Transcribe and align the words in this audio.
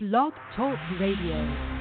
Blog 0.00 0.32
Talk 0.54 0.78
Radio. 1.00 1.77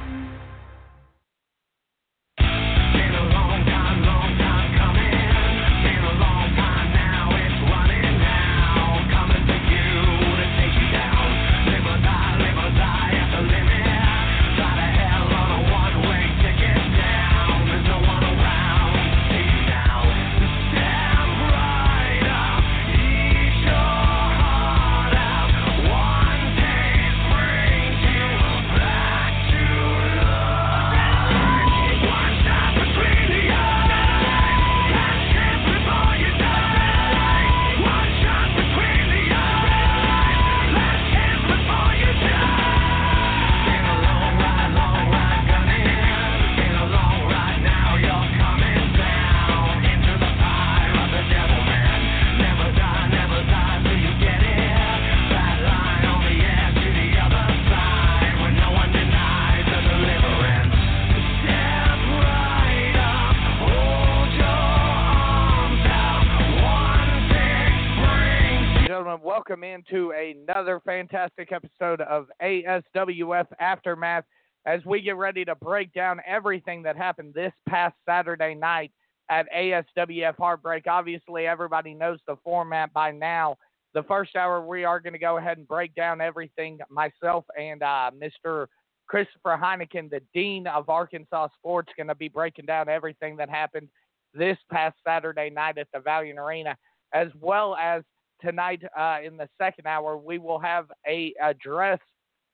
Welcome 69.47 69.63
into 69.63 70.11
another 70.11 70.81
fantastic 70.83 71.53
episode 71.53 72.01
of 72.01 72.27
ASWF 72.41 73.45
Aftermath 73.61 74.25
as 74.65 74.83
we 74.85 74.99
get 74.99 75.15
ready 75.15 75.45
to 75.45 75.55
break 75.55 75.93
down 75.93 76.19
everything 76.27 76.83
that 76.83 76.97
happened 76.97 77.33
this 77.33 77.53
past 77.69 77.95
Saturday 78.05 78.55
night 78.55 78.91
at 79.29 79.45
ASWF 79.55 80.35
Heartbreak. 80.37 80.85
Obviously, 80.87 81.47
everybody 81.47 81.93
knows 81.93 82.19
the 82.27 82.35
format 82.43 82.91
by 82.91 83.11
now. 83.11 83.55
The 83.93 84.03
first 84.03 84.35
hour, 84.35 84.65
we 84.65 84.83
are 84.83 84.99
going 84.99 85.13
to 85.13 85.19
go 85.19 85.37
ahead 85.37 85.57
and 85.57 85.67
break 85.67 85.95
down 85.95 86.19
everything. 86.19 86.79
Myself 86.89 87.45
and 87.57 87.81
uh, 87.81 88.11
Mr. 88.21 88.65
Christopher 89.07 89.57
Heineken, 89.57 90.09
the 90.09 90.21
Dean 90.33 90.67
of 90.67 90.89
Arkansas 90.89 91.47
Sports, 91.57 91.93
going 91.95 92.07
to 92.07 92.15
be 92.15 92.27
breaking 92.27 92.65
down 92.65 92.89
everything 92.89 93.37
that 93.37 93.49
happened 93.49 93.87
this 94.33 94.57
past 94.69 94.97
Saturday 95.05 95.49
night 95.49 95.77
at 95.77 95.87
the 95.93 96.01
Valiant 96.01 96.37
Arena, 96.37 96.75
as 97.13 97.29
well 97.39 97.77
as 97.77 98.03
tonight 98.41 98.81
uh, 98.97 99.17
in 99.23 99.37
the 99.37 99.49
second 99.57 99.87
hour, 99.87 100.17
we 100.17 100.37
will 100.37 100.59
have 100.59 100.91
a 101.07 101.33
address 101.41 101.99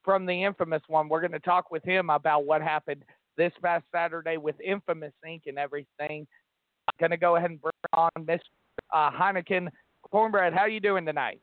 from 0.04 0.26
the 0.26 0.44
infamous 0.44 0.82
one. 0.88 1.10
We're 1.10 1.22
going 1.22 1.32
to 1.32 1.40
talk 1.40 1.72
with 1.72 1.84
him 1.84 2.10
about 2.10 2.46
what 2.46 2.62
happened 2.62 3.04
this 3.38 3.52
past 3.62 3.86
Saturday 3.92 4.38
with 4.38 4.56
Infamous 4.62 5.14
Inc. 5.26 5.42
and 5.48 5.58
everything. 5.58 6.28
I'm 6.88 6.96
going 7.00 7.12
to 7.12 7.18
go 7.18 7.36
ahead 7.36 7.52
and 7.52 7.62
bring 7.62 7.72
on 7.94 8.10
Mr. 8.20 8.40
Uh, 8.94 9.10
Heineken. 9.12 9.70
Cornbread, 10.12 10.54
how 10.54 10.66
you 10.66 10.80
doing 10.80 11.06
tonight? 11.06 11.40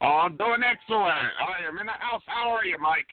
Oh, 0.00 0.06
I'm 0.24 0.36
doing 0.36 0.60
excellent. 0.62 1.10
I 1.10 1.66
am 1.66 1.78
in 1.78 1.86
the 1.86 1.92
house. 1.92 2.22
How 2.26 2.50
are 2.50 2.64
you, 2.64 2.76
Mike? 2.80 3.06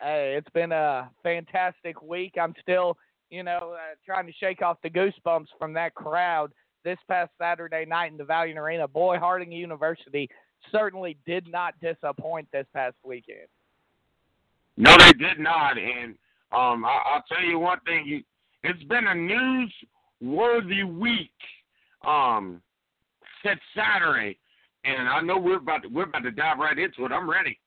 Hey, 0.00 0.34
it's 0.36 0.50
been 0.50 0.72
a 0.72 1.10
fantastic 1.22 2.02
week. 2.02 2.34
I'm 2.40 2.54
still, 2.60 2.96
you 3.30 3.42
know, 3.42 3.74
uh, 3.74 3.94
trying 4.04 4.26
to 4.26 4.32
shake 4.32 4.62
off 4.62 4.78
the 4.82 4.90
goosebumps 4.90 5.46
from 5.58 5.72
that 5.74 5.94
crowd 5.94 6.52
this 6.84 6.98
past 7.08 7.30
Saturday 7.40 7.84
night 7.84 8.12
in 8.12 8.18
the 8.18 8.24
Valiant 8.24 8.58
Arena. 8.58 8.86
Boy, 8.86 9.18
Harding 9.18 9.50
University 9.50 10.28
certainly 10.70 11.16
did 11.26 11.46
not 11.48 11.74
disappoint 11.80 12.48
this 12.52 12.66
past 12.74 12.96
weekend. 13.04 13.48
No, 14.76 14.96
they 14.98 15.12
did 15.12 15.38
not. 15.38 15.78
And 15.78 16.14
um, 16.52 16.84
I, 16.84 17.00
I'll 17.06 17.24
tell 17.28 17.42
you 17.42 17.58
one 17.58 17.80
thing. 17.86 18.04
You, 18.06 18.22
it's 18.62 18.82
been 18.84 19.06
a 19.06 19.14
news-worthy 19.14 20.84
week 20.84 21.30
um, 22.06 22.60
since 23.44 23.60
Saturday, 23.76 24.38
and 24.84 25.08
I 25.08 25.20
know 25.20 25.38
we're 25.38 25.58
about 25.58 25.82
to, 25.82 25.88
we're 25.88 26.04
about 26.04 26.22
to 26.22 26.30
dive 26.30 26.58
right 26.58 26.78
into 26.78 27.04
it. 27.04 27.12
I'm 27.12 27.28
ready. 27.28 27.58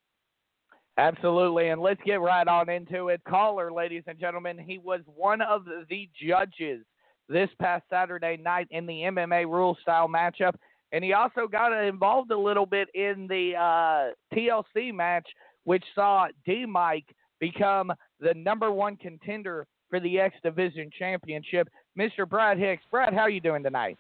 Absolutely, 0.99 1.69
and 1.69 1.79
let's 1.79 2.01
get 2.03 2.22
right 2.22 2.47
on 2.47 2.69
into 2.69 3.09
it. 3.09 3.22
Caller, 3.28 3.72
ladies 3.72 4.01
and 4.07 4.19
gentlemen, 4.19 4.57
he 4.57 4.79
was 4.79 5.01
one 5.05 5.41
of 5.41 5.66
the 5.89 6.09
judges 6.28 6.84
this 7.30 7.50
past 7.60 7.84
Saturday 7.90 8.38
night 8.38 8.68
in 8.72 8.86
the 8.86 8.94
MMA 8.94 9.46
rule 9.46 9.78
style 9.82 10.08
matchup, 10.08 10.56
and 10.92 11.04
he 11.04 11.14
also 11.14 11.48
got 11.48 11.74
involved 11.74 12.32
a 12.32 12.38
little 12.38 12.66
bit 12.66 12.88
in 12.94 13.28
the 13.28 13.54
uh, 13.56 14.36
TLC 14.36 14.94
match, 14.94 15.28
which 15.66 15.84
saw 15.94 16.28
D 16.46 16.66
Mike 16.66 17.06
become 17.40 17.92
the 18.20 18.34
number 18.34 18.72
one 18.72 18.96
contender 18.96 19.66
for 19.90 20.00
the 20.00 20.20
X 20.20 20.36
Division 20.44 20.90
Championship. 20.98 21.70
Mr. 21.98 22.28
Brad 22.28 22.58
Hicks, 22.58 22.84
Brad, 22.92 23.14
how 23.14 23.22
are 23.22 23.30
you 23.30 23.42
doing 23.42 23.64
tonight? 23.64 23.98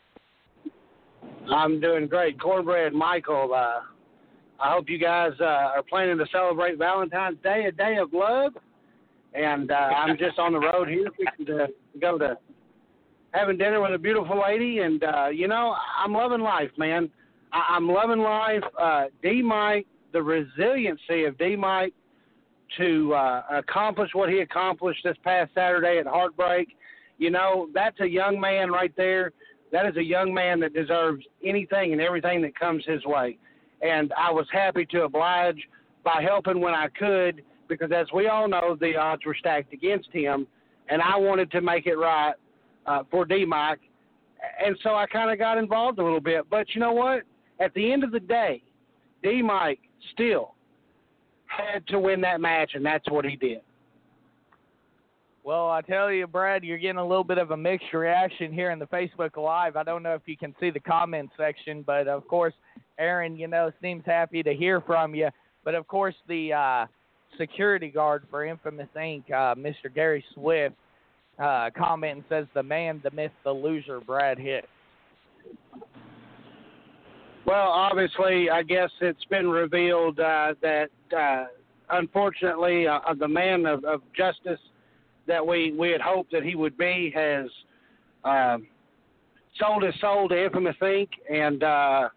I'm 1.49 1.79
doing 1.79 2.07
great. 2.07 2.39
Cornbread 2.39 2.93
Michael, 2.93 3.53
uh, 3.53 3.81
I 4.59 4.71
hope 4.71 4.89
you 4.89 4.97
guys 4.97 5.31
uh, 5.39 5.45
are 5.45 5.83
planning 5.83 6.17
to 6.17 6.25
celebrate 6.31 6.77
Valentine's 6.77 7.37
Day, 7.43 7.65
a 7.65 7.71
day 7.71 7.97
of 7.97 8.11
love. 8.11 8.53
And 9.33 9.71
uh, 9.71 9.75
I'm 9.75 10.17
just 10.17 10.39
on 10.39 10.53
the 10.53 10.59
road 10.59 10.87
here, 10.87 11.09
to 11.45 11.67
go 12.01 12.17
to 12.17 12.37
having 13.33 13.57
dinner 13.57 13.81
with 13.81 13.93
a 13.93 13.97
beautiful 13.97 14.41
lady. 14.41 14.79
And, 14.79 15.03
uh, 15.03 15.27
you 15.27 15.47
know, 15.47 15.75
I'm 15.97 16.13
loving 16.13 16.41
life, 16.41 16.71
man. 16.77 17.09
I- 17.51 17.65
I'm 17.69 17.87
loving 17.87 18.19
life. 18.19 18.63
Uh, 18.77 19.05
D 19.21 19.41
Mike, 19.41 19.87
the 20.11 20.21
resiliency 20.21 21.25
of 21.25 21.37
D 21.37 21.55
Mike 21.55 21.93
to 22.77 23.13
uh, 23.13 23.43
accomplish 23.49 24.09
what 24.13 24.29
he 24.29 24.39
accomplished 24.39 25.03
this 25.03 25.17
past 25.23 25.53
Saturday 25.53 25.99
at 25.99 26.05
Heartbreak. 26.05 26.75
You 27.17 27.31
know, 27.31 27.69
that's 27.73 27.99
a 28.01 28.07
young 28.07 28.39
man 28.39 28.69
right 28.69 28.93
there. 28.97 29.31
That 29.71 29.85
is 29.85 29.97
a 29.97 30.03
young 30.03 30.33
man 30.33 30.59
that 30.61 30.73
deserves 30.73 31.25
anything 31.43 31.91
and 31.93 32.01
everything 32.01 32.41
that 32.43 32.57
comes 32.57 32.85
his 32.85 33.03
way. 33.05 33.37
And 33.81 34.13
I 34.13 34.31
was 34.31 34.47
happy 34.51 34.85
to 34.87 35.03
oblige 35.03 35.61
by 36.03 36.21
helping 36.21 36.59
when 36.59 36.73
I 36.73 36.87
could 36.89 37.43
because, 37.67 37.91
as 37.91 38.07
we 38.13 38.27
all 38.27 38.47
know, 38.47 38.77
the 38.79 38.95
odds 38.95 39.25
were 39.25 39.35
stacked 39.35 39.73
against 39.73 40.09
him. 40.11 40.47
And 40.89 41.01
I 41.01 41.17
wanted 41.17 41.51
to 41.51 41.61
make 41.61 41.85
it 41.85 41.95
right 41.95 42.33
uh, 42.87 43.03
for 43.09 43.25
D 43.25 43.45
Mike. 43.45 43.79
And 44.63 44.77
so 44.83 44.95
I 44.95 45.05
kind 45.07 45.31
of 45.31 45.39
got 45.39 45.57
involved 45.57 45.99
a 45.99 46.03
little 46.03 46.21
bit. 46.21 46.49
But 46.49 46.67
you 46.73 46.81
know 46.81 46.93
what? 46.93 47.23
At 47.59 47.73
the 47.73 47.91
end 47.91 48.03
of 48.03 48.11
the 48.11 48.19
day, 48.19 48.61
D 49.23 49.41
Mike 49.41 49.79
still 50.13 50.53
had 51.47 51.85
to 51.87 51.99
win 51.99 52.21
that 52.21 52.41
match, 52.41 52.71
and 52.75 52.85
that's 52.85 53.09
what 53.09 53.25
he 53.25 53.35
did. 53.35 53.61
Well, 55.43 55.69
I 55.69 55.79
tell 55.79 56.11
you, 56.11 56.27
Brad, 56.27 56.65
you're 56.65 56.77
getting 56.77 56.97
a 56.97 57.07
little 57.07 57.23
bit 57.23 57.37
of 57.37 57.51
a 57.51 57.57
mixed 57.57 57.93
reaction 57.93 58.51
here 58.51 58.71
in 58.71 58.79
the 58.79 58.87
Facebook 58.87 59.37
Live. 59.37 59.77
I 59.77 59.83
don't 59.83 60.03
know 60.03 60.13
if 60.13 60.23
you 60.25 60.35
can 60.35 60.53
see 60.59 60.71
the 60.71 60.79
comment 60.81 61.29
section, 61.37 61.83
but 61.83 62.07
of 62.09 62.27
course, 62.27 62.53
Aaron, 62.99 63.37
you 63.37 63.47
know, 63.47 63.71
seems 63.81 64.03
happy 64.05 64.43
to 64.43 64.53
hear 64.53 64.81
from 64.81 65.15
you. 65.15 65.29
But 65.63 65.73
of 65.73 65.87
course, 65.87 66.15
the 66.27 66.51
uh, 66.51 66.85
security 67.37 67.87
guard 67.87 68.25
for 68.29 68.43
Infamous 68.45 68.89
Inc., 68.97 69.31
uh, 69.31 69.55
Mr. 69.55 69.93
Gary 69.93 70.23
Swift, 70.33 70.75
uh, 71.39 71.69
comment 71.77 72.17
and 72.17 72.23
says, 72.29 72.45
"The 72.53 72.63
man, 72.63 73.01
the 73.03 73.11
myth, 73.11 73.31
the 73.43 73.51
loser, 73.51 73.99
Brad 73.99 74.37
Hicks." 74.37 74.67
Well, 77.45 77.69
obviously, 77.69 78.49
I 78.49 78.63
guess 78.63 78.89
it's 78.99 79.23
been 79.25 79.49
revealed 79.49 80.19
uh, 80.19 80.53
that 80.61 80.89
uh, 81.17 81.45
unfortunately, 81.89 82.87
uh, 82.87 82.99
the 83.17 83.27
man 83.27 83.65
of, 83.65 83.85
of 83.85 84.01
justice 84.15 84.59
that 85.27 85.45
we, 85.45 85.71
we 85.71 85.89
had 85.89 86.01
hoped 86.01 86.31
that 86.31 86.43
he 86.43 86.55
would 86.55 86.77
be 86.77 87.11
has 87.15 87.47
um 88.23 88.67
sold 89.59 89.83
his 89.83 89.93
soul 89.99 90.29
to 90.29 90.45
Infamous 90.45 90.75
Inc. 90.81 91.09
And, 91.31 91.63
uh, 91.63 92.09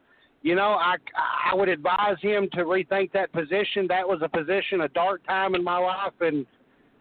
you 0.43 0.55
know, 0.55 0.73
I, 0.73 0.97
I 1.50 1.55
would 1.55 1.69
advise 1.69 2.17
him 2.21 2.49
to 2.53 2.65
rethink 2.65 3.12
that 3.12 3.33
position. 3.33 3.87
That 3.89 4.06
was 4.06 4.21
a 4.23 4.29
position, 4.29 4.83
a 4.83 4.89
dark 4.89 5.27
time 5.27 5.55
in 5.55 5.65
my 5.65 5.79
life. 5.79 6.12
And, 6.21 6.47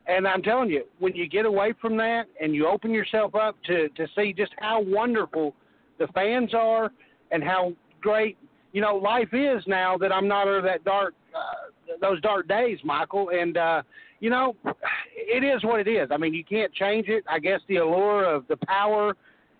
and 0.10 0.28
I'm 0.28 0.42
telling 0.42 0.70
you, 0.70 0.84
when 0.98 1.16
you 1.16 1.28
get 1.28 1.46
away 1.46 1.74
from 1.80 1.96
that 1.98 2.24
and 2.42 2.56
you 2.56 2.68
open 2.68 2.92
yourself 2.92 3.36
up 3.36 3.56
to, 3.68 3.90
to 3.90 4.08
see 4.16 4.34
just 4.34 4.52
how 4.58 4.82
wonderful 4.82 5.54
the 6.00 6.08
fans 6.08 6.54
are 6.54 6.92
and 7.32 7.44
how 7.44 7.74
great 8.02 8.38
you 8.72 8.82
know 8.82 8.96
life 8.96 9.34
is 9.34 9.64
now 9.68 9.98
that 9.98 10.12
I'm 10.12 10.28
not 10.28 10.48
under 10.48 10.62
that 10.64 10.84
dark 10.84 11.14
uh, 11.36 11.96
those 12.02 12.20
dark 12.22 12.48
days, 12.48 12.80
Michael. 12.84 13.30
And 13.30 13.58
uh, 13.58 13.84
you 14.20 14.30
know, 14.30 14.56
it 15.16 15.44
is 15.44 15.64
what 15.64 15.80
it 15.80 15.88
is. 15.88 16.10
I 16.12 16.18
mean, 16.18 16.34
you 16.34 16.44
can't 16.44 16.74
change 16.74 17.08
it. 17.08 17.24
I 17.30 17.40
guess 17.40 17.60
the 17.68 17.78
allure 17.78 18.26
of 18.26 18.48
the 18.48 18.58
power 18.68 19.16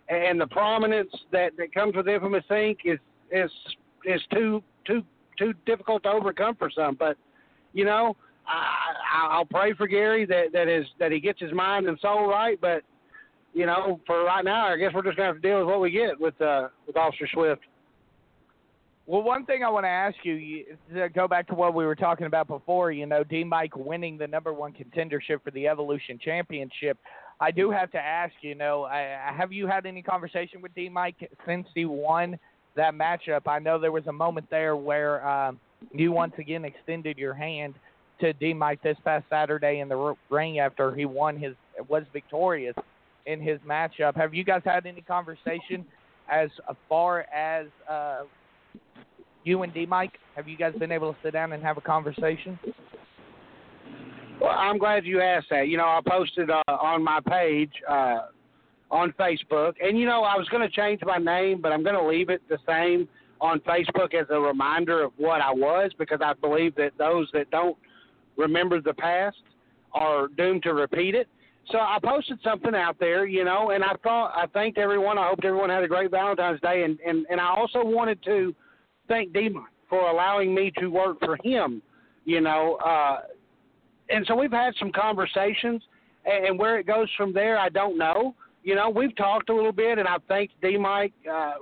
and 0.10 0.42
the 0.42 0.48
prominence 0.48 1.12
that 1.32 1.52
that 1.58 1.74
comes 1.74 1.96
with 1.96 2.08
Infamous 2.08 2.44
Inc. 2.50 2.78
is 2.86 3.00
is 3.32 3.52
is 4.04 4.22
too 4.34 4.64
too 4.86 5.04
too 5.38 5.54
difficult 5.68 6.04
to 6.04 6.10
overcome 6.10 6.56
for 6.56 6.72
some. 6.76 6.96
But 6.96 7.18
you 7.74 7.86
know, 7.86 8.16
I, 8.50 9.28
I'll 9.32 9.46
pray 9.46 9.74
for 9.74 9.88
Gary 9.88 10.26
that 10.26 10.52
that 10.54 10.68
is 10.68 10.86
that 11.00 11.12
he 11.12 11.20
gets 11.20 11.40
his 11.40 11.54
mind 11.54 11.88
and 11.88 11.98
soul 12.02 12.28
right. 12.28 12.60
But 12.60 12.84
you 13.54 13.66
know, 13.66 14.00
for 14.06 14.24
right 14.24 14.44
now, 14.44 14.68
I 14.68 14.78
guess 14.78 14.92
we're 14.94 15.04
just 15.04 15.18
gonna 15.18 15.28
have 15.28 15.42
to 15.42 15.48
deal 15.48 15.60
with 15.60 15.68
what 15.68 15.82
we 15.82 15.92
get 15.92 16.20
with 16.20 16.40
uh, 16.42 16.70
with 16.88 16.98
Officer 16.98 17.28
Swift. 17.34 17.62
Well, 19.06 19.24
one 19.24 19.44
thing 19.46 19.64
I 19.64 19.70
want 19.72 19.86
to 19.86 19.90
ask 19.90 20.18
you, 20.22 20.34
you 20.36 20.66
to 20.94 21.10
go 21.10 21.28
back 21.28 21.48
to 21.48 21.56
what 21.56 21.74
we 21.74 21.84
were 21.84 21.96
talking 21.96 22.28
about 22.28 22.48
before, 22.48 22.92
you 22.92 23.08
know, 23.08 23.24
D 23.24 23.44
Mike 23.44 23.76
winning 23.76 24.20
the 24.20 24.28
number 24.28 24.54
one 24.54 24.72
contendership 24.72 25.44
for 25.44 25.50
the 25.52 25.68
Evolution 25.68 26.20
Championship. 26.24 26.96
I 27.40 27.50
do 27.50 27.72
have 27.72 27.90
to 27.92 27.98
ask, 27.98 28.34
you 28.42 28.54
know, 28.54 28.84
I, 28.84 29.32
have 29.36 29.52
you 29.52 29.66
had 29.66 29.88
any 29.88 30.04
conversation 30.04 30.62
with 30.62 30.76
D 30.76 30.90
Mike 30.90 31.16
since 31.48 31.68
he 31.74 31.86
won 31.86 32.38
that 32.76 32.94
matchup? 32.94 33.48
I 33.48 33.58
know 33.58 33.80
there 33.80 33.92
was 33.92 34.06
a 34.06 34.12
moment 34.14 34.48
there 34.52 34.76
where 34.76 35.28
um, 35.28 35.60
you 35.92 36.12
once 36.12 36.34
again 36.38 36.64
extended 36.64 37.18
your 37.18 37.34
hand 37.34 37.74
to 38.20 38.34
D 38.34 38.54
Mike 38.54 38.82
this 38.82 38.98
past 39.04 39.26
Saturday 39.30 39.80
in 39.80 39.90
the 39.90 40.16
ring 40.30 40.60
after 40.60 40.94
he 40.94 41.06
won 41.06 41.38
his 41.38 41.56
was 41.88 42.04
victorious 42.12 42.76
in 43.26 43.42
his 43.42 43.60
matchup. 43.68 44.16
Have 44.16 44.34
you 44.34 44.44
guys 44.44 44.62
had 44.66 44.86
any 44.86 45.02
conversation 45.02 45.86
as 46.32 46.50
far 46.88 47.22
as 47.34 47.68
uh, 47.90 48.24
you 49.44 49.64
and 49.64 49.74
D 49.74 49.86
Mike? 49.86 50.14
Have 50.36 50.48
you 50.48 50.58
guys 50.58 50.74
been 50.80 50.92
able 50.92 51.14
to 51.14 51.20
sit 51.24 51.34
down 51.34 51.54
and 51.54 51.64
have 51.64 51.78
a 51.78 51.82
conversation? 51.82 52.60
Well, 54.42 54.52
I'm 54.52 54.78
glad 54.78 55.06
you 55.06 55.22
asked 55.22 55.48
that. 55.50 55.68
You 55.68 55.78
know, 55.78 55.86
I 55.86 56.00
posted 56.08 56.50
uh, 56.50 56.62
on 56.68 57.04
my 57.04 57.20
page 57.28 57.72
uh, 57.90 58.28
on 58.90 59.14
Facebook, 59.20 59.74
and 59.82 59.98
you 59.98 60.06
know, 60.06 60.24
I 60.24 60.38
was 60.38 60.48
going 60.50 60.68
to 60.68 60.74
change 60.74 61.02
my 61.04 61.18
name, 61.18 61.62
but 61.62 61.72
I'm 61.72 61.84
going 61.84 61.96
to 61.96 62.08
leave 62.08 62.30
it 62.30 62.42
the 62.48 62.58
same 62.68 63.08
on 63.42 63.60
Facebook 63.62 64.14
as 64.14 64.28
a 64.30 64.40
reminder 64.40 65.04
of 65.04 65.12
what 65.18 65.42
I 65.42 65.52
was, 65.52 65.92
because 65.98 66.20
I 66.24 66.34
believe 66.34 66.76
that 66.76 66.92
those 66.98 67.30
that 67.34 67.50
don't 67.52 67.78
remember 68.40 68.82
the 68.82 68.94
past 68.94 69.38
are 69.94 70.28
doomed 70.30 70.64
to 70.64 70.74
repeat 70.74 71.14
it. 71.14 71.28
So 71.72 71.78
I 71.78 71.98
posted 72.04 72.40
something 72.44 72.74
out 72.74 72.98
there, 73.00 73.28
you 73.28 73.44
know, 73.44 73.70
and 73.72 73.84
I 73.84 73.94
thought 74.02 74.32
I 74.36 74.48
thanked 74.48 74.80
everyone. 74.80 75.20
I 75.20 75.28
hoped 75.28 75.46
everyone 75.46 75.70
had 75.70 75.84
a 75.84 75.88
great 75.88 76.10
Valentine's 76.10 76.60
Day, 76.62 76.84
and 76.84 76.98
and 77.06 77.28
and 77.30 77.40
I 77.40 77.54
also 77.54 77.84
wanted 77.84 78.24
to 78.24 78.56
thank 79.08 79.34
Demon 79.34 79.66
for 79.88 80.10
allowing 80.10 80.56
me 80.56 80.72
to 80.80 80.88
work 80.88 81.20
for 81.20 81.38
him. 81.44 81.84
You 82.26 82.42
know, 82.42 82.76
uh, 82.84 83.20
and 84.10 84.26
so 84.28 84.36
we've 84.36 84.52
had 84.52 84.74
some 84.80 84.92
conversations, 84.92 85.84
and, 86.26 86.46
and 86.48 86.60
where 86.60 86.80
it 86.80 86.88
goes 86.88 87.08
from 87.16 87.34
there, 87.34 87.60
I 87.60 87.70
don't 87.70 87.98
know. 87.98 88.34
You 88.64 88.76
know, 88.76 88.90
we've 88.90 89.16
talked 89.16 89.50
a 89.50 89.56
little 89.56 89.72
bit, 89.72 90.00
and 90.00 90.08
I've 90.08 90.24
thanked 90.24 90.54
D 90.62 90.76
Mike, 90.78 91.14
uh, 91.32 91.56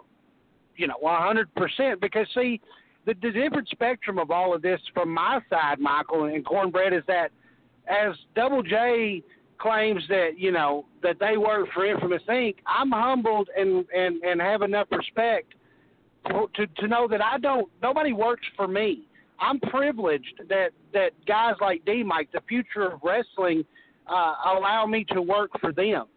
you 0.77 0.87
know, 0.87 0.95
100% 1.03 1.99
because 1.99 2.27
see, 2.33 2.61
the, 3.07 3.13
the 3.21 3.31
different 3.31 3.69
spectrum 3.69 4.19
of 4.19 4.29
all 4.29 4.53
of 4.53 4.61
this 4.61 4.81
from 4.93 5.13
my 5.13 5.39
side, 5.49 5.79
Michael 5.79 6.25
and 6.25 6.45
Cornbread, 6.45 6.93
is 6.93 7.03
that 7.07 7.31
as 7.87 8.13
Double 8.35 8.61
J 8.61 9.23
claims 9.57 10.03
that 10.09 10.31
you 10.37 10.51
know 10.51 10.85
that 11.01 11.17
they 11.19 11.37
work 11.37 11.69
for 11.73 11.85
Infamous 11.85 12.21
Inc., 12.29 12.55
I'm 12.67 12.91
humbled 12.91 13.49
and 13.57 13.85
and 13.95 14.21
and 14.23 14.41
have 14.41 14.61
enough 14.61 14.87
respect 14.91 15.53
to, 16.27 16.47
to 16.55 16.67
to 16.67 16.87
know 16.87 17.07
that 17.07 17.23
I 17.23 17.39
don't. 17.39 17.69
Nobody 17.81 18.11
works 18.11 18.45
for 18.57 18.67
me. 18.67 19.07
I'm 19.39 19.59
privileged 19.61 20.41
that 20.49 20.71
that 20.93 21.11
guys 21.25 21.55
like 21.61 21.85
D 21.85 22.03
Mike, 22.03 22.29
the 22.33 22.41
future 22.41 22.91
of 22.91 22.99
wrestling, 23.03 23.63
uh, 24.05 24.33
allow 24.45 24.85
me 24.85 25.05
to 25.13 25.21
work 25.21 25.51
for 25.61 25.71
them. 25.71 26.07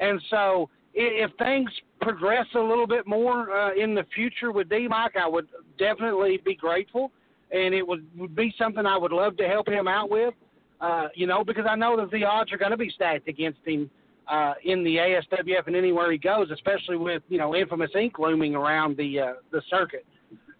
And 0.00 0.20
so, 0.30 0.68
if 0.94 1.30
things 1.38 1.70
progress 2.00 2.46
a 2.54 2.60
little 2.60 2.86
bit 2.86 3.06
more 3.06 3.50
uh, 3.50 3.74
in 3.74 3.94
the 3.94 4.04
future 4.14 4.52
with 4.52 4.68
D 4.68 4.88
Mike, 4.88 5.16
I 5.16 5.28
would 5.28 5.48
definitely 5.78 6.40
be 6.44 6.54
grateful, 6.54 7.12
and 7.50 7.74
it 7.74 7.86
would, 7.86 8.06
would 8.18 8.34
be 8.34 8.54
something 8.58 8.86
I 8.86 8.96
would 8.96 9.12
love 9.12 9.36
to 9.38 9.48
help 9.48 9.68
him 9.68 9.86
out 9.86 10.10
with. 10.10 10.34
Uh, 10.80 11.08
you 11.14 11.26
know, 11.26 11.44
because 11.44 11.66
I 11.68 11.76
know 11.76 11.96
that 11.98 12.10
the 12.10 12.24
odds 12.24 12.52
are 12.52 12.56
going 12.56 12.70
to 12.70 12.76
be 12.76 12.90
stacked 12.90 13.28
against 13.28 13.58
him 13.66 13.90
uh, 14.28 14.54
in 14.64 14.82
the 14.82 14.96
ASWF 14.96 15.66
and 15.66 15.76
anywhere 15.76 16.10
he 16.10 16.18
goes, 16.18 16.50
especially 16.50 16.96
with 16.96 17.22
you 17.28 17.38
know 17.38 17.54
Infamous 17.54 17.90
Inc 17.94 18.18
looming 18.18 18.54
around 18.54 18.96
the 18.96 19.20
uh, 19.20 19.32
the 19.52 19.62
circuit. 19.68 20.06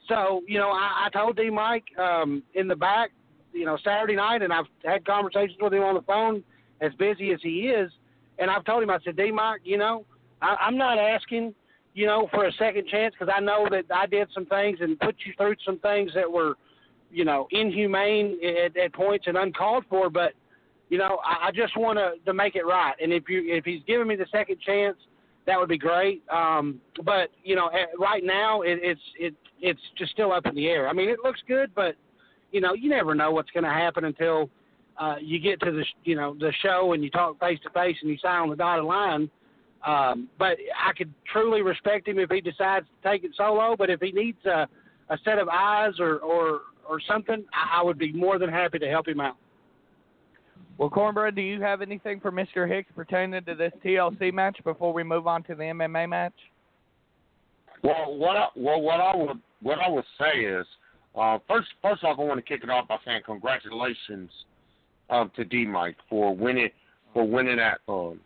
So 0.08 0.42
you 0.46 0.58
know, 0.58 0.70
I, 0.70 1.06
I 1.06 1.08
told 1.10 1.36
D 1.36 1.50
Mike 1.50 1.84
um, 1.98 2.42
in 2.54 2.68
the 2.68 2.76
back, 2.76 3.10
you 3.52 3.64
know, 3.64 3.78
Saturday 3.82 4.16
night, 4.16 4.42
and 4.42 4.52
I've 4.52 4.66
had 4.84 5.04
conversations 5.06 5.58
with 5.60 5.72
him 5.72 5.82
on 5.82 5.94
the 5.94 6.02
phone, 6.02 6.44
as 6.80 6.92
busy 6.98 7.32
as 7.32 7.40
he 7.42 7.68
is, 7.68 7.90
and 8.38 8.50
I've 8.50 8.64
told 8.64 8.82
him, 8.82 8.90
I 8.90 8.98
said, 9.04 9.16
D 9.16 9.30
Mike, 9.30 9.60
you 9.64 9.78
know, 9.78 10.04
I, 10.42 10.56
I'm 10.60 10.76
not 10.76 10.98
asking, 10.98 11.54
you 11.94 12.06
know, 12.06 12.28
for 12.32 12.46
a 12.46 12.52
second 12.52 12.86
chance 12.88 13.14
because 13.18 13.32
I 13.34 13.40
know 13.40 13.66
that 13.70 13.84
I 13.94 14.06
did 14.06 14.28
some 14.34 14.46
things 14.46 14.78
and 14.80 14.98
put 15.00 15.16
you 15.24 15.32
through 15.36 15.56
some 15.64 15.78
things 15.78 16.12
that 16.14 16.30
were, 16.30 16.54
you 17.10 17.24
know, 17.24 17.48
inhumane 17.50 18.38
at, 18.44 18.76
at 18.76 18.92
points 18.92 19.26
and 19.26 19.36
uncalled 19.36 19.84
for, 19.88 20.10
but 20.10 20.32
you 20.90 20.98
know, 20.98 21.20
I, 21.24 21.48
I 21.48 21.50
just 21.52 21.76
want 21.76 21.98
to 21.98 22.14
to 22.26 22.34
make 22.34 22.56
it 22.56 22.66
right. 22.66 22.94
And 23.00 23.12
if 23.12 23.28
you 23.28 23.42
if 23.46 23.64
he's 23.64 23.80
giving 23.86 24.08
me 24.08 24.16
the 24.16 24.26
second 24.30 24.58
chance, 24.60 24.96
that 25.46 25.58
would 25.58 25.68
be 25.68 25.78
great. 25.78 26.22
Um, 26.28 26.80
but 27.04 27.30
you 27.42 27.56
know, 27.56 27.70
at, 27.72 27.88
right 27.98 28.22
now 28.24 28.62
it, 28.62 28.78
it's 28.82 29.00
it 29.18 29.34
it's 29.60 29.80
just 29.96 30.12
still 30.12 30.32
up 30.32 30.46
in 30.46 30.54
the 30.54 30.66
air. 30.66 30.88
I 30.88 30.92
mean, 30.92 31.08
it 31.08 31.18
looks 31.24 31.40
good, 31.46 31.70
but 31.74 31.94
you 32.50 32.60
know, 32.60 32.74
you 32.74 32.90
never 32.90 33.14
know 33.14 33.30
what's 33.30 33.50
going 33.50 33.64
to 33.64 33.70
happen 33.70 34.04
until 34.04 34.50
uh, 34.98 35.16
you 35.20 35.38
get 35.38 35.60
to 35.60 35.70
the 35.70 35.84
you 36.04 36.16
know 36.16 36.34
the 36.38 36.52
show 36.62 36.92
and 36.92 37.02
you 37.04 37.10
talk 37.10 37.38
face 37.38 37.58
to 37.62 37.70
face 37.70 37.96
and 38.02 38.10
you 38.10 38.18
sign 38.18 38.42
on 38.42 38.50
the 38.50 38.56
dotted 38.56 38.84
line. 38.84 39.30
Um, 39.86 40.28
but 40.38 40.58
I 40.78 40.92
could 40.96 41.12
truly 41.32 41.62
respect 41.62 42.06
him 42.06 42.18
if 42.18 42.30
he 42.30 42.40
decides 42.40 42.86
to 42.86 43.08
take 43.08 43.24
it 43.24 43.30
solo. 43.36 43.76
But 43.76 43.88
if 43.88 44.00
he 44.00 44.12
needs 44.12 44.44
a, 44.44 44.68
a 45.08 45.18
set 45.24 45.38
of 45.38 45.48
eyes 45.48 45.94
or 45.98 46.18
or 46.18 46.60
or 46.88 47.00
something, 47.08 47.44
I, 47.54 47.80
I 47.80 47.82
would 47.82 47.98
be 47.98 48.12
more 48.12 48.38
than 48.38 48.50
happy 48.50 48.78
to 48.78 48.88
help 48.88 49.08
him 49.08 49.20
out. 49.20 49.36
Well, 50.76 50.88
Cornbread, 50.88 51.34
do 51.34 51.42
you 51.42 51.60
have 51.60 51.82
anything 51.82 52.20
for 52.20 52.32
Mr. 52.32 52.66
Hicks 52.66 52.90
pertaining 52.96 53.44
to 53.44 53.54
this 53.54 53.72
TLC 53.84 54.32
match 54.32 54.58
before 54.64 54.94
we 54.94 55.02
move 55.02 55.26
on 55.26 55.42
to 55.42 55.54
the 55.54 55.64
MMA 55.64 56.08
match? 56.08 56.32
Well, 57.82 58.16
what 58.16 58.36
I, 58.36 58.46
well, 58.56 58.80
what 58.80 59.00
I 59.00 59.14
would 59.14 59.40
what 59.62 59.78
I 59.78 59.88
would 59.88 60.04
say 60.18 60.40
is, 60.40 60.66
uh, 61.14 61.38
first 61.48 61.68
first 61.82 62.04
off, 62.04 62.18
I 62.18 62.22
want 62.22 62.38
to 62.38 62.42
kick 62.42 62.64
it 62.64 62.70
off 62.70 62.88
by 62.88 62.96
saying 63.04 63.22
congratulations 63.26 64.30
um, 65.08 65.30
to 65.36 65.44
D 65.44 65.66
Mike 65.66 65.96
for 66.08 66.34
winning 66.34 66.70
for 67.12 67.26
winning 67.26 67.56
that 67.56 67.80
um, 67.88 68.20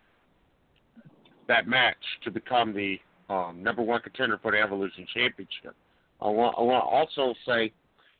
that 1.47 1.67
match 1.67 1.97
to 2.23 2.31
become 2.31 2.73
the 2.73 2.99
um, 3.29 3.61
number 3.61 3.81
one 3.81 4.01
contender 4.01 4.39
for 4.41 4.51
the 4.51 4.59
Evolution 4.59 5.05
Championship. 5.13 5.75
I 6.21 6.29
want 6.29 6.55
I 6.57 6.61
want 6.61 6.83
to 6.83 7.21
also 7.21 7.35
say, 7.47 7.71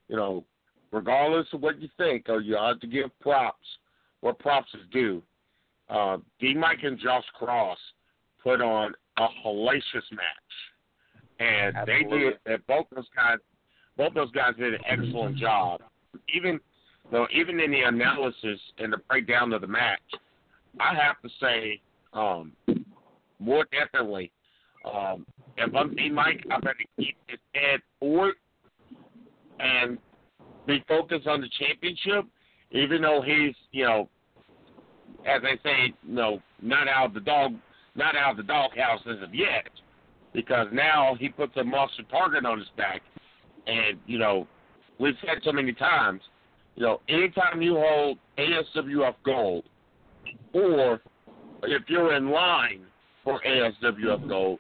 you 0.08 0.16
know, 0.16 0.44
regardless 0.92 1.48
of 1.54 1.62
what 1.62 1.82
you 1.82 1.90
think, 1.98 2.26
or 2.30 2.42
you 2.42 2.56
have 2.56 2.80
to 2.82 2.88
give 2.88 3.18
props 3.20 3.66
where 4.22 4.34
props 4.34 4.70
is 4.74 4.82
due. 4.92 5.22
Uh, 5.90 6.18
D 6.40 6.54
Mike 6.54 6.80
and 6.84 7.00
Josh 7.00 7.26
Cross 7.38 7.78
put 8.44 8.62
on 8.62 8.94
a 9.18 9.28
hellacious 9.46 10.12
match 10.12 10.56
and 11.40 11.76
they 11.86 12.04
did 12.04 12.34
and 12.46 12.66
both 12.68 12.86
those 12.94 13.06
guys 13.16 13.38
both 13.98 14.14
those 14.14 14.32
guys 14.32 14.54
did 14.58 14.74
an 14.74 14.82
excellent 14.88 15.38
job. 15.38 15.82
Even 16.34 16.60
though 17.12 17.28
even 17.34 17.60
in 17.60 17.72
the 17.72 17.82
analysis 17.82 18.60
and 18.78 18.92
the 18.92 18.98
breakdown 19.10 19.54
of 19.54 19.62
the 19.62 19.68
match, 19.68 20.00
I 20.80 20.94
have 20.96 21.22
to 21.22 21.30
say, 21.40 21.82
um, 22.14 22.52
more 23.40 23.66
definitely, 23.72 24.32
um, 24.86 25.26
if 25.58 25.74
I'm 25.74 25.96
D 25.96 26.10
Mike, 26.10 26.46
I 26.52 26.60
better 26.60 26.76
keep 26.98 27.16
his 27.28 27.40
head 27.54 27.80
forward 28.00 28.36
and 29.60 29.98
be 30.68 30.84
focused 30.88 31.28
on 31.28 31.42
the 31.42 31.50
championship, 31.60 32.26
even 32.72 33.02
though 33.02 33.22
he's, 33.26 33.56
you 33.72 33.86
know, 33.86 34.10
as 35.26 35.42
they 35.42 35.58
say, 35.64 35.94
you 36.04 36.14
know, 36.14 36.42
not 36.62 36.88
out 36.88 37.08
of 37.08 37.14
the 37.14 37.20
dog 37.22 37.54
not 37.96 38.16
out 38.16 38.32
of 38.32 38.38
the 38.38 38.44
doghouse 38.44 39.00
as 39.10 39.24
of 39.24 39.34
yet 39.34 39.70
because 40.34 40.68
now 40.74 41.16
he 41.18 41.30
puts 41.30 41.56
a 41.56 41.64
monster 41.64 42.04
target 42.12 42.46
on 42.46 42.60
his 42.60 42.68
back. 42.76 43.02
And, 43.68 43.98
you 44.06 44.20
know, 44.20 44.48
we've 45.00 45.16
said 45.22 45.42
so 45.44 45.52
many 45.54 45.72
times, 45.72 46.22
you 46.76 46.84
know, 46.84 47.00
anytime 47.08 47.62
you 47.62 47.76
hold 47.76 48.18
ASWF 48.38 49.16
gold, 49.24 49.64
or 50.54 51.02
if 51.64 51.84
you're 51.88 52.16
in 52.16 52.30
line 52.30 52.82
for 53.26 53.42
ASWF 53.46 54.30
gold, 54.30 54.60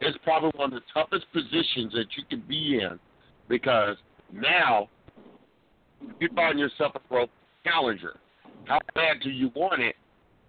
it's 0.00 0.16
probably 0.24 0.52
one 0.56 0.72
of 0.72 0.80
the 0.80 0.86
toughest 0.94 1.26
positions 1.32 1.92
that 1.92 2.06
you 2.16 2.24
can 2.30 2.42
be 2.48 2.80
in 2.80 2.98
because 3.48 3.96
now 4.32 4.88
you 6.18 6.28
find 6.34 6.58
yourself 6.58 6.92
a 6.94 6.98
pro 7.00 7.26
challenger. 7.64 8.16
How 8.64 8.78
bad 8.94 9.18
do 9.22 9.28
you 9.28 9.50
want 9.54 9.82
it? 9.82 9.96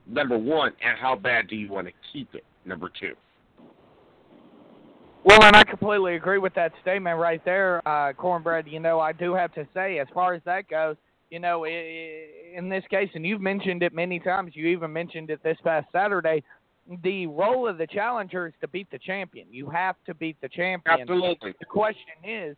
Number 0.08 0.38
one, 0.38 0.72
and 0.84 0.98
how 0.98 1.16
bad 1.16 1.48
do 1.48 1.56
you 1.56 1.70
want 1.70 1.88
to 1.88 1.94
keep 2.12 2.34
it? 2.34 2.44
Number 2.66 2.90
two. 3.00 3.14
Well, 5.26 5.42
and 5.44 5.56
I 5.56 5.64
completely 5.64 6.16
agree 6.16 6.38
with 6.38 6.54
that 6.56 6.74
statement 6.82 7.18
right 7.18 7.44
there, 7.46 7.86
uh, 7.88 8.12
Cornbread. 8.14 8.68
You 8.68 8.82
know, 8.82 9.00
I 9.00 9.14
do 9.14 9.34
have 9.34 9.54
to 9.54 9.66
say, 9.74 10.00
as 10.00 10.08
far 10.14 10.34
as 10.34 10.42
that 10.46 10.68
goes, 10.68 10.98
you 11.30 11.40
know, 11.40 11.66
in 11.66 12.70
this 12.70 12.84
case, 12.90 13.10
and 13.16 13.26
you've 13.26 13.42
mentioned 13.42 13.82
it 13.84 13.94
many 13.94 14.20
times, 14.20 14.52
you 14.54 14.68
even 14.68 14.92
mentioned 14.92 15.30
it 15.30 15.42
this 15.42 15.58
past 15.64 15.88
Saturday, 15.94 16.44
the 17.04 17.28
role 17.28 17.68
of 17.68 17.78
the 17.78 17.88
challenger 17.88 18.48
is 18.48 18.54
to 18.62 18.68
beat 18.68 18.90
the 18.92 19.00
champion. 19.00 19.48
You 19.50 19.70
have 19.70 19.96
to 20.06 20.14
beat 20.14 20.38
the 20.42 20.50
champion. 20.50 21.02
Absolutely. 21.02 21.54
The 21.60 21.66
question 21.66 22.14
is, 22.24 22.58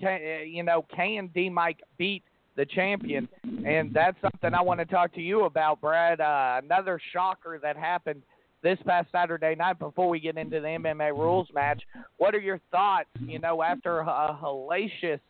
can, 0.00 0.20
uh, 0.20 0.42
you 0.44 0.62
know, 0.62 0.84
can 0.94 1.30
D 1.34 1.48
Mike 1.48 1.80
beat 1.98 2.22
the 2.56 2.64
champion, 2.64 3.28
and 3.66 3.92
that's 3.92 4.16
something 4.22 4.54
I 4.54 4.62
want 4.62 4.80
to 4.80 4.86
talk 4.86 5.14
to 5.14 5.20
you 5.20 5.44
about, 5.44 5.80
Brad. 5.80 6.20
Uh, 6.20 6.60
another 6.64 6.98
shocker 7.12 7.58
that 7.62 7.76
happened 7.76 8.22
this 8.62 8.78
past 8.86 9.08
Saturday 9.12 9.54
night. 9.54 9.78
Before 9.78 10.08
we 10.08 10.20
get 10.20 10.38
into 10.38 10.60
the 10.60 10.66
MMA 10.66 11.12
rules 11.12 11.48
match, 11.54 11.82
what 12.16 12.34
are 12.34 12.40
your 12.40 12.60
thoughts? 12.70 13.08
You 13.20 13.38
know, 13.38 13.62
after 13.62 14.00
a 14.00 14.38
hellacious 14.42 15.20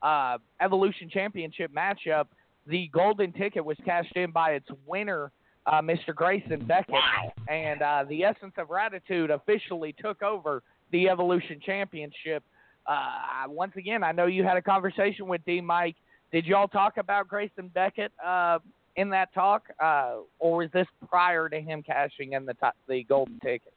uh, 0.00 0.38
Evolution 0.60 1.10
Championship 1.10 1.70
matchup, 1.74 2.26
the 2.66 2.88
golden 2.92 3.32
ticket 3.32 3.64
was 3.64 3.76
cashed 3.84 4.16
in 4.16 4.30
by 4.30 4.52
its 4.52 4.68
winner, 4.86 5.30
uh, 5.66 5.80
Mr. 5.80 6.14
Grayson 6.14 6.64
Beckett, 6.66 6.94
Wow. 6.94 7.32
and 7.48 7.82
uh, 7.82 8.04
the 8.08 8.24
Essence 8.24 8.54
of 8.58 8.68
Gratitude 8.68 9.30
officially 9.30 9.94
took 10.00 10.22
over 10.22 10.62
the 10.90 11.08
Evolution 11.08 11.60
Championship. 11.64 12.42
Uh, 12.86 13.48
once 13.48 13.72
again, 13.76 14.02
I 14.02 14.12
know 14.12 14.26
you 14.26 14.42
had 14.42 14.56
a 14.56 14.62
conversation 14.62 15.28
with 15.28 15.44
D. 15.44 15.60
Mike. 15.60 15.96
Did 16.32 16.46
y'all 16.46 16.68
talk 16.68 16.96
about 16.96 17.28
Grayson 17.28 17.68
Beckett 17.68 18.10
uh, 18.24 18.58
in 18.96 19.08
that 19.10 19.32
talk, 19.34 19.64
uh, 19.82 20.16
or 20.38 20.58
was 20.58 20.70
this 20.72 20.86
prior 21.08 21.48
to 21.48 21.60
him 21.60 21.82
cashing 21.82 22.32
in 22.32 22.44
the 22.44 22.54
to- 22.54 22.72
the 22.88 23.04
golden 23.04 23.38
ticket? 23.40 23.72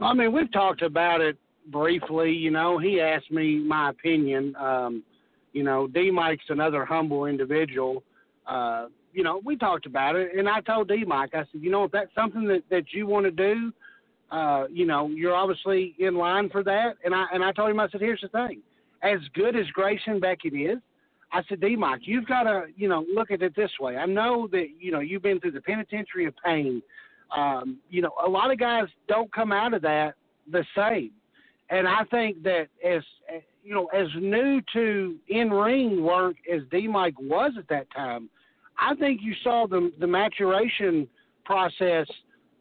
I 0.00 0.14
mean, 0.14 0.32
we've 0.32 0.50
talked 0.52 0.82
about 0.82 1.20
it 1.20 1.36
briefly. 1.70 2.30
You 2.30 2.50
know, 2.50 2.78
he 2.78 3.00
asked 3.00 3.30
me 3.30 3.58
my 3.58 3.90
opinion. 3.90 4.54
Um, 4.56 5.02
you 5.52 5.64
know, 5.64 5.86
D 5.88 6.10
Mike's 6.10 6.44
another 6.48 6.84
humble 6.84 7.26
individual. 7.26 8.02
Uh, 8.46 8.86
you 9.18 9.24
know, 9.24 9.40
we 9.44 9.56
talked 9.56 9.84
about 9.84 10.14
it, 10.14 10.30
and 10.38 10.48
I 10.48 10.60
told 10.60 10.86
D 10.86 11.04
Mike, 11.04 11.30
I 11.34 11.38
said, 11.50 11.60
you 11.60 11.72
know, 11.72 11.82
if 11.82 11.90
that's 11.90 12.14
something 12.14 12.46
that 12.46 12.62
that 12.70 12.92
you 12.92 13.04
want 13.08 13.26
to 13.26 13.32
do, 13.32 13.72
uh, 14.30 14.66
you 14.70 14.86
know, 14.86 15.08
you're 15.08 15.34
obviously 15.34 15.96
in 15.98 16.14
line 16.14 16.48
for 16.50 16.62
that. 16.62 16.92
And 17.04 17.12
I 17.12 17.24
and 17.34 17.42
I 17.42 17.50
told 17.50 17.68
him, 17.68 17.80
I 17.80 17.88
said, 17.88 18.00
here's 18.00 18.20
the 18.20 18.28
thing, 18.28 18.62
as 19.02 19.18
good 19.34 19.56
as 19.56 19.66
Grayson 19.72 20.20
Beckett 20.20 20.54
is, 20.54 20.78
I 21.32 21.42
said, 21.48 21.60
D 21.60 21.74
Mike, 21.74 22.02
you've 22.04 22.28
got 22.28 22.44
to, 22.44 22.66
you 22.76 22.88
know, 22.88 23.04
look 23.12 23.32
at 23.32 23.42
it 23.42 23.56
this 23.56 23.72
way. 23.80 23.96
I 23.96 24.06
know 24.06 24.46
that, 24.52 24.66
you 24.78 24.92
know, 24.92 25.00
you've 25.00 25.24
been 25.24 25.40
through 25.40 25.50
the 25.50 25.62
penitentiary 25.62 26.26
of 26.26 26.34
pain. 26.44 26.80
Um, 27.36 27.78
you 27.90 28.02
know, 28.02 28.12
a 28.24 28.28
lot 28.28 28.52
of 28.52 28.58
guys 28.60 28.86
don't 29.08 29.32
come 29.32 29.50
out 29.50 29.74
of 29.74 29.82
that 29.82 30.14
the 30.48 30.64
same. 30.76 31.10
And 31.70 31.88
I 31.88 32.04
think 32.08 32.44
that 32.44 32.68
as 32.86 33.02
you 33.64 33.74
know, 33.74 33.86
as 33.86 34.06
new 34.16 34.62
to 34.74 35.16
in 35.26 35.50
ring 35.50 36.04
work 36.04 36.36
as 36.54 36.62
D 36.70 36.86
Mike 36.86 37.18
was 37.18 37.50
at 37.58 37.68
that 37.68 37.90
time, 37.90 38.30
I 38.78 38.94
think 38.94 39.20
you 39.22 39.34
saw 39.42 39.66
the 39.66 39.92
the 39.98 40.06
maturation 40.06 41.08
process, 41.44 42.06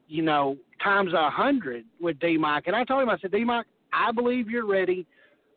you 0.07 0.23
know, 0.23 0.57
times 0.83 1.13
a 1.13 1.29
hundred 1.29 1.85
with 1.99 2.19
D 2.19 2.37
Mike. 2.37 2.63
And 2.67 2.75
I 2.75 2.83
told 2.83 3.03
him, 3.03 3.09
I 3.09 3.17
said, 3.19 3.31
D 3.31 3.43
Mike, 3.43 3.65
I 3.93 4.11
believe 4.11 4.49
you're 4.49 4.65
ready. 4.65 5.05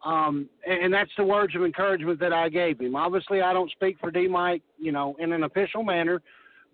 Um, 0.05 0.49
and, 0.67 0.85
and 0.85 0.95
that's 0.95 1.11
the 1.19 1.25
words 1.25 1.55
of 1.55 1.63
encouragement 1.63 2.19
that 2.21 2.33
I 2.33 2.49
gave 2.49 2.81
him. 2.81 2.97
Obviously, 2.97 3.43
I 3.43 3.53
don't 3.53 3.71
speak 3.71 3.99
for 4.01 4.11
D 4.11 4.29
Mike, 4.29 4.63
you 4.79 4.93
know, 4.93 5.15
in 5.19 5.33
an 5.33 5.45
official 5.45 5.83
manner, 5.83 6.23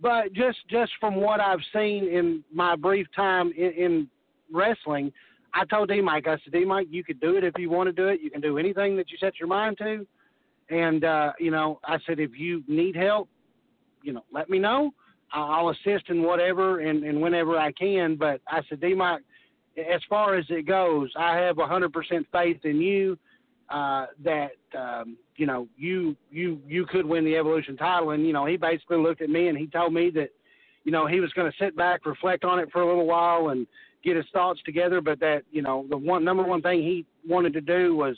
but 0.01 0.33
just 0.33 0.59
just 0.71 0.93
from 1.01 1.17
what 1.17 1.41
I've 1.41 1.61
seen 1.75 2.09
in 2.09 2.45
my 2.53 2.77
brief 2.77 3.07
time 3.15 3.53
in, 3.57 3.73
in 3.73 4.09
wrestling, 4.53 5.13
I 5.55 5.65
told 5.65 5.89
D 5.89 6.01
Mike, 6.01 6.27
I 6.27 6.37
said, 6.45 6.53
D 6.53 6.65
Mike, 6.65 6.87
you 6.91 7.03
could 7.03 7.21
do 7.21 7.37
it 7.37 7.45
if 7.45 7.55
you 7.59 7.69
want 7.69 7.89
to 7.89 7.93
do 7.93 8.09
it. 8.09 8.21
You 8.23 8.31
can 8.31 8.41
do 8.41 8.59
anything 8.59 8.97
that 8.97 9.11
you 9.11 9.19
set 9.19 9.39
your 9.39 9.49
mind 9.49 9.79
to. 9.79 10.07
And 10.71 11.05
uh, 11.05 11.33
you 11.39 11.51
know, 11.51 11.81
I 11.85 11.99
said, 12.07 12.21
if 12.21 12.39
you 12.39 12.63
need 12.69 12.97
help, 12.97 13.29
you 14.07 14.13
know, 14.13 14.25
let 14.33 14.49
me 14.49 14.59
know. 14.59 14.93
I'll 15.33 15.71
assist 15.71 16.09
in 16.09 16.23
whatever 16.23 16.81
and, 16.81 17.03
and 17.03 17.21
whenever 17.21 17.59
I 17.59 17.73
can. 17.73 18.15
But 18.15 18.41
I 18.49 18.61
said, 18.69 18.81
D 18.81 18.95
Mike, 18.95 19.23
as 19.77 20.01
far 20.09 20.37
as 20.37 20.47
it 20.49 20.67
goes, 20.67 21.11
I 21.19 21.37
have 21.37 21.59
a 21.59 21.67
hundred 21.67 21.93
percent 21.93 22.27
faith 22.33 22.65
in 22.65 22.81
you 22.81 23.19
uh, 23.69 24.07
that 24.23 24.53
um, 24.79 25.17
you 25.35 25.47
know 25.47 25.67
you 25.77 26.17
you 26.31 26.61
you 26.67 26.87
could 26.87 27.05
win 27.05 27.25
the 27.25 27.37
evolution 27.37 27.77
title. 27.77 28.11
And 28.11 28.25
you 28.25 28.33
know, 28.33 28.47
he 28.47 28.57
basically 28.57 28.99
looked 28.99 29.21
at 29.21 29.29
me 29.29 29.49
and 29.49 29.59
he 29.59 29.67
told 29.67 29.93
me 29.93 30.11
that 30.11 30.29
you 30.85 30.93
know 30.93 31.07
he 31.07 31.19
was 31.19 31.33
going 31.33 31.51
to 31.51 31.59
sit 31.59 31.77
back, 31.77 32.07
reflect 32.07 32.45
on 32.45 32.61
it 32.61 32.71
for 32.73 32.83
a 32.83 32.87
little 32.87 33.07
while, 33.07 33.49
and 33.49 33.67
get 34.05 34.17
his 34.17 34.27
thoughts 34.33 34.61
together. 34.65 35.01
But 35.01 35.19
that 35.19 35.43
you 35.51 35.63
know 35.63 35.85
the 35.91 35.97
one 35.97 36.25
number 36.25 36.45
one 36.45 36.63
thing 36.63 36.83
he 36.83 37.05
wanted 37.29 37.53
to 37.55 37.61
do 37.61 37.97
was 37.97 38.17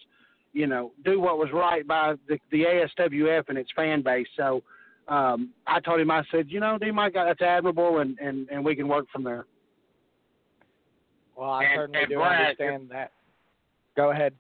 you 0.52 0.66
know 0.66 0.92
do 1.06 1.18
what 1.18 1.38
was 1.38 1.48
right 1.54 1.86
by 1.88 2.16
the, 2.28 2.38
the 2.52 2.64
ASWF 2.64 3.44
and 3.48 3.56
its 3.56 3.70
fan 3.74 4.02
base. 4.02 4.28
So. 4.36 4.62
Um, 5.08 5.50
I 5.66 5.80
told 5.80 6.00
him, 6.00 6.10
I 6.10 6.22
said, 6.30 6.46
you 6.50 6.60
know, 6.60 6.76
D 6.78 6.90
Mike, 6.90 7.14
that's 7.14 7.40
admirable, 7.40 7.98
and, 8.00 8.18
and, 8.18 8.48
and 8.50 8.64
we 8.64 8.76
can 8.76 8.88
work 8.88 9.06
from 9.10 9.24
there. 9.24 9.46
Well, 11.36 11.50
I 11.50 11.64
And- 11.64 11.76
certainly 11.78 12.00
and 12.00 12.08
do 12.10 12.16
Brad, 12.16 12.40
understand 12.40 12.88
that. 12.90 13.12
Go 13.96 14.10
ahead. 14.10 14.34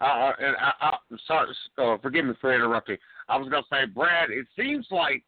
Uh, 0.00 0.32
and 0.40 0.56
I, 0.56 0.72
I, 0.80 0.96
sorry, 1.26 1.48
uh, 1.78 1.96
forgive 2.02 2.24
me 2.24 2.34
for 2.40 2.54
interrupting. 2.54 2.96
I 3.28 3.36
was 3.36 3.48
going 3.48 3.62
to 3.62 3.68
say, 3.70 3.86
Brad, 3.86 4.30
it 4.30 4.46
seems 4.56 4.86
like 4.90 5.22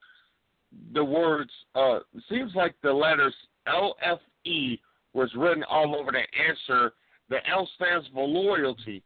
the 0.95 1.05
words, 1.05 1.51
uh, 1.75 1.97
it 2.15 2.23
seems 2.29 2.53
like 2.55 2.75
the 2.83 2.93
letters 2.93 3.35
LFE 3.67 4.79
was 5.13 5.31
written 5.37 5.65
all 5.65 5.97
over 5.97 6.13
the 6.13 6.23
answer. 6.49 6.93
The 7.31 7.39
L 7.49 7.69
stands 7.77 8.07
for 8.13 8.27
loyalty, 8.27 9.03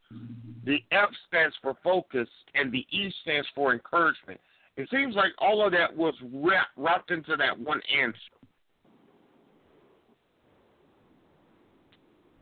the 0.65 0.79
F 0.91 1.11
stands 1.29 1.55
for 1.63 1.77
focus, 1.85 2.29
and 2.55 2.73
the 2.73 2.87
E 2.91 3.13
stands 3.23 3.47
for 3.55 3.73
encouragement. 3.73 4.41
It 4.77 4.89
seems 4.91 5.15
like 5.15 5.33
all 5.39 5.65
of 5.65 5.73
that 5.73 5.95
was 5.97 6.15
wrapped, 6.33 6.71
wrapped 6.77 7.11
into 7.11 7.37
that 7.37 7.59
one 7.59 7.81
answer. 7.97 8.19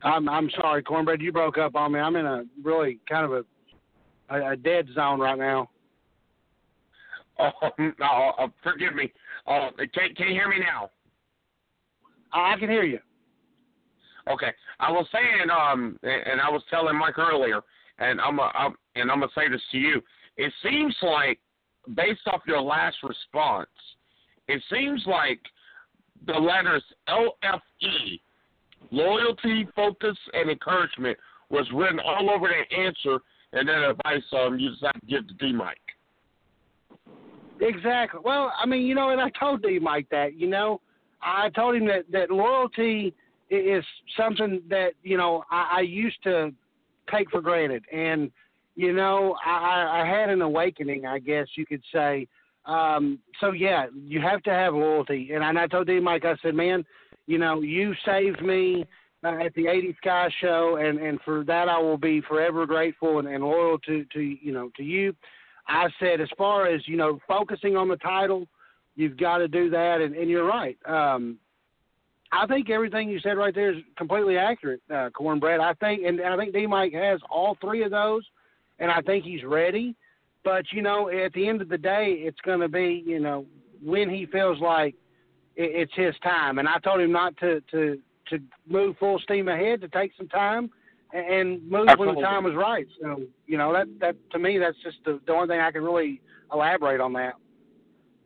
I'm 0.03 0.27
I'm 0.27 0.49
sorry, 0.59 0.83
Cornbread, 0.83 1.21
you 1.21 1.31
broke 1.31 1.57
up 1.57 1.75
on 1.75 1.93
me. 1.93 1.99
I'm 1.99 2.15
in 2.15 2.25
a 2.25 2.43
really 2.61 2.99
kind 3.07 3.25
of 3.25 3.31
a 3.31 3.45
a, 4.29 4.51
a 4.51 4.55
dead 4.55 4.87
zone 4.93 5.19
right 5.19 5.37
now. 5.37 5.69
Oh, 7.39 7.51
no, 7.99 8.33
uh, 8.37 8.47
forgive 8.61 8.95
me. 8.95 9.11
Uh, 9.47 9.69
can, 9.93 10.13
can 10.15 10.27
you 10.27 10.33
hear 10.33 10.49
me 10.49 10.59
now? 10.59 10.89
I 12.31 12.55
can 12.59 12.69
hear 12.69 12.83
you. 12.83 12.99
Okay, 14.31 14.51
I 14.79 14.91
was 14.91 15.05
saying, 15.11 15.49
um, 15.49 15.99
and 16.03 16.27
and 16.27 16.41
I 16.41 16.49
was 16.49 16.63
telling 16.69 16.97
Mike 16.97 17.19
earlier, 17.19 17.61
and 17.99 18.21
I'm, 18.21 18.39
a, 18.39 18.51
I'm 18.53 18.73
and 18.95 19.11
I'm 19.11 19.19
gonna 19.19 19.31
say 19.35 19.49
this 19.49 19.61
to 19.71 19.77
you. 19.77 20.01
It 20.37 20.51
seems 20.63 20.95
like, 21.01 21.39
based 21.95 22.21
off 22.27 22.41
your 22.47 22.61
last 22.61 22.97
response, 23.03 23.69
it 24.47 24.61
seems 24.71 25.03
like 25.05 25.39
the 26.25 26.33
letters 26.33 26.83
LFE, 27.09 28.19
loyalty, 28.91 29.67
focus, 29.75 30.17
and 30.33 30.49
encouragement, 30.49 31.17
was 31.49 31.67
written 31.73 31.99
all 31.99 32.29
over 32.29 32.47
the 32.47 32.75
answer, 32.75 33.19
and 33.53 33.67
then 33.67 33.77
advice 33.83 34.23
um 34.33 34.57
you 34.57 34.71
decided 34.71 35.01
to 35.01 35.07
give 35.07 35.27
to 35.27 35.33
D 35.35 35.53
Mike. 35.53 35.77
Exactly. 37.61 38.19
Well, 38.23 38.51
I 38.61 38.65
mean, 38.65 38.85
you 38.85 38.95
know, 38.95 39.09
and 39.09 39.21
I 39.21 39.29
told 39.39 39.61
D 39.61 39.79
Mike 39.79 40.07
that. 40.11 40.37
You 40.37 40.47
know, 40.47 40.81
I 41.21 41.49
told 41.49 41.75
him 41.75 41.85
that 41.87 42.11
that 42.11 42.31
loyalty 42.31 43.13
is 43.49 43.83
something 44.17 44.61
that 44.69 44.93
you 45.03 45.17
know 45.17 45.43
I, 45.51 45.77
I 45.77 45.81
used 45.81 46.21
to 46.23 46.51
take 47.11 47.29
for 47.29 47.41
granted, 47.41 47.83
and 47.91 48.31
you 48.75 48.93
know, 48.93 49.35
I, 49.45 50.01
I 50.01 50.05
had 50.05 50.29
an 50.29 50.41
awakening, 50.41 51.05
I 51.05 51.19
guess 51.19 51.47
you 51.55 51.65
could 51.65 51.83
say. 51.93 52.27
Um, 52.65 53.19
so 53.39 53.51
yeah, 53.51 53.87
you 53.93 54.21
have 54.21 54.41
to 54.43 54.49
have 54.49 54.73
loyalty, 54.73 55.31
and 55.33 55.43
I, 55.43 55.49
and 55.49 55.59
I 55.59 55.67
told 55.67 55.87
D 55.87 55.99
Mike, 55.99 56.25
I 56.25 56.35
said, 56.41 56.55
man, 56.55 56.85
you 57.27 57.37
know, 57.37 57.61
you 57.61 57.93
saved 58.05 58.41
me 58.41 58.85
uh, 59.23 59.37
at 59.43 59.53
the 59.55 59.67
80 59.67 59.95
Sky 60.01 60.29
show, 60.41 60.77
and 60.81 60.97
and 60.97 61.19
for 61.25 61.43
that 61.43 61.67
I 61.67 61.77
will 61.77 61.97
be 61.97 62.21
forever 62.21 62.65
grateful 62.65 63.19
and, 63.19 63.27
and 63.27 63.43
loyal 63.43 63.79
to 63.79 64.05
to 64.13 64.19
you 64.21 64.53
know 64.53 64.71
to 64.77 64.83
you. 64.83 65.13
I 65.67 65.87
said, 65.99 66.19
as 66.21 66.29
far 66.37 66.67
as 66.67 66.87
you 66.87 66.97
know, 66.97 67.19
focusing 67.27 67.75
on 67.75 67.87
the 67.87 67.95
title, 67.97 68.47
you've 68.95 69.17
got 69.17 69.37
to 69.37 69.47
do 69.47 69.69
that, 69.69 70.01
and, 70.01 70.15
and 70.15 70.29
you're 70.29 70.47
right. 70.47 70.77
Um, 70.85 71.37
I 72.31 72.47
think 72.47 72.69
everything 72.69 73.09
you 73.09 73.19
said 73.19 73.37
right 73.37 73.53
there 73.53 73.73
is 73.73 73.83
completely 73.97 74.37
accurate, 74.37 74.81
uh, 74.93 75.09
Cornbread. 75.11 75.59
I 75.59 75.73
think, 75.75 76.03
and, 76.05 76.19
and 76.19 76.33
I 76.33 76.37
think 76.37 76.53
D 76.53 76.65
Mike 76.65 76.93
has 76.93 77.19
all 77.29 77.57
three 77.61 77.83
of 77.83 77.91
those, 77.91 78.23
and 78.79 78.91
I 78.91 79.01
think 79.01 79.23
he's 79.23 79.43
ready. 79.43 79.95
But 80.43 80.65
you 80.71 80.81
know, 80.81 81.09
at 81.09 81.33
the 81.33 81.47
end 81.47 81.61
of 81.61 81.69
the 81.69 81.77
day, 81.77 82.15
it's 82.19 82.39
going 82.41 82.59
to 82.59 82.69
be 82.69 83.03
you 83.05 83.19
know 83.19 83.45
when 83.81 84.09
he 84.09 84.25
feels 84.25 84.59
like 84.59 84.95
it, 85.55 85.71
it's 85.89 85.93
his 85.95 86.15
time. 86.23 86.59
And 86.59 86.67
I 86.67 86.79
told 86.79 87.01
him 87.01 87.11
not 87.11 87.35
to 87.37 87.61
to 87.71 87.99
to 88.29 88.39
move 88.67 88.97
full 88.99 89.19
steam 89.19 89.47
ahead, 89.47 89.81
to 89.81 89.87
take 89.89 90.11
some 90.17 90.27
time 90.27 90.69
and, 91.13 91.25
and 91.25 91.69
move 91.69 91.87
when 91.97 92.15
the 92.15 92.21
time 92.21 92.45
is 92.45 92.55
right. 92.55 92.87
So 93.01 93.21
you 93.47 93.57
know 93.57 93.73
that 93.73 93.87
that 93.99 94.15
to 94.31 94.39
me 94.39 94.57
that's 94.57 94.77
just 94.83 94.97
the, 95.05 95.19
the 95.25 95.33
only 95.33 95.47
thing 95.47 95.59
I 95.59 95.71
can 95.71 95.83
really 95.83 96.21
elaborate 96.51 97.01
on 97.01 97.13
that. 97.13 97.33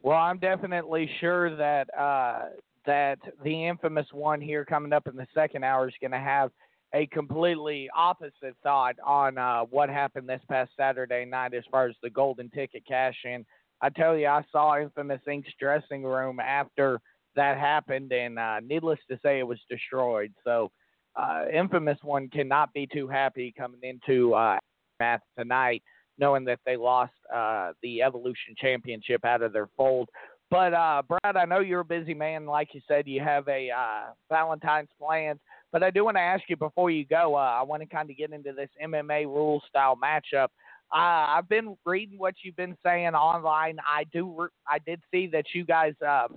Well, 0.03 0.17
I'm 0.17 0.37
definitely 0.37 1.09
sure 1.19 1.55
that 1.55 1.87
uh, 1.97 2.45
that 2.85 3.19
the 3.43 3.67
infamous 3.67 4.07
one 4.11 4.41
here 4.41 4.65
coming 4.65 4.93
up 4.93 5.07
in 5.07 5.15
the 5.15 5.27
second 5.33 5.63
hour 5.63 5.87
is 5.87 5.93
going 5.99 6.11
to 6.11 6.19
have 6.19 6.51
a 6.93 7.05
completely 7.07 7.89
opposite 7.95 8.55
thought 8.63 8.95
on 9.05 9.37
uh, 9.37 9.61
what 9.63 9.89
happened 9.89 10.27
this 10.27 10.41
past 10.49 10.71
Saturday 10.77 11.25
night 11.25 11.53
as 11.53 11.63
far 11.69 11.87
as 11.87 11.95
the 12.01 12.09
golden 12.09 12.49
ticket 12.49 12.83
cash 12.87 13.15
in. 13.25 13.45
I 13.81 13.89
tell 13.89 14.17
you, 14.17 14.27
I 14.27 14.43
saw 14.51 14.79
Infamous 14.79 15.21
Inc.'s 15.27 15.53
dressing 15.59 16.03
room 16.03 16.39
after 16.39 16.99
that 17.35 17.57
happened, 17.57 18.11
and 18.11 18.39
uh, 18.39 18.59
needless 18.61 18.99
to 19.11 19.19
say, 19.21 19.39
it 19.39 19.47
was 19.47 19.59
destroyed. 19.69 20.33
So, 20.43 20.71
uh, 21.15 21.45
Infamous 21.53 21.97
one 22.01 22.29
cannot 22.29 22.73
be 22.73 22.87
too 22.91 23.07
happy 23.07 23.53
coming 23.55 23.81
into 23.83 24.33
uh, 24.33 24.57
math 24.99 25.21
tonight. 25.37 25.83
knowing 26.17 26.45
that 26.45 26.59
they 26.65 26.75
lost 26.75 27.13
uh, 27.33 27.73
the 27.83 28.01
Evolution 28.01 28.55
Championship 28.57 29.23
out 29.25 29.41
of 29.41 29.53
their 29.53 29.69
fold. 29.77 30.09
But 30.49 30.73
uh, 30.73 31.03
Brad, 31.07 31.35
I 31.35 31.45
know 31.45 31.59
you're 31.59 31.81
a 31.81 31.85
busy 31.85 32.13
man. 32.13 32.45
Like 32.45 32.69
you 32.73 32.81
said, 32.87 33.07
you 33.07 33.21
have 33.21 33.47
a 33.47 33.69
uh, 33.69 34.11
Valentine's 34.29 34.89
plans. 34.99 35.39
But 35.71 35.83
I 35.83 35.91
do 35.91 36.05
want 36.05 36.17
to 36.17 36.21
ask 36.21 36.43
you 36.47 36.55
before 36.55 36.89
you 36.89 37.05
go. 37.05 37.35
Uh, 37.35 37.39
I 37.59 37.61
want 37.61 37.81
to 37.81 37.87
kind 37.87 38.09
of 38.09 38.17
get 38.17 38.31
into 38.31 38.53
this 38.53 38.69
MMA 38.83 39.25
rule 39.25 39.61
style 39.69 39.97
matchup. 40.01 40.47
Uh, 40.93 41.35
I've 41.35 41.49
been 41.49 41.75
reading 41.85 42.17
what 42.17 42.35
you've 42.41 42.55
been 42.55 42.77
saying 42.83 43.09
online. 43.09 43.77
I 43.85 44.05
do. 44.13 44.47
I 44.67 44.79
did 44.79 45.01
see 45.11 45.27
that 45.27 45.45
you 45.53 45.65
guys 45.65 45.93
uh, 46.05 46.27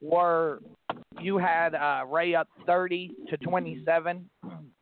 were 0.00 0.60
you 1.20 1.38
had 1.38 1.74
uh, 1.74 2.04
Ray 2.06 2.34
up 2.34 2.48
30 2.66 3.12
to 3.30 3.36
27 3.38 4.28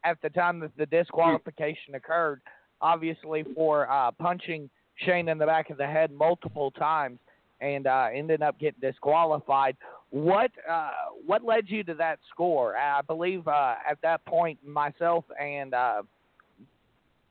at 0.05 0.17
the 0.23 0.31
time 0.31 0.61
that 0.61 0.73
the 0.77 0.87
disqualification 0.87 1.95
occurred. 1.95 2.41
Obviously, 2.81 3.45
for 3.55 3.91
uh, 3.91 4.11
punching 4.13 4.69
Shane 4.97 5.29
in 5.29 5.39
the 5.39 5.47
back 5.47 5.71
of 5.71 5.77
the 5.77 5.87
head 5.87 6.11
multiple 6.11 6.71
times 6.73 7.19
and 7.61 7.87
uh, 7.87 8.09
ended 8.13 8.43
up 8.43 8.59
getting 8.59 8.81
disqualified. 8.81 9.77
What 10.15 10.53
uh, 10.71 10.91
what 11.27 11.43
led 11.43 11.65
you 11.67 11.83
to 11.83 11.95
that 11.95 12.21
score? 12.31 12.77
I 12.77 13.01
believe 13.03 13.49
uh, 13.49 13.75
at 13.91 13.99
that 14.03 14.25
point, 14.27 14.65
myself 14.65 15.25
and 15.41 15.75
uh, 15.75 16.03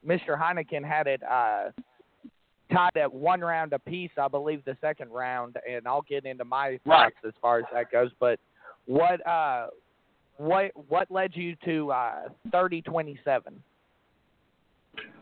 Mr. 0.05 0.37
Heineken 0.37 0.83
had 0.83 1.07
it 1.07 1.23
uh, 1.23 1.69
tied 2.73 2.97
at 2.97 3.13
one 3.13 3.39
round 3.39 3.71
apiece. 3.71 4.11
I 4.17 4.27
believe 4.27 4.65
the 4.65 4.75
second 4.81 5.11
round, 5.11 5.55
and 5.65 5.87
I'll 5.87 6.01
get 6.01 6.25
into 6.25 6.43
my 6.43 6.77
thoughts 6.85 7.15
as 7.25 7.31
far 7.41 7.59
as 7.59 7.65
that 7.73 7.89
goes. 7.89 8.11
But 8.19 8.37
what 8.85 9.25
uh, 9.25 9.67
what 10.35 10.71
what 10.89 11.09
led 11.09 11.37
you 11.37 11.55
to 11.63 11.89
uh, 11.89 12.15
thirty 12.51 12.81
twenty 12.81 13.17
seven? 13.23 13.63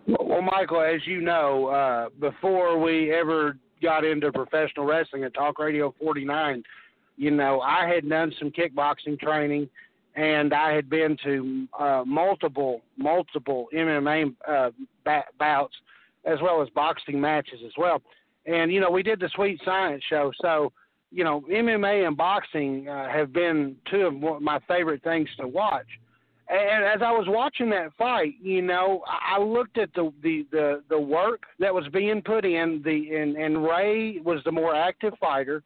Well, 0.07 0.41
Michael, 0.41 0.81
as 0.81 1.05
you 1.05 1.21
know, 1.21 1.67
uh, 1.67 2.09
before 2.19 2.79
we 2.79 3.13
ever 3.13 3.55
got 3.83 4.03
into 4.03 4.31
professional 4.31 4.87
wrestling 4.87 5.25
at 5.25 5.33
Talk 5.35 5.59
Radio 5.59 5.93
49, 5.99 6.63
you 7.21 7.29
know, 7.29 7.61
I 7.61 7.87
had 7.87 8.09
done 8.09 8.33
some 8.39 8.49
kickboxing 8.49 9.19
training 9.19 9.69
and 10.15 10.55
I 10.55 10.73
had 10.73 10.89
been 10.89 11.15
to 11.23 11.67
uh, 11.79 12.03
multiple, 12.03 12.81
multiple 12.97 13.67
MMA 13.75 14.35
uh, 14.47 14.71
bouts 15.37 15.75
as 16.25 16.39
well 16.41 16.63
as 16.63 16.69
boxing 16.69 17.21
matches 17.21 17.59
as 17.63 17.73
well. 17.77 18.01
And, 18.47 18.71
you 18.71 18.79
know, 18.79 18.89
we 18.89 19.03
did 19.03 19.19
the 19.19 19.29
Sweet 19.35 19.61
Science 19.63 20.03
show. 20.09 20.31
So, 20.41 20.73
you 21.11 21.23
know, 21.23 21.41
MMA 21.41 22.07
and 22.07 22.17
boxing 22.17 22.89
uh, 22.89 23.07
have 23.09 23.31
been 23.31 23.75
two 23.91 24.01
of 24.01 24.41
my 24.41 24.57
favorite 24.67 25.03
things 25.03 25.29
to 25.39 25.47
watch 25.47 25.87
and 26.51 26.83
as 26.83 27.01
I 27.01 27.11
was 27.11 27.27
watching 27.29 27.69
that 27.69 27.93
fight, 27.97 28.33
you 28.41 28.61
know, 28.61 29.03
I 29.07 29.41
looked 29.41 29.77
at 29.77 29.93
the 29.93 30.11
the 30.21 30.45
the, 30.51 30.83
the 30.89 30.99
work 30.99 31.43
that 31.59 31.73
was 31.73 31.87
being 31.93 32.21
put 32.21 32.43
in. 32.43 32.81
The 32.83 33.15
and, 33.15 33.37
and 33.37 33.63
Ray 33.63 34.19
was 34.19 34.41
the 34.43 34.51
more 34.51 34.75
active 34.75 35.13
fighter. 35.17 35.63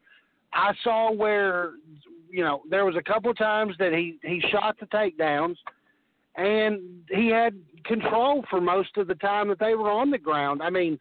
I 0.56 0.72
saw 0.82 1.12
where, 1.12 1.72
you 2.30 2.42
know, 2.42 2.62
there 2.68 2.84
was 2.84 2.96
a 2.96 3.02
couple 3.02 3.32
times 3.34 3.74
that 3.78 3.92
he 3.92 4.18
he 4.22 4.42
shot 4.50 4.76
the 4.80 4.86
takedowns, 4.86 5.56
and 6.36 6.80
he 7.10 7.28
had 7.28 7.54
control 7.84 8.44
for 8.50 8.60
most 8.60 8.96
of 8.96 9.06
the 9.06 9.14
time 9.16 9.48
that 9.48 9.58
they 9.58 9.74
were 9.74 9.90
on 9.90 10.10
the 10.10 10.18
ground. 10.18 10.62
I 10.62 10.70
mean, 10.70 10.98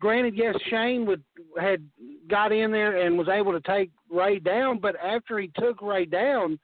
granted, 0.00 0.36
yes, 0.36 0.54
Shane 0.68 1.06
would 1.06 1.22
had 1.60 1.82
got 2.28 2.52
in 2.52 2.70
there 2.70 3.04
and 3.04 3.18
was 3.18 3.28
able 3.28 3.52
to 3.52 3.60
take 3.60 3.90
Ray 4.10 4.38
down, 4.38 4.78
but 4.78 4.94
after 5.02 5.38
he 5.38 5.50
took 5.56 5.82
Ray 5.82 6.04
down 6.04 6.58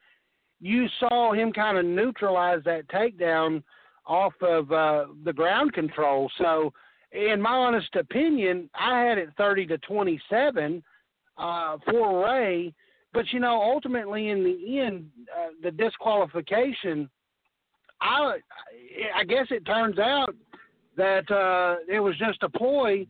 you 0.64 0.86
saw 0.98 1.32
him 1.32 1.52
kind 1.52 1.76
of 1.76 1.84
neutralize 1.84 2.62
that 2.64 2.88
takedown 2.88 3.62
off 4.06 4.32
of 4.40 4.72
uh, 4.72 5.06
the 5.24 5.32
ground 5.32 5.74
control. 5.74 6.30
So, 6.38 6.72
in 7.12 7.40
my 7.40 7.50
honest 7.50 7.94
opinion, 7.94 8.70
I 8.74 9.00
had 9.00 9.18
it 9.18 9.28
30 9.36 9.66
to 9.66 9.78
27 9.78 10.82
uh, 11.38 11.78
for 11.90 12.24
Ray. 12.24 12.72
But 13.12 13.24
you 13.32 13.40
know, 13.40 13.60
ultimately, 13.60 14.30
in 14.30 14.42
the 14.42 14.80
end, 14.80 15.08
uh, 15.36 15.50
the 15.62 15.70
disqualification. 15.70 17.08
I 18.00 18.36
I 19.16 19.24
guess 19.24 19.46
it 19.50 19.64
turns 19.64 19.98
out 19.98 20.34
that 20.96 21.30
uh, 21.30 21.76
it 21.88 22.00
was 22.00 22.16
just 22.18 22.42
a 22.42 22.48
ploy 22.48 23.06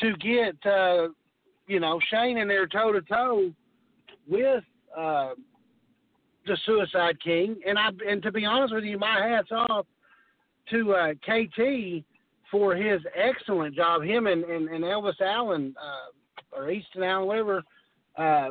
to 0.00 0.16
get 0.16 0.54
uh, 0.70 1.08
you 1.66 1.80
know 1.80 1.98
Shane 2.10 2.38
in 2.38 2.48
there 2.48 2.66
toe 2.66 2.92
to 2.92 3.00
toe 3.02 3.50
with 4.28 4.62
uh, 4.96 5.30
the 6.46 6.56
Suicide 6.66 7.20
King, 7.22 7.56
and 7.66 7.78
I 7.78 7.88
and 8.06 8.22
to 8.22 8.30
be 8.30 8.44
honest 8.44 8.74
with 8.74 8.84
you, 8.84 8.98
my 8.98 9.26
hats 9.26 9.48
off 9.50 9.86
to 10.70 10.92
uh, 10.92 11.14
KT 11.14 12.04
for 12.50 12.74
his 12.74 13.00
excellent 13.14 13.74
job. 13.74 14.02
Him 14.02 14.26
and, 14.26 14.44
and, 14.44 14.68
and 14.68 14.84
Elvis 14.84 15.20
Allen 15.20 15.74
uh, 15.80 16.12
or 16.58 16.70
Easton 16.70 17.02
Allen, 17.02 17.26
whatever, 17.26 17.62
uh, 18.16 18.48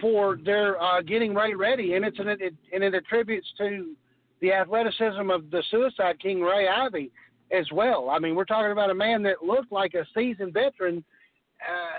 for 0.00 0.38
their 0.44 0.80
uh, 0.82 1.00
getting 1.00 1.34
Ray 1.34 1.54
ready, 1.54 1.94
and 1.94 2.04
it's 2.04 2.18
an, 2.18 2.28
it 2.28 2.54
and 2.72 2.84
it 2.84 2.94
attributes 2.94 3.46
to 3.58 3.94
the 4.40 4.52
athleticism 4.52 5.30
of 5.30 5.50
the 5.50 5.62
Suicide 5.70 6.20
King 6.20 6.40
Ray 6.40 6.68
Ivy 6.68 7.10
as 7.52 7.66
well. 7.72 8.10
I 8.10 8.18
mean, 8.18 8.34
we're 8.34 8.44
talking 8.44 8.72
about 8.72 8.90
a 8.90 8.94
man 8.94 9.22
that 9.22 9.42
looked 9.42 9.72
like 9.72 9.94
a 9.94 10.04
seasoned 10.14 10.52
veteran. 10.52 11.02
Uh, 11.62 11.98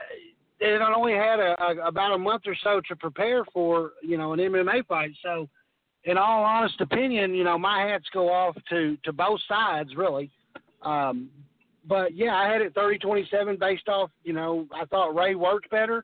it 0.59 0.81
only 0.81 1.13
had 1.13 1.39
a, 1.39 1.55
a, 1.61 1.87
about 1.87 2.13
a 2.13 2.17
month 2.17 2.43
or 2.45 2.55
so 2.63 2.81
to 2.87 2.95
prepare 2.95 3.43
for 3.53 3.91
you 4.03 4.17
know 4.17 4.33
an 4.33 4.39
MMA 4.39 4.85
fight. 4.85 5.11
So, 5.23 5.49
in 6.03 6.17
all 6.17 6.43
honest 6.43 6.79
opinion, 6.81 7.33
you 7.33 7.43
know 7.43 7.57
my 7.57 7.81
hats 7.81 8.05
go 8.13 8.31
off 8.31 8.55
to 8.69 8.97
to 9.03 9.13
both 9.13 9.39
sides 9.47 9.95
really. 9.95 10.29
Um, 10.83 11.29
but 11.87 12.15
yeah, 12.15 12.35
I 12.35 12.47
had 12.47 12.61
it 12.61 12.75
30-27 12.75 13.59
based 13.59 13.87
off 13.87 14.09
you 14.23 14.33
know 14.33 14.67
I 14.73 14.85
thought 14.85 15.15
Ray 15.15 15.35
worked 15.35 15.69
better 15.69 16.03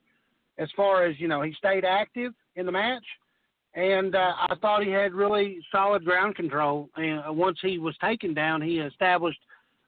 as 0.58 0.70
far 0.76 1.06
as 1.06 1.20
you 1.20 1.28
know 1.28 1.42
he 1.42 1.54
stayed 1.54 1.86
active 1.86 2.34
in 2.56 2.66
the 2.66 2.72
match, 2.72 3.06
and 3.76 4.16
uh, 4.16 4.34
I 4.50 4.56
thought 4.62 4.84
he 4.84 4.92
had 4.92 5.14
really 5.14 5.60
solid 5.72 6.06
ground 6.06 6.36
control. 6.36 6.90
And 6.96 7.22
uh, 7.28 7.34
once 7.34 7.58
he 7.62 7.78
was 7.80 7.96
taken 7.98 8.34
down, 8.34 8.62
he 8.62 8.80
established 8.80 9.40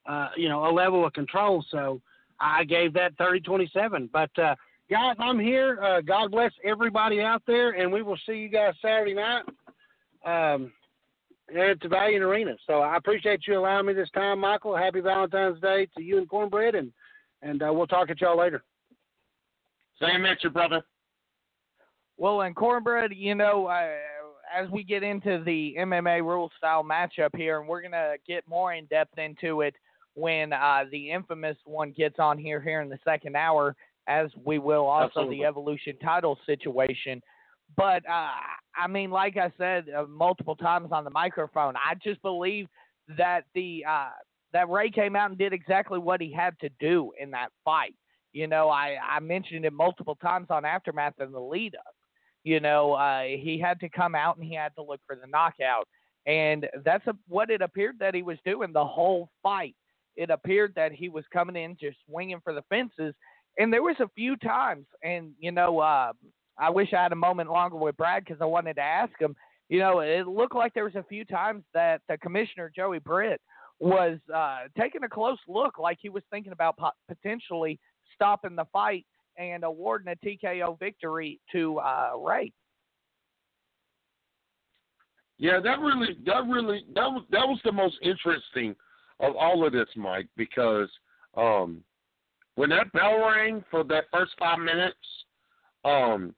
uh, 0.08 0.30
you 0.36 0.50
know 0.50 0.70
a 0.70 0.72
level 0.72 1.06
of 1.06 1.14
control. 1.14 1.64
So. 1.72 2.02
I 2.38 2.66
gave 2.66 2.92
that 2.96 3.18
30-27. 3.18 4.10
But 4.12 4.30
uh, 4.38 4.56
guys, 4.92 5.16
I'm 5.20 5.40
here. 5.40 5.82
Uh, 5.82 6.02
God 6.02 6.32
bless 6.32 6.52
everybody 6.66 7.22
out 7.22 7.42
there, 7.48 7.82
and 7.82 7.90
we 7.90 8.02
will 8.02 8.20
see 8.26 8.34
you 8.34 8.50
guys 8.50 8.74
Saturday 8.82 9.14
night 9.14 9.44
um, 10.26 10.72
at 11.50 11.80
the 11.80 11.88
Valiant 11.88 12.24
Arena. 12.24 12.56
So 12.66 12.80
I 12.80 12.98
appreciate 12.98 13.42
you 13.48 13.60
allowing 13.60 13.86
me 13.86 13.94
this 13.94 14.10
time, 14.14 14.40
Michael. 14.40 14.76
Happy 14.76 15.00
Valentine's 15.00 15.60
Day 15.62 15.88
to 15.98 16.04
you 16.04 16.18
and 16.18 16.28
Cornbread, 16.28 16.76
and 16.76 16.92
and 17.42 17.62
uh, 17.62 17.72
we'll 17.72 17.88
talk 17.88 18.10
at 18.10 18.22
y'all 18.22 18.38
later. 18.38 18.64
Same 20.02 20.26
at 20.26 20.44
you, 20.44 20.50
brother. 20.50 20.82
Well, 22.18 22.42
and 22.42 22.56
Cornbread, 22.56 23.12
you 23.14 23.36
know, 23.36 23.68
uh, 23.68 23.90
as 24.56 24.70
we 24.70 24.84
get 24.84 25.04
into 25.04 25.44
the 25.44 25.76
MMA 25.80 26.22
rule 26.22 26.52
style 26.58 26.84
matchup 26.84 27.36
here, 27.36 27.60
and 27.60 27.68
we're 27.68 27.82
gonna 27.82 28.16
get 28.28 28.48
more 28.48 28.74
in 28.74 28.86
depth 28.86 29.18
into 29.18 29.62
it 29.62 29.76
when 30.16 30.54
uh, 30.54 30.86
the 30.92 31.12
infamous 31.12 31.58
one 31.66 31.92
gets 31.92 32.20
on 32.20 32.38
here 32.38 32.62
here 32.62 32.82
in 32.82 32.90
the 32.90 33.00
second 33.04 33.36
hour, 33.36 33.76
as 34.08 34.30
we 34.44 34.60
will 34.60 34.86
also 34.86 35.06
Absolutely. 35.08 35.38
the 35.38 35.46
Evolution 35.46 35.98
title 35.98 36.38
situation. 36.46 37.22
But 37.76 38.08
uh, 38.10 38.30
I 38.76 38.88
mean, 38.88 39.12
like 39.12 39.38
I 39.38 39.52
said 39.58 39.86
uh, 39.96 40.06
multiple 40.08 40.56
times 40.56 40.90
on 40.92 41.04
the 41.04 41.10
microphone, 41.10 41.76
I 41.76 41.96
just 42.04 42.22
believe 42.22 42.68
that 43.18 43.46
the 43.54 43.84
uh, 43.88 44.10
that 44.54 44.70
Ray 44.70 44.90
came 44.90 45.16
out 45.16 45.30
and 45.30 45.38
did 45.38 45.54
exactly 45.54 46.00
what 46.00 46.22
he 46.22 46.32
had 46.32 46.58
to 46.60 46.70
do 46.80 47.12
in 47.20 47.32
that 47.32 47.50
fight. 47.64 47.96
You 48.34 48.48
know, 48.48 48.70
I 48.70 48.98
I 49.02 49.20
mentioned 49.20 49.66
it 49.66 49.74
multiple 49.74 50.16
times 50.16 50.48
on 50.50 50.66
Aftermath 50.66 51.16
and 51.20 51.34
the 51.34 51.40
lead 51.40 51.76
up. 51.76 51.96
You 52.44 52.60
know, 52.60 52.94
uh, 52.94 53.24
he 53.24 53.60
had 53.60 53.80
to 53.80 53.90
come 53.90 54.14
out 54.14 54.38
and 54.38 54.46
he 54.46 54.56
had 54.56 54.74
to 54.76 54.84
look 54.84 55.02
for 55.08 55.16
the 55.16 55.28
knockout, 55.28 55.88
and 56.28 56.68
that's 56.84 57.06
a, 57.08 57.16
what 57.28 57.50
it 57.50 57.62
appeared 57.62 57.98
that 58.00 58.14
he 58.14 58.22
was 58.22 58.38
doing 58.46 58.72
the 58.72 58.86
whole 58.86 59.30
fight 59.42 59.76
it 60.16 60.30
appeared 60.30 60.74
that 60.76 60.92
he 60.92 61.10
was 61.10 61.26
coming 61.32 61.56
in 61.56 61.78
just 61.80 61.98
swinging 62.08 62.40
for 62.44 62.54
the 62.54 62.64
fences. 62.70 63.14
And 63.58 63.72
there 63.72 63.84
was 63.84 63.96
a 64.00 64.10
few 64.16 64.36
times, 64.38 64.86
and 65.04 65.32
you 65.40 65.52
know, 65.52 65.80
uh, 65.80 66.12
I 66.58 66.70
wish 66.70 66.94
I 66.94 67.04
had 67.04 67.12
a 67.12 67.18
moment 67.18 67.50
longer 67.50 67.78
with 67.78 67.98
Brad 67.98 68.24
because 68.24 68.42
I 68.42 68.46
wanted 68.46 68.76
to 68.76 68.82
ask 68.82 69.12
him. 69.20 69.36
You 69.70 69.80
know, 69.80 70.00
it 70.00 70.28
looked 70.28 70.56
like 70.56 70.74
there 70.74 70.84
was 70.84 70.96
a 70.96 71.04
few 71.04 71.26
times 71.26 71.64
that 71.74 72.02
the 72.08 72.18
commissioner 72.20 72.72
Joey 72.74 73.00
Britt 73.00 73.42
was 73.80 74.20
uh, 74.34 74.60
taking 74.80 75.04
a 75.04 75.10
close 75.10 75.40
look, 75.48 75.80
like 75.80 75.98
he 76.00 76.10
was 76.10 76.24
thinking 76.32 76.52
about 76.52 76.78
po- 76.78 76.92
potentially 77.08 77.80
stopping 78.14 78.56
the 78.56 78.66
fight 78.72 79.06
and 79.38 79.64
awarding 79.64 80.14
a 80.14 80.26
TKO 80.26 80.80
victory 80.80 81.40
to 81.52 81.80
uh, 81.80 82.12
Ray. 82.18 82.54
Yeah, 85.38 85.60
that 85.60 85.80
really, 85.80 86.16
that 86.26 86.46
really, 86.48 86.86
that 86.96 87.08
was 87.08 87.24
that 87.32 87.46
was 87.46 87.60
the 87.66 87.72
most 87.72 87.98
interesting 88.02 88.74
of 89.20 89.36
all 89.36 89.66
of 89.66 89.74
this, 89.74 89.90
Mike, 89.98 90.28
because 90.38 90.90
um, 91.36 91.84
when 92.56 92.70
that 92.70 92.92
bell 92.94 93.20
rang 93.20 93.64
for 93.70 93.84
that 93.84 94.06
first 94.14 94.32
five 94.40 94.60
minutes, 94.60 94.96
um, 95.84 96.34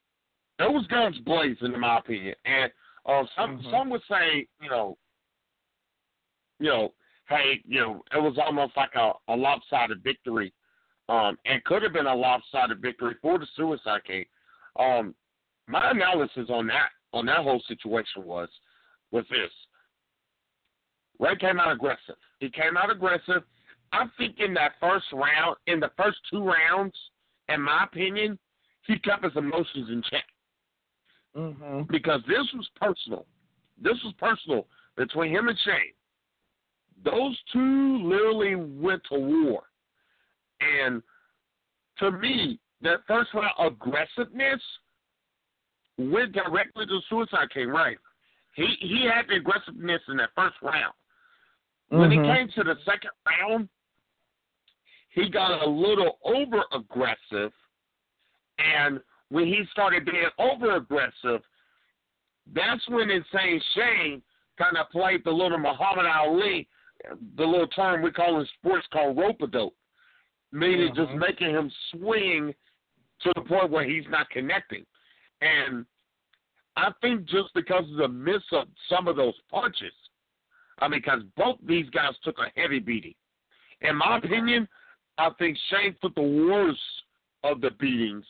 it 0.60 0.72
was 0.72 0.86
guns 0.88 1.18
blazing, 1.20 1.74
in 1.74 1.80
my 1.80 2.00
opinion. 2.00 2.36
And 2.46 2.72
um, 3.06 3.28
some 3.36 3.60
Mhm. 3.60 3.72
some 3.72 3.90
would 3.90 4.04
say, 4.10 4.48
you 4.62 4.70
know, 4.70 4.98
you 6.60 6.68
know, 6.70 6.94
hey, 7.30 7.62
you 7.66 7.80
know, 7.80 8.04
it 8.14 8.22
was 8.22 8.38
almost 8.38 8.76
like 8.76 8.96
a, 8.96 9.14
a 9.28 9.36
lopsided 9.36 10.04
victory, 10.04 10.54
um, 11.10 11.38
and 11.46 11.64
could 11.66 11.84
have 11.84 11.94
been 11.94 12.08
a 12.08 12.16
lopsided 12.16 12.82
victory 12.82 13.16
for 13.22 13.38
the 13.38 13.46
Suicide 13.56 14.04
King. 14.06 14.26
Um, 14.78 15.16
my 15.68 15.92
analysis 15.92 16.50
on 16.50 16.68
that 16.68 16.90
on 17.14 17.26
that 17.28 17.40
whole 17.40 17.62
situation 17.68 18.24
was 18.24 18.50
was 19.12 19.26
this. 19.30 19.52
Ray 21.20 21.36
came 21.36 21.60
out 21.60 21.72
aggressive. 21.72 22.16
He 22.40 22.50
came 22.50 22.78
out 22.78 22.92
aggressive. 22.92 23.44
I 23.92 24.08
think 24.18 24.40
in 24.40 24.54
that 24.56 24.74
first 24.80 25.06
round, 25.14 25.56
in 25.68 25.80
the 25.80 25.92
first 25.98 26.18
two 26.30 26.44
rounds, 26.44 26.96
in 27.48 27.62
my 27.62 27.86
opinion, 27.86 28.38
he 28.86 29.00
kept 29.00 29.24
his 29.24 29.36
emotions 29.36 29.90
in 29.90 30.04
check 30.04 30.26
Mm-hmm. 31.38 31.84
because 31.92 32.22
this 32.28 32.48
was 32.56 32.68
personal. 32.76 33.26
This 33.80 33.98
was 34.04 34.14
personal 34.18 34.66
between 34.96 35.32
him 35.32 35.50
and 35.50 35.58
Shane. 35.64 35.94
Those 37.06 37.38
two 37.54 38.00
literally 38.04 38.56
went 38.56 39.04
to 39.12 39.20
war. 39.20 39.64
And 40.60 41.04
to 42.00 42.12
me, 42.12 42.60
that 42.82 43.02
first 43.08 43.34
round 43.36 43.54
aggressiveness 43.60 44.62
went 46.00 46.32
directly 46.32 46.88
to 46.88 47.00
Suicide 47.08 47.52
King, 47.54 47.68
right? 47.68 47.98
He 48.56 48.66
he 48.80 49.08
had 49.14 49.28
the 49.30 49.36
aggressiveness 49.36 50.02
in 50.08 50.18
that 50.18 50.30
first 50.36 50.56
round. 50.64 50.94
When 51.90 52.12
it 52.12 52.18
Mhm. 52.18 52.36
came 52.36 52.48
to 52.50 52.64
the 52.64 52.76
second 52.84 53.12
round, 53.28 53.70
he 55.10 55.30
got 55.30 55.62
a 55.62 55.70
little 55.70 56.18
over 56.24 56.66
aggressive, 56.72 57.54
and 58.58 59.00
when 59.30 59.46
he 59.46 59.64
started 59.72 60.06
being 60.06 60.30
over 60.40 60.76
aggressive, 60.76 61.42
that's 62.54 62.88
when 62.90 63.10
Insane 63.10 63.62
Shane 63.76 64.22
kind 64.58 64.78
of 64.78 64.90
played 64.90 65.24
the 65.24 65.32
little 65.32 65.58
Muhammad 65.58 66.06
Ali, 66.06 66.68
the 67.36 67.46
little 67.46 67.68
term 67.68 68.02
we 68.02 68.12
call 68.12 68.40
in 68.40 68.48
sports 68.58 68.88
called 68.92 69.18
rope 69.18 69.42
a 69.42 69.48
dope, 69.48 69.76
meaning 70.52 70.94
just 70.96 71.12
Mhm. 71.12 71.20
making 71.20 71.50
him 71.50 71.70
swing 71.92 72.56
to 73.20 73.34
the 73.36 73.42
point 73.42 73.70
where 73.70 73.84
he's 73.84 74.08
not 74.08 74.30
connecting. 74.30 74.86
And 75.42 75.86
I 76.76 76.92
think 77.02 77.26
just 77.26 77.54
because 77.54 77.90
of 77.92 77.98
the 77.98 78.08
miss 78.08 78.44
of 78.52 78.70
some 78.88 79.08
of 79.08 79.16
those 79.16 79.40
punches, 79.50 79.94
I 80.80 80.88
mean, 80.88 81.00
because 81.00 81.24
both 81.36 81.58
these 81.64 81.90
guys 81.90 82.18
took 82.20 82.40
a 82.40 82.50
heavy 82.56 82.80
beating. 82.80 83.16
In 83.82 83.96
my 83.96 84.18
opinion, 84.18 84.68
I 85.18 85.32
think 85.32 85.58
Shane 85.70 85.96
took 86.02 86.16
the 86.16 86.22
worst 86.22 87.04
of 87.44 87.62
the 87.62 87.72
beatings 87.72 88.26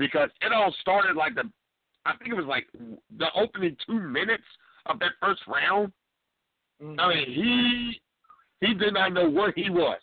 because 0.00 0.30
it 0.40 0.50
all 0.52 0.74
started 0.80 1.14
like 1.14 1.34
the, 1.36 1.44
I 2.06 2.16
think 2.16 2.30
it 2.30 2.34
was 2.34 2.46
like 2.46 2.66
the 3.18 3.26
opening 3.36 3.76
two 3.86 4.00
minutes 4.00 4.42
of 4.86 4.98
that 4.98 5.12
first 5.20 5.42
round. 5.46 5.92
Mhm. 6.82 6.98
I 6.98 7.08
mean, 7.14 7.26
he 7.28 8.00
he 8.66 8.74
did 8.74 8.94
not 8.94 9.12
know 9.12 9.28
where 9.28 9.52
he 9.52 9.68
was. 9.70 10.00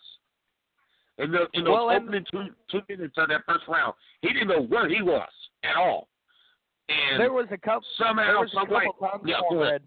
In 1.18 1.32
the 1.32 1.48
in 1.52 1.64
those 1.64 1.72
Well, 1.72 1.90
and- 1.90 2.04
opening 2.04 2.24
two 2.30 2.54
two 2.70 2.82
minutes 2.88 3.18
of 3.18 3.28
that 3.28 3.44
first 3.44 3.66
round, 3.66 3.94
he 4.22 4.32
didn't 4.32 4.48
know 4.48 4.62
where 4.62 4.88
he 4.88 5.02
was 5.02 5.28
at 5.64 5.76
all. 5.76 6.08
And 6.88 7.20
there 7.20 7.32
was 7.32 7.48
a 7.50 7.58
couple. 7.58 7.86
somehow, 7.98 8.38
There 8.38 8.48
some 8.54 8.70
way, 8.70 8.88
times, 9.00 9.22
yeah, 9.26 9.40
cornbread. 9.40 9.82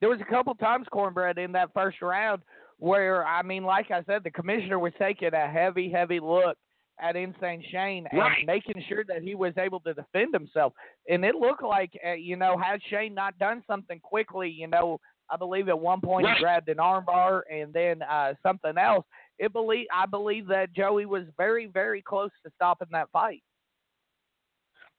There 0.00 0.10
was 0.10 0.20
a 0.20 0.24
couple 0.26 0.54
times, 0.54 0.86
cornbread, 0.90 1.38
in 1.38 1.50
that 1.52 1.72
first 1.72 2.02
round 2.02 2.42
where 2.78 3.26
I 3.26 3.40
mean, 3.42 3.64
like 3.64 3.90
I 3.90 4.02
said, 4.04 4.22
the 4.22 4.30
commissioner 4.30 4.78
was 4.78 4.92
taking 4.98 5.32
a 5.32 5.48
heavy, 5.48 5.90
heavy 5.90 6.20
look 6.20 6.58
at 7.00 7.16
Insane 7.16 7.62
Shane 7.70 8.06
and 8.10 8.20
Right. 8.20 8.46
making 8.46 8.80
sure 8.88 9.04
that 9.04 9.22
he 9.22 9.34
was 9.34 9.56
able 9.58 9.80
to 9.80 9.94
defend 9.94 10.32
himself. 10.32 10.72
And 11.08 11.24
it 11.24 11.34
looked 11.34 11.62
like, 11.62 11.90
uh, 12.06 12.12
you 12.12 12.36
know, 12.36 12.56
had 12.56 12.82
Shane 12.84 13.14
not 13.14 13.36
done 13.38 13.62
something 13.66 13.98
quickly, 14.00 14.48
you 14.48 14.68
know, 14.68 15.00
I 15.30 15.36
believe 15.36 15.68
at 15.68 15.78
one 15.78 16.00
point 16.00 16.26
Right. 16.26 16.36
he 16.36 16.42
grabbed 16.42 16.68
an 16.68 16.76
armbar 16.78 17.42
and 17.50 17.72
then 17.72 18.02
uh, 18.02 18.34
something 18.42 18.76
else. 18.78 19.06
It 19.38 19.52
believe 19.52 19.86
I 19.92 20.06
believe 20.06 20.46
that 20.48 20.72
Joey 20.72 21.06
was 21.06 21.24
very, 21.36 21.66
very 21.66 22.02
close 22.02 22.30
to 22.44 22.52
stopping 22.54 22.88
that 22.92 23.10
fight. 23.10 23.42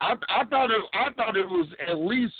I 0.02 0.18
I 0.28 0.44
thought 0.46 0.72
it 0.72 0.82
I 0.94 1.10
thought 1.14 1.38
it 1.38 1.48
was 1.48 1.68
at 1.88 1.98
least 1.98 2.34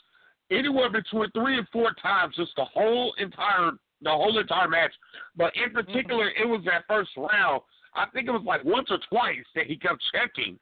anywhere 0.52 0.90
between 0.90 1.30
three 1.32 1.58
and 1.58 1.68
four 1.70 1.94
times 2.02 2.36
just 2.36 2.52
the 2.58 2.66
whole 2.66 3.14
entire 3.18 3.72
the 4.02 4.10
whole 4.10 4.38
entire 4.38 4.68
match. 4.68 4.92
But 5.36 5.56
in 5.56 5.72
particular 5.72 6.30
it 6.32 6.48
was 6.48 6.62
that 6.66 6.84
first 6.88 7.12
round. 7.16 7.62
I 7.96 8.06
think 8.14 8.28
it 8.28 8.32
was 8.32 8.44
like 8.46 8.64
once 8.64 8.90
or 8.92 9.00
twice 9.10 9.46
that 9.56 9.68
he 9.68 9.78
kept 9.78 10.02
checking 10.14 10.60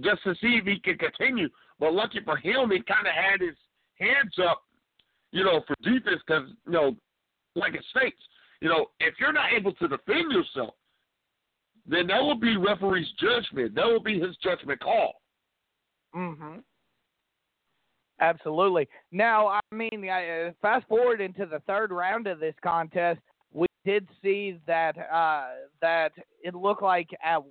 just 0.00 0.22
to 0.24 0.34
see 0.34 0.58
if 0.60 0.64
he 0.64 0.78
could 0.78 0.98
continue. 0.98 1.48
But 1.78 1.94
lucky 1.94 2.20
for 2.24 2.36
him, 2.36 2.70
he 2.70 2.80
kind 2.82 3.06
of 3.06 3.12
had 3.14 3.40
his 3.40 3.56
hands 3.98 4.34
up, 4.48 4.62
you 5.32 5.44
know, 5.44 5.62
for 5.66 5.74
defense 5.82 6.20
because 6.26 6.48
you 6.66 6.72
know, 6.72 6.96
like 7.54 7.74
it 7.74 7.84
states, 7.96 8.20
you 8.60 8.68
know, 8.68 8.86
if 9.00 9.14
you're 9.18 9.32
not 9.32 9.52
able 9.52 9.72
to 9.74 9.88
defend 9.88 10.32
yourself, 10.32 10.74
then 11.86 12.06
that 12.06 12.20
will 12.20 12.38
be 12.38 12.56
referee's 12.56 13.08
judgment. 13.20 13.74
That 13.74 13.86
will 13.86 14.02
be 14.02 14.18
his 14.18 14.36
judgment 14.42 14.80
call. 14.80 15.14
Mm-hmm. 16.14 16.60
Absolutely. 18.20 18.88
Now, 19.10 19.48
I 19.48 19.60
mean, 19.72 20.08
uh, 20.08 20.52
fast 20.62 20.86
forward 20.88 21.20
into 21.20 21.46
the 21.46 21.60
third 21.66 21.90
round 21.90 22.26
of 22.26 22.38
this 22.38 22.54
contest, 22.62 23.20
did 23.84 24.08
see 24.22 24.58
that 24.66 24.96
uh, 25.12 25.48
that 25.80 26.12
it 26.42 26.54
looked 26.54 26.82
like 26.82 27.08
at 27.24 27.42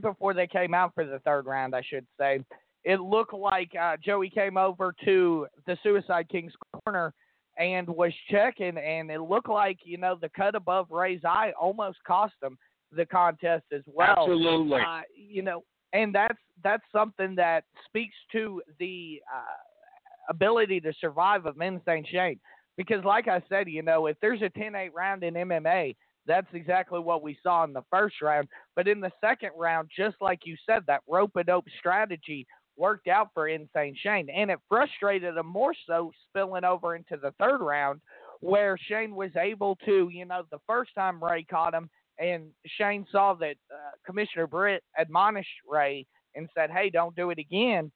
before 0.00 0.32
they 0.34 0.46
came 0.46 0.74
out 0.74 0.94
for 0.94 1.04
the 1.04 1.18
third 1.20 1.46
round, 1.46 1.74
I 1.74 1.82
should 1.82 2.06
say, 2.18 2.40
it 2.84 3.00
looked 3.00 3.34
like 3.34 3.70
uh, 3.80 3.96
Joey 4.04 4.30
came 4.30 4.56
over 4.56 4.94
to 5.04 5.46
the 5.66 5.76
Suicide 5.82 6.28
King's 6.28 6.52
corner 6.84 7.12
and 7.58 7.88
was 7.88 8.12
checking, 8.30 8.78
and 8.78 9.10
it 9.10 9.20
looked 9.20 9.48
like 9.48 9.78
you 9.84 9.98
know 9.98 10.16
the 10.20 10.28
cut 10.30 10.54
above 10.54 10.90
Ray's 10.90 11.24
eye 11.24 11.52
almost 11.60 11.98
cost 12.06 12.34
him 12.42 12.58
the 12.94 13.06
contest 13.06 13.64
as 13.72 13.82
well 13.86 14.16
Absolutely. 14.18 14.80
uh, 14.80 15.00
you 15.16 15.42
know, 15.42 15.64
and 15.92 16.14
that's 16.14 16.38
that's 16.62 16.82
something 16.92 17.34
that 17.36 17.64
speaks 17.86 18.14
to 18.32 18.62
the 18.78 19.20
uh, 19.32 20.30
ability 20.30 20.80
to 20.80 20.92
survive 21.00 21.46
of 21.46 21.60
Insane 21.60 22.04
Shane. 22.10 22.40
Because, 22.76 23.04
like 23.04 23.28
I 23.28 23.42
said, 23.48 23.68
you 23.68 23.82
know, 23.82 24.06
if 24.06 24.16
there's 24.20 24.42
a 24.42 24.50
10-8 24.50 24.90
round 24.94 25.22
in 25.22 25.34
MMA, 25.34 25.94
that's 26.26 26.46
exactly 26.52 27.00
what 27.00 27.22
we 27.22 27.36
saw 27.42 27.64
in 27.64 27.72
the 27.72 27.84
first 27.90 28.22
round. 28.22 28.48
But 28.76 28.88
in 28.88 29.00
the 29.00 29.10
second 29.20 29.50
round, 29.56 29.90
just 29.94 30.16
like 30.20 30.40
you 30.44 30.56
said, 30.66 30.82
that 30.86 31.02
rope 31.08 31.32
a 31.36 31.44
dope 31.44 31.66
strategy 31.78 32.46
worked 32.76 33.08
out 33.08 33.28
for 33.34 33.48
Insane 33.48 33.94
Shane, 34.02 34.28
and 34.30 34.50
it 34.50 34.58
frustrated 34.68 35.36
him 35.36 35.46
more 35.46 35.74
so 35.86 36.10
spilling 36.28 36.64
over 36.64 36.96
into 36.96 37.16
the 37.16 37.32
third 37.38 37.60
round, 37.60 38.00
where 38.40 38.76
Shane 38.88 39.14
was 39.14 39.30
able 39.36 39.76
to, 39.84 40.08
you 40.12 40.24
know, 40.24 40.42
the 40.50 40.58
first 40.66 40.92
time 40.94 41.22
Ray 41.22 41.44
caught 41.44 41.74
him, 41.74 41.90
and 42.18 42.50
Shane 42.78 43.06
saw 43.10 43.34
that 43.34 43.56
uh, 43.70 43.90
Commissioner 44.06 44.46
Britt 44.46 44.82
admonished 44.98 45.48
Ray 45.68 46.06
and 46.34 46.48
said, 46.54 46.70
"Hey, 46.70 46.90
don't 46.90 47.14
do 47.16 47.30
it 47.30 47.38
again." 47.38 47.90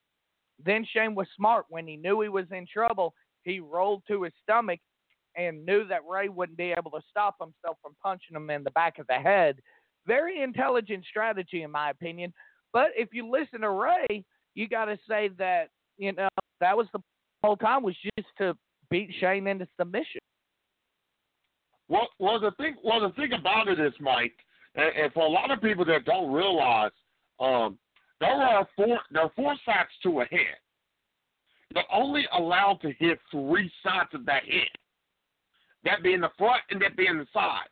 Then 0.65 0.87
Shane 0.91 1.15
was 1.15 1.27
smart 1.37 1.67
when 1.69 1.87
he 1.87 1.97
knew 1.97 2.21
he 2.23 2.29
was 2.29 2.47
in 2.51 2.67
trouble. 2.67 3.15
He 3.47 3.61
rolled 3.61 4.03
to 4.09 4.25
his 4.25 4.33
stomach 4.43 4.81
and 5.37 5.65
knew 5.65 5.87
that 5.87 6.01
Ray 6.07 6.29
wouldn't 6.29 6.59
be 6.59 6.75
able 6.77 6.91
to 6.91 7.01
stop 7.09 7.37
himself 7.41 7.79
from 7.81 7.95
punching 8.03 8.37
him 8.37 8.51
in 8.51 8.65
the 8.65 8.73
back 8.73 8.99
of 8.99 9.07
the 9.07 9.15
head. 9.15 9.61
Very 10.07 10.43
intelligent 10.43 11.05
strategy, 11.09 11.63
in 11.63 11.71
my 11.71 11.91
opinion. 11.91 12.35
But 12.73 12.89
if 12.97 13.11
you 13.13 13.31
listen 13.31 13.61
to 13.61 13.71
Ray, 13.71 14.25
you 14.55 14.69
got 14.69 14.87
to 14.87 14.99
say 15.09 15.31
that 15.39 15.69
you 15.97 16.13
know 16.13 16.29
that 16.61 16.77
was 16.77 16.89
the 16.93 17.01
whole 17.43 17.57
time 17.57 17.83
was 17.83 17.97
just 18.19 18.29
to 18.39 18.57
beat 18.91 19.11
Shane 19.21 19.47
into 19.47 19.69
submission. 19.79 20.21
Well, 21.89 22.09
well, 22.19 22.41
the 22.41 22.51
thing, 22.53 22.75
well, 22.83 23.01
the 23.01 23.15
thing 23.15 23.33
about 23.33 23.69
it 23.69 23.79
is, 23.79 23.93
Mike, 24.01 24.35
and, 24.75 24.93
and 24.97 25.13
for 25.13 25.25
a 25.25 25.31
lot 25.31 25.53
of 25.53 25.63
people 25.63 25.85
that 25.85 26.05
don't 26.05 26.33
realize, 26.33 26.91
um, 27.39 27.79
there 28.21 28.31
are 28.31 28.67
four, 28.75 28.99
there 29.13 29.23
are 29.23 29.33
four 29.37 29.55
sides 29.65 29.91
to 30.03 30.21
a 30.21 30.25
head. 30.25 30.57
You're 31.77 31.85
only 31.93 32.27
allowed 32.33 32.81
to 32.81 32.93
hit 32.99 33.19
three 33.31 33.71
sides 33.83 34.09
of 34.15 34.25
that 34.25 34.45
head. 34.45 34.69
That 35.85 36.03
being 36.03 36.23
the 36.23 36.31
front 36.39 36.62
and 36.71 36.81
that 36.81 36.97
being 36.97 37.19
the 37.19 37.27
sides. 37.35 37.69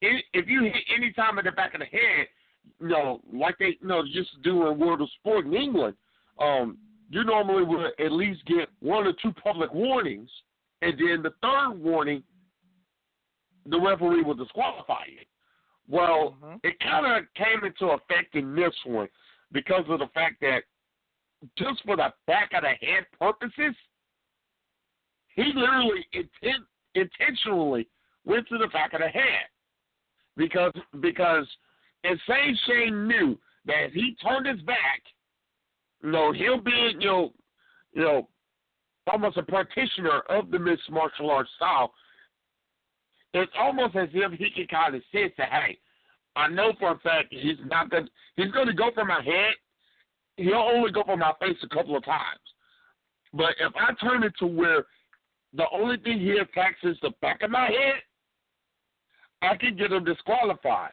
If 0.00 0.46
you 0.46 0.62
hit 0.62 0.84
any 0.96 1.12
time 1.12 1.40
at 1.40 1.44
the 1.44 1.50
back 1.50 1.74
of 1.74 1.80
the 1.80 1.86
head, 1.86 2.28
you 2.80 2.86
know, 2.86 3.20
like 3.32 3.56
they, 3.58 3.76
you 3.80 3.88
know, 3.88 4.04
just 4.04 4.30
do 4.44 4.68
in 4.68 4.78
World 4.78 5.02
of 5.02 5.08
Sport 5.18 5.46
in 5.46 5.54
England, 5.54 5.96
um, 6.38 6.78
you 7.10 7.24
normally 7.24 7.64
would 7.64 7.86
at 7.98 8.12
least 8.12 8.44
get 8.46 8.68
one 8.78 9.08
or 9.08 9.12
two 9.20 9.32
public 9.42 9.74
warnings, 9.74 10.30
and 10.82 10.92
then 10.92 11.24
the 11.24 11.32
third 11.42 11.72
warning 11.80 12.22
the 13.68 13.80
referee 13.80 14.22
will 14.22 14.34
disqualify 14.34 15.02
you. 15.08 15.24
Well, 15.88 16.36
Mhm. 16.40 16.60
it 16.62 16.78
kind 16.78 17.06
of 17.06 17.32
came 17.34 17.64
into 17.64 17.90
effect 17.90 18.36
in 18.36 18.54
this 18.54 18.74
one 18.84 19.08
because 19.50 19.88
of 19.88 19.98
the 19.98 20.08
fact 20.08 20.40
that 20.42 20.62
just 21.58 21.82
for 21.84 21.96
the 21.96 22.12
back 22.26 22.50
of 22.54 22.62
the 22.62 22.86
head 22.86 23.04
purposes, 23.18 23.74
he 25.34 25.52
literally 25.54 26.06
intent, 26.12 26.64
intentionally 26.94 27.88
went 28.24 28.48
to 28.48 28.58
the 28.58 28.68
back 28.68 28.92
of 28.94 29.00
the 29.00 29.08
head 29.08 29.46
because 30.36 30.72
because 31.00 31.46
Insane 32.04 32.58
Shane 32.66 33.08
knew 33.08 33.38
that 33.66 33.84
if 33.84 33.92
he 33.92 34.16
turned 34.22 34.46
his 34.46 34.60
back, 34.62 35.02
you 36.02 36.10
know, 36.10 36.32
he'll 36.32 36.60
be 36.60 36.94
you 36.98 37.06
know, 37.06 37.32
you 37.92 38.02
know, 38.02 38.28
almost 39.10 39.36
a 39.36 39.42
practitioner 39.42 40.20
of 40.28 40.50
the 40.50 40.58
mixed 40.58 40.90
martial 40.90 41.30
arts 41.30 41.50
style 41.56 41.92
it's 43.36 43.52
almost 43.58 43.96
as 43.96 44.08
if 44.12 44.32
he 44.32 44.50
can 44.50 44.66
kind 44.66 44.94
of 44.94 45.02
sense 45.12 45.32
that, 45.36 45.50
hey, 45.50 45.78
I 46.36 46.48
know 46.48 46.72
for 46.78 46.92
a 46.92 46.98
fact 46.98 47.28
he's 47.30 47.58
not 47.66 47.90
going. 47.90 48.08
He's 48.36 48.50
going 48.52 48.66
to 48.66 48.72
go 48.72 48.90
for 48.94 49.04
my 49.04 49.22
head. 49.22 49.54
He'll 50.36 50.54
only 50.54 50.92
go 50.92 51.02
for 51.04 51.16
my 51.16 51.32
face 51.40 51.56
a 51.62 51.74
couple 51.74 51.96
of 51.96 52.04
times. 52.04 52.40
But 53.32 53.54
if 53.60 53.72
I 53.76 53.92
turn 54.04 54.22
it 54.22 54.32
to 54.38 54.46
where 54.46 54.84
the 55.54 55.64
only 55.72 55.96
thing 55.98 56.18
he 56.18 56.32
attacks 56.32 56.78
is 56.82 56.96
the 57.02 57.10
back 57.22 57.42
of 57.42 57.50
my 57.50 57.66
head, 57.66 58.02
I 59.42 59.56
can 59.56 59.76
get 59.76 59.92
him 59.92 60.04
disqualified. 60.04 60.92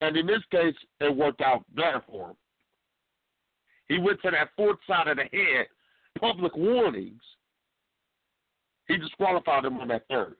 And 0.00 0.16
in 0.16 0.26
this 0.26 0.42
case, 0.50 0.74
it 1.00 1.14
worked 1.14 1.40
out 1.40 1.64
better 1.74 2.02
for 2.08 2.30
him. 2.30 2.36
He 3.88 3.98
went 3.98 4.20
to 4.22 4.30
that 4.30 4.50
fourth 4.56 4.78
side 4.86 5.08
of 5.08 5.16
the 5.16 5.24
head, 5.24 5.66
public 6.18 6.56
warnings. 6.56 7.22
He 8.86 8.96
disqualified 8.96 9.64
him 9.64 9.78
on 9.78 9.88
that 9.88 10.04
third. 10.08 10.36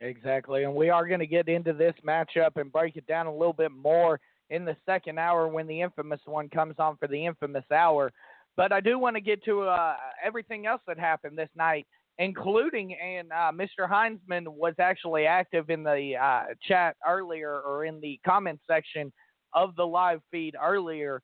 Exactly. 0.00 0.64
And 0.64 0.74
we 0.74 0.90
are 0.90 1.06
going 1.06 1.20
to 1.20 1.26
get 1.26 1.48
into 1.48 1.72
this 1.72 1.94
matchup 2.06 2.56
and 2.56 2.70
break 2.70 2.96
it 2.96 3.06
down 3.06 3.26
a 3.26 3.32
little 3.32 3.54
bit 3.54 3.72
more 3.72 4.20
in 4.50 4.64
the 4.64 4.76
second 4.86 5.18
hour 5.18 5.48
when 5.48 5.66
the 5.66 5.80
infamous 5.80 6.20
one 6.26 6.48
comes 6.48 6.74
on 6.78 6.96
for 6.96 7.08
the 7.08 7.26
infamous 7.26 7.64
hour. 7.72 8.12
But 8.56 8.72
I 8.72 8.80
do 8.80 8.98
want 8.98 9.16
to 9.16 9.20
get 9.20 9.44
to 9.44 9.62
uh, 9.62 9.96
everything 10.24 10.66
else 10.66 10.80
that 10.86 10.98
happened 10.98 11.36
this 11.36 11.48
night, 11.56 11.86
including, 12.18 12.94
and 12.94 13.32
uh, 13.32 13.50
Mr. 13.52 13.90
Heinzman 13.90 14.46
was 14.46 14.74
actually 14.78 15.26
active 15.26 15.70
in 15.70 15.82
the 15.82 16.14
uh, 16.20 16.42
chat 16.66 16.96
earlier 17.08 17.60
or 17.60 17.84
in 17.84 18.00
the 18.00 18.20
comment 18.24 18.60
section 18.66 19.12
of 19.54 19.74
the 19.76 19.84
live 19.86 20.20
feed 20.30 20.54
earlier. 20.62 21.20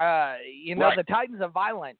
Uh, 0.00 0.36
you 0.52 0.74
know, 0.74 0.86
Right. 0.86 0.96
the 0.96 1.04
Titans 1.04 1.40
of 1.42 1.52
Violence 1.52 1.98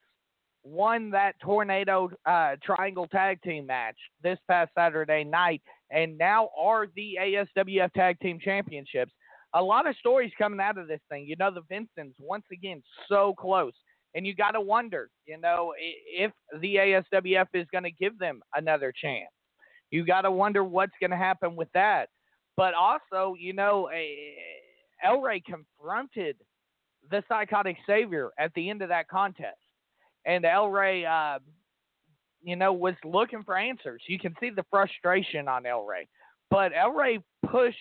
won 0.64 1.10
that 1.10 1.34
Tornado 1.40 2.08
uh, 2.26 2.56
Triangle 2.64 3.06
Tag 3.08 3.40
Team 3.42 3.66
match 3.66 3.96
this 4.22 4.38
past 4.48 4.70
Saturday 4.76 5.24
night 5.24 5.62
and 5.90 6.16
now 6.16 6.48
are 6.58 6.86
the 6.96 7.18
ASWF 7.20 7.92
Tag 7.92 8.18
Team 8.20 8.38
Championships. 8.40 9.12
A 9.54 9.62
lot 9.62 9.86
of 9.86 9.96
stories 9.96 10.32
coming 10.38 10.60
out 10.60 10.78
of 10.78 10.88
this 10.88 11.00
thing. 11.10 11.26
You 11.26 11.36
know, 11.38 11.50
the 11.50 11.62
Vincents, 11.68 12.16
once 12.18 12.44
again, 12.52 12.82
so 13.08 13.34
close. 13.38 13.74
And 14.14 14.26
you 14.26 14.34
got 14.34 14.52
to 14.52 14.60
wonder, 14.60 15.08
you 15.26 15.38
know, 15.38 15.72
if 15.78 16.32
the 16.60 16.76
ASWF 16.76 17.46
is 17.54 17.66
going 17.72 17.84
to 17.84 17.90
give 17.90 18.18
them 18.18 18.40
another 18.54 18.92
chance. 18.92 19.30
You 19.90 20.04
got 20.04 20.22
to 20.22 20.30
wonder 20.30 20.64
what's 20.64 20.92
going 21.00 21.10
to 21.10 21.16
happen 21.16 21.54
with 21.56 21.68
that. 21.74 22.08
But 22.56 22.74
also, 22.74 23.34
you 23.38 23.52
know, 23.52 23.88
El 25.02 25.20
Rey 25.20 25.40
confronted 25.40 26.36
the 27.10 27.22
Psychotic 27.28 27.76
Savior 27.86 28.30
at 28.38 28.52
the 28.54 28.70
end 28.70 28.82
of 28.82 28.88
that 28.88 29.08
contest. 29.08 29.58
And 30.24 30.44
El 30.44 30.68
Rey, 30.68 31.04
uh, 31.04 31.38
you 32.42 32.56
know, 32.56 32.72
was 32.72 32.94
looking 33.04 33.42
for 33.44 33.56
answers. 33.56 34.02
You 34.08 34.18
can 34.18 34.34
see 34.40 34.50
the 34.50 34.64
frustration 34.70 35.48
on 35.48 35.66
El 35.66 35.84
Rey. 35.84 36.08
But 36.50 36.72
El 36.76 36.92
Rey 36.92 37.18
pushed 37.50 37.76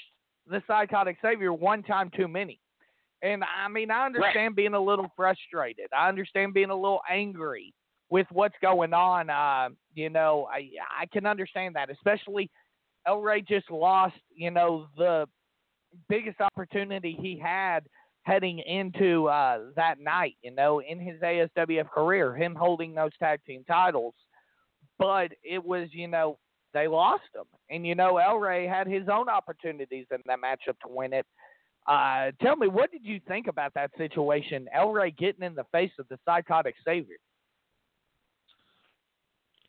the 0.47 0.61
Psychotic 0.67 1.17
Savior 1.21 1.53
one 1.53 1.83
time 1.83 2.09
too 2.15 2.27
many. 2.27 2.59
And 3.23 3.43
I 3.43 3.67
mean, 3.67 3.91
I 3.91 4.05
understand 4.05 4.55
being 4.55 4.73
a 4.73 4.79
little 4.79 5.11
frustrated. 5.15 5.87
I 5.95 6.09
understand 6.09 6.53
being 6.53 6.71
a 6.71 6.75
little 6.75 7.01
angry 7.09 7.73
with 8.09 8.27
what's 8.31 8.55
going 8.61 8.93
on. 8.93 9.29
Uh, 9.29 9.69
you 9.93 10.09
know, 10.09 10.47
I 10.51 10.69
I 10.99 11.05
can 11.13 11.25
understand 11.25 11.75
that, 11.75 11.91
especially 11.91 12.49
El 13.05 13.21
Rey 13.21 13.41
just 13.41 13.69
lost, 13.69 14.15
you 14.35 14.51
know, 14.51 14.87
the 14.97 15.27
biggest 16.09 16.39
opportunity 16.41 17.17
he 17.19 17.37
had 17.37 17.81
heading 18.23 18.59
into 18.59 19.27
uh, 19.27 19.59
that 19.75 19.99
night, 19.99 20.35
you 20.41 20.51
know, 20.51 20.81
in 20.81 20.99
his 20.99 21.19
ASWF 21.21 21.89
career, 21.89 22.35
him 22.35 22.55
holding 22.55 22.93
those 22.93 23.11
tag 23.17 23.39
team 23.45 23.63
titles. 23.67 24.13
But 24.99 25.31
it 25.43 25.63
was, 25.63 25.89
you 25.91 26.07
know, 26.07 26.37
they 26.73 26.87
lost 26.87 27.23
him. 27.35 27.45
And, 27.69 27.85
you 27.85 27.95
know, 27.95 28.17
El 28.17 28.37
Rey 28.37 28.67
had 28.67 28.87
his 28.87 29.03
own 29.11 29.29
opportunities 29.29 30.05
in 30.11 30.17
that 30.25 30.39
matchup 30.39 30.79
to 30.85 30.87
win 30.87 31.13
it. 31.13 31.25
Uh, 31.87 32.31
tell 32.41 32.55
me, 32.55 32.67
what 32.67 32.91
did 32.91 33.03
you 33.03 33.19
think 33.27 33.47
about 33.47 33.73
that 33.73 33.91
situation? 33.97 34.67
El 34.73 34.91
Rey 34.91 35.11
getting 35.11 35.43
in 35.43 35.55
the 35.55 35.65
face 35.71 35.91
of 35.99 36.07
the 36.09 36.19
psychotic 36.25 36.75
savior. 36.85 37.17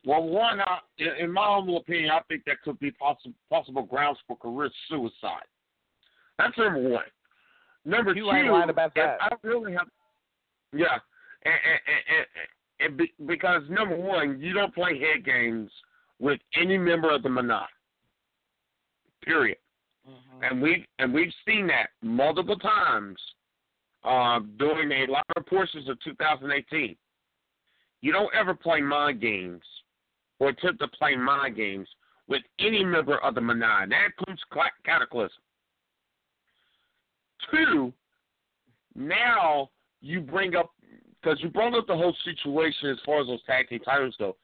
Well, 0.05 0.25
one, 0.25 0.61
uh, 0.61 0.65
in, 0.99 1.33
my 1.33 1.45
humble 1.45 1.79
opinion, 1.79 2.11
I 2.11 2.21
think 2.29 2.43
that 2.47 2.61
could 2.65 2.79
be 2.81 2.91
possible 2.91 3.35
possible 3.49 3.83
grounds 3.83 4.19
for 4.27 4.37
career 4.37 4.69
suicide. 4.89 5.47
That's 6.39 6.59
number 6.59 6.89
one. 6.89 7.05
Number 7.85 8.13
You 8.13 8.25
two, 8.25 8.37
ain't 8.37 8.53
lying 8.53 8.71
about 8.71 8.95
that. 8.97 9.19
I 9.21 9.29
really 9.43 9.73
have, 9.73 9.87
yeah, 10.73 10.99
and, 11.45 11.55
and, 11.55 11.81
and, 12.17 12.89
and 12.89 12.97
be, 12.97 13.13
because 13.27 13.63
number 13.69 13.97
one, 13.97 14.41
you 14.41 14.53
don't 14.53 14.75
play 14.75 14.99
head 14.99 15.25
games 15.25 15.71
with 16.23 16.41
any 16.59 16.79
member 16.79 17.11
of 17.11 17.25
the 17.25 17.29
Manat. 17.29 17.67
Period. 19.23 19.59
And 20.43 20.63
we've 20.63 20.85
and 20.99 21.13
we've 21.13 21.33
seen 21.47 21.67
that 21.67 21.89
multiple 22.01 22.57
times 22.57 23.19
uh, 24.05 24.41
during 24.59 24.91
a 24.91 25.11
lot 25.13 25.25
of 25.37 25.45
portions 25.47 25.89
of 25.89 25.99
2018. 26.03 26.97
You 28.01 28.13
don't 28.13 28.35
ever 28.35 28.55
play 28.55 28.81
mind 28.81 29.21
games 29.21 29.63
or 30.39 30.49
attempt 30.49 30.81
to 30.81 30.89
play 30.89 31.15
mind 31.15 31.57
games 31.57 31.89
with 32.29 32.43
any 32.59 32.85
member 32.85 33.19
of 33.19 33.35
the 33.35 33.41
Manai. 33.41 33.89
That 33.91 34.07
includes 34.19 34.43
Cataclysm. 34.85 35.31
Two, 37.51 37.93
now 38.97 39.71
you 40.01 40.21
bring 40.21 40.57
up 40.57 40.71
because 41.21 41.39
you 41.43 41.49
brought 41.49 41.77
up 41.77 41.87
the 41.87 41.97
whole 41.97 42.17
situation 42.25 42.91
as 42.91 42.99
far 43.07 43.21
as 43.21 43.29
those 43.29 43.43
tag 43.45 43.69
team 43.69 43.81
titles 43.81 44.17
go, 44.19 44.37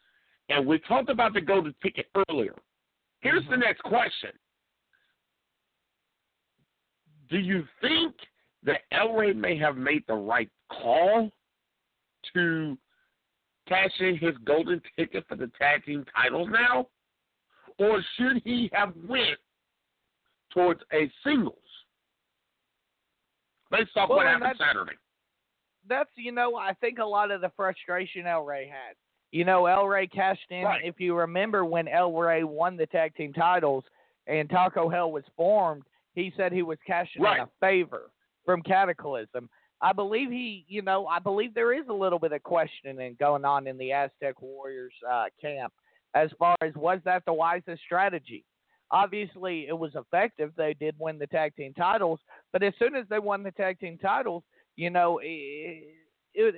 and 0.49 0.67
we 0.67 0.79
talked 0.81 1.11
about 1.11 1.35
the 1.35 1.41
golden 1.41 1.75
ticket 1.83 2.07
earlier. 2.29 2.55
Here's 3.21 3.45
the 3.45 3.53
mm-hmm. 3.53 3.61
next 3.61 3.83
question: 3.83 4.31
Do 7.29 7.39
you 7.39 7.65
think 7.81 8.15
that 8.65 8.81
El 8.93 9.13
Rey 9.13 9.33
may 9.33 9.57
have 9.59 9.77
made 9.77 10.05
the 10.07 10.15
right 10.15 10.51
call 10.71 11.31
to 12.35 12.79
cash 13.69 13.91
in 14.01 14.17
his 14.17 14.35
golden 14.45 14.81
ticket 14.97 15.25
for 15.29 15.37
the 15.37 15.51
tag 15.59 15.85
team 15.85 16.05
titles 16.17 16.49
now, 16.51 16.87
or 17.79 18.03
should 18.17 18.43
he 18.45 18.71
have 18.73 18.93
went 19.09 19.39
towards 20.53 20.81
a 20.93 21.11
singles 21.25 21.55
based 23.71 23.91
off 23.97 24.09
Well, 24.09 24.19
what 24.19 24.27
happened 24.27 24.45
that's- 24.45 24.59
Saturday? 24.59 24.97
that's 25.87 26.11
you 26.17 26.33
know 26.33 26.57
I 26.57 26.75
think 26.75 26.99
a 26.99 27.05
lot 27.05 27.31
of 27.31 27.41
the 27.41 27.51
frustration 27.51 28.27
El 28.27 28.45
Rey 28.45 28.67
had. 28.67 28.95
You 29.31 29.45
know, 29.45 29.67
El 29.67 29.87
Rey 29.87 30.07
cashed 30.07 30.51
in. 30.51 30.65
Right. 30.65 30.85
If 30.85 30.99
you 30.99 31.15
remember 31.17 31.65
when 31.65 31.87
El 31.89 32.13
Rey 32.13 32.45
won 32.45 32.77
the 32.77 32.87
tag 32.87 33.15
team 33.15 33.33
titles 33.33 33.85
and 34.27 34.49
Taco 34.49 34.89
Hell 34.89 35.13
was 35.13 35.25
formed, 35.37 35.85
he 36.15 36.33
said 36.37 36.53
he 36.53 36.63
was 36.63 36.79
cashing 36.87 37.23
Right. 37.23 37.41
in 37.41 37.45
a 37.45 37.51
favor 37.61 38.11
from 38.45 38.63
Cataclysm. 38.63 39.49
I 39.81 39.93
believe 39.93 40.31
he, 40.31 40.65
you 40.67 40.83
know, 40.83 41.07
I 41.07 41.19
believe 41.19 41.55
there 41.55 41.73
is 41.73 41.87
a 41.89 41.93
little 41.93 42.19
bit 42.19 42.33
of 42.33 42.43
questioning 42.43 43.17
going 43.21 43.45
on 43.45 43.67
in 43.67 43.79
the 43.79 43.93
Aztec 43.93 44.41
Warriors 44.43 44.93
uh, 45.09 45.27
camp 45.41 45.73
as 46.15 46.31
far 46.39 46.57
as 46.63 46.75
was 46.75 47.01
that 47.05 47.25
the 47.27 47.33
wisest 47.33 47.83
strategy. 47.83 48.45
Obviously, 48.91 49.67
it 49.69 49.79
was 49.79 49.93
effective. 49.95 50.53
They 50.57 50.75
did 50.75 50.97
win 50.99 51.19
the 51.19 51.27
tag 51.27 51.55
team 51.55 51.75
titles, 51.75 52.19
but 52.53 52.63
as 52.63 52.73
soon 52.79 52.97
as 52.97 53.05
they 53.11 53.19
won 53.19 53.43
the 53.43 53.51
tag 53.53 53.79
team 53.79 53.99
titles, 53.99 54.43
you 54.77 54.89
know, 54.91 55.19
it, 55.23 55.85
it, 56.35 56.55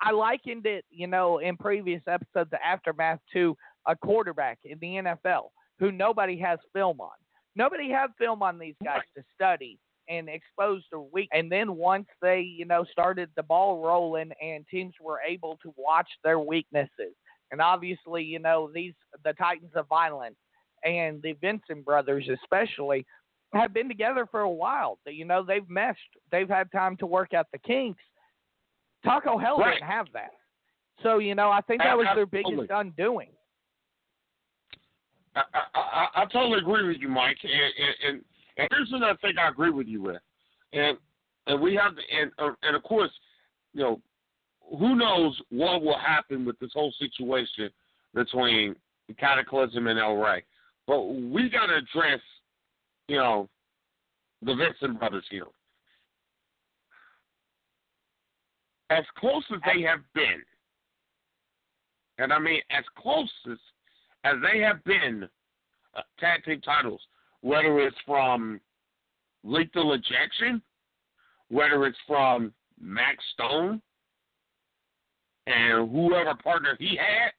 I 0.00 0.12
likened 0.12 0.66
it, 0.66 0.84
you 0.90 1.06
know, 1.06 1.38
in 1.38 1.56
previous 1.56 2.02
episodes 2.06 2.52
of 2.52 2.58
Aftermath 2.64 3.20
to 3.32 3.56
a 3.86 3.96
quarterback 3.96 4.58
in 4.64 4.78
the 4.80 4.86
NFL 4.86 5.48
who 5.78 5.92
nobody 5.92 6.38
has 6.38 6.58
film 6.72 7.00
on. 7.00 7.10
Nobody 7.56 7.90
had 7.90 8.08
film 8.18 8.42
on 8.42 8.58
these 8.58 8.76
guys 8.84 9.02
to 9.16 9.24
study 9.34 9.78
and 10.08 10.28
expose 10.28 10.82
their 10.90 11.00
weak. 11.00 11.28
And 11.32 11.50
then 11.50 11.76
once 11.76 12.06
they, 12.22 12.40
you 12.40 12.64
know, 12.64 12.84
started 12.90 13.28
the 13.36 13.42
ball 13.42 13.84
rolling 13.84 14.30
and 14.42 14.64
teams 14.70 14.94
were 15.00 15.20
able 15.26 15.58
to 15.62 15.74
watch 15.76 16.08
their 16.22 16.38
weaknesses, 16.38 17.14
and 17.50 17.60
obviously, 17.60 18.22
you 18.22 18.38
know, 18.38 18.70
these 18.72 18.94
the 19.24 19.32
Titans 19.34 19.72
of 19.74 19.88
Violence 19.88 20.36
and 20.84 21.20
the 21.22 21.32
Vincent 21.40 21.84
brothers 21.84 22.28
especially 22.42 23.04
have 23.54 23.72
been 23.72 23.88
together 23.88 24.26
for 24.30 24.40
a 24.40 24.50
while. 24.50 24.98
You 25.06 25.24
know, 25.24 25.42
they've 25.42 25.68
meshed. 25.68 26.00
They've 26.30 26.48
had 26.48 26.70
time 26.70 26.96
to 26.98 27.06
work 27.06 27.32
out 27.34 27.46
the 27.52 27.58
kinks. 27.58 28.02
Taco 29.04 29.38
Hell 29.38 29.58
Right. 29.58 29.74
didn't 29.74 29.88
have 29.88 30.06
that. 30.12 30.30
So, 31.02 31.18
you 31.18 31.34
know, 31.34 31.50
I 31.50 31.60
think 31.60 31.82
that 31.82 31.96
was 31.96 32.06
their 32.14 32.26
biggest 32.26 32.70
undoing. 32.70 33.28
I, 35.36 35.42
I, 35.54 35.78
I, 35.78 36.22
I 36.22 36.24
totally 36.26 36.58
agree 36.58 36.86
with 36.86 36.96
you, 36.98 37.08
Mike. 37.08 37.38
And, 37.42 37.52
and, 37.52 37.94
and, 38.08 38.24
and 38.56 38.68
here's 38.72 38.92
another 38.92 39.18
thing 39.20 39.34
I 39.38 39.48
agree 39.48 39.70
with 39.70 39.86
you 39.86 40.02
with, 40.02 40.20
and 40.72 40.98
and 41.46 41.60
we 41.60 41.76
have 41.76 41.92
and 41.92 42.32
uh, 42.38 42.50
and 42.62 42.74
of 42.74 42.82
course, 42.82 43.10
you 43.72 43.82
know, 43.82 44.00
who 44.78 44.96
knows 44.96 45.40
what 45.50 45.82
will 45.82 45.98
happen 45.98 46.44
with 46.44 46.58
this 46.58 46.72
whole 46.74 46.92
situation 46.98 47.70
between 48.14 48.74
Cataclysm 49.18 49.86
and 49.86 49.98
El 49.98 50.16
Rey, 50.16 50.42
but 50.86 51.02
we 51.02 51.48
got 51.48 51.66
to 51.66 51.76
address, 51.76 52.20
you 53.06 53.16
know, 53.16 53.48
the 54.42 54.54
Vincent 54.54 54.98
brothers 54.98 55.24
here. 55.30 55.46
As 58.90 59.04
close 59.18 59.44
as 59.52 59.60
they 59.66 59.82
have 59.82 60.00
been, 60.14 60.42
and 62.18 62.32
I 62.32 62.38
mean 62.38 62.60
as 62.70 62.84
close 62.96 63.30
as 63.50 63.58
as 64.24 64.34
they 64.42 64.60
have 64.60 64.82
been 64.84 65.28
uh, 65.96 66.02
tag 66.18 66.44
team 66.44 66.60
titles, 66.60 67.00
whether 67.42 67.78
it's 67.80 67.96
from 68.06 68.60
Lethal 69.44 69.92
Injection, 69.92 70.62
whether 71.48 71.86
it's 71.86 71.98
from 72.06 72.52
Max 72.80 73.22
Stone 73.34 73.80
and 75.46 75.90
whoever 75.90 76.34
partner 76.34 76.76
he 76.78 76.96
had, 76.96 77.32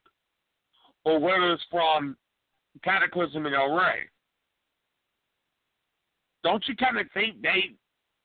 or 1.04 1.18
whether 1.18 1.52
it's 1.52 1.62
from 1.70 2.16
Cataclysm 2.82 3.46
and 3.46 3.54
El 3.54 3.74
Rey. 3.74 4.08
Don't 6.42 6.66
you 6.66 6.74
kind 6.76 6.98
of 6.98 7.06
think 7.12 7.40
they 7.42 7.74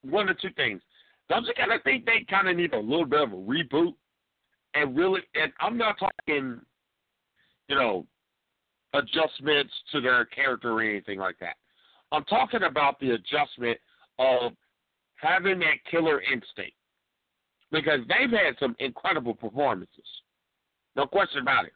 one 0.01 0.29
or 0.29 0.33
two 0.33 0.49
things? 0.55 0.81
Don't 1.29 1.45
you 1.45 1.53
kind 1.57 1.71
of 1.71 1.81
think 1.83 2.05
they 2.05 2.25
kind 2.29 2.47
of 2.47 2.55
need 2.55 2.73
a 2.73 2.79
little 2.79 3.05
bit 3.05 3.21
of 3.21 3.33
a 3.33 3.35
reboot 3.35 3.93
and 4.73 4.95
really? 4.95 5.21
And 5.33 5.51
I'm 5.59 5.77
not 5.77 5.97
talking, 5.99 6.61
you 7.67 7.75
know, 7.75 8.05
adjustments 8.93 9.73
to 9.91 10.01
their 10.01 10.25
character 10.25 10.73
or 10.73 10.81
anything 10.81 11.19
like 11.19 11.37
that. 11.39 11.55
I'm 12.11 12.23
talking 12.25 12.63
about 12.63 12.99
the 12.99 13.11
adjustment 13.11 13.77
of 14.19 14.53
having 15.15 15.59
that 15.59 15.83
killer 15.89 16.21
instinct 16.21 16.75
because 17.71 17.99
they've 18.07 18.29
had 18.29 18.55
some 18.59 18.75
incredible 18.79 19.33
performances, 19.33 20.05
no 20.95 21.05
question 21.05 21.41
about 21.41 21.65
it. 21.65 21.73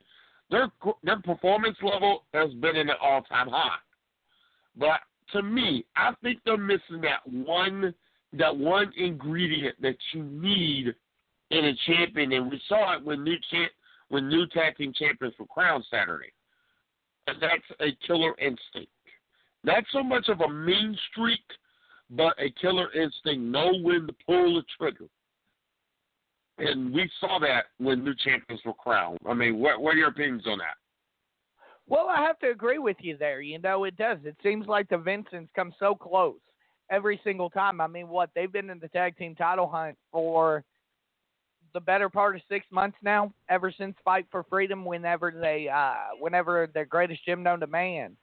Their 0.50 0.72
their 1.04 1.20
performance 1.22 1.78
level 1.82 2.24
has 2.34 2.52
been 2.54 2.76
in 2.76 2.90
an 2.90 2.96
all 3.02 3.22
time 3.24 3.50
high, 3.50 3.78
but 4.76 5.02
to 5.34 5.44
me, 5.44 5.86
I 5.96 6.14
think 6.24 6.40
they're 6.46 6.58
missing 6.58 7.02
that 7.02 7.28
one 7.28 7.94
that 8.34 8.56
one 8.56 8.92
ingredient 8.98 9.82
that 9.82 9.98
you 10.14 10.24
need 10.24 10.94
in 11.52 11.66
a 11.66 11.74
champion, 11.88 12.32
and 12.32 12.52
we 12.52 12.62
saw 12.68 12.96
it 12.96 13.04
when 13.04 13.24
new 13.24 13.36
champ 13.52 13.72
when 14.10 14.28
new 14.28 14.48
tag 14.48 14.76
team 14.76 14.92
champions 14.98 15.36
were 15.40 15.46
crowned 15.46 15.86
Saturday. 15.90 16.32
And 17.28 17.38
that's 17.40 17.80
a 17.80 17.96
killer 18.08 18.34
instinct. 18.40 18.92
Not 19.64 19.84
so 19.92 20.02
much 20.02 20.30
of 20.30 20.42
a 20.42 20.50
mean 20.50 20.98
streak, 21.12 21.44
but 22.10 22.34
a 22.40 22.50
killer 22.60 22.92
instinct. 22.94 23.40
Know 23.40 23.72
when 23.82 24.08
to 24.08 24.14
pull 24.26 24.56
the 24.56 24.64
trigger. 24.78 25.06
And 26.58 26.92
we 26.92 27.10
saw 27.20 27.40
that 27.40 27.66
when 27.78 28.04
new 28.04 28.16
champions 28.16 28.62
were 28.66 28.74
crowned. 28.74 29.20
I 29.28 29.34
mean, 29.34 29.60
what 29.60 29.80
what 29.80 29.96
are 29.96 29.98
your 29.98 30.10
opinions 30.10 30.44
on 30.48 30.58
that? 30.58 30.76
Well, 31.88 32.08
I 32.08 32.22
have 32.22 32.38
to 32.40 32.52
agree 32.52 32.78
with 32.78 32.98
you 33.00 33.18
there. 33.18 33.42
You 33.42 33.60
know, 33.60 33.86
it 33.86 33.98
does. 33.98 34.20
It 34.24 34.36
seems 34.44 34.68
like 34.68 34.90
the 34.90 34.98
Vincents 34.98 35.52
come 35.56 35.74
so 35.80 35.96
close 35.96 36.40
every 36.90 37.20
single 37.24 37.50
time. 37.50 37.82
I 37.82 37.88
mean, 37.88 38.08
what 38.08 38.30
they've 38.36 38.52
been 38.52 38.70
in 38.70 38.80
the 38.80 38.88
tag 38.90 39.18
team 39.18 39.36
title 39.36 39.68
hunt 39.68 39.98
for 40.12 40.64
the 41.74 41.80
better 41.80 42.10
part 42.10 42.36
of 42.36 42.42
six 42.50 42.66
months 42.72 42.98
now, 43.04 43.32
ever 43.50 43.72
since 43.72 43.96
Fight 44.04 44.26
for 44.32 44.44
Freedom. 44.44 44.86
Whenever 44.86 45.32
they, 45.32 45.70
uh, 45.70 46.16
whenever 46.20 46.68
their 46.74 46.86
greatest 46.86 47.24
gym 47.26 47.44
known 47.44 47.60
to 47.60 47.68
man 47.68 48.16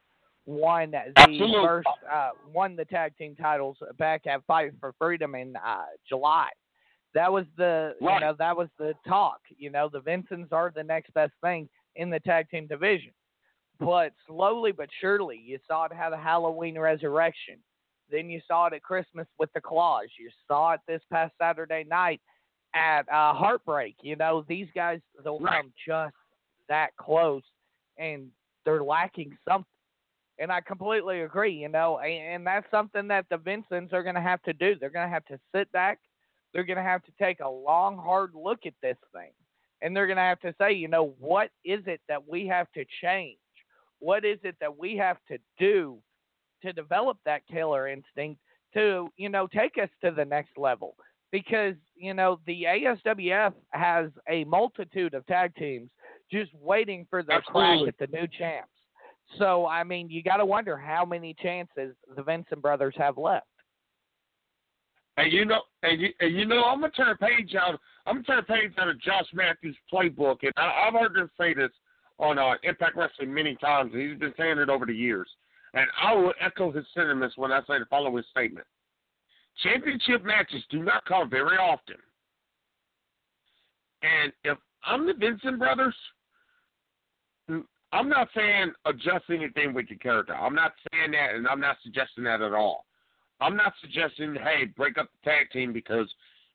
won 0.46 0.92
the 0.92 1.12
Absolutely. 1.16 1.60
first, 1.60 1.88
uh, 2.10 2.30
won 2.52 2.76
the 2.76 2.84
tag 2.84 3.16
team 3.16 3.34
titles 3.36 3.76
back 3.98 4.26
at 4.26 4.44
Fight 4.46 4.72
for 4.80 4.94
Freedom 4.98 5.34
in 5.34 5.56
uh, 5.56 5.84
July. 6.08 6.48
That 7.14 7.32
was 7.32 7.46
the, 7.56 7.94
you 8.00 8.20
know, 8.20 8.34
that 8.38 8.56
was 8.56 8.68
the 8.78 8.94
talk. 9.08 9.40
You 9.56 9.70
know, 9.70 9.88
the 9.90 10.00
Vincents 10.00 10.52
are 10.52 10.72
the 10.74 10.82
next 10.82 11.14
best 11.14 11.32
thing 11.40 11.68
in 11.94 12.10
the 12.10 12.20
tag 12.20 12.50
team 12.50 12.66
division. 12.66 13.12
But 13.80 14.12
slowly 14.26 14.72
but 14.72 14.88
surely, 15.00 15.40
you 15.42 15.58
saw 15.66 15.84
it 15.84 15.92
have 15.92 16.12
a 16.12 16.18
Halloween 16.18 16.78
resurrection. 16.78 17.56
Then 18.10 18.30
you 18.30 18.40
saw 18.46 18.66
it 18.66 18.72
at 18.72 18.82
Christmas 18.82 19.26
with 19.38 19.50
the 19.54 19.60
claws. 19.60 20.08
You 20.18 20.30
saw 20.46 20.72
it 20.72 20.80
this 20.86 21.02
past 21.12 21.34
Saturday 21.40 21.84
night 21.88 22.20
at 22.74 23.08
uh, 23.08 23.32
Heartbreak. 23.34 23.96
You 24.02 24.16
know, 24.16 24.44
these 24.48 24.68
guys 24.74 25.00
they'll 25.24 25.38
Right. 25.40 25.62
come 25.62 25.72
just 25.86 26.14
that 26.68 26.90
close, 26.96 27.42
and 27.98 28.28
they're 28.64 28.82
lacking 28.84 29.36
something. 29.48 29.66
And 30.38 30.52
I 30.52 30.60
completely 30.60 31.22
agree. 31.22 31.54
You 31.54 31.68
know, 31.68 31.98
and, 31.98 32.34
and 32.34 32.46
that's 32.46 32.70
something 32.70 33.08
that 33.08 33.26
the 33.30 33.38
Vincents 33.38 33.92
are 33.92 34.02
going 34.02 34.14
to 34.16 34.20
have 34.20 34.42
to 34.42 34.52
do. 34.52 34.74
They're 34.78 34.90
going 34.90 35.06
to 35.06 35.12
have 35.12 35.24
to 35.26 35.38
sit 35.54 35.70
back. 35.72 35.98
They're 36.52 36.64
going 36.64 36.76
to 36.76 36.82
have 36.82 37.02
to 37.04 37.12
take 37.20 37.40
a 37.40 37.48
long, 37.48 37.98
hard 37.98 38.32
look 38.34 38.60
at 38.66 38.74
this 38.82 38.96
thing, 39.12 39.32
and 39.82 39.94
they're 39.96 40.06
going 40.06 40.16
to 40.16 40.22
have 40.22 40.40
to 40.40 40.54
say, 40.58 40.72
you 40.72 40.88
know, 40.88 41.14
what 41.18 41.50
is 41.64 41.82
it 41.86 42.00
that 42.08 42.26
we 42.26 42.46
have 42.46 42.70
to 42.72 42.84
change? 43.02 43.38
What 43.98 44.24
is 44.24 44.38
it 44.42 44.56
that 44.60 44.78
we 44.78 44.96
have 44.96 45.16
to 45.28 45.38
do 45.58 45.98
to 46.66 46.72
develop 46.72 47.18
that 47.24 47.42
killer 47.50 47.88
instinct 47.88 48.40
to, 48.74 49.08
you 49.16 49.28
know, 49.28 49.46
take 49.46 49.78
us 49.82 49.88
to 50.04 50.10
the 50.10 50.24
next 50.24 50.58
level? 50.58 50.96
Because, 51.32 51.74
you 51.96 52.14
know, 52.14 52.40
the 52.46 52.64
ASWF 52.64 53.52
has 53.70 54.10
a 54.28 54.44
multitude 54.44 55.14
of 55.14 55.26
tag 55.26 55.54
teams 55.56 55.90
just 56.30 56.50
waiting 56.60 57.06
for 57.08 57.22
their 57.22 57.38
Absolutely. 57.38 57.84
crack 57.84 57.94
at 58.00 58.10
the 58.10 58.16
new 58.16 58.26
champs. 58.38 58.70
So, 59.38 59.66
I 59.66 59.82
mean, 59.82 60.08
you 60.08 60.22
got 60.22 60.36
to 60.36 60.46
wonder 60.46 60.76
how 60.76 61.04
many 61.04 61.34
chances 61.42 61.94
the 62.14 62.22
Vincent 62.22 62.62
brothers 62.62 62.94
have 62.96 63.18
left. 63.18 63.46
And 65.18 65.32
you 65.32 65.46
know, 65.46 65.62
and 65.82 66.00
you, 66.00 66.08
and 66.20 66.36
you 66.36 66.44
know, 66.44 66.64
I'm 66.64 66.80
gonna 66.80 66.92
turn 66.92 67.08
a 67.08 67.16
page 67.16 67.54
out. 67.54 67.80
I'm 68.04 68.16
gonna 68.16 68.24
turn 68.24 68.38
a 68.38 68.42
page 68.42 68.72
out 68.78 68.88
of 68.88 69.00
Josh 69.00 69.24
Matthews' 69.32 69.76
playbook, 69.92 70.36
and 70.42 70.52
I, 70.56 70.86
I've 70.86 70.92
heard 70.92 71.16
him 71.16 71.30
say 71.40 71.54
this 71.54 71.70
on 72.18 72.38
uh, 72.38 72.54
Impact 72.62 72.96
Wrestling 72.96 73.32
many 73.32 73.56
times. 73.56 73.92
and 73.94 74.02
He's 74.02 74.18
been 74.18 74.34
saying 74.38 74.58
it 74.58 74.68
over 74.68 74.84
the 74.84 74.94
years, 74.94 75.28
and 75.74 75.86
I 76.02 76.14
will 76.14 76.32
echo 76.40 76.72
his 76.72 76.84
sentiments 76.94 77.36
when 77.36 77.52
I 77.52 77.60
say 77.60 77.78
the 77.78 77.86
following 77.90 78.24
statement: 78.30 78.66
Championship 79.62 80.24
matches 80.24 80.62
do 80.70 80.82
not 80.82 81.04
come 81.04 81.28
very 81.30 81.56
often, 81.56 81.96
and 84.02 84.32
if 84.44 84.58
I'm 84.84 85.06
the 85.06 85.14
Vincent 85.14 85.58
brothers, 85.58 85.94
I'm 87.92 88.08
not 88.08 88.28
saying 88.34 88.72
adjust 88.84 89.24
anything 89.30 89.72
with 89.72 89.86
your 89.88 89.98
character. 89.98 90.34
I'm 90.34 90.54
not 90.54 90.72
saying 90.92 91.12
that, 91.12 91.34
and 91.34 91.46
I'm 91.46 91.60
not 91.60 91.76
suggesting 91.82 92.24
that 92.24 92.42
at 92.42 92.52
all. 92.52 92.84
I'm 93.40 93.56
not 93.56 93.74
suggesting, 93.80 94.34
hey, 94.34 94.66
break 94.76 94.98
up 94.98 95.08
the 95.12 95.30
tag 95.30 95.50
team 95.50 95.72
because 95.72 96.08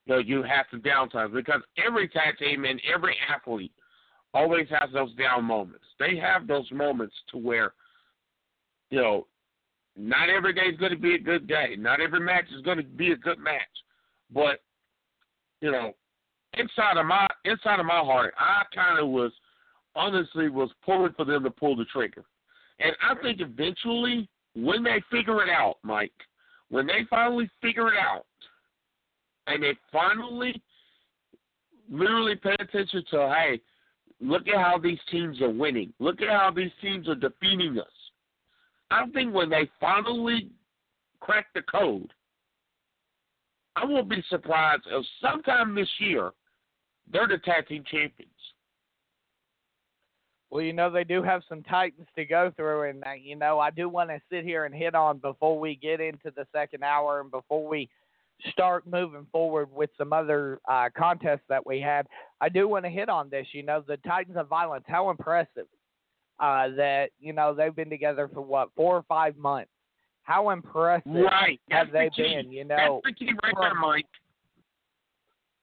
you 0.06 0.14
know 0.14 0.20
you 0.20 0.44
have 0.44 0.70
to 0.72 0.78
downsize 0.78 1.34
because 1.34 1.62
every 1.84 2.08
tag 2.10 2.38
team 2.40 2.66
and 2.66 2.82
every 2.94 3.16
athlete 3.34 3.72
always 4.34 4.68
has 4.70 4.90
those 4.94 5.14
down 5.16 5.46
moments. 5.46 5.86
They 6.00 6.16
have 6.18 6.48
those 6.48 6.70
moments 6.72 7.16
to 7.32 7.38
where, 7.38 7.74
you 8.92 9.00
know, 9.00 9.28
not 9.98 10.30
every 10.30 10.54
day 10.54 10.68
is 10.72 10.78
going 10.78 10.92
to 10.92 10.98
be 10.98 11.16
a 11.16 11.20
good 11.20 11.48
day. 11.48 11.76
Not 11.78 12.00
every 12.00 12.20
match 12.20 12.46
is 12.56 12.62
going 12.62 12.78
to 12.78 12.84
be 12.84 13.12
a 13.12 13.18
good 13.18 13.40
match. 13.40 13.62
But, 14.34 14.60
you 15.62 15.72
know, 15.72 15.94
inside 16.58 16.98
of 16.98 17.06
my 17.06 17.28
inside 17.46 17.80
of 17.80 17.86
my 17.86 18.00
heart, 18.00 18.34
I 18.38 18.64
kind 18.74 19.00
of 19.00 19.10
was 19.10 19.32
honestly 19.96 20.50
was 20.50 20.70
pulling 20.86 21.14
for 21.14 21.26
them 21.26 21.44
to 21.44 21.52
pull 21.52 21.76
the 21.76 21.86
trigger. 21.86 22.24
And 22.80 22.96
I 23.02 23.20
think 23.22 23.42
eventually, 23.42 24.30
when 24.56 24.84
they 24.84 25.02
figure 25.12 25.44
it 25.44 25.50
out, 25.50 25.78
Mike, 25.84 26.12
when 26.70 26.88
they 26.88 27.06
finally 27.10 27.50
figure 27.62 27.94
it 27.94 28.00
out, 28.00 28.26
and 29.48 29.62
they 29.62 29.74
finally 29.92 30.62
literally 31.90 32.36
pay 32.36 32.56
attention 32.60 33.04
to, 33.12 33.18
hey, 33.30 33.62
look 34.22 34.48
at 34.48 34.56
how 34.56 34.78
these 34.78 35.00
teams 35.12 35.42
are 35.42 35.50
winning. 35.50 35.94
Look 36.00 36.22
at 36.22 36.30
how 36.30 36.52
these 36.56 36.72
teams 36.82 37.10
are 37.10 37.16
defeating 37.16 37.78
us. 37.78 37.88
I 38.92 39.08
think 39.14 39.34
when 39.34 39.50
they 39.50 39.70
finally 39.80 40.50
crack 41.22 41.48
the 41.56 41.62
code, 41.62 42.12
I 43.76 43.86
won't 43.86 44.10
be 44.10 44.24
surprised 44.30 44.84
if 44.86 45.06
sometime 45.22 45.74
this 45.74 45.90
year 46.00 46.32
they're 47.12 47.28
the 47.28 47.38
tag 47.38 47.68
team 47.68 47.84
champions. 47.90 48.32
Well, 50.50 50.62
you 50.62 50.74
know, 50.74 50.92
they 50.92 51.06
do 51.06 51.24
have 51.24 51.44
some 51.48 51.64
Titans 51.64 52.10
to 52.18 52.26
go 52.26 52.52
through, 52.58 52.90
and, 52.90 53.04
uh, 53.06 53.14
you 53.14 53.38
know, 53.38 53.60
I 53.60 53.72
do 53.72 53.88
want 53.88 54.10
to 54.10 54.20
sit 54.30 54.44
here 54.44 54.66
and 54.66 54.76
hit 54.76 54.94
on 54.94 55.20
before 55.20 55.58
we 55.58 55.76
get 55.76 56.02
into 56.02 56.30
the 56.36 56.46
second 56.52 56.84
hour 56.84 57.22
and 57.22 57.32
before 57.32 57.66
we 57.66 57.90
start 58.50 58.86
moving 58.86 59.26
forward 59.32 59.70
with 59.72 59.92
some 59.98 60.12
other 60.12 60.60
uh, 60.68 60.90
contests 60.98 61.46
that 61.48 61.66
we 61.66 61.80
had. 61.80 62.06
I 62.42 62.50
do 62.50 62.68
want 62.68 62.84
to 62.84 62.92
hit 62.92 63.08
on 63.08 63.30
this. 63.30 63.48
You 63.54 63.64
know, 63.64 63.82
the 63.88 63.96
Titans 63.98 64.36
of 64.36 64.50
Violence, 64.50 64.84
how 64.88 65.10
impressive 65.10 65.68
uh, 66.42 66.70
that, 66.76 67.12
you 67.20 67.32
know, 67.34 67.54
they've 67.54 67.76
been 67.76 67.90
together 67.90 68.28
for 68.34 68.42
what, 68.42 68.70
four 68.76 68.98
or 68.98 69.04
five 69.04 69.38
months. 69.38 69.70
How 70.24 70.50
impressive 70.50 71.04
Right. 71.06 71.60
have 71.70 71.92
That's 71.92 72.16
they 72.16 72.24
the 72.24 72.30
been, 72.44 72.52
you 72.52 72.66
know? 72.66 73.02
That's 73.04 73.18
the 73.20 73.26
key 73.26 73.32
right 73.44 73.54
there, 73.60 73.76
Mike. 73.76 74.06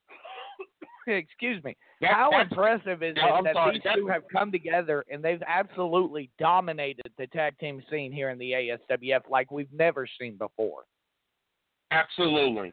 Excuse 1.07 1.63
me. 1.65 1.77
That- 2.01 2.13
How 2.13 2.41
impressive 2.41 3.03
is 3.03 3.17
it 3.17 3.21
I'm 3.21 3.45
that 3.45 3.55
sorry. 3.55 3.81
these 3.83 3.93
two 3.95 4.07
have 4.07 4.23
come 4.33 4.53
together 4.53 5.05
and 5.11 5.23
they've 5.23 5.43
absolutely 5.47 6.31
dominated 6.39 7.11
the 7.19 7.27
tag 7.29 7.59
team 7.59 7.83
scene 7.91 8.13
here 8.13 8.31
in 8.31 8.39
the 8.39 8.53
ASWF 8.53 9.23
like 9.29 9.51
we've 9.51 9.73
never 9.73 10.07
seen 10.21 10.37
before. 10.37 10.85
Absolutely. 11.91 12.73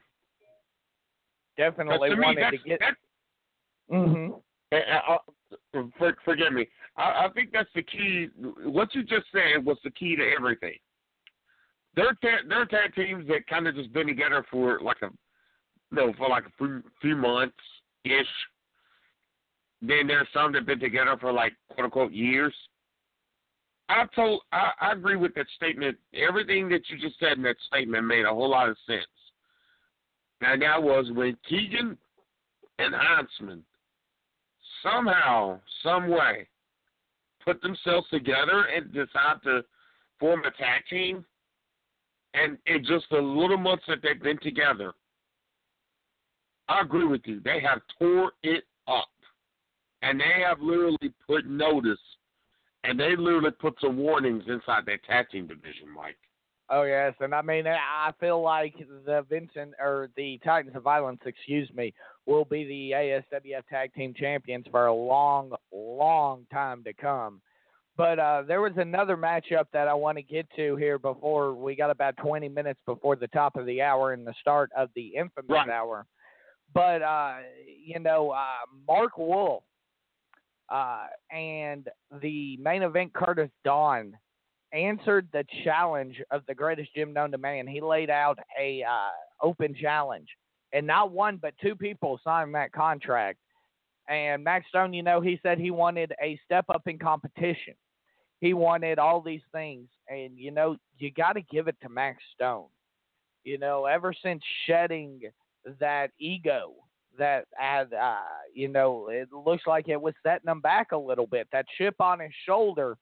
Definitely 1.58 2.10
to 2.10 2.16
me, 2.18 2.22
wanted 2.26 2.44
that's, 2.44 2.64
to 2.64 2.70
get. 2.70 2.80
that's 2.80 2.98
hmm 3.90 4.32
Uh, 4.72 4.76
uh, 4.76 5.18
uh, 5.74 5.84
for, 5.98 6.16
forgive 6.26 6.52
me. 6.54 6.68
I, 6.98 7.26
I 7.26 7.30
think 7.34 7.52
that's 7.52 7.70
the 7.76 7.84
key. 7.84 8.30
What 8.64 8.94
you 8.96 9.04
just 9.04 9.26
said 9.32 9.66
was 9.66 9.78
the 9.84 9.92
key 9.92 10.16
to 10.16 10.32
everything. 10.38 10.78
There 11.96 12.08
ta- 12.22 12.48
there 12.48 12.62
are 12.62 12.66
tag 12.66 12.94
teams 12.96 13.28
that 13.28 13.48
kind 13.48 13.68
of 13.68 13.76
just 13.76 13.94
been 13.94 14.08
together 14.08 14.46
for 14.52 14.80
like 14.82 14.98
a, 15.02 15.10
you 15.92 15.98
know, 15.98 16.14
for 16.18 16.28
like 16.28 16.46
a 16.46 16.52
few, 16.58 16.84
few 17.02 17.16
months 17.16 17.56
ish. 18.04 18.26
Then 19.82 20.08
there's 20.08 20.28
some 20.34 20.52
that 20.54 20.66
been 20.66 20.80
together 20.80 21.16
for 21.20 21.32
like 21.32 21.54
quote 21.70 21.86
unquote 21.86 22.12
years. 22.12 22.54
I 23.88 24.06
told 24.16 24.42
I, 24.52 24.72
I 24.82 24.92
agree 24.94 25.16
with 25.16 25.36
that 25.36 25.48
statement. 25.56 25.98
Everything 26.14 26.68
that 26.70 26.82
you 26.90 26.98
just 27.00 27.20
said 27.20 27.34
in 27.38 27.44
that 27.44 27.58
statement 27.68 28.06
made 28.06 28.26
a 28.26 28.30
whole 28.30 28.50
lot 28.50 28.70
of 28.70 28.78
sense. 28.86 29.06
And 30.42 30.62
that 30.62 30.82
was 30.82 31.10
when 31.14 31.38
Keegan 31.48 31.98
and 32.80 32.94
Huntsman 32.94 33.64
somehow, 34.84 35.60
some 35.82 36.10
way, 36.10 36.48
put 37.46 37.62
themselves 37.62 38.08
together 38.10 38.66
and 38.76 38.92
decide 38.92 39.42
to 39.44 39.62
form 40.20 40.42
a 40.42 40.52
tag 40.52 40.82
team. 40.90 41.26
And 42.34 42.58
in 42.66 42.84
just 42.84 43.06
the 43.12 43.18
little 43.18 43.58
months 43.58 43.84
that 43.88 44.00
they've 44.04 44.22
been 44.22 44.40
together, 44.40 44.94
I 46.68 46.82
agree 46.82 47.06
with 47.06 47.22
you. 47.26 47.40
They 47.40 47.62
have 47.62 47.82
tore 48.00 48.34
it 48.44 48.64
up. 48.88 49.08
And 50.02 50.20
they 50.20 50.44
have 50.46 50.60
literally 50.60 51.14
put 51.28 51.46
notice 51.46 52.00
and 52.88 53.00
they 53.00 53.16
literally 53.16 53.52
put 53.52 53.76
some 53.82 53.98
warnings 53.98 54.44
inside 54.48 54.86
that 54.86 55.04
tag 55.06 55.30
team 55.30 55.48
division, 55.48 55.90
Mike. 55.94 56.18
Oh 56.70 56.84
yes, 56.84 57.14
and 57.20 57.34
I 57.34 57.42
mean 57.42 57.68
I 57.68 58.12
feel 58.20 58.42
like 58.42 58.76
the 59.06 59.24
Vincent 59.30 59.74
or 59.80 60.10
the 60.16 60.40
Titans 60.44 60.76
of 60.76 60.84
Violence, 60.84 61.20
excuse 61.26 61.70
me, 61.74 61.94
will 62.26 62.46
be 62.46 62.64
the 62.66 62.92
ASWF 62.96 63.68
Tag 63.70 63.94
Team 63.94 64.14
Champions 64.18 64.66
for 64.72 64.88
a 64.88 64.94
long, 64.94 65.52
long 65.74 66.46
time 66.52 66.84
to 66.84 66.94
come. 66.94 67.42
But 67.98 68.20
uh, 68.20 68.44
there 68.48 68.62
was 68.62 68.74
another 68.76 69.16
matchup 69.16 69.66
that 69.72 69.88
I 69.88 69.94
want 69.94 70.18
to 70.18 70.22
get 70.24 70.48
to 70.58 70.76
here 70.76 71.00
before 71.00 71.54
we 71.54 71.76
got 71.76 71.90
about 71.90 72.18
20 72.18 72.50
minutes 72.50 72.80
before 72.86 73.16
the 73.16 73.28
top 73.30 73.56
of 73.56 73.66
the 73.66 73.82
hour 73.82 74.12
and 74.12 74.28
the 74.28 74.34
start 74.42 74.70
of 74.76 74.90
the 74.96 75.08
infamous 75.16 75.50
Right. 75.50 75.70
hour. 75.70 76.06
But 76.74 77.02
uh, 77.02 77.36
you 77.86 78.00
know, 78.00 78.32
uh, 78.32 78.66
Mark 78.86 79.18
Wolf 79.18 79.64
uh, 80.70 81.06
and 81.32 81.88
the 82.22 82.58
main 82.58 82.82
event 82.84 83.14
Curtis 83.14 83.50
Dawn 83.64 84.18
answered 84.74 85.28
the 85.32 85.46
challenge 85.64 86.22
of 86.32 86.42
the 86.48 86.56
greatest 86.56 86.94
gym 86.94 87.14
known 87.14 87.32
to 87.32 87.38
man. 87.38 87.66
He 87.66 87.80
laid 87.80 88.10
out 88.10 88.38
a 88.60 88.84
uh, 88.84 89.46
open 89.46 89.74
challenge, 89.80 90.28
and 90.76 90.86
not 90.86 91.12
one 91.12 91.38
but 91.38 91.54
two 91.62 91.76
people 91.76 92.20
signed 92.24 92.54
that 92.54 92.72
contract. 92.74 93.40
And 94.08 94.44
Max 94.44 94.68
Stone, 94.70 94.94
you 94.94 95.02
know, 95.02 95.22
he 95.22 95.40
said 95.42 95.58
he 95.58 95.72
wanted 95.72 96.14
a 96.22 96.40
step 96.46 96.66
up 96.70 96.84
in 96.86 97.00
competition. 97.00 97.74
He 98.42 98.54
wanted 98.54 99.00
all 99.00 99.22
these 99.22 99.42
things, 99.52 99.88
and 100.10 100.38
you 100.38 100.52
know, 100.52 100.76
you 101.00 101.10
got 101.12 101.34
to 101.34 101.42
give 101.42 101.68
it 101.68 101.78
to 101.82 101.90
Max 101.90 102.22
Stone. 102.36 102.68
You 103.44 103.58
know, 103.58 103.86
ever 103.86 104.14
since 104.22 104.44
shedding 104.68 105.22
that 105.80 106.12
ego 106.20 106.74
that 107.18 107.46
had, 107.56 107.94
uh, 107.94 108.18
you 108.54 108.68
know, 108.68 109.08
it 109.10 109.30
looks 109.32 109.64
like 109.66 109.88
it 109.88 110.00
was 110.00 110.14
setting 110.22 110.50
him 110.50 110.60
back 110.62 110.92
a 110.92 110.98
little 110.98 111.26
bit. 111.26 111.48
That 111.52 111.66
chip 111.78 111.96
on 112.00 112.20
his 112.20 112.32
shoulder, 112.46 112.98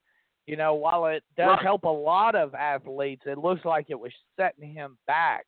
you 0.46 0.56
know, 0.56 0.74
while 0.74 1.06
it 1.06 1.24
does 1.36 1.48
Right. 1.56 1.62
help 1.62 1.84
a 1.84 1.88
lot 1.88 2.34
of 2.36 2.54
athletes, 2.54 3.26
it 3.26 3.36
looks 3.38 3.64
like 3.64 3.90
it 3.90 3.98
was 3.98 4.12
setting 4.36 4.72
him 4.72 4.96
back. 5.06 5.46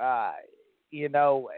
Uh, 0.00 0.32
you 0.90 1.08
know, 1.08 1.48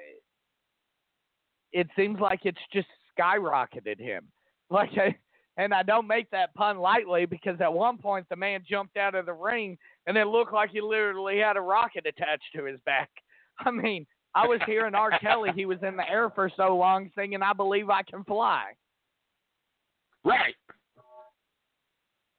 it 1.72 1.86
seems 1.96 2.20
like 2.20 2.40
it's 2.44 2.58
just 2.72 2.88
skyrocketed 3.18 3.98
him. 3.98 4.24
Like, 4.72 4.90
I, 4.96 5.16
and 5.56 5.74
I 5.74 5.82
don't 5.82 6.06
make 6.06 6.30
that 6.30 6.54
pun 6.54 6.78
lightly 6.78 7.26
because 7.26 7.60
at 7.60 7.72
one 7.72 7.98
point 7.98 8.24
the 8.30 8.36
man 8.36 8.62
jumped 8.70 8.96
out 8.96 9.16
of 9.16 9.26
the 9.26 9.32
ring 9.32 9.76
and 10.06 10.16
it 10.16 10.28
looked 10.28 10.52
like 10.52 10.70
he 10.70 10.80
literally 10.80 11.38
had 11.38 11.56
a 11.56 11.60
rocket 11.60 12.06
attached 12.06 12.44
to 12.54 12.66
his 12.66 12.78
back. 12.86 13.10
I 13.58 13.72
mean, 13.72 14.06
I 14.32 14.46
was 14.46 14.60
hearing 14.66 14.94
R. 14.94 15.18
Kelly, 15.18 15.50
he 15.56 15.66
was 15.66 15.78
in 15.82 15.96
the 15.96 16.08
air 16.08 16.30
for 16.30 16.52
so 16.56 16.76
long 16.76 17.10
singing 17.16 17.42
I 17.42 17.52
Believe 17.52 17.90
I 17.90 18.02
Can 18.04 18.22
Fly. 18.22 18.66
Right. 20.24 20.54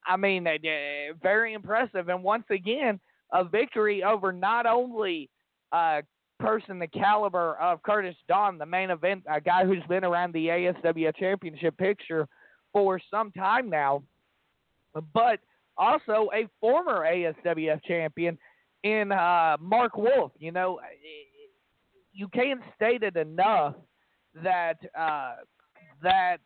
I 0.08 0.16
mean, 0.16 0.48
uh, 0.48 0.52
uh, 0.52 1.14
very 1.22 1.54
impressive. 1.54 2.10
And 2.10 2.24
once 2.24 2.46
again, 2.50 3.00
a 3.34 3.44
victory 3.44 4.04
over 4.04 4.32
not 4.32 4.66
only 4.66 5.30
a 5.74 6.02
person 6.42 6.80
the 6.80 6.88
caliber 6.88 7.56
of 7.56 7.82
Curtis 7.84 8.16
Dawn, 8.28 8.58
the 8.58 8.66
main 8.66 8.90
event, 8.90 9.24
a 9.30 9.40
guy 9.40 9.66
who's 9.66 9.84
been 9.88 10.04
around 10.04 10.34
the 10.34 10.48
ASW 10.48 11.16
championship 11.16 11.78
picture 11.78 12.28
for 12.74 13.00
some 13.10 13.32
time 13.32 13.70
now, 13.70 14.04
but 15.14 15.40
also 15.78 16.30
a 16.34 16.48
former 16.60 17.02
ASWF 17.02 17.84
champion 17.84 18.38
in 18.84 19.12
uh, 19.12 19.58
Mark 19.60 19.96
Wolf. 19.96 20.32
You 20.40 20.52
know, 20.52 20.80
you 22.14 22.28
can't 22.30 22.62
state 22.76 23.04
it 23.04 23.16
enough 23.16 23.76
that 24.44 24.78
uh, 24.98 25.36
that 26.04 26.38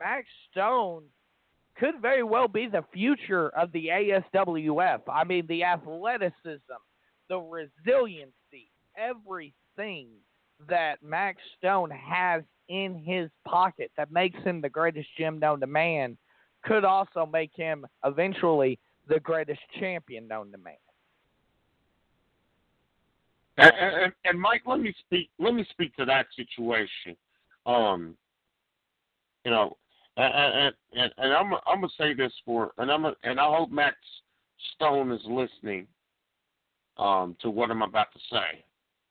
Max 0.00 0.26
Stone 0.50 1.04
could 1.76 2.00
very 2.00 2.22
well 2.22 2.48
be 2.48 2.66
the 2.66 2.84
future 2.92 3.48
of 3.50 3.72
the 3.72 3.86
ASWF. 3.86 5.00
I 5.10 5.24
mean, 5.24 5.46
the 5.48 5.64
athleticism, 5.64 6.60
the 7.28 7.38
resiliency, 7.38 8.71
everything 8.96 10.08
that 10.68 11.02
Max 11.02 11.38
Stone 11.58 11.90
has 11.90 12.42
in 12.68 12.94
his 12.94 13.30
pocket 13.46 13.90
that 13.96 14.10
makes 14.10 14.38
him 14.42 14.60
the 14.60 14.68
greatest 14.68 15.08
gym 15.18 15.38
known 15.38 15.60
to 15.60 15.66
man 15.66 16.16
could 16.64 16.84
also 16.84 17.26
make 17.26 17.50
him 17.54 17.86
eventually 18.04 18.78
the 19.08 19.20
greatest 19.20 19.60
champion 19.80 20.28
known 20.28 20.52
to 20.52 20.58
man. 20.58 20.74
And, 23.58 23.72
and, 23.76 24.12
and 24.24 24.40
Mike, 24.40 24.62
let 24.64 24.80
me 24.80 24.94
speak. 25.00 25.28
Let 25.38 25.54
me 25.54 25.66
speak 25.70 25.94
to 25.96 26.04
that 26.06 26.26
situation. 26.36 27.16
Um, 27.66 28.16
you 29.44 29.50
know, 29.50 29.76
and 30.16 30.74
and, 30.94 31.12
and 31.18 31.32
I'm 31.32 31.52
I'm 31.66 31.80
gonna 31.80 31.88
say 31.98 32.14
this 32.14 32.32
for, 32.44 32.72
and 32.78 32.90
I'm 32.90 33.04
and 33.04 33.38
I 33.38 33.44
hope 33.44 33.70
Max 33.70 33.96
Stone 34.74 35.12
is 35.12 35.20
listening. 35.26 35.86
Um, 36.98 37.36
to 37.40 37.48
what 37.48 37.70
I'm 37.70 37.80
about 37.80 38.12
to 38.12 38.18
say, 38.30 38.62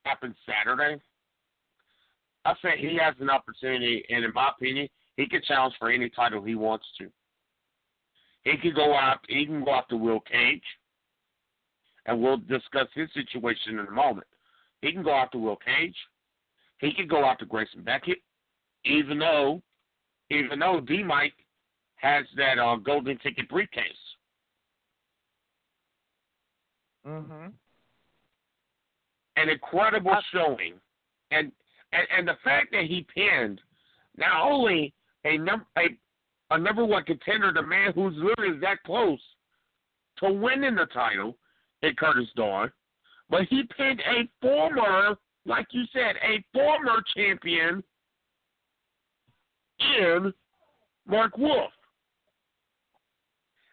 happened 0.03 0.35
Saturday. 0.45 1.01
I 2.45 2.53
say 2.61 2.77
he 2.77 2.97
has 3.01 3.15
an 3.19 3.29
opportunity, 3.29 4.03
and 4.09 4.25
in 4.25 4.33
my 4.33 4.49
opinion, 4.49 4.87
he 5.17 5.27
can 5.27 5.41
challenge 5.47 5.75
for 5.77 5.89
any 5.89 6.09
title 6.09 6.43
he 6.43 6.55
wants 6.55 6.85
to. 6.97 7.07
He 8.43 8.57
can 8.57 8.73
go 8.73 8.95
out. 8.95 9.19
He 9.27 9.45
can 9.45 9.63
go 9.63 9.71
after 9.71 9.95
Will 9.95 10.21
Cage, 10.21 10.63
and 12.07 12.21
we'll 12.21 12.37
discuss 12.37 12.87
his 12.95 13.09
situation 13.13 13.77
in 13.77 13.85
a 13.85 13.91
moment. 13.91 14.27
He 14.81 14.91
can 14.91 15.03
go 15.03 15.11
after 15.11 15.37
Will 15.37 15.57
Cage. 15.57 15.95
He 16.79 16.91
can 16.93 17.07
go 17.07 17.23
after 17.23 17.45
Grayson 17.45 17.83
Beckett, 17.83 18.17
even 18.85 19.19
though, 19.19 19.61
even 20.31 20.57
though 20.57 20.81
DeMike 20.81 21.33
has 21.97 22.25
that 22.35 22.57
uh, 22.57 22.77
golden 22.77 23.19
ticket 23.19 23.47
briefcase. 23.47 23.83
Mm-hmm. 27.07 27.47
An 29.37 29.49
incredible 29.49 30.11
uh, 30.11 30.21
showing, 30.33 30.73
and, 31.31 31.51
and 31.93 32.07
and 32.15 32.27
the 32.27 32.37
fact 32.43 32.67
that 32.71 32.83
he 32.83 33.05
pinned 33.15 33.61
not 34.17 34.45
only 34.45 34.93
a 35.23 35.37
number 35.37 35.65
a, 35.77 35.87
a 36.51 36.57
number 36.57 36.83
one 36.83 37.03
contender, 37.05 37.51
the 37.53 37.61
man 37.61 37.93
who's 37.93 38.13
literally 38.17 38.59
that 38.59 38.83
close 38.83 39.21
to 40.17 40.31
winning 40.31 40.75
the 40.75 40.85
title, 40.93 41.37
in 41.81 41.95
Curtis 41.95 42.29
Dawn, 42.35 42.71
but 43.29 43.43
he 43.49 43.63
pinned 43.77 44.01
a 44.01 44.27
former, 44.41 45.15
like 45.45 45.67
you 45.71 45.83
said, 45.93 46.15
a 46.23 46.43
former 46.53 47.01
champion 47.15 47.83
in 49.97 50.33
Mark 51.07 51.37
Wolf. 51.37 51.71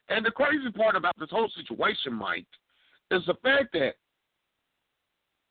And 0.08 0.24
the 0.24 0.30
crazy 0.30 0.70
part 0.70 0.96
about 0.96 1.18
this 1.18 1.28
whole 1.30 1.50
situation, 1.54 2.14
Mike, 2.14 2.46
is 3.10 3.22
the 3.26 3.34
fact 3.42 3.72
that 3.74 3.94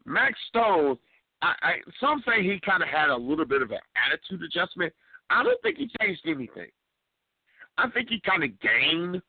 Max 0.07 0.33
Stone, 0.47 0.97
I, 1.41 1.53
I 1.61 1.73
some 1.99 2.23
say 2.25 2.41
he 2.41 2.59
kind 2.65 2.81
of 2.81 2.89
had 2.89 3.09
a 3.09 3.15
little 3.15 3.45
bit 3.45 3.61
of 3.61 3.71
an 3.71 3.79
attitude 3.95 4.41
adjustment. 4.43 4.93
I 5.29 5.43
don't 5.43 5.61
think 5.61 5.77
he 5.77 5.89
changed 6.01 6.21
anything. 6.25 6.69
I 7.77 7.89
think 7.89 8.09
he 8.09 8.19
kind 8.21 8.43
of 8.43 8.49
gained 8.59 9.21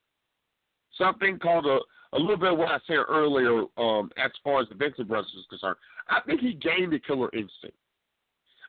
something 0.97 1.37
called 1.37 1.65
a 1.67 1.79
a 2.13 2.17
little 2.17 2.37
bit 2.37 2.53
of 2.53 2.57
what 2.57 2.69
I 2.69 2.79
said 2.87 2.97
earlier 3.07 3.65
um, 3.77 4.09
as 4.17 4.31
far 4.43 4.61
as 4.61 4.69
the 4.69 4.75
Vincent 4.75 5.07
brothers 5.07 5.31
is 5.37 5.45
concerned. 5.47 5.75
I 6.09 6.21
think 6.21 6.41
he 6.41 6.53
gained 6.53 6.91
the 6.91 6.99
killer 6.99 7.29
instinct. 7.33 7.77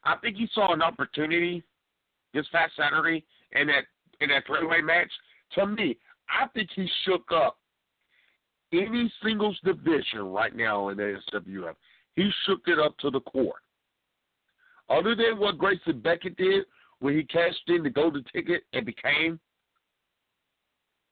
I 0.04 0.16
think 0.16 0.36
he 0.36 0.46
saw 0.52 0.74
an 0.74 0.82
opportunity 0.82 1.62
this 2.34 2.46
past 2.52 2.72
Saturday 2.76 3.24
in 3.52 3.68
that 3.68 3.84
in 4.20 4.28
that 4.30 4.44
three 4.46 4.66
way 4.66 4.80
match. 4.82 5.11
To 5.54 5.66
me, 5.66 5.96
I 6.28 6.48
think 6.48 6.68
he 6.74 6.88
shook 7.04 7.24
up 7.34 7.56
any 8.72 9.12
singles 9.22 9.58
division 9.64 10.20
right 10.20 10.54
now 10.54 10.90
in 10.90 10.96
the 10.96 11.18
SWF. 11.32 11.74
He 12.16 12.30
shook 12.46 12.61
it 12.66 12.78
up 12.78 12.96
to 12.98 13.11
the 13.11 13.20
core. 13.20 13.61
Other 14.88 15.14
than 15.14 15.38
what 15.38 15.58
Grayson 15.58 16.00
Beckett 16.00 16.36
did 16.36 16.64
when 16.98 17.16
he 17.16 17.22
cashed 17.24 17.62
in 17.68 17.82
the 17.82 17.90
golden 17.90 18.24
ticket 18.32 18.62
and 18.72 18.84
became 18.84 19.38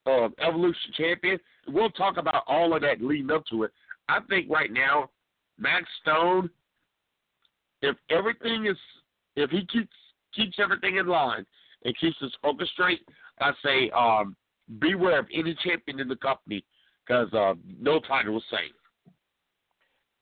uh, 0.07 0.29
Evolution 0.41 0.93
champion, 0.97 1.39
we'll 1.69 1.91
talk 1.91 2.17
about 2.17 2.43
all 2.47 2.75
of 2.75 2.83
that 2.83 3.01
leading 3.01 3.31
up 3.31 3.45
to 3.47 3.65
it. 3.65 3.71
I 4.09 4.21
think 4.29 4.51
right 4.51 4.73
now, 4.73 5.11
Max 5.59 5.87
Stone, 6.03 6.51
if 7.83 7.97
everything 8.11 8.67
is, 8.67 8.77
if 9.37 9.51
he 9.51 9.67
keeps 9.67 9.93
keeps 10.35 10.59
everything 10.59 10.97
in 10.97 11.07
line 11.07 11.45
and 11.85 11.99
keeps 11.99 12.17
his 12.21 12.33
focus 12.43 12.69
straight, 12.73 13.01
I 13.41 13.53
say 13.65 13.91
um, 13.91 14.37
beware 14.79 15.21
of 15.21 15.27
any 15.33 15.57
champion 15.65 16.01
in 16.01 16.09
the 16.09 16.17
company 16.17 16.65
because 17.07 17.33
uh, 17.33 17.55
no 17.81 18.01
title 18.01 18.37
is 18.37 18.43
safe. 18.51 18.73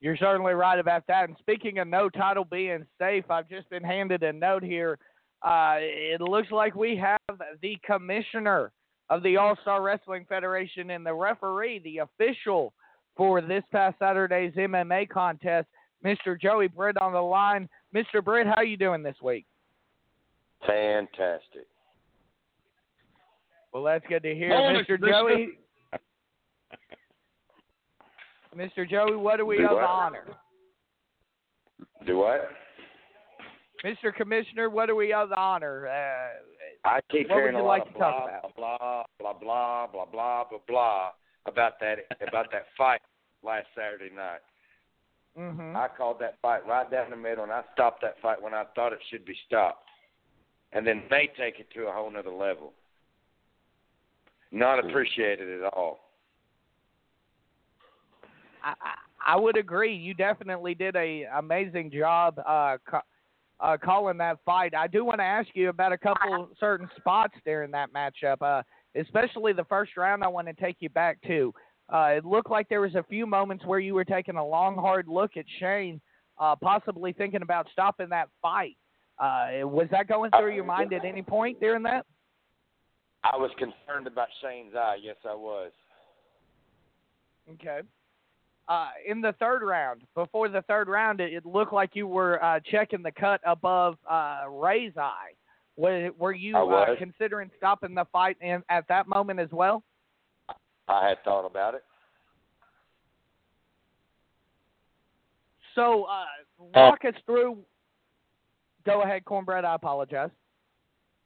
You're 0.01 0.17
certainly 0.17 0.53
right 0.53 0.79
about 0.79 1.07
that. 1.09 1.29
And 1.29 1.37
speaking 1.39 1.79
of 1.79 1.89
no 1.89 2.09
title 2.09 2.45
being 2.45 2.87
safe, 2.99 3.25
I've 3.31 3.49
just 3.49 3.69
been 3.71 3.83
handed 3.83 4.23
a 4.23 4.33
note 4.33 4.63
here. 4.63 4.99
Uh, 5.43 5.77
it 5.79 6.21
looks 6.21 6.51
like 6.51 6.75
we 6.75 6.97
have 6.97 7.39
the 7.63 7.77
commissioner 7.85 8.73
of 9.09 9.23
the 9.23 9.37
All 9.37 9.57
Star 9.63 9.83
Wrestling 9.83 10.27
Federation 10.29 10.91
and 10.91 11.05
the 11.05 11.15
referee, 11.15 11.81
the 11.81 11.99
official 11.99 12.73
for 13.17 13.41
this 13.41 13.63
past 13.73 13.99
Saturday's 13.99 14.53
MMA 14.55 15.09
contest, 15.09 15.69
Mr. 16.05 16.41
Joey 16.41 16.69
Britt 16.69 17.01
on 17.01 17.13
the 17.13 17.21
line. 17.21 17.69
Mr. 17.95 18.23
Britt, 18.23 18.47
how 18.47 18.57
are 18.57 18.65
you 18.65 18.77
doing 18.77 19.03
this 19.03 19.17
week? 19.23 19.47
Fantastic. 20.67 21.67
Well, 23.73 23.85
that's 23.85 24.05
good 24.09 24.23
to 24.23 24.35
hear, 24.35 24.51
Morning, 24.51 24.85
Mr. 24.89 24.99
Mr. 24.99 25.09
Joey. 25.09 25.59
Mr. 28.57 28.89
Joey, 28.89 29.17
what 29.17 29.37
do 29.37 29.47
we 29.47 29.59
Do 29.59 29.69
owe 29.69 29.77
the 29.77 29.83
honor? 29.83 30.25
Do 32.07 32.19
what? 32.19 32.49
Mr. 33.85 34.15
Commissioner, 34.15 34.71
what 34.71 34.87
do 34.87 34.97
we 34.97 35.13
owe 35.13 35.27
the 35.29 35.37
honor? 35.37 35.87
Uh, 35.89 36.89
I 36.89 37.01
keep 37.11 37.29
What 37.29 37.37
would 37.37 37.41
hearing 37.43 37.57
you 37.57 37.63
a 37.63 37.65
lot 37.65 37.79
like 37.79 37.87
of 37.89 37.93
to 37.93 37.99
talk 37.99 38.29
blah, 38.57 38.79
about? 38.79 39.05
blah 39.19 39.33
blah 39.33 39.33
blah 39.39 39.87
blah 39.87 40.07
blah 40.07 40.45
blah 40.45 40.59
blah 40.67 41.11
about 41.47 41.79
that 41.81 41.99
about 42.27 42.51
that 42.53 42.65
fight 42.79 43.01
last 43.43 43.67
Saturday 43.77 44.15
night. 44.15 44.41
hmm 45.37 45.77
I 45.77 45.89
called 45.95 46.19
that 46.21 46.37
fight 46.41 46.67
right 46.67 46.91
down 46.91 47.11
the 47.11 47.17
middle, 47.17 47.45
and 47.45 47.53
I 47.53 47.63
stopped 47.75 48.01
that 48.03 48.15
fight 48.23 48.41
when 48.41 48.55
I 48.55 48.65
thought 48.75 48.93
it 48.93 49.01
should 49.11 49.27
be 49.27 49.37
stopped. 49.47 49.83
And 50.73 50.87
then 50.87 51.03
they 51.11 51.29
take 51.39 51.61
it 51.61 51.69
to 51.75 51.87
a 51.87 51.93
whole 51.93 52.11
nother 52.11 52.31
level. 52.31 52.73
Not 54.51 54.79
appreciated 54.79 55.63
at 55.63 55.73
all. 55.75 56.01
I, 59.27 59.37
would 59.37 59.57
agree. 59.57 59.95
You 59.95 60.15
definitely 60.15 60.75
did 60.75 60.97
a 60.97 61.25
amazing 61.37 61.91
job 61.91 62.39
uh, 62.39 62.79
ca- 62.89 63.03
uh, 63.61 63.77
calling 63.83 64.19
that 64.19 64.39
fight. 64.45 64.75
I 64.75 64.87
do 64.87 65.05
want 65.05 65.19
to 65.19 65.25
ask 65.25 65.49
you 65.55 65.69
about 65.69 65.93
a 65.93 65.99
couple 65.99 66.49
certain 66.59 66.89
spots 66.97 67.35
during 67.45 67.71
that 67.73 67.93
matchup, 67.93 68.43
uh, 68.43 68.63
especially 69.01 69.53
the 69.53 69.65
first 69.65 69.97
round. 69.97 70.23
I 70.25 70.29
want 70.29 70.47
to 70.49 70.55
take 70.55 70.77
you 70.81 70.89
back 70.89 71.19
to. 71.27 71.53
Uh, 71.93 72.15
it 72.17 72.25
looked 72.25 72.51
like 72.51 72.69
there 72.69 72.81
was 72.81 72.95
a 72.97 73.05
few 73.05 73.27
moments 73.27 73.65
where 73.65 73.79
you 73.79 73.95
were 73.95 74.05
taking 74.05 74.37
a 74.37 74.47
long, 74.47 74.75
hard 74.75 75.07
look 75.07 75.37
at 75.37 75.45
Shane, 75.61 76.01
uh, 76.39 76.57
possibly 76.57 77.13
thinking 77.13 77.43
about 77.43 77.69
stopping 77.73 78.09
that 78.09 78.29
fight. 78.43 78.77
Uh, 79.19 79.67
was 79.67 79.87
that 79.91 80.09
going 80.09 80.31
through 80.33 80.55
your 80.55 80.65
mind 80.65 80.93
at 80.93 81.05
any 81.05 81.23
point 81.23 81.59
during 81.61 81.83
that? 81.85 82.05
I 83.25 83.37
was 83.37 83.51
concerned 83.59 84.07
about 84.07 84.29
Shane's 84.43 84.75
eye. 84.75 84.97
Yes, 85.03 85.17
I 85.25 85.35
was. 85.35 85.73
Okay. 87.55 87.81
Uh, 88.69 88.89
in 89.07 89.21
the 89.21 89.33
third 89.39 89.63
round, 89.63 90.03
before 90.15 90.49
the 90.49 90.63
third 90.63 90.89
round, 90.89 91.21
it, 91.21 91.33
it 91.33 91.47
looked 91.47 91.73
like 91.73 91.91
you 91.95 92.07
were 92.09 92.43
uh, 92.43 92.59
checking 92.69 93.03
the 93.03 93.13
cut 93.13 93.41
above 93.47 93.97
uh, 94.11 94.43
Ray's 94.51 94.93
eye. 94.97 95.31
Were, 95.77 96.11
were 96.19 96.33
you 96.33 96.57
uh, 96.57 96.97
considering 96.99 97.51
stopping 97.59 97.95
the 97.95 98.07
fight 98.11 98.37
in, 98.41 98.63
at 98.69 98.89
that 98.89 99.07
moment 99.07 99.39
as 99.39 99.51
well? 99.53 99.85
I 100.89 101.09
had 101.09 101.23
thought 101.23 101.47
about 101.47 101.75
it. 101.75 101.85
So 105.77 106.05
uh, 106.05 106.25
walk 106.75 107.05
us 107.05 107.15
through. 107.27 107.59
Go 108.85 109.03
ahead, 109.03 109.25
Cornbread. 109.27 109.65
I 109.65 109.75
apologize. 109.75 110.31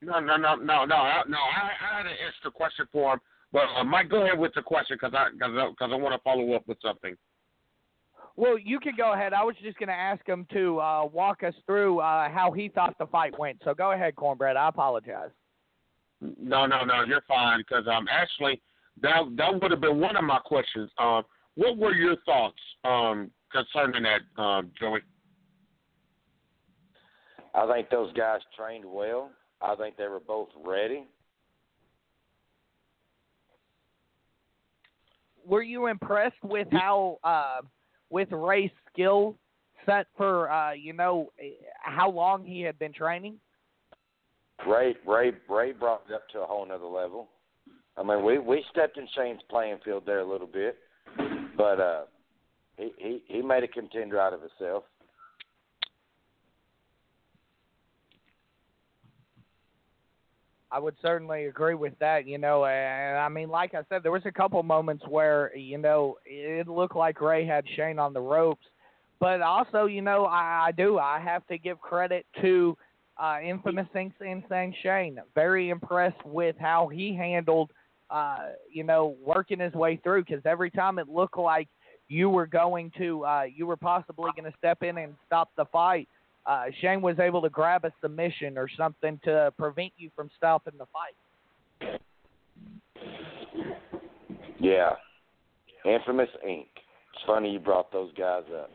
No, 0.03 0.19
no, 0.19 0.37
no, 0.37 0.57
no, 0.57 0.85
no, 0.85 1.23
no. 1.29 1.39
I, 1.39 1.71
I 1.93 1.97
had 1.99 2.07
an 2.07 2.13
extra 2.27 2.51
question 2.51 2.87
for 2.91 3.15
him, 3.15 3.21
but 3.53 3.65
uh, 3.77 3.85
Mike, 3.85 4.09
go 4.09 4.25
ahead 4.25 4.39
with 4.39 4.53
the 4.55 4.63
question 4.63 4.99
because 5.01 5.15
I 5.15 5.31
because 5.33 5.53
I, 5.57 5.67
'cause 5.79 5.91
I 5.93 5.97
want 5.97 6.15
to 6.15 6.23
follow 6.23 6.53
up 6.55 6.67
with 6.67 6.79
something. 6.83 7.17
Well, 8.37 8.59
you 8.59 8.81
can 8.81 8.95
go 8.97 9.13
ahead. 9.13 9.33
I 9.33 9.45
was 9.45 9.55
just 9.63 9.79
going 9.79 9.89
to 9.89 9.95
ask 9.95 10.27
him 10.27 10.47
to 10.53 10.81
uh, 10.81 11.05
walk 11.07 11.43
us 11.43 11.55
through 11.67 11.99
uh, 12.01 12.29
how 12.31 12.53
he 12.53 12.69
thought 12.69 12.97
the 12.99 13.07
fight 13.07 13.39
went. 13.39 13.61
So 13.65 13.75
go 13.75 13.93
ahead, 13.93 14.17
Cornbread. 14.17 14.57
I 14.57 14.69
apologize. 14.69 15.31
No, 16.21 16.67
no, 16.67 16.85
no, 16.85 17.03
you're 17.05 17.23
fine 17.27 17.61
because 17.61 17.87
um 17.91 18.07
actually 18.11 18.61
that 19.01 19.23
that 19.39 19.63
would 19.63 19.71
have 19.71 19.81
been 19.81 19.99
one 20.01 20.17
of 20.17 20.25
my 20.25 20.39
questions. 20.39 20.91
Um, 20.99 21.23
what 21.55 21.79
were 21.79 21.95
your 21.95 22.17
thoughts 22.27 22.61
um 22.85 23.31
concerning 23.51 24.03
that, 24.03 24.43
um, 24.43 24.71
Joey? 24.79 25.01
I 27.55 27.67
think 27.73 27.89
those 27.89 28.13
guys 28.13 28.41
trained 28.55 28.85
well. 28.85 29.31
I 29.63 29.75
think 29.77 29.97
they 29.97 30.09
were 30.09 30.21
both 30.21 30.51
ready. 30.63 31.07
were 35.51 35.63
you 35.63 35.87
impressed 35.87 36.43
with 36.45 36.69
how 36.71 37.19
uh 37.25 37.61
with 38.11 38.31
Ray's 38.33 38.71
skill 38.93 39.37
set 39.87 40.07
for 40.17 40.51
uh 40.51 40.73
you 40.73 40.93
know 40.93 41.33
eh, 41.41 41.51
how 41.83 42.11
long 42.11 42.45
he 42.45 42.61
had 42.61 42.79
been 42.79 42.93
training? 42.93 43.37
Ray 44.67 44.95
Ray 45.07 45.33
Ray 45.49 45.73
brought 45.73 46.03
it 46.09 46.15
up 46.15 46.29
to 46.31 46.41
a 46.41 46.47
whole 46.47 46.67
nother 46.67 46.85
level. 46.85 47.29
I 47.97 48.03
mean, 48.03 48.25
we 48.25 48.39
we 48.39 48.65
stepped 48.71 48.97
in 48.97 49.07
Shane's 49.17 49.41
playing 49.49 49.79
field 49.85 50.05
there 50.07 50.21
a 50.21 50.31
little 50.31 50.47
bit, 50.47 50.79
but 51.57 51.81
uh, 51.81 52.03
he 52.77 52.93
he 52.97 53.23
he 53.27 53.43
made 53.43 53.63
a 53.63 53.69
contender 53.69 54.19
out 54.19 54.33
of 54.33 54.41
himself. 54.41 54.85
I 60.73 60.79
would 60.79 60.95
certainly 61.03 61.47
agree 61.47 61.75
with 61.75 61.95
that, 61.99 62.27
you 62.27 62.39
know, 62.39 62.65
and 62.65 63.19
I 63.19 63.29
mean 63.29 63.49
like 63.49 63.75
I 63.75 63.83
said 63.89 64.03
there 64.03 64.13
was 64.13 64.27
a 64.27 64.33
couple 64.33 64.63
moments 64.63 65.05
where 65.09 65.57
you 65.57 65.79
know 65.79 66.19
it 66.25 66.69
looked 66.69 66.97
like 66.97 67.21
Ray 67.21 67.47
had 67.47 67.65
Shane 67.77 67.99
on 67.99 68.13
the 68.13 68.21
ropes, 68.21 68.67
but 69.19 69.43
also, 69.43 69.87
you 69.87 70.03
know, 70.03 70.25
I, 70.27 70.67
I 70.69 70.73
do 70.73 70.99
I 70.99 71.21
have 71.21 71.47
to 71.49 71.59
give 71.59 71.81
credit 71.81 72.27
to 72.41 72.77
uh 73.21 73.39
infamous 73.45 73.89
Insane 73.95 74.75
Shane. 74.83 75.19
Very 75.35 75.71
impressed 75.71 76.25
with 76.25 76.57
how 76.59 76.89
he 76.89 77.15
handled 77.15 77.71
uh, 78.11 78.49
you 78.71 78.85
know, 78.85 79.17
working 79.25 79.61
his 79.61 79.73
way 79.73 79.97
through 80.03 80.25
because 80.25 80.43
every 80.45 80.71
time 80.71 80.99
it 80.99 81.09
looked 81.09 81.39
like 81.39 81.69
you 82.09 82.29
were 82.29 82.47
going 82.47 82.91
to, 82.99 83.25
uh, 83.25 83.43
you 83.43 83.67
were 83.67 83.77
possibly 83.77 84.31
going 84.37 84.51
to 84.51 84.59
step 84.59 84.83
in 84.83 84.99
and 84.99 85.15
stop 85.27 85.51
the 85.57 85.65
fight, 85.67 86.09
uh, 86.47 86.65
Shane 86.81 87.03
was 87.03 87.19
able 87.19 87.43
to 87.43 87.51
grab 87.51 87.85
a 87.85 87.93
submission 88.01 88.57
or 88.57 88.69
something 88.69 89.21
to 89.25 89.53
prevent 89.59 89.93
you 89.97 90.11
from 90.15 90.31
stopping 90.37 90.75
the 90.79 90.87
fight. 90.87 92.01
Yeah, 94.59 94.93
infamous 95.85 96.29
Inc. 96.47 96.67
It's 97.15 97.25
funny 97.27 97.51
you 97.51 97.59
brought 97.59 97.91
those 97.93 98.13
guys 98.15 98.45
up. 98.55 98.71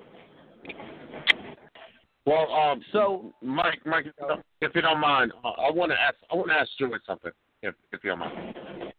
Well, 2.25 2.51
um, 2.51 2.83
So- 2.91 3.33
Mike, 3.41 3.85
Mike, 3.85 4.07
if 4.07 4.13
you 4.19 4.27
don't- 4.27 4.45
if 4.61 4.75
you 4.75 4.81
don't 4.81 4.99
mind, 4.99 5.31
uh, 5.43 5.49
I 5.49 5.69
want 5.69 5.91
to 5.91 5.99
ask 5.99 6.15
I 6.31 6.35
want 6.35 6.49
to 6.49 6.55
ask 6.55 6.69
Joey 6.77 6.97
something, 7.05 7.31
if 7.61 7.75
if 7.91 8.03
you 8.03 8.09
don't 8.11 8.19
mind. 8.19 8.93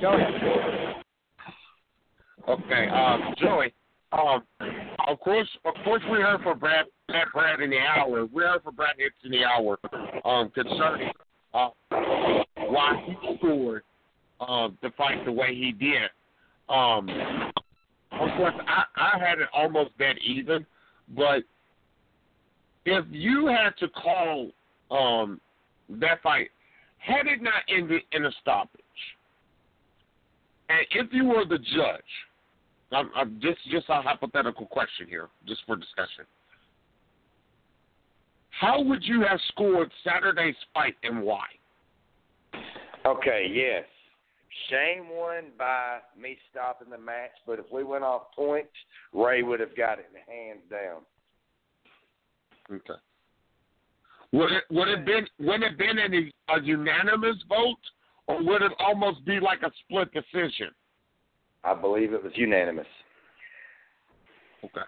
Go 0.00 0.12
ahead. 0.12 1.04
Okay, 2.48 2.88
um, 2.88 3.34
Joey. 3.38 3.72
Um, 4.12 4.46
of 5.08 5.20
course, 5.20 5.48
of 5.64 5.74
course, 5.84 6.02
we 6.10 6.18
heard 6.18 6.42
from 6.42 6.58
Brad, 6.58 6.86
Brad, 7.08 7.26
Brad 7.32 7.60
in 7.60 7.70
the 7.70 7.78
hour. 7.78 8.26
We 8.26 8.42
heard 8.42 8.62
from 8.62 8.74
Brad 8.74 8.94
Hicks 8.98 9.16
in 9.24 9.30
the 9.30 9.44
hour 9.44 9.78
um, 10.24 10.50
concerning 10.50 11.10
uh, 11.54 11.68
why 12.56 13.02
he 13.06 13.36
scored 13.38 13.82
uh, 14.40 14.68
the 14.82 14.90
fight 14.96 15.24
the 15.24 15.32
way 15.32 15.54
he 15.54 15.72
did. 15.72 16.10
Um, 16.68 17.08
of 18.12 18.30
course, 18.36 18.54
I, 18.66 18.84
I 18.96 19.18
had 19.18 19.38
it 19.38 19.48
almost 19.54 19.96
dead 19.98 20.16
even, 20.24 20.66
but 21.14 21.42
if 22.84 23.04
you 23.10 23.46
had 23.46 23.70
to 23.78 23.88
call 23.88 24.50
um, 24.90 25.40
that 25.88 26.22
fight, 26.22 26.48
had 26.98 27.26
it 27.26 27.42
not 27.42 27.62
ended 27.68 28.02
in 28.12 28.26
a 28.26 28.30
stoppage, 28.40 28.80
and 30.68 30.78
if 30.90 31.12
you 31.12 31.26
were 31.26 31.44
the 31.44 31.58
judge, 31.58 32.02
I'm, 32.92 33.10
I'm 33.14 33.40
just 33.40 33.58
just 33.70 33.86
a 33.88 34.00
hypothetical 34.00 34.66
question 34.66 35.06
here, 35.08 35.28
just 35.46 35.60
for 35.66 35.76
discussion. 35.76 36.24
How 38.50 38.80
would 38.82 39.04
you 39.04 39.22
have 39.22 39.38
scored 39.48 39.90
Saturday's 40.02 40.54
fight 40.72 40.94
and 41.02 41.22
why? 41.22 41.44
Okay, 43.04 43.50
yes. 43.52 43.84
Shane 44.70 45.08
won 45.10 45.44
by 45.58 45.98
me 46.20 46.38
stopping 46.50 46.90
the 46.90 46.98
match, 46.98 47.32
but 47.46 47.58
if 47.58 47.66
we 47.70 47.84
went 47.84 48.04
off 48.04 48.32
points, 48.34 48.70
Ray 49.12 49.42
would 49.42 49.60
have 49.60 49.76
got 49.76 49.98
it 49.98 50.06
hands 50.26 50.62
down. 50.70 51.02
Okay. 52.72 53.00
Would 54.32 54.52
it 54.52 54.64
would 54.70 54.88
it 54.88 55.04
been 55.04 55.26
would 55.38 55.62
it 55.62 55.78
been 55.78 55.98
any 55.98 56.32
a 56.48 56.60
unanimous 56.60 57.36
vote, 57.48 57.76
or 58.26 58.42
would 58.42 58.62
it 58.62 58.72
almost 58.78 59.24
be 59.24 59.38
like 59.38 59.62
a 59.62 59.70
split 59.84 60.08
decision? 60.12 60.70
I 61.64 61.74
believe 61.74 62.12
it 62.12 62.22
was 62.22 62.32
unanimous. 62.36 62.86
Okay. 64.64 64.80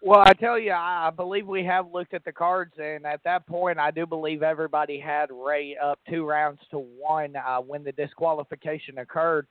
Well, 0.00 0.20
I 0.20 0.32
tell 0.32 0.58
you, 0.58 0.70
I 0.72 1.08
I 1.08 1.10
believe 1.10 1.46
we 1.46 1.64
have 1.64 1.92
looked 1.92 2.14
at 2.14 2.24
the 2.24 2.32
cards, 2.32 2.72
and 2.78 3.04
at 3.04 3.22
that 3.24 3.46
point, 3.46 3.78
I 3.78 3.90
do 3.90 4.06
believe 4.06 4.42
everybody 4.42 5.00
had 5.00 5.30
Ray 5.32 5.76
up 5.76 5.98
two 6.08 6.24
rounds 6.24 6.60
to 6.70 6.78
one 6.78 7.34
uh, 7.34 7.58
when 7.58 7.82
the 7.82 7.92
disqualification 7.92 8.98
occurred. 8.98 9.46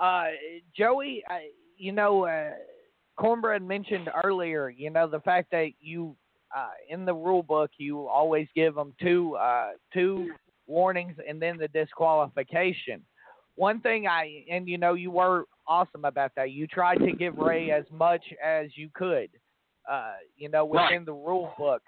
Uh, 0.00 0.26
Joey, 0.76 1.24
I, 1.28 1.48
you 1.76 1.90
know, 1.90 2.26
uh, 2.26 2.50
Cornbread 3.16 3.62
mentioned 3.62 4.08
earlier, 4.22 4.68
you 4.70 4.90
know, 4.90 5.08
the 5.08 5.20
fact 5.20 5.50
that 5.50 5.70
you 5.80 6.14
uh, 6.56 6.68
in 6.88 7.04
the 7.04 7.14
rule 7.14 7.42
book 7.42 7.70
you 7.76 8.06
always 8.06 8.46
give 8.54 8.74
them 8.74 8.94
two 9.00 9.36
uh, 9.36 9.70
two 9.92 10.30
warnings 10.66 11.16
and 11.28 11.42
then 11.42 11.58
the 11.58 11.68
disqualification. 11.68 13.02
One 13.58 13.80
thing 13.80 14.06
I 14.06 14.44
and 14.50 14.68
you 14.68 14.78
know 14.78 14.94
you 14.94 15.10
were 15.10 15.44
awesome 15.66 16.04
about 16.04 16.32
that. 16.36 16.52
You 16.52 16.66
tried 16.66 16.98
to 16.98 17.12
give 17.12 17.36
Ray 17.36 17.70
as 17.72 17.84
much 17.92 18.24
as 18.42 18.68
you 18.76 18.88
could, 18.94 19.28
uh, 19.90 20.12
you 20.36 20.48
know, 20.48 20.64
within 20.64 21.04
the 21.04 21.12
rule 21.12 21.52
book. 21.58 21.82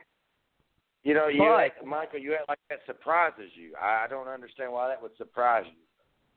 You 1.04 1.14
know, 1.14 1.28
you 1.28 1.38
But- 1.38 1.86
Michael, 1.86 2.18
you 2.18 2.34
act 2.34 2.48
like 2.48 2.58
that 2.68 2.80
surprises 2.86 3.50
you. 3.54 3.72
I 3.80 4.06
don't 4.10 4.28
understand 4.28 4.72
why 4.72 4.88
that 4.88 5.00
would 5.00 5.16
surprise 5.16 5.64
you. 5.66 5.78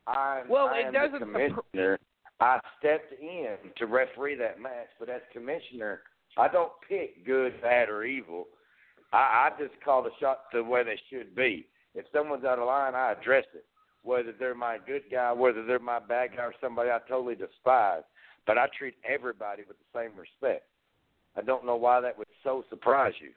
I, 0.07 0.43
Well, 0.47 0.67
I 0.67 0.79
it 0.79 0.85
am 0.85 0.93
doesn't 0.93 1.19
the 1.19 1.25
surpri- 1.25 1.55
commissioner. 1.71 1.99
I 2.39 2.59
stepped 2.79 3.11
in 3.21 3.57
to 3.77 3.85
referee 3.87 4.35
that 4.35 4.59
match, 4.61 4.89
but 4.99 5.09
as 5.09 5.21
commissioner, 5.33 6.03
I 6.37 6.47
don't 6.47 6.71
pick 6.87 7.25
good, 7.25 7.59
bad, 7.61 7.89
or 7.89 8.03
evil. 8.03 8.47
I, 9.11 9.49
I 9.49 9.51
just 9.59 9.73
call 9.83 10.01
the 10.03 10.11
shots 10.19 10.41
the 10.53 10.63
way 10.63 10.83
they 10.83 10.99
should 11.09 11.35
be. 11.35 11.67
If 11.95 12.05
someone's 12.13 12.43
out 12.45 12.59
of 12.59 12.67
line, 12.67 12.95
I 12.95 13.11
address 13.11 13.45
it. 13.53 13.65
Whether 14.03 14.33
they're 14.37 14.55
my 14.55 14.77
good 14.85 15.03
guy, 15.11 15.31
whether 15.33 15.65
they're 15.65 15.79
my 15.79 15.99
bad 15.99 16.31
guy, 16.35 16.43
or 16.43 16.53
somebody 16.61 16.89
I 16.89 16.99
totally 17.07 17.35
despise. 17.35 18.03
But 18.45 18.57
I 18.57 18.67
treat 18.77 18.95
everybody 19.09 19.63
with 19.67 19.77
the 19.77 19.99
same 19.99 20.11
respect. 20.19 20.65
I 21.37 21.41
don't 21.41 21.65
know 21.65 21.77
why 21.77 22.01
that 22.01 22.17
would 22.17 22.27
so 22.43 22.63
surprise 22.69 23.13
you. 23.21 23.29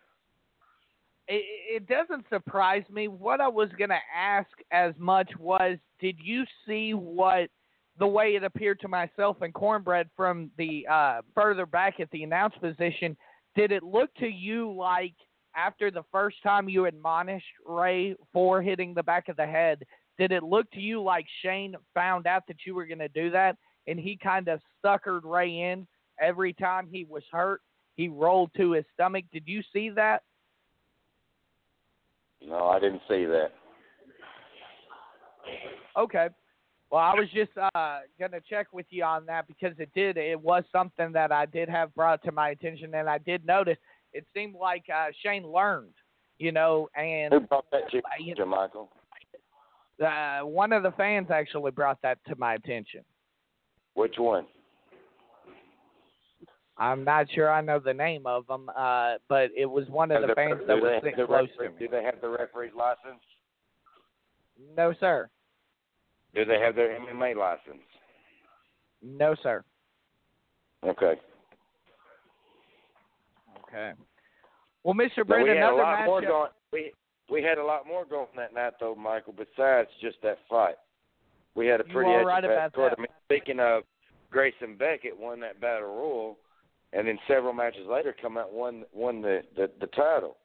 it, 1.29 1.45
it 1.83 1.89
doesn't 1.89 2.27
surprise 2.29 2.85
me. 2.91 3.09
What 3.09 3.41
I 3.41 3.49
was 3.49 3.69
going 3.79 3.91
to 3.91 3.99
ask 4.15 4.49
as 4.71 4.95
much 4.99 5.31
was, 5.39 5.79
did 6.01 6.17
you 6.23 6.45
see 6.67 6.95
what 6.95 7.49
the 7.99 8.07
way 8.07 8.37
it 8.37 8.45
appeared 8.45 8.81
to 8.81 8.89
myself 8.89 9.41
and 9.41 9.53
Cornbread 9.55 10.09
from 10.17 10.51
the 10.59 10.87
uh, 10.91 11.23
further 11.35 11.67
back 11.67 12.01
at 12.01 12.11
the 12.11 12.23
announce 12.23 12.55
position? 12.61 13.17
Did 13.55 13.73
it 13.73 13.83
look 13.83 14.15
to 14.17 14.27
you 14.27 14.73
like 14.73 15.15
after 15.57 15.91
the 15.91 16.05
first 16.13 16.43
time 16.43 16.69
you 16.69 16.85
admonished 16.85 17.47
Ray 17.67 18.15
for 18.33 18.61
hitting 18.61 18.93
the 18.95 19.03
back 19.03 19.29
of 19.29 19.37
the 19.37 19.47
head? 19.47 19.83
Did 20.19 20.33
it 20.33 20.43
look 20.43 20.71
to 20.73 20.81
you 20.81 21.03
like 21.03 21.27
Shane 21.43 21.77
found 21.95 22.27
out 22.27 22.47
that 22.49 22.59
you 22.65 22.75
were 22.75 22.87
going 22.87 22.99
to 22.99 23.09
do 23.09 23.31
that 23.31 23.57
and 23.87 23.99
he 23.99 24.17
kind 24.17 24.49
of 24.49 24.61
suckered 24.85 25.25
Ray 25.25 25.61
in 25.61 25.87
every 26.21 26.53
time 26.53 26.89
he 26.91 27.05
was 27.05 27.23
hurt? 27.31 27.61
He 27.97 28.09
rolled 28.09 28.51
to 28.57 28.73
his 28.73 28.85
stomach. 28.95 29.25
Did 29.33 29.45
you 29.47 29.63
see 29.73 29.91
that? 29.91 30.23
No, 32.47 32.67
I 32.67 32.79
didn't 32.79 33.03
see 33.09 33.25
that. 33.25 33.53
Okay. 35.97 36.29
Well, 36.91 37.03
I 37.03 37.15
was 37.15 37.29
just 37.35 37.51
uh, 37.75 38.01
gonna 38.21 38.41
check 38.49 38.69
with 38.73 38.87
you 38.91 39.03
on 39.03 39.27
that 39.27 39.49
because 39.49 39.75
it 39.79 39.91
did. 39.95 40.17
It 40.17 40.41
was 40.41 40.63
something 40.71 41.11
that 41.13 41.33
I 41.33 41.47
did 41.47 41.69
have 41.69 41.95
brought 41.95 42.23
to 42.25 42.33
my 42.33 42.51
attention, 42.51 42.95
and 42.95 43.09
I 43.09 43.19
did 43.19 43.45
notice. 43.45 43.79
It 44.13 44.25
seemed 44.35 44.55
like 44.55 44.85
uh, 44.95 45.09
Shane 45.23 45.45
learned, 45.45 45.95
you 46.39 46.53
know, 46.53 46.89
and 46.97 47.33
Who 47.33 47.41
brought 47.41 47.71
that 47.73 47.91
to 47.91 48.01
you, 48.21 48.47
Michael? 48.47 48.91
Uh, 50.05 50.41
one 50.41 50.73
of 50.73 50.83
the 50.83 50.93
fans 50.93 51.29
actually 51.31 51.71
brought 51.71 52.01
that 52.03 52.19
to 52.29 52.37
my 52.37 52.55
attention. 52.55 53.03
Which 53.95 54.15
one? 54.19 54.47
I'm 56.79 57.05
not 57.05 57.27
sure 57.35 57.51
I 57.51 57.63
know 57.63 57.79
the 57.79 57.95
name 57.95 58.27
of 58.27 58.47
them, 58.47 58.69
uh, 58.77 59.15
but 59.29 59.51
it 59.57 59.65
was 59.65 59.89
one 59.89 60.11
of 60.11 60.21
the 60.27 60.35
fans 60.35 60.61
that 60.67 60.75
was 60.77 61.01
they 61.03 61.11
sitting 61.11 61.21
the 61.25 61.27
close 61.27 61.49
to 61.59 61.71
me. 61.71 61.75
Do 61.79 61.89
they 61.89 62.03
have 62.03 62.21
the 62.21 62.29
referee's 62.29 62.73
license? 62.77 63.23
No, 64.77 64.93
sir. 65.01 65.31
Do 66.35 66.45
they 66.45 66.61
have 66.61 66.75
their 66.75 66.99
MMA 67.01 67.35
license? 67.35 67.83
No, 69.03 69.35
sir. 69.43 69.65
Okay. 70.85 71.15
Okay. 73.69 73.93
Well, 74.85 74.95
Mr. 74.95 75.19
Now, 75.19 75.25
Brent, 75.25 75.45
we 75.45 75.49
had 75.51 75.57
a 75.57 75.61
another 75.61 75.77
lot 75.83 76.05
more 76.07 76.21
matchup. 76.21 76.27
going. 76.27 76.51
We 76.73 76.93
we 77.31 77.43
had 77.43 77.59
a 77.59 77.65
lot 77.65 77.87
more 77.87 78.05
going 78.05 78.27
that 78.37 78.55
night, 78.55 78.75
though, 78.81 78.95
Michael. 78.95 79.35
Besides 79.37 79.89
just 80.01 80.17
that 80.23 80.39
fight, 80.49 80.77
we 81.55 81.67
had 81.67 81.81
a 81.81 81.85
You 81.87 81.93
pretty 81.93 82.11
are 82.11 82.25
right 82.25 82.45
edgy-fast 82.45 82.75
about 82.75 82.91
that. 82.91 82.97
tournament. 82.97 83.11
Speaking 83.25 83.61
of, 83.61 83.83
Grayson 84.31 84.77
Beckett 84.77 85.19
won 85.19 85.41
that 85.41 85.61
battle 85.61 85.89
royal, 85.89 86.39
and 86.93 87.07
then 87.09 87.19
several 87.29 87.53
matches 87.53 87.87
later, 87.89 88.15
come 88.21 88.37
out 88.39 88.53
won 88.53 88.85
won 88.93 89.21
the 89.23 89.43
the, 89.57 89.71
the 89.81 89.87
title. 89.89 90.37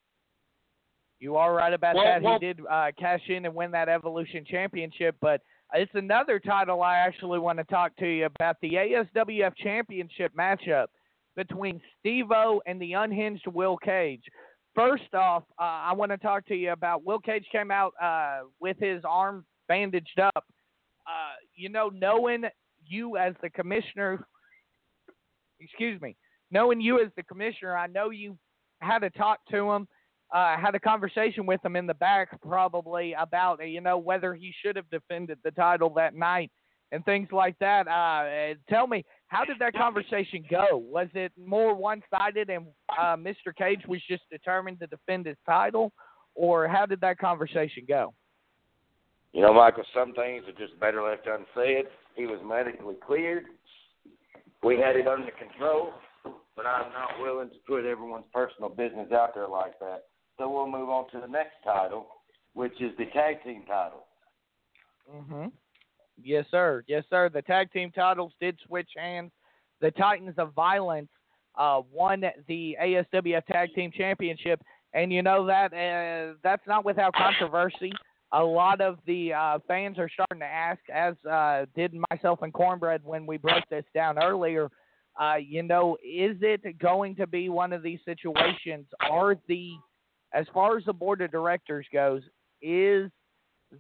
You 1.19 1.35
are 1.35 1.53
right 1.53 1.73
about 1.73 1.95
Well, 1.95 2.05
that. 2.05 2.21
well- 2.23 2.39
he 2.39 2.45
did 2.47 2.59
uh, 2.69 2.91
cash 2.97 3.21
in 3.29 3.45
and 3.45 3.53
win 3.53 3.71
that 3.71 3.89
Evolution 3.89 4.43
Championship, 4.43 5.15
but 5.21 5.41
it's 5.73 5.91
another 5.93 6.39
title 6.39 6.81
I 6.81 6.97
actually 6.97 7.39
want 7.39 7.59
to 7.59 7.63
talk 7.65 7.95
to 7.97 8.07
you 8.07 8.25
about 8.25 8.57
the 8.61 8.71
ASWF 8.73 9.55
Championship 9.57 10.33
matchup 10.35 10.87
between 11.35 11.79
Steve-O 11.99 12.61
and 12.65 12.81
the 12.81 12.93
unhinged 12.93 13.45
Will 13.47 13.77
Cage. 13.77 14.23
First 14.73 15.13
off, 15.13 15.43
uh, 15.59 15.63
I 15.63 15.93
want 15.93 16.11
to 16.11 16.17
talk 16.17 16.45
to 16.47 16.55
you 16.55 16.71
about 16.71 17.03
Will 17.03 17.19
Cage 17.19 17.45
came 17.51 17.71
out 17.71 17.93
uh, 18.01 18.41
with 18.59 18.77
his 18.79 19.03
arm 19.07 19.45
bandaged 19.67 20.19
up. 20.19 20.45
Uh, 21.05 21.35
you 21.55 21.69
know, 21.69 21.89
knowing 21.93 22.43
you 22.85 23.17
as 23.17 23.33
the 23.41 23.49
commissioner, 23.49 24.25
excuse 25.59 25.99
me, 26.01 26.15
knowing 26.51 26.79
you 26.79 27.03
as 27.03 27.11
the 27.17 27.23
commissioner, 27.23 27.75
I 27.75 27.87
know 27.87 28.11
you 28.11 28.37
had 28.79 28.99
to 28.99 29.09
talk 29.09 29.39
to 29.51 29.71
him 29.71 29.87
uh, 30.31 30.57
had 30.57 30.75
a 30.75 30.79
conversation 30.79 31.45
with 31.45 31.63
him 31.63 31.75
in 31.75 31.85
the 31.85 31.93
back 31.93 32.39
probably 32.41 33.13
about 33.13 33.67
you 33.67 33.81
know 33.81 33.97
whether 33.97 34.33
he 34.33 34.53
should 34.63 34.75
have 34.75 34.89
defended 34.89 35.37
the 35.43 35.51
title 35.51 35.89
that 35.93 36.15
night 36.15 36.51
and 36.91 37.03
things 37.05 37.27
like 37.31 37.57
that. 37.59 37.87
Uh, 37.87 38.55
tell 38.69 38.87
me, 38.87 39.03
how 39.31 39.45
did 39.45 39.59
that 39.59 39.73
conversation 39.73 40.43
go? 40.49 40.65
Was 40.75 41.07
it 41.13 41.31
more 41.37 41.73
one-sided 41.73 42.49
and 42.49 42.65
uh, 42.89 43.15
Mr. 43.15 43.55
Cage 43.57 43.79
was 43.87 44.01
just 44.05 44.23
determined 44.29 44.81
to 44.81 44.87
defend 44.87 45.25
his 45.25 45.37
title, 45.45 45.93
or 46.35 46.67
how 46.67 46.85
did 46.85 46.99
that 46.99 47.17
conversation 47.17 47.85
go? 47.87 48.13
You 49.31 49.41
know, 49.41 49.53
Michael, 49.53 49.85
some 49.95 50.13
things 50.13 50.43
are 50.49 50.59
just 50.59 50.77
better 50.81 51.01
left 51.01 51.27
unsaid. 51.27 51.85
He 52.17 52.25
was 52.25 52.41
medically 52.45 52.95
cleared. 53.07 53.45
We 54.63 54.77
had 54.77 54.97
it 54.97 55.07
under 55.07 55.31
control, 55.31 55.91
but 56.57 56.65
I'm 56.65 56.91
not 56.91 57.21
willing 57.21 57.51
to 57.51 57.55
put 57.65 57.85
everyone's 57.85 58.25
personal 58.33 58.67
business 58.67 59.13
out 59.13 59.33
there 59.33 59.47
like 59.47 59.79
that. 59.79 60.07
So 60.37 60.51
we'll 60.51 60.67
move 60.69 60.89
on 60.89 61.09
to 61.11 61.21
the 61.21 61.31
next 61.31 61.55
title, 61.63 62.05
which 62.53 62.73
is 62.81 62.91
the 62.97 63.05
tag 63.13 63.41
team 63.45 63.63
title. 63.65 64.03
Mm-hmm. 65.09 65.47
Yes, 66.23 66.45
sir. 66.51 66.83
Yes, 66.87 67.03
sir. 67.09 67.29
The 67.29 67.41
tag 67.41 67.71
team 67.71 67.91
titles 67.91 68.33
did 68.39 68.57
switch 68.65 68.89
hands. 68.95 69.31
The 69.81 69.91
Titans 69.91 70.35
of 70.37 70.53
Violence 70.53 71.09
uh, 71.57 71.81
won 71.91 72.23
the 72.47 72.77
ASWF 72.81 73.45
Tag 73.45 73.69
Team 73.73 73.91
Championship, 73.95 74.61
and 74.93 75.11
you 75.11 75.21
know 75.21 75.45
that 75.47 75.73
uh, 75.73 76.35
that's 76.43 76.65
not 76.67 76.85
without 76.85 77.13
controversy. 77.13 77.91
A 78.33 78.43
lot 78.43 78.79
of 78.79 78.99
the 79.05 79.33
uh, 79.33 79.59
fans 79.67 79.97
are 79.99 80.09
starting 80.09 80.39
to 80.39 80.45
ask, 80.45 80.79
as 80.93 81.15
uh, 81.29 81.65
did 81.75 81.93
myself 82.11 82.41
and 82.43 82.53
Cornbread 82.53 83.01
when 83.03 83.25
we 83.25 83.37
broke 83.37 83.63
this 83.69 83.83
down 83.93 84.17
earlier. 84.21 84.69
Uh, 85.19 85.35
you 85.35 85.61
know, 85.63 85.97
is 85.97 86.37
it 86.41 86.79
going 86.79 87.15
to 87.17 87.27
be 87.27 87.49
one 87.49 87.73
of 87.73 87.83
these 87.83 87.99
situations? 88.05 88.85
Are 89.09 89.35
the, 89.49 89.71
as 90.33 90.45
far 90.53 90.77
as 90.77 90.85
the 90.85 90.93
board 90.93 91.21
of 91.21 91.31
directors 91.31 91.85
goes, 91.91 92.21
is 92.61 93.11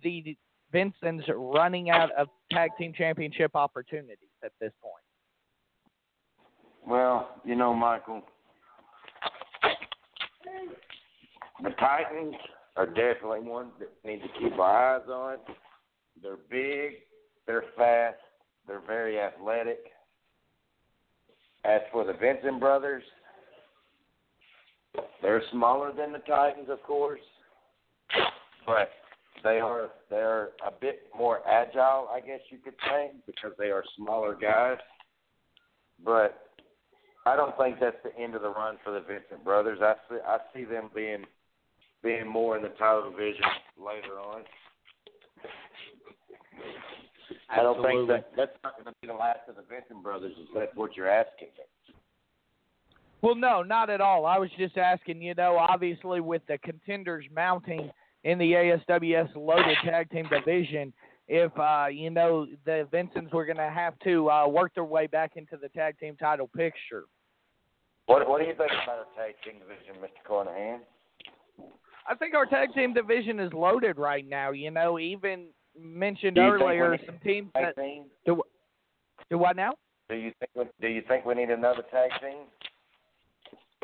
the 0.03 0.35
Vincent's 0.71 1.25
running 1.35 1.89
out 1.89 2.11
of 2.17 2.27
tag 2.51 2.71
team 2.77 2.93
championship 2.95 3.51
opportunities 3.55 4.29
at 4.43 4.51
this 4.59 4.71
point. 4.81 5.03
Well, 6.87 7.29
you 7.45 7.55
know, 7.55 7.73
Michael, 7.73 8.21
the 11.63 11.69
Titans 11.71 12.35
are 12.75 12.87
definitely 12.87 13.41
ones 13.41 13.71
that 13.79 13.89
need 14.03 14.21
to 14.21 14.27
keep 14.39 14.57
our 14.57 14.95
eyes 14.95 15.07
on. 15.07 15.37
They're 16.21 16.37
big, 16.49 16.99
they're 17.45 17.65
fast, 17.77 18.17
they're 18.67 18.81
very 18.85 19.19
athletic. 19.19 19.79
As 21.63 21.81
for 21.91 22.03
the 22.03 22.13
Vincent 22.13 22.59
brothers, 22.59 23.03
they're 25.21 25.43
smaller 25.51 25.93
than 25.93 26.11
the 26.11 26.19
Titans, 26.19 26.69
of 26.69 26.81
course, 26.83 27.19
but 28.65 28.89
they 29.43 29.59
are 29.59 29.89
they 30.09 30.17
are 30.17 30.49
a 30.65 30.71
bit 30.71 31.03
more 31.17 31.41
agile, 31.47 32.07
I 32.11 32.19
guess 32.25 32.39
you 32.49 32.57
could 32.57 32.75
say, 32.87 33.11
because 33.25 33.51
they 33.57 33.71
are 33.71 33.83
smaller 33.97 34.35
guys. 34.35 34.77
But 36.03 36.47
I 37.25 37.35
don't 37.35 37.55
think 37.57 37.77
that's 37.79 37.97
the 38.03 38.17
end 38.21 38.35
of 38.35 38.41
the 38.41 38.49
run 38.49 38.77
for 38.83 38.91
the 38.91 39.01
Vincent 39.01 39.43
brothers. 39.43 39.79
I 39.81 39.93
see 40.09 40.17
I 40.25 40.37
see 40.53 40.65
them 40.65 40.89
being 40.95 41.25
being 42.03 42.27
more 42.27 42.57
in 42.57 42.63
the 42.63 42.69
title 42.69 43.11
division 43.11 43.43
later 43.77 44.19
on. 44.19 44.41
I 47.49 47.57
don't 47.57 47.83
think 47.83 48.07
that 48.07 48.31
that's 48.35 48.57
not 48.63 48.73
going 48.75 48.85
to 48.85 48.93
be 49.01 49.07
the 49.07 49.13
last 49.13 49.39
of 49.47 49.55
the 49.55 49.63
Vincent 49.69 50.03
brothers. 50.03 50.33
If 50.37 50.47
that's 50.55 50.75
what 50.75 50.95
you're 50.95 51.09
asking. 51.09 51.49
Well, 53.21 53.35
no, 53.35 53.61
not 53.61 53.89
at 53.89 54.01
all. 54.01 54.25
I 54.25 54.39
was 54.39 54.49
just 54.57 54.77
asking, 54.77 55.21
you 55.21 55.35
know, 55.35 55.57
obviously 55.57 56.21
with 56.21 56.41
the 56.47 56.57
contenders 56.57 57.25
mounting 57.33 57.91
in 58.23 58.37
the 58.37 58.51
ASWS 58.51 59.35
loaded 59.35 59.77
tag 59.83 60.09
team 60.09 60.27
division, 60.29 60.93
if 61.27 61.51
uh, 61.57 61.87
you 61.91 62.09
know 62.09 62.45
the 62.65 62.87
Vincents 62.91 63.31
were 63.33 63.45
going 63.45 63.57
to 63.57 63.69
have 63.69 63.97
to 63.99 64.29
uh, 64.29 64.47
work 64.47 64.73
their 64.75 64.83
way 64.83 65.07
back 65.07 65.33
into 65.35 65.57
the 65.57 65.69
tag 65.69 65.97
team 65.99 66.15
title 66.17 66.49
picture. 66.55 67.05
What 68.05 68.27
What 68.27 68.41
do 68.41 68.47
you 68.47 68.55
think 68.55 68.71
about 68.83 68.99
our 68.99 69.05
tag 69.15 69.35
team 69.43 69.59
division, 69.59 70.01
Mr. 70.01 70.27
Carnahan? 70.27 70.81
I 72.09 72.15
think 72.15 72.33
our 72.33 72.45
tag 72.45 72.73
team 72.73 72.93
division 72.93 73.39
is 73.39 73.53
loaded 73.53 73.97
right 73.97 74.27
now. 74.27 74.51
You 74.51 74.71
know, 74.71 74.99
even 74.99 75.47
mentioned 75.79 76.35
Do 76.35 76.41
you 76.41 76.51
think 76.57 76.63
earlier 76.63 76.97
some 77.05 77.19
teams 77.23 77.49
that 77.53 77.75
team? 77.75 78.05
do, 78.25 78.41
do 79.29 79.37
what 79.37 79.55
now? 79.55 79.73
Do 80.09 80.15
you 80.15 80.31
think 80.39 80.69
Do 80.81 80.87
you 80.87 81.01
think 81.07 81.25
we 81.25 81.35
need 81.35 81.49
another 81.49 81.83
tag 81.91 82.11
team? 82.19 82.39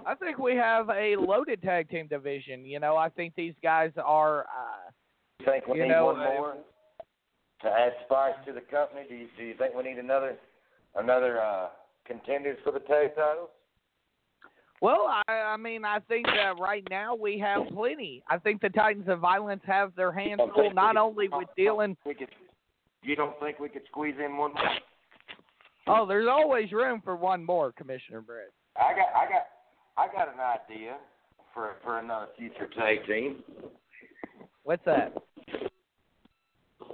I 0.06 0.16
think 0.16 0.38
we 0.38 0.56
have 0.56 0.89
a 0.89 1.16
loaded 1.18 1.62
tag 1.62 1.89
team 1.89 2.08
division. 2.08 2.66
You 2.66 2.80
know, 2.80 2.95
I 2.95 3.10
think 3.10 3.34
these 3.36 3.54
guys 3.62 3.91
are. 4.04 4.41
Uh, 4.43 4.91
you 5.39 5.45
think 5.45 5.68
we 5.68 5.78
You 5.78 5.84
need 5.84 5.89
know, 5.89 6.06
one 6.06 6.20
uh, 6.22 6.24
more 6.24 6.54
to 7.62 7.68
add 7.68 7.93
spice 8.06 8.34
to 8.45 8.54
the 8.54 8.62
company? 8.62 9.02
Do 9.10 9.16
you 9.16 9.28
Do 9.38 9.43
you 9.43 9.56
think 9.58 9.74
we 9.76 9.84
need 9.84 9.98
another 9.98 10.36
another 10.95 11.41
uh, 11.41 11.68
contenders 12.06 12.58
for 12.64 12.72
the 12.72 12.80
tag 12.80 13.16
titles? 13.16 13.50
well, 14.82 15.10
I, 15.28 15.32
I 15.34 15.58
mean, 15.58 15.84
I 15.84 16.00
think 16.08 16.28
that 16.28 16.54
right 16.60 16.84
now 16.89 17.16
we 17.16 17.39
have 17.39 17.68
plenty. 17.74 18.24
I 18.30 18.38
think 18.38 18.62
the 18.62 18.70
Titans 18.70 19.08
of 19.10 19.20
Violence 19.20 19.64
have 19.66 19.95
their 19.95 20.12
hands 20.12 20.39
full 20.54 20.72
not 20.72 20.95
we- 20.95 21.02
only 21.02 21.28
with 21.30 21.48
dealing. 21.58 21.98
We 22.06 22.14
could. 22.14 22.30
You 23.04 23.16
don't 23.16 23.39
think 23.39 23.60
we 23.60 23.70
could 23.70 23.84
squeeze 23.89 24.16
in 24.24 24.38
one 24.38 24.54
more? 24.54 24.64
Oh, 25.88 26.06
there's 26.06 26.28
always 26.30 26.72
room 26.72 27.02
for 27.04 27.16
one 27.16 27.43
more, 27.43 27.72
Commissioner 27.72 28.22
Brett. 28.22 28.52
I 28.76 28.93
got 28.93 29.08
I 29.16 29.26
got 29.30 29.43
I 29.98 30.08
got 30.08 30.28
an 30.34 30.39
idea 30.39 30.98
for 31.54 31.76
for 31.84 32.00
another 32.00 32.28
future 32.38 32.68
tag 32.78 33.06
team. 33.08 33.43
What's 34.64 34.84
that? 34.86 35.14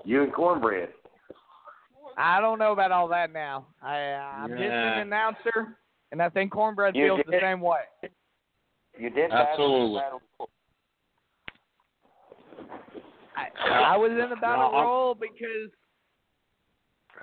You 0.06 0.24
and 0.24 0.34
Cornbread. 0.34 0.90
I 2.18 2.40
don't 2.40 2.60
know 2.60 2.72
about 2.72 2.92
all 2.92 3.08
that 3.10 3.34
now. 3.34 3.66
I, 3.82 3.96
I'm 3.96 4.50
just 4.52 4.62
an 4.62 5.00
announcer, 5.00 5.78
and 6.12 6.22
I 6.22 6.30
think 6.30 6.52
Cornbread 6.52 6.96
You 6.96 7.06
feels 7.08 7.22
the 7.26 7.40
same 7.42 7.60
way. 7.60 7.82
You 9.00 9.10
did 9.10 9.32
Absolutely. 9.32 10.00
battle, 10.00 10.22
battle 10.38 10.50
I, 13.36 13.94
I 13.96 13.98
was 13.98 14.12
in 14.12 14.30
the 14.30 14.36
battle 14.36 14.72
No, 14.72 14.78
I'm- 14.78 15.18
because 15.20 15.72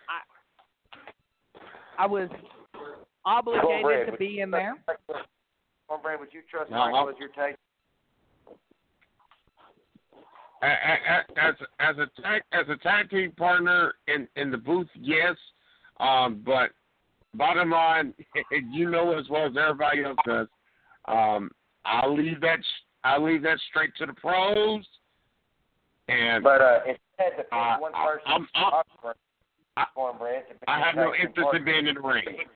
I 0.09 2.03
I 2.03 2.07
was 2.07 2.29
obligated 3.25 3.63
Cornbread, 3.65 4.11
to 4.11 4.17
be 4.19 4.41
in 4.41 4.51
there. 4.51 4.75
trust- 5.91 6.03
Cornbread, 6.03 6.21
would 6.21 6.33
you 6.33 6.43
trust 6.51 6.71
No, 6.71 6.79
Michael 6.79 6.99
I'm- 6.99 7.09
as 7.09 7.19
your 7.19 7.29
tag? 7.29 7.57
As 10.63 11.55
as 11.79 11.97
a 11.99 12.07
tag 12.21 12.43
as 12.53 12.69
a 12.69 12.77
tag 12.77 13.09
team 13.09 13.33
partner 13.33 13.95
in 14.09 14.29
in 14.37 14.51
the 14.51 14.59
booth, 14.59 14.91
yes. 14.95 15.35
Um, 16.01 16.43
but 16.45 16.73
bottom 17.35 17.71
line, 17.71 18.13
you 18.71 18.91
know 18.91 19.19
as 19.19 19.27
well 19.31 19.47
as 19.47 19.57
everybody 19.57 20.05
else 20.05 20.19
does. 20.27 20.49
Um, 21.07 21.51
I'll 21.87 22.15
leave 22.15 22.43
that 22.43 22.59
I'll 23.05 23.23
leave 23.25 23.43
that 23.43 23.59
straight 23.71 23.95
to 23.97 24.07
the 24.07 24.13
pros. 24.13 24.87
And 26.09 26.45
But 26.45 26.61
uh, 26.61 26.81
if 26.85 26.99
you 26.99 27.25
had 27.25 27.31
to 27.31 27.37
pick 27.45 27.47
Uh, 27.53 27.79
one 27.79 27.93
person, 27.93 28.21
I'm- 28.27 28.49
I'm- 28.55 29.15
I- 29.77 29.87
Cornbread, 29.95 30.45
I 30.67 30.79
have 30.81 30.95
no 30.97 31.15
interest 31.15 31.55
in 31.55 31.65
being 31.65 31.87
in 31.87 31.95
the 31.95 32.01
ring. 32.03 32.51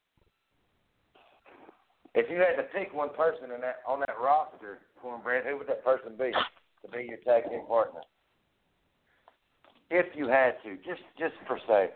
If 2.15 2.31
you 2.31 2.37
had 2.37 2.57
to 2.57 2.63
pick 2.63 2.95
one 2.95 3.11
person 3.11 3.51
in 3.55 3.61
that 3.61 3.79
on 3.87 4.01
that 4.01 4.17
roster, 4.21 4.79
Cornbread, 5.03 5.45
who 5.45 5.59
would 5.59 5.67
that 5.67 5.85
person 5.85 6.13
be 6.17 6.31
to 6.31 6.91
be 6.91 7.07
your 7.09 7.19
tag 7.19 7.51
team 7.51 7.67
partner? 7.67 8.01
If 9.91 10.07
you 10.15 10.29
had 10.29 10.55
to, 10.65 10.77
just 10.77 11.03
just 11.19 11.35
for 11.47 11.59
say. 11.67 11.91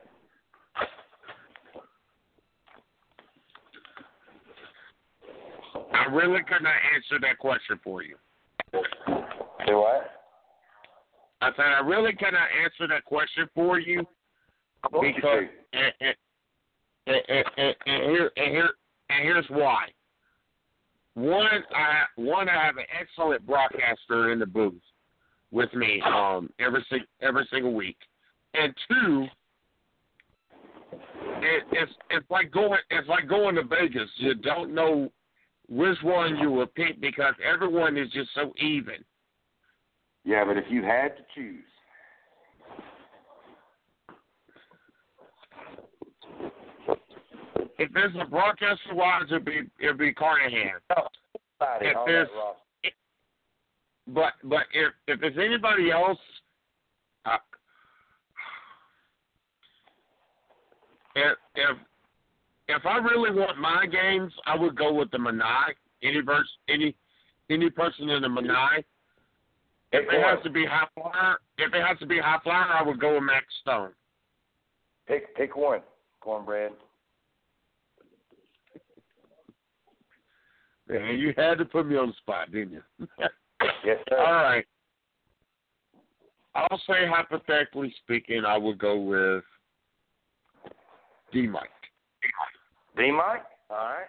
I 5.93 6.05
really 6.11 6.41
could 6.43 6.63
not 6.63 6.75
answer 6.95 7.21
that 7.21 7.39
question 7.39 7.79
for 7.85 8.03
you. 8.03 8.17
Do 8.73 9.77
what? 9.77 10.11
I 11.41 11.51
said 11.57 11.67
I 11.67 11.81
really 11.81 12.13
cannot 12.15 12.49
answer 12.65 12.89
that 12.89 13.05
question 13.05 13.49
for 13.55 13.79
you 13.79 14.05
you 14.93 15.01
because 15.01 15.45
and, 15.73 15.93
and, 16.01 16.15
and, 17.07 17.45
and, 17.57 17.75
and 17.87 18.03
here 18.11 18.31
and 18.37 18.51
here 18.51 18.71
and 19.11 19.23
here's 19.23 19.47
why. 19.51 19.87
One, 21.19 21.65
I 21.75 22.05
one 22.15 22.49
I 22.49 22.65
have 22.65 22.77
an 22.77 22.85
excellent 22.97 23.45
broadcaster 23.45 24.31
in 24.31 24.39
the 24.39 24.47
booth 24.47 24.81
with 25.51 25.75
me 25.75 26.01
um 26.07 26.49
every 26.61 26.85
every 27.21 27.45
single 27.51 27.75
week, 27.75 27.97
and 28.55 28.73
two, 28.89 29.27
it, 30.93 31.65
it's 31.73 31.93
it's 32.11 32.31
like 32.31 32.53
going 32.53 32.79
it's 32.91 33.09
like 33.09 33.29
going 33.29 33.57
to 33.57 33.65
Vegas. 33.65 34.09
You 34.19 34.35
don't 34.35 34.73
know 34.73 35.11
which 35.69 35.99
one 36.05 36.37
you 36.37 36.53
will 36.53 36.69
pick 36.69 37.01
because 37.01 37.35
everyone 37.45 37.97
is 37.97 38.09
just 38.13 38.31
so 38.37 38.53
even. 38.63 39.05
Yeah, 40.25 40.45
but 40.45 40.57
if 40.57 40.67
you 40.71 40.85
had 40.85 41.17
to 41.17 41.25
choose, 41.35 41.65
If 47.79 47.93
there's 47.93 48.15
a 48.21 48.25
broadcaster 48.25 48.95
wise, 48.95 49.25
it'd 49.31 49.45
be 49.45 49.63
it'd 49.81 49.99
be 49.99 50.13
Carnahan. 50.13 50.81
somebody 50.89 51.87
If 51.87 51.97
there's-. 52.07 52.29
But 54.09 54.33
but 54.45 54.63
if 54.73 54.93
if 55.07 55.21
there's 55.21 55.37
anybody 55.37 55.91
else, 55.91 56.19
uh, 57.27 57.37
if 61.15 61.37
if 61.55 61.77
if 62.69 62.87
I 62.87 62.99
really 62.99 63.31
want 63.31 63.59
my 63.59 63.87
games, 63.87 64.33
I 64.47 64.57
would 64.57 64.77
go 64.77 64.93
with 64.93 65.11
the 65.11 65.19
Manai. 65.19 65.75
Any 66.03 66.21
verse, 66.21 66.49
any 66.69 66.95
any 67.51 67.71
person 67.71 68.09
in 68.09 68.23
the 68.23 68.29
Manai. 68.29 68.85
If 69.91 70.07
it 70.13 70.23
has 70.23 70.43
to 70.45 70.51
be 70.51 70.67
high 70.67 70.87
flyer, 70.95 71.39
if 71.57 71.73
it 71.73 71.83
has 71.83 71.99
to 72.01 72.07
be 72.07 72.19
high 72.19 72.41
flyer, 72.43 72.67
I 72.73 72.83
would 72.83 73.01
go 73.01 73.15
with 73.15 73.23
Max 73.23 73.47
Stone. 73.63 73.91
Pick 75.07 75.35
pick 75.37 75.57
one, 75.57 75.81
cornbread. 76.21 76.73
Yeah, 80.91 81.11
you 81.11 81.35
had 81.37 81.59
to 81.59 81.65
put 81.65 81.87
me 81.87 81.97
on 81.97 82.09
the 82.09 82.15
spot, 82.15 82.51
didn't 82.53 82.73
you? 82.73 83.09
Yes, 83.85 83.99
sir. 84.09 84.17
All 84.19 84.33
right. 84.35 84.65
I'll 86.55 86.79
say 86.87 87.07
hypothetically 87.09 87.93
speaking, 88.05 88.45
I 88.45 88.57
would 88.57 88.79
go 88.79 88.97
with 89.01 89.43
DeMike. 91.35 91.63
D 92.97 93.11
Mike? 93.11 93.43
All 93.69 93.77
right. 93.77 94.07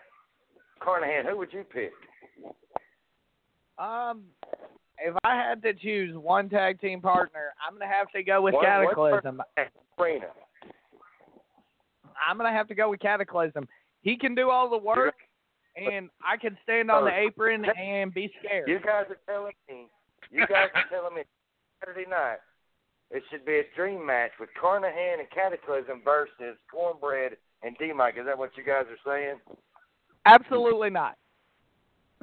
Carnahan, 0.80 1.26
who 1.26 1.38
would 1.38 1.52
you 1.52 1.64
pick? 1.64 1.92
Um, 3.80 4.24
if 5.00 5.16
I 5.24 5.36
had 5.36 5.64
to 5.64 5.74
choose 5.74 6.16
one 6.16 6.48
tag 6.48 6.80
team 6.80 7.02
partner, 7.02 7.54
I'm 7.66 7.74
gonna 7.74 7.92
have 7.92 8.12
to 8.12 8.22
go 8.22 8.42
with 8.44 8.54
One- 8.54 8.64
one 8.66 8.86
Cataclysm. 8.86 9.42
Arena. 9.98 10.28
I'm 12.28 12.38
gonna 12.38 12.52
have 12.52 12.68
to 12.68 12.76
go 12.76 12.90
with 12.90 13.00
Cataclysm. 13.00 13.68
He 14.02 14.16
can 14.16 14.36
do 14.36 14.50
all 14.52 14.70
the 14.70 14.78
work, 14.78 15.16
and 15.80 16.10
I 16.24 16.38
can 16.38 16.58
stand 16.64 16.92
on 16.92 17.06
the 17.06 17.18
apron 17.18 17.66
and 17.66 18.14
be 18.14 18.32
scared. 18.40 18.68
You 18.68 18.80
guys 18.80 19.06
are 19.10 19.20
telling 19.28 19.54
me. 19.70 19.88
You 20.32 20.46
guys 20.48 20.70
are 20.76 20.86
telling 20.92 21.16
me 21.16 21.24
Saturday 21.80 22.10
night 22.10 22.38
it 23.12 23.24
should 23.32 23.46
be 23.46 23.60
a 23.60 23.64
dream 23.76 24.06
match 24.06 24.32
with 24.40 24.50
Carnahan 24.60 25.20
and 25.20 25.30
Cataclysm 25.32 26.02
versus 26.06 26.58
Cornbread 26.72 27.38
and 27.64 27.78
DeMike. 27.78 28.20
Is 28.20 28.26
that 28.26 28.38
what 28.38 28.52
you 28.56 28.64
guys 28.64 28.86
are 28.86 29.00
saying? 29.06 29.40
Absolutely 30.26 30.90
not. 30.90 31.16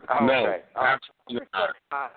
Oh, 0.09 0.25
no, 0.25 0.33
okay. 0.33 0.63
All 0.77 0.85
right. 0.85 1.01
absolutely 1.27 1.49
not. 1.53 1.71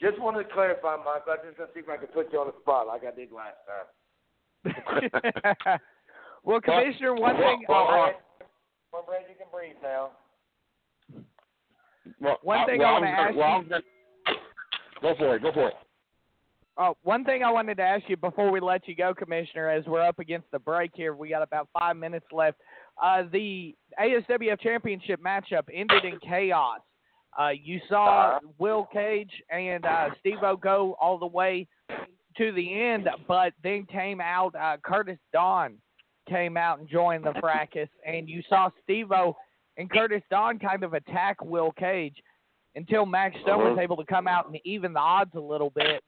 just 0.00 0.20
wanted 0.20 0.44
to 0.44 0.52
clarify, 0.52 0.96
Mike. 0.96 1.22
I 1.26 1.44
just 1.44 1.58
gonna 1.58 1.70
see 1.74 1.80
if 1.80 1.88
I 1.88 1.96
can 1.96 2.08
put 2.08 2.32
you 2.32 2.38
on 2.38 2.46
the 2.46 2.54
spot 2.60 2.86
like 2.86 3.02
I 3.04 3.14
did 3.14 3.30
last 3.32 3.56
time. 3.66 3.86
well, 6.44 6.60
Commissioner, 6.60 7.14
one 7.14 7.36
thing. 7.36 7.64
well, 7.68 8.12
Cornbread, 8.90 9.20
Cornbread, 9.20 9.22
you 9.28 9.36
can 9.36 9.46
breathe 9.52 9.76
now. 9.82 10.10
Well, 12.20 12.38
One 12.42 12.66
thing 12.66 12.80
well, 12.80 12.88
I 12.88 12.92
wanna 12.92 13.06
ask 13.06 13.36
well, 13.36 13.62
you- 13.62 13.68
was 13.70 13.82
Go 15.02 15.14
for 15.16 15.36
it. 15.36 15.42
Go 15.42 15.52
for 15.52 15.68
it. 15.68 15.74
Oh, 16.76 16.96
one 17.02 17.24
thing 17.24 17.42
I 17.42 17.50
wanted 17.50 17.76
to 17.76 17.82
ask 17.82 18.08
you 18.08 18.16
before 18.16 18.50
we 18.50 18.60
let 18.60 18.86
you 18.88 18.94
go, 18.94 19.14
Commissioner, 19.14 19.68
as 19.68 19.84
we're 19.86 20.02
up 20.02 20.18
against 20.18 20.50
the 20.50 20.58
break 20.58 20.92
here, 20.94 21.14
we 21.14 21.28
got 21.28 21.42
about 21.42 21.68
five 21.78 21.96
minutes 21.96 22.26
left. 22.32 22.58
Uh, 23.02 23.24
the 23.32 23.74
ASWF 23.98 24.60
Championship 24.60 25.20
matchup 25.22 25.64
ended 25.72 26.04
in 26.04 26.18
chaos. 26.20 26.80
Uh, 27.38 27.48
you 27.48 27.80
saw 27.88 28.38
Will 28.58 28.86
Cage 28.92 29.42
and 29.50 29.84
uh, 29.84 30.10
Steve-O 30.20 30.56
go 30.56 30.96
all 31.00 31.18
the 31.18 31.26
way 31.26 31.66
to 32.36 32.52
the 32.52 32.80
end, 32.80 33.08
but 33.26 33.52
then 33.62 33.84
came 33.86 34.20
out, 34.20 34.54
uh, 34.54 34.76
Curtis 34.82 35.18
Dawn 35.32 35.76
came 36.30 36.56
out 36.56 36.78
and 36.78 36.88
joined 36.88 37.24
the 37.24 37.34
fracas, 37.40 37.88
and 38.06 38.28
you 38.28 38.42
saw 38.48 38.70
Steve-O 38.84 39.36
and 39.76 39.90
Curtis 39.90 40.22
Dawn 40.30 40.58
kind 40.58 40.82
of 40.84 40.94
attack 40.94 41.42
Will 41.44 41.72
Cage 41.72 42.16
until 42.76 43.04
Max 43.04 43.34
Stone 43.42 43.64
was 43.64 43.78
Mhm. 43.78 43.82
able 43.82 43.96
to 43.96 44.04
come 44.04 44.28
out 44.28 44.46
and 44.46 44.58
even 44.64 44.92
the 44.92 45.00
odds 45.00 45.34
a 45.34 45.40
little 45.40 45.70
bit. 45.70 46.04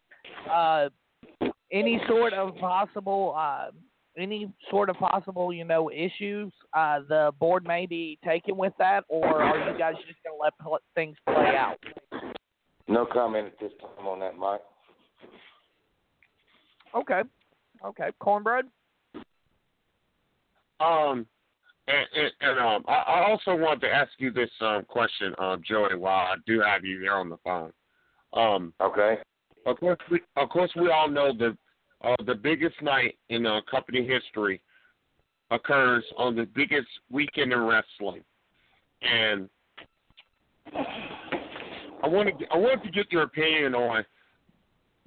Uh, 0.48 0.88
any 1.70 1.98
sort 2.06 2.32
of 2.32 2.56
possible, 2.56 3.34
uh, 3.36 3.70
any 4.16 4.52
sort 4.70 4.90
of 4.90 4.96
possible, 4.96 5.52
you 5.52 5.64
know, 5.64 5.90
issues 5.90 6.52
uh, 6.74 7.00
the 7.00 7.32
board 7.38 7.64
may 7.66 7.86
be 7.86 8.18
taking 8.24 8.56
with 8.56 8.76
that, 8.78 9.04
or 9.08 9.42
are 9.42 9.70
you 9.70 9.78
guys 9.78 9.96
just 10.06 10.22
going 10.22 10.36
to 10.36 10.42
let 10.42 10.56
pl- 10.58 10.78
things 10.94 11.16
play 11.26 11.56
out? 11.56 11.78
No 12.88 13.06
comment 13.06 13.46
at 13.48 13.58
this 13.58 13.72
time 13.80 14.06
on 14.06 14.20
that, 14.20 14.36
Mike. 14.36 14.60
Okay, 16.94 17.22
okay, 17.84 18.10
cornbread. 18.18 18.66
Um, 20.82 21.26
and, 21.88 22.06
and, 22.14 22.32
and 22.40 22.58
um, 22.58 22.84
I, 22.88 22.92
I 22.92 23.30
also 23.30 23.54
want 23.56 23.80
to 23.82 23.88
ask 23.88 24.10
you 24.18 24.30
this 24.30 24.50
um 24.60 24.84
question, 24.88 25.34
um, 25.38 25.62
Joey, 25.66 25.96
while 25.96 26.26
I 26.26 26.34
do 26.46 26.60
have 26.60 26.84
you 26.84 27.00
there 27.00 27.16
on 27.16 27.28
the 27.28 27.38
phone. 27.44 27.72
Um, 28.32 28.72
Okay. 28.80 29.18
of 29.66 29.78
course, 29.78 29.98
we, 30.10 30.20
of 30.36 30.48
course, 30.48 30.70
we 30.76 30.90
all 30.90 31.08
know 31.08 31.32
the 31.36 31.56
uh, 32.02 32.16
the 32.26 32.34
biggest 32.34 32.80
night 32.82 33.16
in 33.28 33.46
uh, 33.46 33.60
company 33.70 34.06
history 34.06 34.60
occurs 35.50 36.04
on 36.16 36.34
the 36.34 36.46
biggest 36.54 36.88
weekend 37.10 37.52
in 37.52 37.60
wrestling, 37.60 38.22
and 39.02 39.48
I 42.02 42.08
wanted 42.08 42.34
I 42.52 42.56
wanted 42.56 42.82
to 42.84 42.90
get 42.90 43.12
your 43.12 43.22
opinion 43.22 43.74
on 43.74 44.04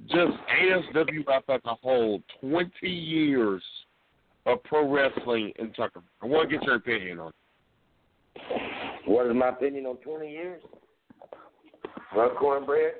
just 0.07 0.37
ASWF 0.61 1.43
as 1.49 1.61
a 1.65 1.75
whole. 1.75 2.21
Twenty 2.39 2.89
years 2.89 3.63
of 4.45 4.63
pro 4.63 4.89
wrestling 4.89 5.51
in 5.57 5.71
Tucker. 5.73 6.01
I 6.21 6.25
want 6.25 6.49
to 6.49 6.57
get 6.57 6.65
your 6.65 6.75
opinion 6.75 7.19
on. 7.19 7.29
it. 7.29 8.61
What 9.05 9.27
is 9.27 9.33
my 9.35 9.49
opinion 9.49 9.85
on 9.85 9.97
20 9.97 10.29
years? 10.29 10.61
Well, 12.15 12.29
cornbread, 12.39 12.93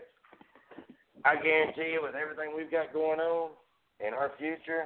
I 1.24 1.36
guarantee 1.36 1.94
you, 1.94 2.02
with 2.04 2.16
everything 2.16 2.56
we've 2.56 2.72
got 2.72 2.94
going 2.94 3.20
on 3.20 3.52
in 4.06 4.14
our 4.14 4.32
future, 4.38 4.86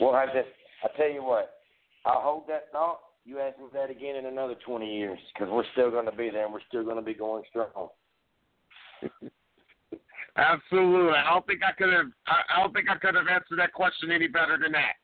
we'll 0.00 0.14
have 0.14 0.30
this. 0.34 0.46
I 0.84 0.96
tell 0.96 1.10
you 1.10 1.22
what, 1.22 1.54
I'll 2.04 2.20
hold 2.20 2.48
that 2.48 2.72
thought. 2.72 3.00
You 3.24 3.40
ask 3.40 3.58
me 3.58 3.66
that 3.74 3.90
again 3.90 4.16
in 4.16 4.26
another 4.26 4.54
20 4.66 4.86
years, 4.96 5.18
because 5.32 5.48
we're 5.52 5.64
still 5.72 5.90
going 5.90 6.06
to 6.06 6.12
be 6.12 6.30
there 6.30 6.44
and 6.44 6.52
we're 6.52 6.60
still 6.68 6.84
going 6.84 6.96
to 6.96 7.02
be 7.02 7.14
going 7.14 7.42
strong. 7.50 7.88
Absolutely. 10.36 11.12
I 11.12 11.30
don't 11.30 11.46
think 11.46 11.60
I 11.62 11.72
could 11.72 11.92
have. 11.92 12.06
I, 12.26 12.56
I 12.56 12.60
don't 12.60 12.72
think 12.72 12.88
I 12.88 12.96
could 12.96 13.14
have 13.14 13.28
answered 13.28 13.58
that 13.58 13.72
question 13.72 14.10
any 14.10 14.28
better 14.28 14.58
than 14.60 14.72
that. 14.72 14.94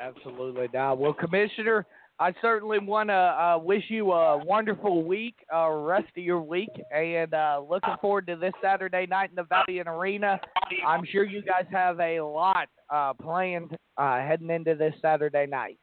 Absolutely 0.00 0.66
not. 0.72 0.98
Well, 0.98 1.12
Commissioner, 1.12 1.84
I 2.18 2.32
certainly 2.40 2.78
want 2.78 3.10
to 3.10 3.14
uh, 3.14 3.58
wish 3.62 3.84
you 3.88 4.12
a 4.12 4.42
wonderful 4.44 5.04
week, 5.04 5.34
uh, 5.54 5.68
rest 5.70 6.08
of 6.16 6.22
your 6.24 6.40
week, 6.40 6.70
and 6.94 7.32
uh, 7.34 7.62
looking 7.68 7.94
forward 8.00 8.26
to 8.28 8.36
this 8.36 8.52
Saturday 8.62 9.06
night 9.06 9.30
in 9.30 9.36
the 9.36 9.44
Valiant 9.44 9.88
Arena. 9.88 10.40
I'm 10.86 11.04
sure 11.04 11.24
you 11.24 11.42
guys 11.42 11.66
have 11.70 12.00
a 12.00 12.20
lot 12.20 12.68
uh, 12.88 13.12
planned 13.14 13.76
uh, 13.98 14.18
heading 14.20 14.50
into 14.50 14.74
this 14.74 14.94
Saturday 15.02 15.46
night. 15.46 15.78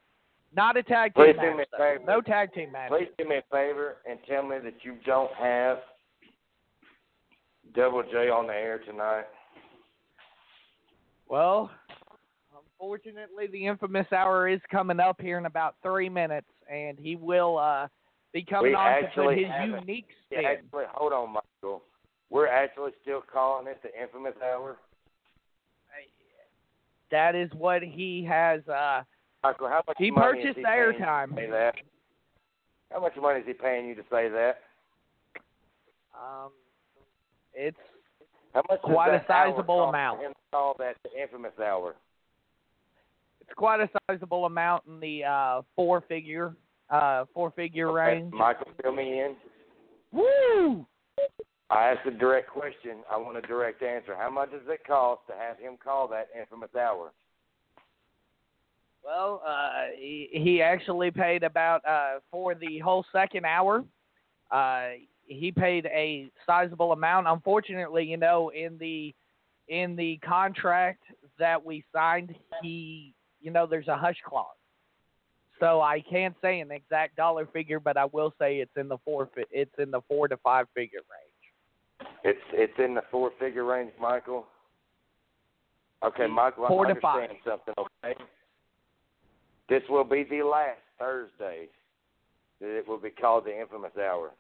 Not 0.55 0.77
a 0.77 0.83
tag 0.83 1.13
team 1.13 1.25
Please 1.25 1.35
do 1.41 1.51
me 1.51 1.57
match. 1.57 1.67
a 1.73 1.77
though. 1.77 1.83
favor. 1.83 2.03
No 2.07 2.21
tag 2.21 2.53
team 2.53 2.71
match. 2.71 2.89
Please 2.89 3.09
do 3.17 3.27
me 3.27 3.35
a 3.37 3.43
favor 3.51 3.97
and 4.09 4.17
tell 4.27 4.43
me 4.47 4.57
that 4.63 4.75
you 4.83 4.95
don't 5.05 5.31
have 5.33 5.77
Double 7.75 8.01
J 8.03 8.29
on 8.29 8.47
the 8.47 8.53
air 8.53 8.79
tonight. 8.79 9.25
Well, 11.27 11.69
unfortunately, 12.79 13.47
the 13.47 13.65
infamous 13.65 14.07
hour 14.11 14.47
is 14.47 14.59
coming 14.71 14.99
up 14.99 15.19
here 15.21 15.37
in 15.37 15.45
about 15.45 15.75
three 15.81 16.09
minutes, 16.09 16.47
and 16.71 16.97
he 16.99 17.15
will 17.15 17.57
uh, 17.57 17.87
be 18.33 18.43
coming 18.43 18.71
We 18.71 18.75
on 18.75 19.01
to 19.01 19.09
put 19.15 19.37
his 19.37 19.47
unique 19.65 20.07
Yeah, 20.31 20.39
spin. 20.39 20.45
actually, 20.45 20.83
hold 20.93 21.13
on, 21.13 21.33
Michael. 21.33 21.83
We're 22.29 22.47
actually 22.47 22.91
still 23.01 23.21
calling 23.31 23.67
it 23.67 23.81
the 23.81 23.89
infamous 24.01 24.33
hour. 24.43 24.77
That 27.09 27.35
is 27.35 27.49
what 27.53 27.81
he 27.81 28.25
has. 28.29 28.67
Uh, 28.67 29.01
Michael, 29.41 29.69
how 29.69 29.81
much 29.87 29.95
he 29.97 30.11
money 30.11 30.39
is 30.39 30.43
purchased 30.43 30.57
he 30.57 30.61
the 30.63 30.67
paying 30.67 30.93
to 30.93 31.05
airtime. 31.05 31.35
Say 31.35 31.49
that. 31.49 31.75
How 32.91 32.99
much 32.99 33.13
money 33.15 33.39
is 33.39 33.45
he 33.47 33.53
paying 33.53 33.87
you 33.87 33.95
to 33.95 34.01
say 34.11 34.27
that? 34.27 34.59
Um, 36.13 36.51
it's 37.53 37.77
How 38.53 38.61
much? 38.69 38.81
Quite 38.81 39.13
a 39.15 39.23
sizable 39.25 39.83
amount. 39.83 40.19
For 40.19 40.25
him 40.25 40.31
to 40.33 40.39
call 40.51 40.75
that 40.79 40.97
the 41.03 41.21
infamous 41.21 41.53
hour. 41.63 41.95
It's 43.47 43.55
quite 43.55 43.79
a 43.79 43.89
sizable 44.07 44.45
amount 44.45 44.83
in 44.87 44.99
the 44.99 45.23
uh, 45.23 45.61
four 45.75 46.01
figure 46.01 46.55
uh, 46.89 47.25
four 47.33 47.51
figure 47.51 47.89
Okay, 47.89 48.15
range. 48.15 48.33
Michael, 48.33 48.67
fill 48.81 48.93
me 48.93 49.21
in. 49.21 49.35
Woo! 50.11 50.85
I 51.69 51.89
asked 51.89 52.07
a 52.07 52.11
direct 52.11 52.49
question. 52.49 52.99
I 53.11 53.17
want 53.17 53.37
a 53.37 53.41
direct 53.41 53.83
answer. 53.83 54.15
How 54.15 54.29
much 54.29 54.51
does 54.51 54.61
it 54.67 54.79
cost 54.87 55.21
to 55.27 55.33
have 55.33 55.59
him 55.59 55.77
call 55.83 56.07
that 56.09 56.29
infamous 56.37 56.69
hour? 56.79 57.11
Well, 59.03 59.41
uh, 59.45 59.87
he, 59.97 60.29
he 60.31 60.61
actually 60.61 61.11
paid 61.11 61.43
about 61.43 61.85
uh, 61.85 62.19
for 62.31 62.55
the 62.55 62.79
whole 62.79 63.05
second 63.11 63.45
hour. 63.45 63.83
Uh, 64.49 64.89
he 65.25 65.51
paid 65.51 65.85
a 65.87 66.29
sizable 66.45 66.93
amount. 66.93 67.27
Unfortunately, 67.27 68.05
you 68.05 68.17
know, 68.17 68.49
in 68.49 68.77
the 68.77 69.13
in 69.67 69.97
the 69.97 70.17
contract 70.17 71.03
that 71.37 71.63
we 71.63 71.83
signed, 71.93 72.33
he, 72.61 73.13
you 73.41 73.51
know, 73.51 73.65
there's 73.65 73.87
a 73.87 73.97
hush 73.97 74.17
clause. 74.25 74.45
So 75.59 75.81
I 75.81 76.01
can't 76.01 76.35
say 76.41 76.59
an 76.59 76.71
exact 76.71 77.15
dollar 77.15 77.47
figure, 77.47 77.79
but 77.79 77.97
I 77.97 78.05
will 78.05 78.33
say 78.39 78.57
it's 78.57 78.75
in 78.77 78.87
the 78.87 78.97
four 79.03 79.29
it's 79.51 79.71
in 79.79 79.89
the 79.89 80.01
four 80.07 80.27
to 80.27 80.37
five 80.37 80.67
figure 80.75 80.99
range. 80.99 82.11
It's 82.23 82.39
it's 82.53 82.79
in 82.79 82.93
the 82.93 83.01
four 83.09 83.31
figure 83.39 83.63
range, 83.65 83.91
Michael. 83.99 84.45
Okay, 86.03 86.27
Michael, 86.27 86.67
Four 86.67 86.85
I 86.85 86.93
to 86.93 87.01
five. 87.01 87.21
understand 87.23 87.59
something, 87.65 87.73
okay? 88.05 88.15
This 89.67 89.81
will 89.89 90.03
be 90.03 90.23
the 90.29 90.43
last 90.43 90.79
Thursday 90.99 91.69
that 92.61 92.77
it 92.77 92.87
will 92.87 92.99
be 92.99 93.09
called 93.09 93.45
the 93.45 93.59
infamous 93.59 93.91
hour. 93.97 94.31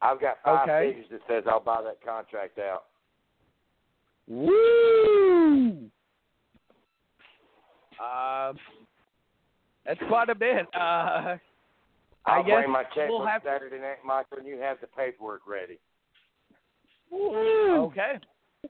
I've 0.00 0.20
got 0.20 0.36
five 0.44 0.68
Okay. 0.68 0.92
pages 0.92 1.10
that 1.10 1.20
says 1.28 1.44
I'll 1.48 1.58
buy 1.58 1.82
that 1.82 2.00
contract 2.04 2.58
out. 2.60 2.84
Woo! 4.28 5.90
Uh, 8.02 8.52
that's 9.86 10.00
quite 10.08 10.28
a 10.28 10.34
bit. 10.34 10.66
Uh, 10.74 10.78
I 10.78 11.38
I'll 12.26 12.44
guess 12.44 12.54
bring 12.56 12.70
my 12.70 12.84
check 12.94 13.08
we'll 13.08 13.26
have 13.26 13.42
Saturday 13.44 13.78
night, 13.78 13.98
Michael, 14.04 14.38
and 14.38 14.46
you 14.46 14.58
have 14.58 14.78
the 14.80 14.86
paperwork 14.88 15.42
ready. 15.46 15.78
okay. 17.12 18.14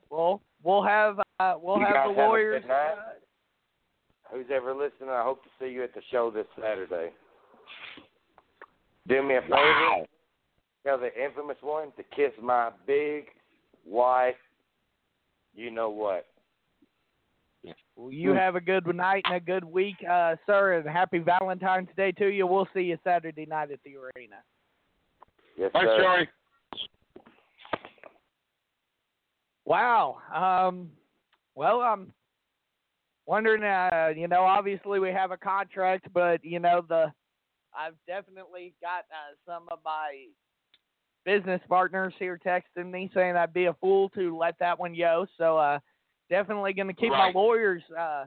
Well, 0.09 0.41
we'll 0.63 0.83
have 0.83 1.19
uh, 1.39 1.55
we'll 1.61 1.77
You 1.79 1.85
have 1.85 1.93
guys 1.93 2.07
the 2.15 2.21
have 2.21 2.29
lawyers. 2.29 2.63
good 2.63 2.71
uh, 2.71 2.95
Who's 4.31 4.45
ever 4.53 4.73
listening, 4.73 5.09
I 5.09 5.23
hope 5.23 5.43
to 5.43 5.49
see 5.59 5.71
you 5.71 5.83
at 5.83 5.93
the 5.93 6.01
show 6.11 6.29
this 6.31 6.45
Saturday. 6.59 7.09
Do 9.07 9.23
me 9.23 9.35
a 9.35 9.41
favor. 9.41 9.55
Wow. 9.55 10.05
Tell 10.85 10.99
the 10.99 11.09
infamous 11.21 11.57
one 11.61 11.87
to 11.97 12.03
kiss 12.15 12.31
my 12.41 12.69
big, 12.85 13.25
white, 13.83 14.35
you 15.55 15.71
know 15.71 15.89
what. 15.89 16.27
Well, 17.95 18.11
you 18.11 18.31
have 18.31 18.55
a 18.55 18.61
good 18.61 18.85
night 18.95 19.23
and 19.25 19.35
a 19.35 19.39
good 19.39 19.63
week, 19.63 19.95
uh, 20.09 20.35
sir, 20.45 20.73
and 20.73 20.87
happy 20.87 21.19
Valentine's 21.19 21.89
Day 21.97 22.11
to 22.13 22.27
you. 22.27 22.47
We'll 22.47 22.67
see 22.73 22.81
you 22.81 22.97
Saturday 23.03 23.45
night 23.45 23.71
at 23.71 23.79
the 23.83 23.95
arena. 23.95 24.37
Yes, 25.57 25.71
Thanks, 25.73 25.89
sir. 25.89 26.01
Joey. 26.01 26.29
Wow. 29.65 30.17
Um, 30.33 30.91
well, 31.55 31.81
I'm 31.81 32.13
wondering. 33.25 33.63
Uh, 33.63 34.13
you 34.15 34.27
know, 34.27 34.43
obviously 34.43 34.99
we 34.99 35.09
have 35.09 35.31
a 35.31 35.37
contract, 35.37 36.07
but 36.13 36.43
you 36.43 36.59
know 36.59 36.83
the 36.87 37.11
I've 37.77 37.95
definitely 38.07 38.73
got 38.81 39.05
uh, 39.11 39.35
some 39.45 39.63
of 39.69 39.79
my 39.83 40.25
business 41.25 41.61
partners 41.67 42.13
here 42.17 42.39
texting 42.43 42.89
me 42.89 43.11
saying 43.13 43.35
I'd 43.35 43.53
be 43.53 43.65
a 43.65 43.73
fool 43.75 44.09
to 44.09 44.37
let 44.37 44.57
that 44.59 44.79
one 44.79 44.95
go. 44.97 45.27
So 45.37 45.57
uh, 45.57 45.79
definitely 46.29 46.73
going 46.73 46.87
to 46.87 46.93
keep 46.93 47.11
Right. 47.11 47.33
my 47.33 47.39
lawyers. 47.39 47.83
Uh, 47.97 48.25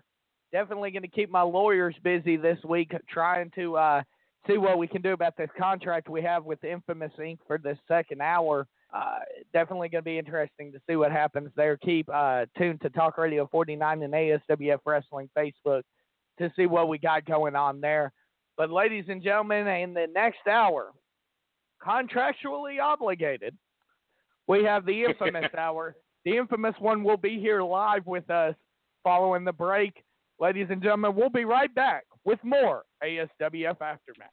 definitely 0.52 0.90
going 0.90 1.02
to 1.02 1.08
keep 1.08 1.30
my 1.30 1.42
lawyers 1.42 1.94
busy 2.02 2.36
this 2.36 2.58
week 2.64 2.92
trying 3.08 3.50
to 3.54 3.76
uh, 3.76 4.02
see 4.46 4.58
what 4.58 4.76
we 4.78 4.86
can 4.86 5.00
do 5.02 5.12
about 5.12 5.36
this 5.36 5.48
contract 5.58 6.08
we 6.08 6.20
have 6.22 6.44
with 6.44 6.62
Infamous 6.64 7.12
Inc. 7.18 7.38
for 7.46 7.58
this 7.58 7.78
second 7.88 8.20
hour. 8.20 8.66
Uh, 8.94 9.20
definitely 9.54 9.88
going 9.88 10.02
to 10.02 10.04
be 10.04 10.18
interesting 10.18 10.70
to 10.70 10.78
see 10.86 10.96
what 10.96 11.10
happens 11.10 11.50
there. 11.56 11.78
Keep 11.78 12.10
uh, 12.12 12.44
tuned 12.58 12.80
to 12.82 12.90
Talk 12.90 13.16
Radio 13.16 13.48
49 13.50 14.02
and 14.02 14.12
ASWF 14.12 14.80
Wrestling 14.84 15.30
Facebook 15.36 15.82
to 16.38 16.52
see 16.56 16.66
what 16.66 16.88
we 16.88 16.98
got 16.98 17.24
going 17.24 17.56
on 17.56 17.80
there. 17.80 18.12
But, 18.58 18.70
ladies 18.70 19.06
and 19.08 19.22
gentlemen, 19.22 19.66
in 19.66 19.94
the 19.94 20.06
next 20.14 20.46
hour, 20.46 20.92
contractually 21.82 22.80
obligated, 22.82 23.56
we 24.46 24.64
have 24.64 24.84
the 24.84 25.04
infamous 25.08 25.52
hour. 25.56 25.96
The 26.24 26.36
infamous 26.36 26.74
one 26.78 27.02
will 27.02 27.16
be 27.16 27.40
here 27.40 27.62
live 27.62 28.06
with 28.06 28.28
us 28.30 28.54
following 29.02 29.44
the 29.44 29.52
break. 29.52 30.04
Ladies 30.38 30.68
and 30.70 30.82
gentlemen, 30.82 31.14
we'll 31.14 31.30
be 31.30 31.44
right 31.44 31.72
back 31.74 32.04
with 32.24 32.38
more 32.44 32.84
ASWF 33.02 33.80
Aftermath. 33.80 34.30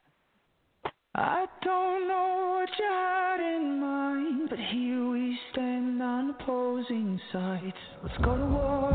I 1.14 1.46
don't 1.62 2.06
know 2.06 2.60
what 2.60 2.68
you 2.78 2.84
had 2.84 3.40
in 3.56 3.80
mind, 3.80 4.50
but 4.50 4.58
here 4.58 5.08
we 5.10 5.36
stand 5.52 6.00
on 6.00 6.30
opposing 6.30 7.20
sides. 7.32 7.74
Let's 8.02 8.16
go 8.18 8.36
to 8.36 8.46
war. 8.46 8.90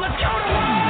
Let's 0.00 0.22
go 0.22 0.32
to 0.38 0.52
war! 0.52 0.89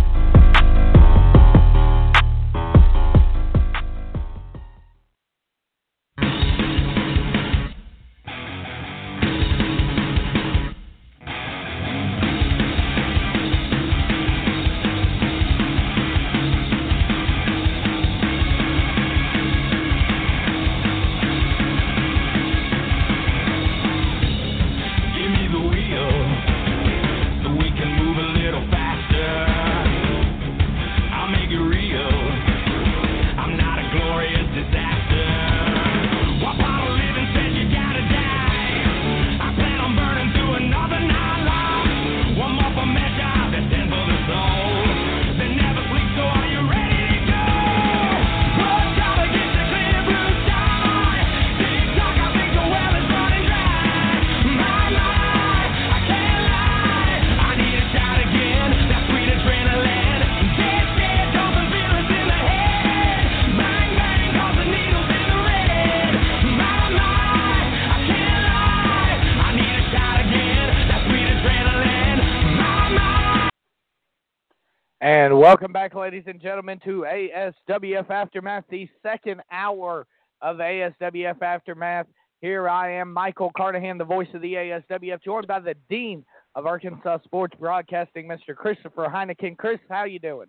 Welcome 75.51 75.73
back, 75.73 75.93
ladies 75.93 76.23
and 76.27 76.39
gentlemen, 76.39 76.79
to 76.81 77.05
ASWF 77.05 78.09
Aftermath, 78.09 78.63
the 78.69 78.87
second 79.03 79.41
hour 79.51 80.07
of 80.41 80.59
ASWF 80.59 81.41
Aftermath. 81.41 82.07
Here 82.39 82.69
I 82.69 82.93
am, 82.93 83.11
Michael 83.11 83.51
Carnahan, 83.57 83.97
the 83.97 84.05
voice 84.05 84.29
of 84.33 84.41
the 84.41 84.53
ASWF, 84.53 85.21
joined 85.21 85.47
by 85.47 85.59
the 85.59 85.75
Dean 85.89 86.23
of 86.55 86.65
Arkansas 86.65 87.17
Sports 87.25 87.53
Broadcasting, 87.59 88.29
Mr. 88.29 88.55
Christopher 88.55 89.11
Heineken. 89.13 89.57
Chris, 89.57 89.77
how 89.89 90.05
you 90.05 90.19
doing? 90.19 90.47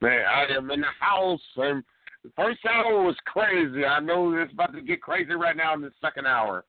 Man, 0.00 0.24
I 0.28 0.52
am 0.56 0.72
in 0.72 0.80
the 0.80 0.88
house, 0.98 1.40
and 1.58 1.84
the 2.24 2.32
first 2.34 2.58
hour 2.68 3.04
was 3.04 3.14
crazy. 3.24 3.84
I 3.84 4.00
know 4.00 4.34
it's 4.36 4.52
about 4.52 4.72
to 4.72 4.82
get 4.82 5.00
crazy 5.00 5.34
right 5.34 5.56
now 5.56 5.74
in 5.74 5.80
the 5.80 5.92
second 6.00 6.26
hour. 6.26 6.64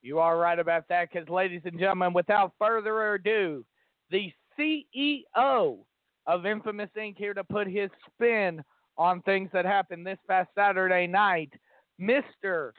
You 0.00 0.20
are 0.20 0.38
right 0.38 0.60
about 0.60 0.86
that, 0.90 1.08
because, 1.12 1.28
ladies 1.28 1.62
and 1.64 1.76
gentlemen, 1.76 2.12
without 2.12 2.52
further 2.56 3.14
ado, 3.14 3.64
the 4.12 4.32
CEO 4.58 5.78
of 6.26 6.46
Infamous 6.46 6.90
Inc. 6.96 7.16
here 7.16 7.34
to 7.34 7.44
put 7.44 7.66
his 7.66 7.90
spin 8.06 8.62
on 8.98 9.22
things 9.22 9.50
that 9.52 9.64
happened 9.64 10.06
this 10.06 10.18
past 10.28 10.50
Saturday 10.54 11.06
night, 11.06 11.52
Mr. 12.00 12.72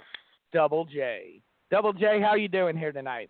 Double 0.53 0.85
J. 0.85 1.41
Double 1.71 1.93
J, 1.93 2.21
how 2.21 2.35
you 2.35 2.47
doing 2.47 2.77
here 2.77 2.91
tonight? 2.91 3.29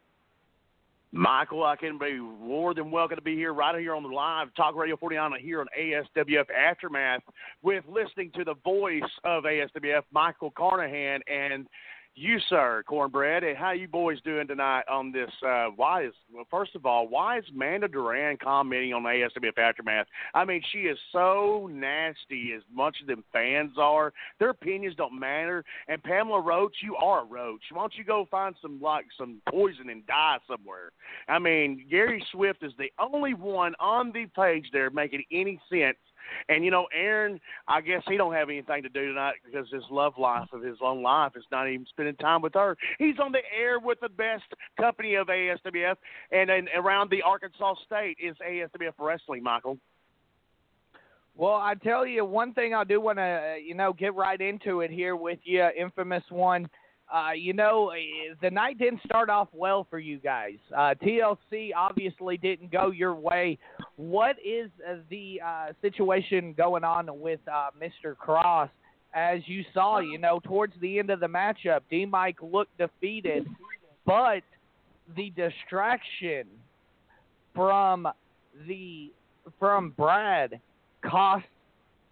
Michael, 1.16 1.64
I 1.64 1.76
can 1.76 2.00
be 2.00 2.14
more 2.18 2.74
than 2.74 2.90
welcome 2.90 3.18
to 3.18 3.22
be 3.22 3.36
here 3.36 3.54
right 3.54 3.80
here 3.80 3.94
on 3.94 4.02
the 4.02 4.10
live 4.10 4.48
Talk 4.56 4.76
Radio 4.76 4.98
49 4.98 5.32
here 5.40 5.62
on 5.62 5.68
ASWF 5.80 6.46
Aftermath 6.50 7.22
with 7.62 7.84
listening 7.88 8.32
to 8.34 8.44
the 8.44 8.56
voice 8.64 9.04
of 9.24 9.44
ASWF, 9.44 10.02
Michael 10.12 10.52
Carnahan, 10.58 11.22
and 11.28 11.68
you, 12.16 12.40
sir, 12.50 12.84
Cornbread. 12.88 13.44
And 13.44 13.58
how 13.58 13.72
you 13.72 13.88
boys 13.88 14.22
doing 14.22 14.48
tonight 14.48 14.84
on 14.90 15.12
this? 15.12 15.32
Uh, 15.46 15.68
why 15.76 16.06
is 16.06 16.14
well, 16.34 16.46
first 16.50 16.76
of 16.76 16.86
all, 16.86 17.08
why 17.08 17.40
is 17.40 17.46
Amanda 17.54 17.88
Duran 17.88 18.38
commenting 18.38 18.94
on 18.94 19.04
ASWF 19.04 19.58
Aftermath? 19.58 20.08
I 20.34 20.46
mean, 20.46 20.62
she 20.72 20.80
is 20.80 20.98
so 21.12 21.70
nasty 21.72 22.54
as 22.56 22.62
much 22.74 22.98
as 23.02 23.08
them 23.08 23.24
fans 23.34 23.74
are. 23.78 24.14
Their 24.40 24.50
opinions 24.50 24.96
don't 24.96 25.20
matter. 25.20 25.64
And 25.88 26.02
Pamela 26.04 26.42
Roach, 26.42 26.76
you 26.84 26.96
are 26.96 27.24
a 27.24 27.26
roach. 27.26 27.62
Why 27.72 27.82
don't 27.82 27.96
you 27.96 28.04
go 28.04 28.28
find 28.30 28.56
some 28.62 28.80
like 28.82 29.06
some 29.18 29.42
poison 29.50 29.90
and 29.90 30.06
die 30.06 30.38
somewhere? 30.48 30.92
I 31.28 31.40
mean, 31.40 31.86
Gary 31.90 32.24
Swift 32.32 32.64
is 32.64 32.74
the 32.78 32.92
only 33.00 33.34
one 33.34 33.74
on 33.80 34.12
the 34.12 34.26
page 34.36 34.68
there 34.72 34.90
making 34.90 35.24
any 35.32 35.60
sense. 35.70 35.98
And 36.50 36.64
you 36.66 36.72
know, 36.72 36.88
Aaron, 36.94 37.40
I 37.68 37.82
guess 37.82 38.02
he 38.08 38.18
don't 38.18 38.34
have 38.34 38.50
anything 38.50 38.84
to 38.84 38.90
do 38.90 39.08
tonight 39.08 39.36
because 39.46 39.70
his 39.72 39.84
love 39.92 40.14
life 40.18 40.48
of 40.54 40.62
his 40.62 40.78
own 40.82 41.04
life 41.04 41.34
is 41.36 41.46
not 41.52 41.68
even 41.70 41.86
spending 41.90 42.16
time 42.16 42.42
with 42.42 42.54
her. 42.54 42.78
He's 43.00 43.20
on 43.22 43.32
the 43.32 43.42
air 43.56 43.80
with 43.80 44.00
the 44.00 44.10
best 44.10 44.44
company 44.80 45.16
of 45.16 45.28
ASWF, 45.28 45.96
and, 46.32 46.50
and 46.50 46.68
around 46.76 47.10
the 47.10 47.22
Arkansas 47.22 47.76
state 47.86 48.18
is 48.22 48.36
ASWF 48.46 48.94
Wrestling. 49.00 49.44
Michael. 49.44 49.78
Well, 51.36 51.54
I 51.54 51.74
tell 51.74 52.06
you 52.06 52.26
one 52.26 52.54
thing 52.54 52.74
I 52.74 52.84
do 52.84 53.02
want 53.02 53.18
to, 53.18 53.58
you 53.64 53.74
know, 53.74 53.92
get 53.94 54.14
right 54.14 54.40
into 54.40 54.82
it 54.82 54.92
here 54.92 55.16
with 55.16 55.40
you, 55.44 55.68
infamous 55.78 56.24
one. 56.30 56.70
Uh, 57.14 57.32
you 57.32 57.54
know, 57.54 57.90
eh, 57.90 58.34
the 58.42 58.50
night 58.50 58.78
didn't 58.78 59.02
start 59.06 59.30
off 59.30 59.48
well 59.52 59.86
for 59.90 60.00
you 60.00 60.18
guys. 60.20 60.58
Uh, 60.76 60.94
TLC 61.04 61.72
obviously 61.76 62.38
didn't 62.38 62.72
go 62.72 62.92
your 62.92 63.16
way. 63.16 63.58
What 63.96 64.38
is 64.44 64.70
uh, 64.88 64.96
the 65.10 65.40
uh, 65.46 65.66
situation 65.82 66.54
going 66.58 66.84
on 66.84 67.08
with 67.20 67.40
uh, 67.52 67.70
Mr. 67.80 68.18
Cross? 68.18 68.70
As 69.14 69.42
you 69.46 69.64
saw, 69.74 70.00
you 70.00 70.18
know, 70.18 70.40
towards 70.44 70.74
the 70.82 70.98
end 70.98 71.12
of 71.12 71.20
the 71.20 71.28
matchup, 71.28 71.82
DeMike 71.92 72.38
looked 72.42 72.76
defeated, 72.80 73.46
but 74.06 74.42
the 75.16 75.32
distraction 75.36 76.48
from 77.54 78.08
the 78.68 79.12
from 79.60 79.92
Brad 79.92 80.60
cost 81.06 81.46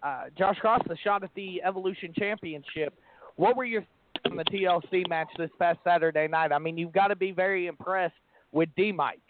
uh, 0.02 0.24
Josh 0.36 0.58
Cross 0.58 0.82
the 0.88 0.96
shot 1.02 1.22
at 1.22 1.30
the 1.34 1.62
Evolution 1.62 2.12
Championship. 2.16 2.94
What 3.36 3.56
were 3.56 3.64
your 3.64 3.82
thoughts 3.82 4.30
on 4.30 4.36
the 4.36 4.44
TLC 4.44 5.08
match 5.08 5.28
this 5.38 5.50
past 5.58 5.78
Saturday 5.84 6.28
night? 6.28 6.52
I 6.52 6.58
mean, 6.58 6.76
you've 6.76 6.92
got 6.92 7.08
to 7.08 7.16
be 7.16 7.32
very 7.32 7.66
impressed 7.66 8.14
with 8.52 8.68
DeMike. 8.76 9.20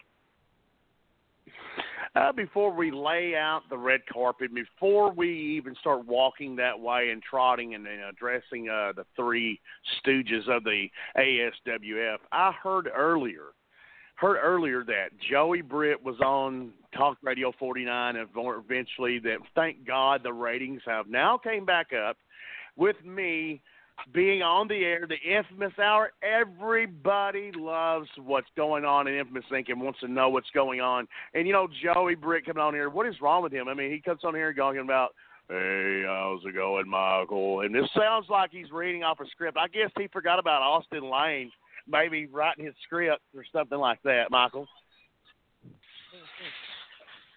Uh, 2.15 2.31
before 2.31 2.71
we 2.71 2.91
lay 2.91 3.35
out 3.35 3.61
the 3.71 3.77
red 3.77 4.01
carpet, 4.11 4.53
before 4.53 5.11
we 5.11 5.29
even 5.57 5.75
start 5.79 6.05
walking 6.05 6.55
that 6.55 6.79
way 6.79 7.09
and 7.09 7.23
trotting 7.23 7.73
and, 7.73 7.87
and 7.87 8.01
addressing 8.03 8.69
uh, 8.69 8.93
the 8.95 9.03
three 9.15 9.59
stooges 9.97 10.47
of 10.47 10.63
the 10.63 10.87
ASWF, 11.17 12.17
I 12.31 12.51
heard 12.51 12.87
earlier, 12.95 13.53
heard 14.15 14.37
earlier 14.39 14.83
that 14.83 15.07
Joey 15.27 15.61
Britt 15.61 16.03
was 16.03 16.19
on 16.19 16.71
Talk 16.95 17.17
Radio 17.23 17.51
49, 17.57 18.15
and 18.15 18.29
eventually 18.35 19.17
that 19.19 19.37
thank 19.55 19.85
God 19.87 20.21
the 20.21 20.33
ratings 20.33 20.81
have 20.85 21.07
now 21.07 21.39
came 21.39 21.65
back 21.65 21.87
up 21.93 22.17
with 22.75 22.97
me 23.03 23.59
being 24.11 24.41
on 24.41 24.67
the 24.67 24.83
air, 24.83 25.07
the 25.07 25.19
infamous 25.29 25.73
hour. 25.79 26.11
Everybody 26.21 27.51
loves 27.55 28.07
what's 28.17 28.47
going 28.55 28.85
on 28.85 29.07
in 29.07 29.15
Infamous 29.15 29.45
Inc. 29.51 29.69
and 29.69 29.81
wants 29.81 29.99
to 30.01 30.07
know 30.07 30.29
what's 30.29 30.49
going 30.53 30.81
on. 30.81 31.07
And 31.33 31.47
you 31.47 31.53
know, 31.53 31.67
Joey 31.83 32.15
Britt 32.15 32.45
coming 32.45 32.61
on 32.61 32.73
here, 32.73 32.89
what 32.89 33.07
is 33.07 33.21
wrong 33.21 33.43
with 33.43 33.53
him? 33.53 33.67
I 33.67 33.73
mean, 33.73 33.91
he 33.91 33.99
comes 33.99 34.21
on 34.23 34.35
here 34.35 34.51
going 34.53 34.79
about, 34.79 35.13
"Hey, 35.47 36.03
how's 36.05 36.43
it 36.45 36.53
going, 36.53 36.89
Michael?" 36.89 37.61
And 37.61 37.73
this 37.73 37.89
sounds 37.97 38.27
like 38.29 38.51
he's 38.51 38.71
reading 38.71 39.03
off 39.03 39.19
a 39.19 39.25
script. 39.27 39.57
I 39.57 39.67
guess 39.67 39.91
he 39.97 40.07
forgot 40.07 40.39
about 40.39 40.61
Austin 40.61 41.09
Lane, 41.09 41.51
maybe 41.87 42.25
writing 42.25 42.65
his 42.65 42.75
script 42.83 43.21
or 43.35 43.45
something 43.51 43.77
like 43.77 44.01
that, 44.03 44.31
Michael. 44.31 44.67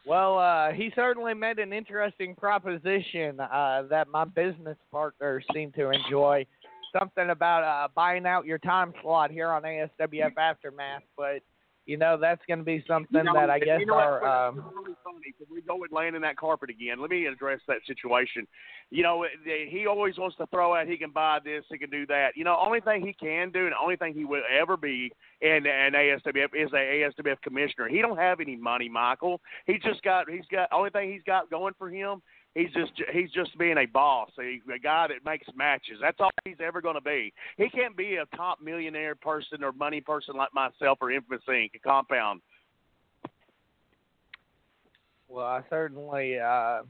Well, 0.07 0.39
uh, 0.39 0.71
he 0.71 0.93
certainly 0.95 1.35
made 1.35 1.59
an 1.59 1.73
interesting 1.73 2.37
proposition 2.37 3.41
uh, 3.41 3.83
that 3.91 4.07
my 4.07 4.25
business 4.25 4.77
partners 4.93 5.45
seem 5.53 5.73
to 5.73 5.91
enjoy. 5.91 6.47
Something 6.99 7.31
about 7.31 7.65
uh, 7.65 7.89
buying 7.95 8.27
out 8.27 8.47
your 8.47 8.59
time 8.59 8.93
slot 9.03 9.31
here 9.31 9.49
on 9.51 9.63
ASWF 9.63 10.37
Aftermath, 10.39 11.03
but 11.17 11.43
you 11.87 11.97
know 11.97 12.19
that's 12.21 12.43
going 12.49 12.59
to 12.59 12.65
be 12.65 12.85
something 12.87 13.17
You 13.17 13.25
know, 13.25 13.35
that 13.35 13.49
I 13.49 13.61
guess 13.61 13.79
you 13.81 13.87
know 13.87 13.95
our 13.95 14.49
um, 14.49 14.57
really 14.75 14.97
funny. 15.05 15.33
Can 15.39 15.47
we 15.53 15.63
go 15.63 15.83
and 15.83 15.93
land 15.93 16.17
in 16.17 16.23
that 16.23 16.37
carpet 16.37 16.69
again? 16.69 17.01
Let 17.01 17.11
me 17.11 17.27
address 17.27 17.61
that 17.69 17.79
situation. 17.87 18.47
You 18.91 19.03
know, 19.05 19.25
he 19.45 19.87
always 19.87 20.19
wants 20.19 20.37
to 20.37 20.47
throw 20.47 20.75
out 20.75 20.87
he 20.87 20.97
can 20.97 21.11
buy 21.11 21.39
this, 21.45 21.65
he 21.71 21.79
can 21.79 21.91
do 21.91 22.07
that. 22.07 22.31
You 22.35 22.45
know, 22.45 22.57
only 22.61 22.81
thing 22.81 23.07
he 23.07 23.13
can 23.13 23.51
do, 23.51 23.65
and 23.65 23.73
the 23.73 23.83
only 23.83 23.97
thing 23.97 24.15
he 24.15 24.25
will 24.25 24.43
ever 24.61 24.77
be 24.77 25.13
in 25.41 25.67
an 25.67 25.93
ASWF 25.93 26.55
is 26.55 26.73
a 26.73 26.77
ASWF 27.21 27.41
commissioner. 27.43 27.89
He 27.89 28.01
don't 28.01 28.19
have 28.19 28.41
any 28.41 28.57
money, 28.57 28.89
Michael. 28.89 29.41
He 29.67 29.79
just 29.79 30.03
got 30.03 30.29
he's 30.29 30.47
got 30.51 30.69
only 30.73 30.91
thing 30.91 31.13
he's 31.13 31.25
got 31.25 31.51
going 31.51 31.75
for 31.79 31.89
him. 31.89 32.21
He's 32.57 32.73
just 32.73 32.93
he's 33.13 33.31
just 33.33 33.59
being 33.59 33.77
a 33.77 33.85
boss, 33.85 34.31
a, 34.39 34.63
a 34.73 34.79
guy 34.79 35.09
that 35.09 35.27
makes 35.27 35.47
matches. 35.55 35.99
That's 36.01 36.17
all 36.21 36.31
he's 36.43 36.57
ever 36.59 36.81
going 36.81 36.95
to 36.95 37.03
be. 37.03 37.35
He 37.59 37.69
can't 37.69 37.95
be 37.95 38.17
a 38.17 38.25
top 38.35 38.63
millionaire 38.63 39.15
person 39.15 39.63
or 39.63 39.73
money 39.73 40.01
person 40.01 40.37
like 40.37 40.55
myself 40.55 40.97
or 41.03 41.11
Infamous 41.11 41.43
Inc. 41.47 41.73
Compound. 41.85 42.41
Well, 45.29 45.45
I 45.45 45.65
certainly 45.69 46.39
uh, 46.39 46.85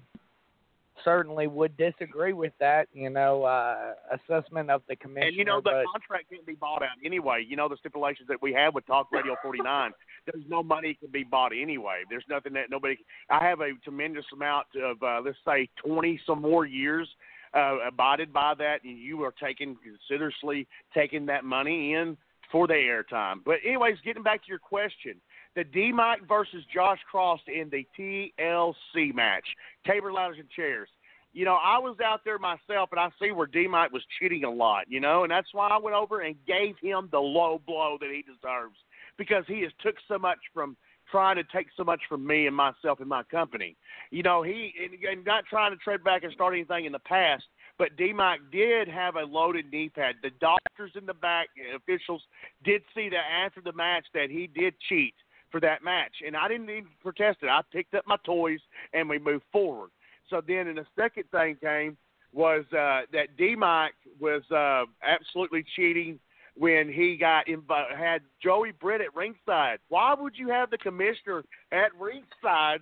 certainly 1.04 1.46
would 1.46 1.76
disagree 1.76 2.32
with 2.32 2.52
that. 2.60 2.88
You 2.92 3.10
know, 3.10 3.44
uh, 3.44 3.94
assessment 4.12 4.70
of 4.70 4.82
the 4.88 4.96
commissioner. 4.96 5.28
And 5.28 5.36
you 5.36 5.44
know 5.44 5.60
the 5.60 5.70
but 5.70 5.84
contract 5.92 6.30
can't 6.30 6.46
be 6.46 6.54
bought 6.54 6.82
out 6.82 6.96
anyway. 7.04 7.44
You 7.46 7.56
know 7.56 7.68
the 7.68 7.76
stipulations 7.76 8.28
that 8.28 8.40
we 8.40 8.52
have 8.52 8.74
with 8.74 8.86
Talk 8.86 9.08
Radio 9.12 9.36
49. 9.42 9.92
There's 10.32 10.44
no 10.48 10.62
money 10.62 10.96
can 10.98 11.10
be 11.10 11.24
bought 11.24 11.52
anyway. 11.52 12.02
There's 12.10 12.24
nothing 12.28 12.52
that 12.54 12.70
nobody. 12.70 12.96
I 13.30 13.44
have 13.44 13.60
a 13.60 13.72
tremendous 13.84 14.24
amount 14.32 14.66
of 14.82 15.02
uh, 15.02 15.20
let's 15.24 15.38
say 15.46 15.68
20 15.84 16.20
some 16.26 16.42
more 16.42 16.66
years 16.66 17.08
uh, 17.54 17.78
abided 17.86 18.32
by 18.32 18.54
that, 18.58 18.84
and 18.84 18.98
you 18.98 19.22
are 19.22 19.32
taking 19.42 19.76
considerously 19.82 20.66
taking 20.94 21.26
that 21.26 21.44
money 21.44 21.94
in 21.94 22.16
for 22.50 22.66
the 22.66 22.74
airtime. 22.74 23.40
But 23.44 23.56
anyways, 23.64 23.96
getting 24.04 24.22
back 24.22 24.42
to 24.42 24.48
your 24.48 24.58
question. 24.58 25.20
The 25.56 25.64
DeMike 25.64 26.28
versus 26.28 26.62
Josh 26.72 27.00
Cross 27.10 27.40
in 27.48 27.70
the 27.70 27.86
TLC 27.98 29.14
match, 29.14 29.44
table 29.84 30.12
ladders 30.12 30.36
and 30.38 30.48
chairs 30.50 30.88
you 31.36 31.44
know, 31.44 31.58
I 31.62 31.78
was 31.78 31.96
out 32.02 32.22
there 32.24 32.38
myself, 32.38 32.88
and 32.92 32.98
I 32.98 33.10
see 33.20 33.30
where 33.30 33.46
DeMike 33.46 33.92
was 33.92 34.02
cheating 34.18 34.44
a 34.44 34.50
lot, 34.50 34.86
you 34.88 35.00
know, 35.00 35.22
and 35.22 35.30
that's 35.30 35.52
why 35.52 35.68
I 35.68 35.76
went 35.76 35.94
over 35.94 36.20
and 36.20 36.34
gave 36.46 36.76
him 36.80 37.10
the 37.12 37.18
low 37.18 37.60
blow 37.66 37.98
that 38.00 38.08
he 38.10 38.22
deserves 38.22 38.76
because 39.18 39.44
he 39.46 39.60
has 39.60 39.70
took 39.82 39.96
so 40.08 40.18
much 40.18 40.38
from 40.54 40.78
trying 41.10 41.36
to 41.36 41.44
take 41.54 41.66
so 41.76 41.84
much 41.84 42.00
from 42.08 42.26
me 42.26 42.46
and 42.46 42.56
myself 42.56 43.00
and 43.00 43.08
my 43.08 43.22
company. 43.24 43.76
You 44.10 44.22
know, 44.22 44.42
he 44.42 44.72
and, 44.82 44.94
and 45.04 45.26
not 45.26 45.44
trying 45.44 45.72
to 45.72 45.76
tread 45.76 46.02
back 46.02 46.24
and 46.24 46.32
start 46.32 46.54
anything 46.54 46.86
in 46.86 46.92
the 46.92 47.00
past, 47.00 47.44
but 47.76 47.98
DeMike 47.98 48.50
did 48.50 48.88
have 48.88 49.16
a 49.16 49.24
loaded 49.24 49.70
knee 49.70 49.90
pad. 49.90 50.14
The 50.22 50.30
doctors 50.40 50.92
in 50.96 51.04
the 51.04 51.14
back, 51.14 51.48
officials, 51.76 52.22
did 52.64 52.80
see 52.94 53.10
that 53.10 53.44
after 53.44 53.60
the 53.60 53.74
match 53.74 54.06
that 54.14 54.30
he 54.30 54.46
did 54.46 54.72
cheat 54.88 55.12
for 55.50 55.60
that 55.60 55.84
match, 55.84 56.12
and 56.26 56.36
I 56.36 56.48
didn't 56.48 56.70
even 56.70 56.88
protest 57.02 57.38
it. 57.42 57.48
I 57.48 57.60
picked 57.72 57.94
up 57.94 58.04
my 58.06 58.16
toys 58.24 58.60
and 58.92 59.08
we 59.08 59.18
moved 59.18 59.44
forward. 59.52 59.90
So 60.28 60.42
then, 60.46 60.66
and 60.66 60.78
the 60.78 60.86
second 60.96 61.24
thing 61.30 61.56
came 61.62 61.96
was 62.32 62.64
uh, 62.72 63.02
that 63.12 63.36
DeMike 63.38 63.90
was 64.20 64.42
uh, 64.50 64.84
absolutely 65.06 65.64
cheating 65.76 66.18
when 66.56 66.90
he 66.92 67.16
got 67.16 67.46
inv- 67.46 67.96
had 67.96 68.22
Joey 68.42 68.72
Britt 68.72 69.00
at 69.00 69.14
ringside. 69.14 69.78
Why 69.88 70.14
would 70.18 70.36
you 70.36 70.48
have 70.48 70.70
the 70.70 70.78
commissioner 70.78 71.44
at 71.70 71.94
ringside 71.98 72.80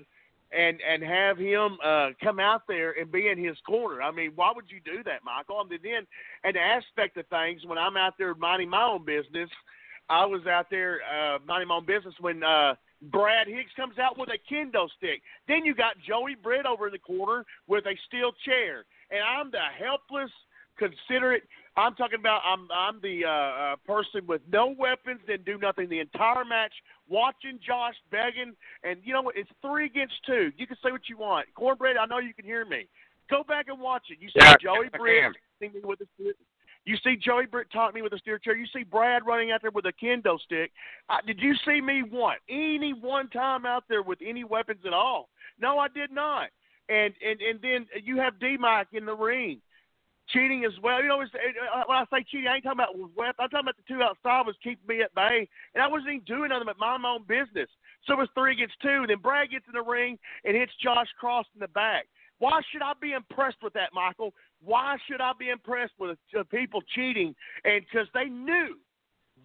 and 0.57 0.79
and 0.89 1.03
have 1.03 1.37
him 1.37 1.79
uh, 1.85 2.11
come 2.23 2.39
out 2.39 2.63
there 2.69 2.93
and 2.93 3.11
be 3.11 3.29
in 3.29 3.43
his 3.43 3.57
corner? 3.67 4.01
I 4.01 4.11
mean, 4.11 4.33
why 4.35 4.53
would 4.55 4.67
you 4.69 4.81
do 4.85 5.03
that, 5.05 5.25
Michael? 5.25 5.61
And 5.61 5.71
then, 5.71 6.07
and 6.45 6.55
the 6.55 6.61
aspect 6.61 7.17
of 7.17 7.27
things 7.27 7.63
when 7.67 7.79
I'm 7.79 7.97
out 7.97 8.15
there 8.17 8.35
minding 8.35 8.71
my 8.71 8.85
own 8.85 9.05
business, 9.05 9.51
I 10.09 10.27
was 10.27 10.47
out 10.47 10.67
there 10.71 11.01
uh, 11.03 11.39
minding 11.47 11.69
my 11.69 11.77
own 11.77 11.87
business 11.87 12.15
when. 12.21 12.43
Uh, 12.43 12.75
Brad 13.13 13.47
Hicks 13.47 13.73
comes 13.77 13.99
out 13.99 14.19
with 14.19 14.31
a 14.31 14.39
kendo 14.53 14.89
stick. 14.97 15.21
Then 15.47 15.65
you 15.65 15.75
got 15.75 15.97
Joey 16.07 16.37
Britt 16.43 16.67
over 16.67 16.87
in 16.87 16.93
the 16.93 16.99
corner 16.99 17.45
with 17.67 17.85
a 17.87 17.95
steel 18.07 18.33
chair, 18.45 18.85
and 19.11 19.21
I'm 19.21 19.51
the 19.51 19.61
helpless, 19.79 20.31
considerate. 20.79 21.43
I'm 21.77 21.95
talking 21.95 22.21
about 22.21 22.41
I'm 22.45 22.69
I'm 22.73 23.01
the 23.03 23.25
uh, 23.25 23.29
uh, 23.29 23.77
person 23.87 24.27
with 24.27 24.43
no 24.51 24.75
weapons, 24.79 25.21
then 25.27 25.39
do 25.45 25.59
nothing 25.59 25.89
the 25.89 26.01
entire 26.01 26.45
match, 26.45 26.73
watching 27.09 27.59
Josh 27.67 27.95
begging, 28.11 28.55
and 28.85 29.01
you 29.03 29.13
know 29.13 29.23
what? 29.23 29.37
It's 29.37 29.51
three 29.61 29.87
against 29.87 30.15
two. 30.25 30.53
You 30.57 30.67
can 30.67 30.77
say 30.83 30.93
what 30.93 31.09
you 31.09 31.19
want. 31.19 31.47
Cornbread, 31.55 31.97
I 31.97 32.07
know 32.07 32.19
you 32.19 32.35
can 32.35 32.45
hear 32.45 32.65
me. 32.65 32.87
Go 33.29 33.43
back 33.43 33.67
and 33.69 33.81
watch 33.81 34.05
it. 34.11 34.19
You 34.21 34.29
see 34.29 34.35
Yeah, 34.37 34.55
Joey 34.61 34.89
Britt 34.97 35.35
with 35.83 35.99
the 35.99 36.07
you 36.85 36.97
see 37.03 37.17
Joey 37.17 37.47
Britt 37.47 37.69
talking 37.73 37.95
me 37.95 38.03
with 38.03 38.13
a 38.13 38.19
steer 38.19 38.39
chair. 38.39 38.57
You 38.57 38.67
see 38.75 38.83
Brad 38.83 39.27
running 39.27 39.51
out 39.51 39.63
there 39.63 39.71
with 39.71 39.87
a 39.87 39.93
kendo 39.93 40.39
stick. 40.41 40.71
Did 41.27 41.41
you 41.41 41.55
see 41.67 41.81
me 41.81 42.03
one 42.03 42.37
any 42.49 42.93
one 42.93 43.29
time 43.31 43.65
out 43.65 43.85
there 43.89 44.03
with 44.03 44.19
any 44.25 44.45
weapons 44.45 44.81
at 44.87 44.93
all? 44.93 45.29
No, 45.59 45.79
I 45.79 45.89
did 45.89 46.11
not. 46.11 46.49
And 46.89 47.15
and 47.27 47.41
and 47.41 47.61
then 47.63 47.87
you 48.03 48.19
have 48.19 48.35
DeMike 48.35 48.87
in 48.93 49.07
the 49.07 49.15
ring 49.15 49.61
cheating 50.33 50.65
as 50.65 50.73
well. 50.83 51.03
You 51.03 51.09
know, 51.09 51.21
it's, 51.21 51.33
it, 51.35 51.57
uh, 51.61 51.85
when 51.87 51.99
I 51.99 52.05
say 52.11 52.25
cheating, 52.31 52.49
I 52.49 52.57
ain't 52.57 52.65
talking 52.65 52.81
about 52.81 52.97
with 52.97 53.11
weapons. 53.17 53.37
I'm 53.41 53.49
talking 53.51 53.69
about 53.69 53.77
the 53.77 53.89
two 53.89 54.03
outside 54.03 54.47
was 54.47 54.57
keeping 54.63 54.87
me 54.87 55.03
at 55.03 55.15
bay, 55.15 55.49
and 55.75 55.83
I 55.83 55.89
wasn't 55.89 56.11
even 56.11 56.25
doing 56.25 56.49
nothing 56.51 56.67
but 56.67 56.79
my 56.79 56.97
own 56.97 57.25
business. 57.29 57.69
So 58.07 58.15
it 58.15 58.19
was 58.19 58.29
three 58.35 58.53
against 58.53 58.81
two. 58.81 59.05
And 59.05 59.09
then 59.09 59.19
Brad 59.21 59.51
gets 59.51 59.67
in 59.67 59.73
the 59.73 59.83
ring 59.83 60.19
and 60.45 60.57
hits 60.57 60.73
Josh 60.83 61.09
Cross 61.19 61.47
in 61.55 61.61
the 61.61 61.69
back. 61.69 62.07
Why 62.39 62.61
should 62.71 62.83
I 62.83 62.93
be 63.01 63.13
impressed 63.13 63.63
with 63.63 63.73
that, 63.75 63.95
Michael? 63.95 64.35
Why 64.65 64.97
should 65.07 65.21
I 65.21 65.33
be 65.39 65.51
impressed 65.51 65.93
with 65.99 66.19
people 66.51 66.83
cheating? 66.95 67.35
And 67.65 67.85
because 67.85 68.09
they 68.15 68.27
knew, 68.27 68.77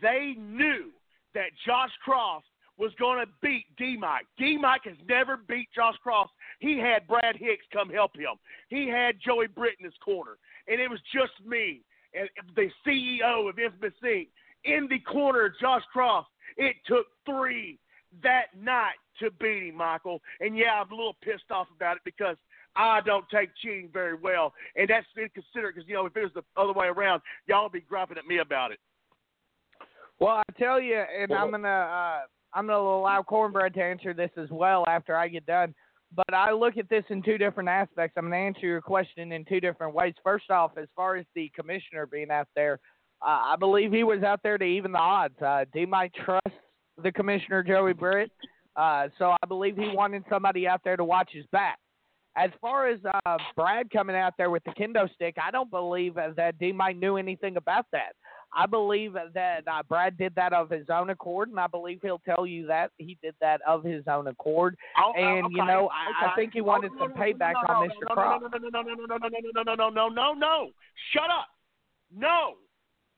they 0.02 0.36
knew 0.38 0.92
that 1.34 1.50
Josh 1.66 1.92
Cross 2.04 2.44
was 2.78 2.92
going 2.98 3.20
to 3.20 3.32
beat 3.42 3.66
DeMike. 3.78 4.26
D 4.38 4.58
Mike 4.58 4.86
has 4.86 4.96
never 5.08 5.38
beat 5.38 5.68
Josh 5.76 5.98
Cross. 6.02 6.30
He 6.60 6.78
had 6.78 7.08
Brad 7.08 7.36
Hicks 7.36 7.66
come 7.74 7.90
help 7.90 8.16
him. 8.16 8.36
He 8.70 8.88
had 8.88 9.16
Joey 9.24 9.48
Britt 9.48 9.76
in 9.80 9.86
his 9.86 9.94
corner, 10.04 10.38
and 10.68 10.80
it 10.80 10.90
was 10.90 11.00
just 11.14 11.34
me, 11.46 11.82
and 12.14 12.30
the 12.56 12.70
CEO 12.88 13.50
of 13.50 13.60
Infamous 13.60 13.94
Inc. 14.04 14.30
in 14.64 14.88
the 14.90 15.00
corner 15.00 15.46
of 15.48 15.60
Josh 15.60 15.84
Cross. 15.92 16.26
It 16.58 16.78
took 16.88 17.08
three 17.26 17.78
that 18.24 18.48
night 18.60 18.96
to 19.20 19.30
beat 19.32 19.68
him, 19.68 19.76
Michael. 19.76 20.22
And 20.40 20.58
yeah, 20.58 20.82
I'm 20.82 20.92
a 20.92 20.96
little 20.96 21.18
pissed 21.22 21.52
off 21.52 21.68
about 21.76 21.98
it 21.98 22.02
because 22.06 22.38
I 22.76 23.02
don't 23.02 23.26
take 23.30 23.50
cheating 23.62 23.90
very 23.92 24.16
well, 24.16 24.54
and 24.76 24.88
that's 24.90 25.06
inconsiderate 25.18 25.76
because 25.76 25.88
you 25.90 25.96
know 25.96 26.06
if 26.06 26.16
it 26.16 26.24
was 26.24 26.32
the 26.36 26.62
other 26.62 26.74
way 26.74 26.88
around, 26.88 27.22
y'all 27.48 27.64
would 27.64 27.72
be 27.72 27.82
griping 27.82 28.18
at 28.18 28.26
me 28.26 28.40
about 28.40 28.72
it. 28.72 28.80
Well, 30.20 30.38
I 30.38 30.44
tell 30.58 30.82
you, 30.82 30.96
and 30.96 31.32
I'm 31.32 31.52
gonna 31.52 31.68
uh, 31.68 32.20
I'm 32.54 32.68
gonna 32.68 32.80
allow 32.80 33.24
Cornbread 33.24 33.74
to 33.76 33.84
answer 33.84 34.14
this 34.14 34.32
as 34.38 34.50
well 34.50 34.84
after 34.88 35.16
I 35.16 35.28
get 35.28 35.46
done. 35.46 35.74
But 36.16 36.34
I 36.34 36.52
look 36.52 36.78
at 36.78 36.90
this 36.90 37.04
in 37.10 37.22
two 37.22 37.38
different 37.38 37.70
aspects. 37.70 38.16
I'm 38.18 38.26
gonna 38.26 38.38
answer 38.38 38.66
your 38.66 38.82
question 38.82 39.32
in 39.32 39.46
two 39.46 39.60
different 39.60 39.94
ways. 39.94 40.14
First 40.24 40.50
off, 40.50 40.72
as 40.78 40.88
far 40.96 41.16
as 41.16 41.26
the 41.36 41.52
commissioner 41.56 42.06
being 42.06 42.32
out 42.32 42.48
there, 42.56 42.80
uh, 43.22 43.54
I 43.54 43.56
believe 43.60 43.92
he 43.92 44.04
was 44.04 44.24
out 44.24 44.42
there 44.44 44.58
to 44.58 44.66
even 44.66 44.92
the 44.92 45.00
odds. 45.00 45.36
Uh, 45.40 45.66
DeMike 45.76 46.14
trust 46.26 46.56
the 47.02 47.12
commissioner 47.12 47.64
Joey 47.64 47.94
Britt, 47.94 48.32
uh, 48.76 49.08
so 49.18 49.36
I 49.42 49.48
believe 49.48 49.78
he 49.78 49.90
wanted 49.94 50.24
somebody 50.30 50.68
out 50.68 50.82
there 50.84 50.98
to 50.98 51.04
watch 51.04 51.30
his 51.32 51.46
back. 51.52 51.78
As 52.40 52.52
far 52.62 52.88
as 52.88 53.00
uh, 53.26 53.38
Brad 53.56 53.92
coming 53.92 54.16
out 54.16 54.34
there 54.38 54.50
with 54.50 54.64
the 54.64 54.72
kendo 54.72 55.14
stick, 55.14 55.36
I 55.44 55.52
don't 55.52 55.70
believe 55.70 56.16
that 56.16 56.60
DeMike 56.60 56.98
knew 56.98 57.18
anything 57.18 57.58
about 57.58 57.86
that. 57.92 58.14
I 58.56 58.66
believe 58.66 59.14
that 59.34 59.64
uh, 59.68 59.84
Brad 59.88 60.18
did 60.18 60.34
that 60.36 60.54
of 60.54 60.70
his 60.70 60.88
own 60.90 61.10
accord, 61.10 61.50
and 61.50 61.60
I 61.60 61.68
believe 61.68 62.00
he'll 62.02 62.22
tell 62.26 62.48
you 62.48 62.66
that 62.68 62.92
he 62.98 63.18
did 63.22 63.36
that 63.42 63.62
of 63.68 63.84
his 63.84 64.04
own 64.08 64.28
accord. 64.28 64.76
Oh, 64.98 65.14
and 65.16 65.46
okay, 65.46 65.56
you 65.56 65.66
know, 65.66 65.90
I, 65.94 66.28
I 66.28 66.36
think 66.36 66.54
he 66.54 66.62
wanted 66.62 66.92
Oh, 66.96 67.00
some 67.00 67.10
no, 67.10 67.16
no, 67.16 67.22
payback 67.22 67.54
no, 67.54 67.62
no, 67.68 67.74
on 67.76 67.88
no, 67.88 67.94
Mr. 67.94 68.10
no, 68.10 68.16
Cross. 68.16 68.42
No, 68.42 68.48
no, 68.48 68.70
no, 68.70 68.82
no, 68.82 68.94
no, 68.94 69.06
no, 69.06 69.18
no, 69.18 69.30
no, 69.30 69.64
no, 69.64 69.76
no, 69.76 69.90
no, 69.90 70.10
no, 70.10 70.34
no. 70.34 70.70
Shut 71.14 71.30
up. 71.30 71.48
No. 72.16 72.56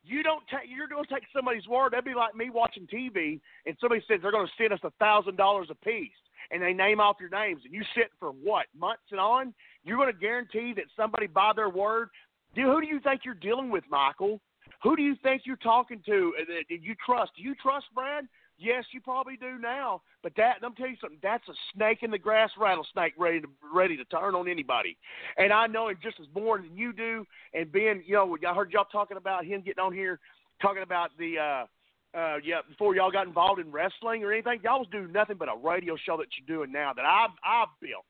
You 0.03 0.23
don't 0.23 0.43
take. 0.47 0.69
You're 0.75 0.87
going 0.87 1.05
to 1.05 1.13
take 1.13 1.23
somebody's 1.33 1.67
word. 1.67 1.93
That'd 1.93 2.05
be 2.05 2.15
like 2.15 2.35
me 2.35 2.49
watching 2.49 2.87
TV 2.87 3.39
and 3.65 3.77
somebody 3.79 4.01
says 4.07 4.19
they're 4.21 4.31
going 4.31 4.47
to 4.47 4.53
send 4.57 4.73
us 4.73 4.79
a 4.83 4.89
thousand 4.99 5.37
dollars 5.37 5.67
a 5.69 5.75
piece, 5.75 6.09
and 6.51 6.61
they 6.61 6.73
name 6.73 6.99
off 6.99 7.17
your 7.19 7.29
names, 7.29 7.61
and 7.65 7.73
you 7.73 7.83
sit 7.95 8.11
for 8.19 8.29
what 8.29 8.65
months 8.77 9.03
and 9.11 9.19
on. 9.19 9.53
You're 9.83 9.97
going 9.97 10.13
to 10.13 10.19
guarantee 10.19 10.73
that 10.75 10.85
somebody 10.95 11.27
by 11.27 11.51
their 11.55 11.69
word. 11.69 12.09
Dude, 12.55 12.65
who 12.65 12.81
do 12.81 12.87
you 12.87 12.99
think 12.99 13.21
you're 13.23 13.33
dealing 13.33 13.69
with, 13.69 13.83
Michael? 13.89 14.39
Who 14.83 14.95
do 14.95 15.01
you 15.03 15.15
think 15.23 15.43
you're 15.45 15.55
talking 15.57 16.01
to? 16.05 16.33
uh, 16.39 16.43
That 16.69 16.81
you 16.81 16.95
trust? 17.05 17.31
Do 17.37 17.43
you 17.43 17.55
trust 17.61 17.85
Brad? 17.93 18.25
Yes, 18.57 18.83
you 18.93 19.01
probably 19.01 19.37
do 19.37 19.57
now. 19.59 20.01
But 20.21 20.33
that, 20.37 20.57
let 20.61 20.69
me 20.71 20.75
tell 20.77 20.87
you 20.87 20.97
something. 21.01 21.17
That's 21.23 21.47
a 21.49 21.53
snake 21.73 22.03
in 22.03 22.11
the 22.11 22.19
grass 22.19 22.51
rattlesnake 22.59 23.13
ready 23.17 23.41
to 23.41 23.47
ready 23.73 23.97
to 23.97 24.05
turn 24.05 24.35
on 24.35 24.47
anybody. 24.47 24.97
And 25.37 25.51
I 25.51 25.65
know 25.65 25.87
him 25.87 25.97
just 26.03 26.19
as 26.19 26.27
more 26.35 26.59
than 26.59 26.77
you 26.77 26.93
do. 26.93 27.25
And 27.55 27.71
being, 27.71 28.03
you 28.05 28.13
know, 28.13 28.37
I 28.47 28.53
heard 28.53 28.71
y'all 28.71 28.85
talking 28.85 29.17
about 29.17 29.45
him 29.45 29.61
getting 29.61 29.83
on 29.83 29.93
here, 29.93 30.19
talking 30.61 30.83
about 30.83 31.09
the, 31.17 31.39
uh, 31.39 31.65
uh, 32.13 32.37
yeah, 32.43 32.59
before 32.67 32.95
y'all 32.95 33.11
got 33.11 33.27
involved 33.27 33.61
in 33.61 33.71
wrestling 33.71 34.23
or 34.23 34.33
anything. 34.33 34.59
Y'all 34.63 34.79
was 34.79 34.87
doing 34.91 35.11
nothing 35.11 35.37
but 35.37 35.47
a 35.47 35.55
radio 35.55 35.95
show 35.95 36.17
that 36.17 36.27
you're 36.37 36.57
doing 36.57 36.71
now 36.71 36.93
that 36.93 37.05
I've 37.05 37.31
I've 37.43 37.69
built. 37.81 38.05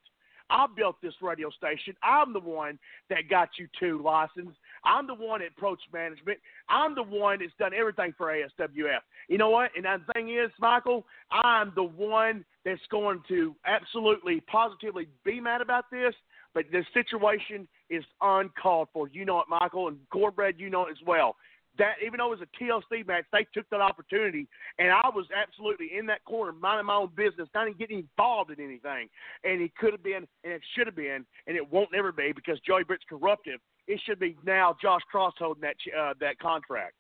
I 0.51 0.67
built 0.75 0.97
this 1.01 1.13
radio 1.21 1.49
station. 1.49 1.95
I'm 2.03 2.33
the 2.33 2.39
one 2.39 2.77
that 3.09 3.29
got 3.29 3.49
you 3.57 3.67
two 3.79 4.01
licensed. 4.03 4.57
I'm 4.83 5.07
the 5.07 5.13
one 5.13 5.39
that 5.39 5.49
approached 5.57 5.87
management. 5.93 6.39
I'm 6.67 6.93
the 6.93 7.03
one 7.03 7.39
that's 7.39 7.53
done 7.57 7.73
everything 7.73 8.13
for 8.17 8.27
ASWF. 8.27 8.99
You 9.29 9.37
know 9.37 9.49
what? 9.49 9.71
And 9.77 9.85
the 9.85 10.13
thing 10.13 10.29
is, 10.29 10.51
Michael, 10.59 11.05
I'm 11.31 11.71
the 11.75 11.83
one 11.83 12.43
that's 12.65 12.81
going 12.91 13.21
to 13.29 13.55
absolutely, 13.65 14.41
positively 14.41 15.07
be 15.23 15.39
mad 15.39 15.61
about 15.61 15.85
this. 15.89 16.13
But 16.53 16.65
the 16.69 16.83
situation 16.93 17.65
is 17.89 18.03
uncalled 18.21 18.89
for. 18.91 19.07
You 19.07 19.23
know 19.23 19.39
it, 19.39 19.45
Michael, 19.49 19.87
and 19.87 19.97
Cornbread, 20.11 20.55
you 20.57 20.69
know 20.69 20.85
it 20.87 20.91
as 20.91 21.07
well. 21.07 21.37
That 21.81 21.95
even 22.05 22.19
though 22.19 22.31
it 22.31 22.39
was 22.39 22.47
a 22.47 22.63
TLC 22.63 23.07
match, 23.07 23.25
they 23.33 23.47
took 23.55 23.67
that 23.71 23.81
opportunity, 23.81 24.47
and 24.77 24.91
I 24.91 25.09
was 25.15 25.25
absolutely 25.35 25.97
in 25.97 26.05
that 26.05 26.23
corner, 26.25 26.51
minding 26.51 26.85
my 26.85 26.93
own 26.93 27.09
business, 27.15 27.49
not 27.55 27.65
even 27.67 27.79
getting 27.79 27.97
involved 28.07 28.51
in 28.51 28.63
anything. 28.63 29.09
And 29.43 29.63
it 29.63 29.75
could 29.75 29.91
have 29.91 30.03
been, 30.03 30.27
and 30.43 30.53
it 30.53 30.61
should 30.75 30.85
have 30.85 30.95
been, 30.95 31.25
and 31.47 31.57
it 31.57 31.71
won't 31.71 31.89
never 31.91 32.11
be 32.11 32.33
because 32.35 32.59
Joey 32.67 32.83
Britt's 32.83 33.03
corruptive. 33.09 33.59
It 33.87 33.99
should 34.05 34.19
be 34.19 34.37
now 34.45 34.75
Josh 34.79 35.01
Cross 35.09 35.33
holding 35.39 35.61
that 35.61 35.75
uh, 35.99 36.13
that 36.19 36.37
contract. 36.37 36.93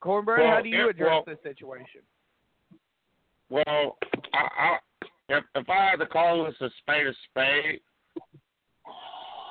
Cornbread, 0.00 0.40
Well, 0.40 0.56
how 0.56 0.62
do 0.62 0.70
you 0.70 0.88
address 0.88 1.10
well- 1.10 1.24
this 1.26 1.38
situation? 1.42 2.00
Well, 3.50 3.98
I, 4.32 4.48
I 4.58 4.78
if 5.28 5.44
if 5.54 5.68
I 5.68 5.90
had 5.90 5.96
to 5.96 6.06
call 6.06 6.46
this 6.46 6.54
a 6.62 6.70
spade 6.80 7.06
a 7.06 7.12
spade, 7.28 7.80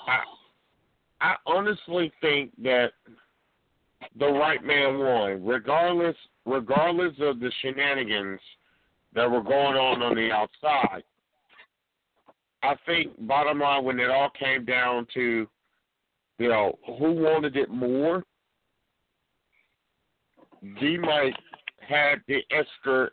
I 0.07 0.23
I 1.21 1.35
honestly 1.45 2.11
think 2.19 2.49
that 2.63 2.93
the 4.17 4.27
right 4.27 4.63
man 4.63 4.99
won, 4.99 5.45
regardless 5.45 6.15
regardless 6.45 7.13
of 7.21 7.39
the 7.39 7.51
shenanigans 7.61 8.39
that 9.13 9.29
were 9.29 9.41
going 9.41 9.77
on 9.77 10.01
on 10.01 10.15
the 10.15 10.29
outside. 10.31 11.03
I 12.63 12.75
think 12.85 13.11
bottom 13.27 13.59
line 13.59 13.83
when 13.83 13.99
it 13.99 14.09
all 14.09 14.29
came 14.37 14.65
down 14.65 15.07
to, 15.13 15.47
you 16.39 16.47
know, 16.47 16.77
who 16.97 17.11
wanted 17.11 17.55
it 17.55 17.69
more, 17.69 18.23
DeMike 20.81 21.35
had 21.79 22.21
the 22.27 22.39
extra 22.51 23.09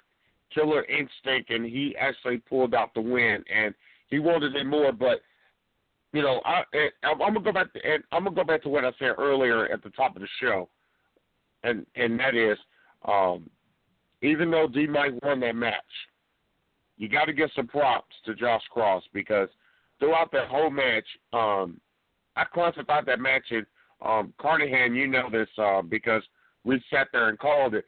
killer 0.55 0.85
instinct 0.85 1.51
and 1.51 1.65
he 1.65 1.95
actually 1.99 2.39
pulled 2.39 2.75
out 2.75 2.95
the 2.95 3.01
win 3.01 3.43
and 3.53 3.75
he 4.09 4.19
wanted 4.19 4.55
it 4.57 4.67
more 4.67 4.93
but 4.93 5.21
you 6.12 6.23
know 6.23 6.41
I 6.45 6.62
and 6.73 6.91
I'm 7.05 7.19
gonna 7.19 7.41
go 7.41 7.53
back 7.53 7.73
to 7.73 7.81
and 7.85 8.03
I'm 8.11 8.25
gonna 8.25 8.35
go 8.35 8.45
back 8.45 8.62
to 8.65 8.69
what 8.69 8.85
I 8.85 8.91
said 8.99 9.15
earlier 9.19 9.67
at 9.73 9.83
the 9.83 9.91
top 9.91 10.17
of 10.17 10.23
the 10.23 10.29
show 10.41 10.69
and 11.65 11.87
and 11.97 12.19
that 12.19 12.35
is 12.35 12.59
um 13.07 13.49
even 14.23 14.51
though 14.51 14.69
DeMike 14.69 15.23
won 15.23 15.41
that 15.41 15.57
match 15.57 15.74
you 16.97 17.09
got 17.09 17.24
to 17.24 17.32
give 17.32 17.51
some 17.57 17.66
props 17.66 18.15
to 18.27 18.35
Josh 18.35 18.62
Cross 18.70 19.05
because 19.12 19.49
throughout 19.99 20.31
that 20.32 20.49
whole 20.49 20.70
match 20.70 21.07
um 21.32 21.81
I 22.37 22.45
classified 22.45 23.07
that 23.07 23.20
match 23.20 23.45
in 23.51 23.65
um 24.05 24.32
Carnahan 24.41 24.95
you 24.95 25.07
know 25.07 25.28
this 25.31 25.49
uh 25.59 25.82
because 25.82 26.23
we 26.65 26.82
sat 26.91 27.09
there 27.12 27.28
and 27.28 27.39
called 27.39 27.74
it 27.74 27.85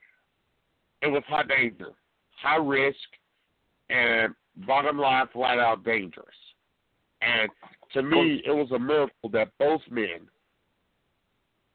it 1.03 1.09
was 1.09 1.23
high 1.27 1.45
danger 1.45 1.93
high 2.43 2.57
risk, 2.57 2.97
and 3.89 4.35
bottom 4.67 4.99
line, 4.99 5.27
flat 5.33 5.59
out 5.59 5.85
dangerous. 5.85 6.27
And 7.23 7.49
to 7.95 8.03
me, 8.03 8.43
it 8.45 8.51
was 8.51 8.71
a 8.73 8.79
miracle 8.79 9.29
that 9.33 9.49
both 9.59 9.81
men 9.91 10.29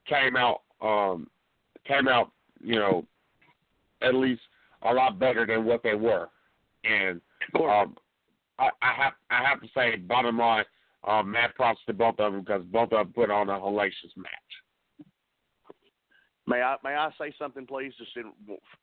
came 0.08 0.36
out, 0.36 0.62
um, 0.82 1.28
came 1.88 2.08
out, 2.08 2.32
you 2.62 2.76
know, 2.76 3.06
at 4.02 4.14
least 4.14 4.42
a 4.84 4.94
lot 4.94 5.20
better 5.20 5.46
than 5.46 5.66
what 5.66 5.84
they 5.84 5.96
were. 5.96 6.30
And 6.84 7.22
um, 7.60 7.96
I, 8.60 8.70
I 8.82 8.94
have, 8.96 9.14
I 9.30 9.44
have 9.44 9.62
to 9.62 9.68
say, 9.76 9.98
bottom 9.98 10.38
line, 10.38 10.66
um, 11.08 11.32
mad 11.32 11.52
props 11.56 11.80
to 11.88 11.94
both 11.94 12.20
of 12.20 12.34
them 12.34 12.42
because 12.42 12.64
both 12.66 12.92
of 12.92 13.06
them 13.06 13.14
put 13.14 13.32
on 13.32 13.50
a 13.50 13.54
hellacious 13.54 14.16
match. 14.16 15.08
May 16.48 16.62
I 16.62 16.76
may 16.84 16.96
I 16.96 17.10
say 17.20 17.34
something, 17.38 17.68
please, 17.68 17.94
just 17.98 18.16
in, 18.16 18.32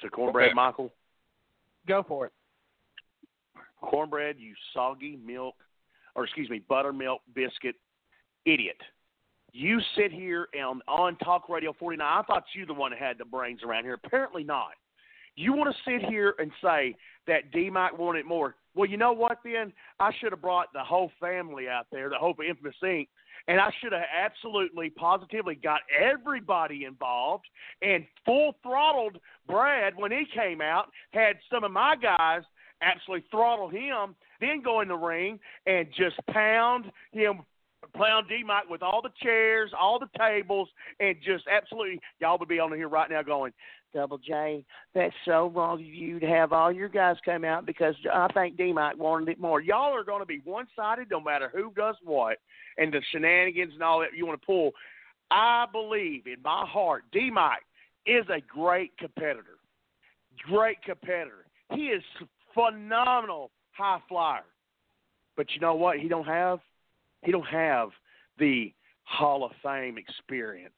to 0.01 0.11
Cornbread, 0.11 0.49
Okay. 0.49 0.55
Michael? 0.55 0.93
Go 1.89 2.05
for 2.07 2.27
it. 2.27 2.33
Cornbread, 3.81 4.37
you 4.39 4.55
soggy 4.75 5.19
milk, 5.25 5.55
or 6.15 6.25
excuse 6.25 6.51
me, 6.51 6.63
buttermilk 6.69 7.23
biscuit 7.35 7.77
idiot. 8.45 8.77
You 9.57 9.81
sit 9.97 10.11
here 10.11 10.49
and 10.53 10.83
on 10.89 11.17
Talk 11.19 11.49
Radio 11.49 11.73
49. 11.79 12.05
I 12.05 12.23
thought 12.23 12.43
you 12.55 12.67
the 12.67 12.75
one 12.75 12.91
that 12.91 12.99
had 12.99 13.19
the 13.19 13.25
brains 13.25 13.61
around 13.63 13.85
here. 13.85 13.95
Apparently 14.05 14.43
not. 14.43 14.73
You 15.37 15.53
want 15.53 15.73
to 15.73 15.91
sit 15.91 16.09
here 16.11 16.35
and 16.41 16.51
say 16.61 16.97
that 17.29 17.53
DeMike 17.53 17.97
wanted 17.97 18.27
more. 18.27 18.57
Well, 18.75 18.91
you 18.91 18.97
know 18.97 19.13
what? 19.13 19.39
Then 19.45 19.73
I 20.01 20.11
should 20.19 20.33
have 20.33 20.43
brought 20.43 20.73
the 20.73 20.83
whole 20.83 21.13
family 21.21 21.69
out 21.69 21.87
there, 21.93 22.09
the 22.11 22.19
whole 22.19 22.33
of 22.33 22.41
Infamous 22.41 22.75
Inc., 22.83 23.07
and 23.47 23.61
I 23.61 23.71
should 23.81 23.93
have 23.93 24.03
absolutely, 24.13 24.91
positively 24.91 25.55
got 25.55 25.83
everybody 25.97 26.85
involved 26.85 27.45
and 27.81 28.05
full 28.25 28.57
throttled 28.61 29.19
Brad 29.47 29.93
when 29.97 30.11
he 30.11 30.25
came 30.35 30.63
out. 30.63 30.87
Had 31.13 31.37
some 31.53 31.63
of 31.63 31.71
my 31.71 31.95
guys 31.95 32.43
absolutely 32.83 33.25
throttle 33.31 33.69
him, 33.69 34.17
then 34.41 34.63
go 34.63 34.81
in 34.81 34.89
the 34.89 34.97
ring 34.97 35.39
and 35.67 35.87
just 35.97 36.17
pound 36.33 36.87
him, 37.13 37.43
pound 37.93 38.27
DeMike 38.29 38.71
with 38.71 38.83
all 38.83 39.03
the 39.03 39.11
chairs, 39.23 39.71
all 39.79 39.99
the 39.99 40.09
tables, 40.19 40.69
and 41.01 41.17
just 41.25 41.45
absolutely, 41.49 42.01
y'all 42.21 42.39
would 42.39 42.49
be 42.49 42.59
on 42.59 42.73
here 42.75 42.89
right 42.89 43.11
now 43.11 43.23
going, 43.23 43.53
Double 43.95 44.19
J, 44.19 44.65
that's 44.93 45.15
so 45.25 45.53
wrong 45.55 45.81
of 45.81 45.87
you 45.87 46.19
to 46.19 46.27
have 46.27 46.53
all 46.53 46.73
your 46.73 46.89
guys 46.89 47.17
come 47.25 47.45
out 47.45 47.65
because 47.65 47.95
I 48.13 48.27
think 48.35 48.57
DeMike 48.57 48.97
wanted 48.97 49.29
it 49.29 49.41
more. 49.41 49.61
Y'all 49.61 49.95
are 49.95 50.05
going 50.05 50.21
to 50.21 50.27
be 50.27 50.41
one 50.45 50.67
sided 50.75 51.09
no 51.11 51.21
matter 51.21 51.51
who 51.55 51.73
does 51.77 51.95
what, 52.03 52.39
and 52.77 52.93
the 52.93 53.01
shenanigans 53.13 53.75
and 53.75 53.83
all 53.83 54.01
that 54.01 54.17
you 54.17 54.27
want 54.27 54.41
to 54.41 54.47
pull. 54.47 54.73
I 55.31 55.67
believe 55.71 56.27
in 56.27 56.43
my 56.43 56.67
heart, 56.67 57.05
DeMike 57.15 57.63
is 58.07 58.25
a 58.29 58.41
great 58.41 58.97
competitor. 58.99 59.59
Great 60.49 60.83
competitor. 60.83 61.47
He 61.73 61.87
is 61.87 62.03
phenomenal 62.53 63.51
high 63.73 64.01
flyer. 64.09 64.43
But 65.37 65.47
you 65.55 65.61
know 65.61 65.75
what? 65.75 65.99
He 65.99 66.09
don't 66.09 66.27
have 66.27 66.61
he 67.25 67.33
don't 67.33 67.47
have 67.47 67.91
the 68.39 68.73
Hall 69.05 69.45
of 69.45 69.53
Fame 69.63 69.99
experience. 69.99 70.75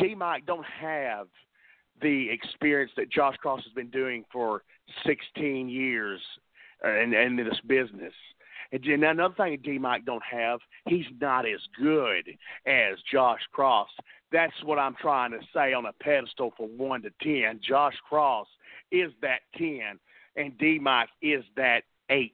DeMike 0.00 0.46
don't 0.46 0.66
have 0.66 1.26
the 2.00 2.28
experience 2.30 2.92
that 2.96 3.10
Josh 3.10 3.36
Cross 3.36 3.64
has 3.64 3.72
been 3.72 3.90
doing 3.90 4.24
for 4.32 4.62
16 5.06 5.68
years 5.68 6.20
uh, 6.84 7.00
in, 7.00 7.14
in 7.14 7.36
this 7.36 7.60
business. 7.66 8.14
And 8.72 8.84
another 8.84 9.34
thing 9.34 9.58
DeMike 9.58 10.06
don't 10.06 10.22
have, 10.28 10.60
he's 10.86 11.06
not 11.20 11.46
as 11.46 11.60
good 11.78 12.30
as 12.66 12.98
Josh 13.10 13.40
Cross. 13.52 13.90
That's 14.32 14.54
what 14.64 14.78
I'm 14.78 14.96
trying 14.96 15.32
to 15.32 15.40
say 15.54 15.74
on 15.74 15.84
a 15.84 15.92
pedestal 16.02 16.54
from 16.56 16.78
one 16.78 17.02
to 17.02 17.10
ten. 17.22 17.60
Josh 17.66 17.94
Cross 18.08 18.46
is 18.90 19.12
that 19.20 19.40
ten, 19.56 19.98
and 20.36 20.56
DeMike 20.58 21.08
is 21.20 21.44
that 21.56 21.82
eight. 22.08 22.32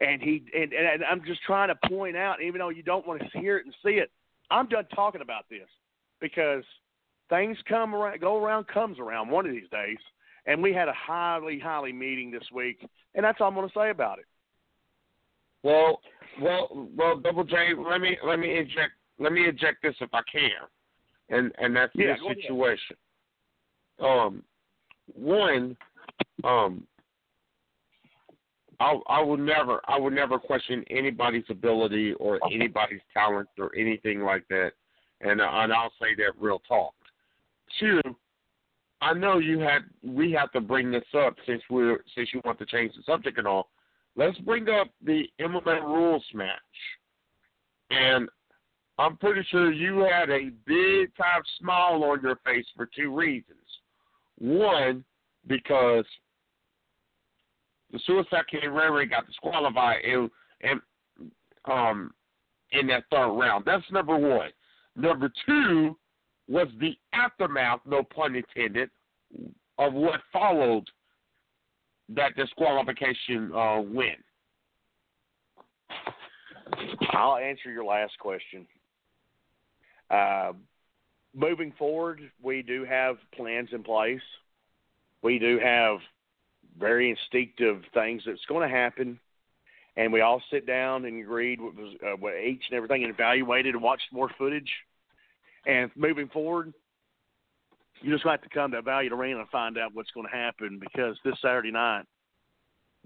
And 0.00 0.20
he 0.20 0.44
and, 0.54 0.72
and 0.72 1.04
I'm 1.04 1.24
just 1.24 1.42
trying 1.42 1.68
to 1.68 1.88
point 1.88 2.16
out, 2.16 2.42
even 2.42 2.58
though 2.58 2.68
you 2.68 2.82
don't 2.82 3.06
want 3.06 3.20
to 3.20 3.38
hear 3.38 3.56
it 3.56 3.64
and 3.64 3.74
see 3.84 3.92
it, 3.92 4.10
I'm 4.50 4.68
done 4.68 4.84
talking 4.94 5.22
about 5.22 5.44
this 5.48 5.68
because 6.20 6.64
things 7.30 7.56
come 7.68 7.94
around, 7.94 8.20
go 8.20 8.42
around, 8.42 8.66
comes 8.68 8.98
around 8.98 9.30
one 9.30 9.46
of 9.46 9.52
these 9.52 9.68
days. 9.70 9.98
And 10.48 10.62
we 10.62 10.72
had 10.72 10.86
a 10.86 10.92
highly, 10.92 11.58
highly 11.58 11.92
meeting 11.92 12.30
this 12.30 12.44
week, 12.54 12.88
and 13.16 13.24
that's 13.24 13.40
all 13.40 13.48
I'm 13.48 13.54
going 13.54 13.68
to 13.68 13.74
say 13.74 13.90
about 13.90 14.20
it. 14.20 14.26
Well, 15.64 16.00
well, 16.40 16.88
well, 16.96 17.18
Double 17.18 17.42
J. 17.42 17.70
Let 17.76 18.00
me 18.00 18.16
let 18.24 18.38
me 18.38 18.56
inject 18.56 18.92
let 19.18 19.32
me 19.32 19.48
inject 19.48 19.82
this 19.82 19.96
if 20.00 20.10
I 20.12 20.20
can, 20.30 20.50
and 21.30 21.52
and 21.58 21.74
that's 21.74 21.92
Yeah, 21.96 22.12
this 22.12 22.20
go 22.20 22.26
ahead. 22.26 22.38
situation. 22.42 22.96
Um, 24.00 24.42
one, 25.14 25.76
um, 26.44 26.86
I 28.80 28.98
I 29.08 29.22
would 29.22 29.40
never 29.40 29.80
I 29.86 29.98
would 29.98 30.12
never 30.12 30.38
question 30.38 30.84
anybody's 30.90 31.44
ability 31.48 32.12
or 32.14 32.38
anybody's 32.52 33.00
talent 33.12 33.48
or 33.58 33.74
anything 33.76 34.20
like 34.20 34.46
that, 34.48 34.72
and 35.20 35.40
uh, 35.40 35.48
and 35.52 35.72
I'll 35.72 35.92
say 36.00 36.14
that 36.16 36.32
real 36.38 36.60
talk. 36.68 36.94
Two, 37.80 38.00
I 39.00 39.14
know 39.14 39.38
you 39.38 39.58
had 39.58 39.82
we 40.02 40.32
have 40.32 40.52
to 40.52 40.60
bring 40.60 40.90
this 40.90 41.04
up 41.16 41.34
since 41.46 41.62
we're 41.70 41.98
since 42.14 42.30
you 42.32 42.40
want 42.44 42.58
to 42.58 42.66
change 42.66 42.92
the 42.96 43.02
subject 43.04 43.38
and 43.38 43.46
all. 43.46 43.68
Let's 44.16 44.38
bring 44.38 44.68
up 44.68 44.88
the 45.04 45.24
MMA 45.40 45.82
rules 45.82 46.24
match, 46.32 46.58
and 47.90 48.28
I'm 48.98 49.16
pretty 49.16 49.46
sure 49.50 49.72
you 49.72 49.98
had 50.10 50.30
a 50.30 50.50
big 50.66 51.14
time 51.16 51.42
smile 51.58 52.02
on 52.04 52.22
your 52.22 52.36
face 52.44 52.66
for 52.74 52.86
two 52.86 53.14
reasons. 53.14 53.58
One, 54.38 55.04
because 55.46 56.04
the 57.92 58.00
Suicide 58.06 58.44
King 58.50 58.70
Ray 58.70 58.90
Ray 58.90 59.06
got 59.06 59.26
disqualified 59.26 60.04
and, 60.04 60.30
and 60.62 60.80
um 61.64 62.12
in 62.72 62.86
that 62.88 63.04
third 63.10 63.32
round. 63.32 63.64
That's 63.64 63.84
number 63.90 64.16
one. 64.16 64.50
Number 64.96 65.30
two 65.46 65.96
was 66.48 66.68
the 66.80 66.96
aftermath, 67.12 67.80
no 67.86 68.02
pun 68.02 68.34
intended, 68.34 68.90
of 69.78 69.92
what 69.92 70.20
followed 70.32 70.88
that 72.08 72.36
disqualification 72.36 73.52
uh, 73.52 73.80
win. 73.80 74.14
I'll 77.12 77.36
answer 77.36 77.70
your 77.70 77.84
last 77.84 78.18
question. 78.18 78.66
Uh, 80.10 80.52
moving 81.34 81.72
forward, 81.78 82.20
we 82.42 82.62
do 82.62 82.84
have 82.84 83.16
plans 83.34 83.68
in 83.72 83.82
place. 83.82 84.20
We 85.22 85.38
do 85.38 85.58
have 85.62 85.98
very 86.78 87.10
instinctive 87.10 87.82
things 87.94 88.22
that's 88.26 88.44
going 88.48 88.68
to 88.68 88.74
happen, 88.74 89.18
and 89.96 90.12
we 90.12 90.20
all 90.20 90.42
sit 90.50 90.66
down 90.66 91.04
and 91.04 91.22
agreed 91.22 91.60
what 91.60 91.74
was 91.74 91.94
uh, 92.04 92.16
what 92.18 92.34
each 92.36 92.62
and 92.70 92.76
everything 92.76 93.04
and 93.04 93.12
evaluated 93.12 93.74
and 93.74 93.82
watched 93.82 94.12
more 94.12 94.30
footage. 94.36 94.70
And 95.66 95.90
moving 95.96 96.28
forward, 96.28 96.72
you 98.00 98.12
just 98.12 98.24
have 98.24 98.42
to 98.42 98.48
come 98.48 98.72
to 98.72 98.82
Valiant 98.82 99.12
Arena 99.12 99.40
and 99.40 99.48
find 99.48 99.78
out 99.78 99.94
what's 99.94 100.10
going 100.10 100.26
to 100.26 100.36
happen 100.36 100.78
because 100.78 101.16
this 101.24 101.34
Saturday 101.40 101.70
night, 101.70 102.04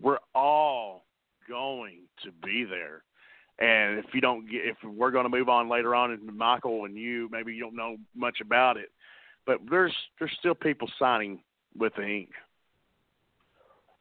we're 0.00 0.18
all 0.34 1.04
going 1.48 2.02
to 2.24 2.30
be 2.44 2.64
there. 2.64 3.02
And 3.58 3.98
if 3.98 4.06
you 4.14 4.20
don't 4.20 4.50
get, 4.50 4.62
if 4.64 4.76
we're 4.82 5.10
going 5.10 5.24
to 5.24 5.36
move 5.36 5.48
on 5.48 5.68
later 5.68 5.94
on, 5.94 6.12
and 6.12 6.36
Michael 6.36 6.86
and 6.86 6.96
you, 6.96 7.28
maybe 7.30 7.54
you 7.54 7.60
don't 7.60 7.76
know 7.76 7.96
much 8.16 8.38
about 8.40 8.76
it, 8.78 8.90
but 9.46 9.58
there's 9.70 9.94
there's 10.18 10.34
still 10.38 10.54
people 10.54 10.90
signing 10.98 11.40
with 11.76 11.92
the 11.94 12.02
ink. 12.02 12.30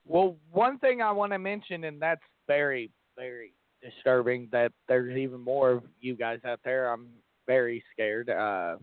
Well, 0.10 0.38
one 0.52 0.80
thing 0.80 1.04
I 1.04 1.12
want 1.12 1.34
to 1.34 1.40
mention, 1.40 1.84
and 1.84 2.02
that's 2.02 2.24
very, 2.48 2.90
very 3.16 3.54
disturbing 3.84 4.50
that 4.52 4.72
there's 4.88 5.16
even 5.16 5.40
more 5.40 5.70
of 5.70 5.84
you 6.02 6.16
guys 6.16 6.40
out 6.46 6.60
there. 6.66 6.92
I'm 6.92 7.10
very 7.46 7.84
scared. 7.94 8.28
Uh, 8.28 8.78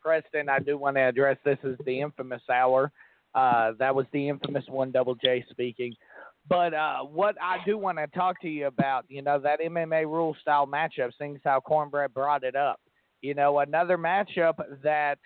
Preston, 0.00 0.48
I 0.48 0.58
do 0.58 0.76
want 0.76 0.96
to 0.96 1.02
address 1.02 1.38
this 1.44 1.58
as 1.64 1.76
the 1.86 2.00
infamous 2.00 2.42
hour. 2.52 2.90
Uh, 3.32 3.72
that 3.78 3.94
was 3.94 4.06
the 4.12 4.28
infamous 4.28 4.64
one, 4.68 4.90
Double 4.90 5.14
J 5.14 5.44
speaking. 5.50 5.94
But 6.48 6.74
uh, 6.74 6.98
what 7.02 7.36
I 7.40 7.58
do 7.64 7.78
want 7.78 7.98
to 7.98 8.08
talk 8.08 8.40
to 8.40 8.48
you 8.48 8.66
about, 8.66 9.04
you 9.08 9.22
know, 9.22 9.38
that 9.38 9.60
MMA 9.60 10.04
rule 10.06 10.36
style 10.40 10.66
matchup, 10.66 11.12
seeing 11.16 11.38
how 11.44 11.60
Cornbread 11.60 12.12
brought 12.12 12.42
it 12.42 12.56
up. 12.56 12.80
You 13.20 13.34
know, 13.34 13.60
another 13.60 13.96
matchup 13.96 14.54
that 14.82 15.18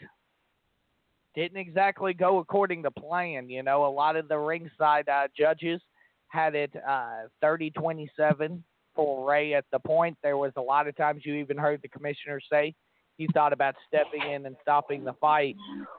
didn't 1.36 1.58
exactly 1.58 2.14
go 2.14 2.38
according 2.38 2.82
to 2.82 2.90
plan. 2.90 3.48
You 3.48 3.62
know, 3.62 3.86
a 3.86 3.92
lot 3.92 4.16
of 4.16 4.26
the 4.26 4.38
ringside 4.38 5.08
uh, 5.08 5.28
judges 5.38 5.80
had 6.28 6.54
it 6.54 6.72
uh, 6.88 7.28
30-27 7.44 8.62
for 8.94 9.28
Ray 9.28 9.54
at 9.54 9.66
the 9.70 9.78
point. 9.78 10.16
There 10.22 10.38
was 10.38 10.52
a 10.56 10.60
lot 10.60 10.88
of 10.88 10.96
times 10.96 11.22
you 11.24 11.34
even 11.34 11.58
heard 11.58 11.80
the 11.82 11.88
commissioner 11.88 12.40
say 12.50 12.74
he 13.18 13.28
thought 13.32 13.52
about 13.52 13.74
stepping 13.86 14.30
in 14.30 14.46
and 14.46 14.56
stopping 14.62 15.04
the 15.04 15.12
fight. 15.14 15.56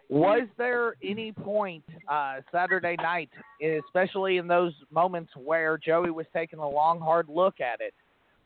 Was 0.10 0.48
there 0.58 0.96
any 1.04 1.32
point 1.32 1.84
uh, 2.08 2.38
Saturday 2.52 2.96
night, 3.02 3.30
especially 3.62 4.38
in 4.38 4.48
those 4.48 4.74
moments 4.92 5.32
where 5.36 5.78
Joey 5.78 6.12
was 6.12 6.26
taking 6.34 6.60
a 6.60 6.70
long, 6.70 7.00
hard 7.00 7.28
look 7.30 7.60
at 7.60 7.82
it? 7.82 7.94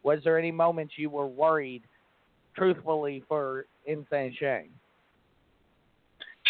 Was 0.03 0.19
there 0.23 0.38
any 0.38 0.51
moments 0.51 0.93
you 0.97 1.09
were 1.09 1.27
worried, 1.27 1.84
truthfully, 2.55 3.23
for 3.27 3.65
Insane 3.85 4.35
Shane? 4.39 4.72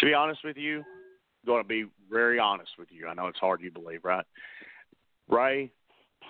To 0.02 0.06
be 0.06 0.14
honest 0.14 0.40
with 0.42 0.56
you, 0.56 0.78
I'm 0.78 1.46
going 1.46 1.62
to 1.62 1.68
be 1.68 1.84
very 2.10 2.36
honest 2.36 2.72
with 2.76 2.88
you. 2.90 3.06
I 3.06 3.14
know 3.14 3.28
it's 3.28 3.38
hard 3.38 3.60
to 3.62 3.70
believe, 3.70 4.04
right? 4.04 4.26
Ray, 5.28 5.70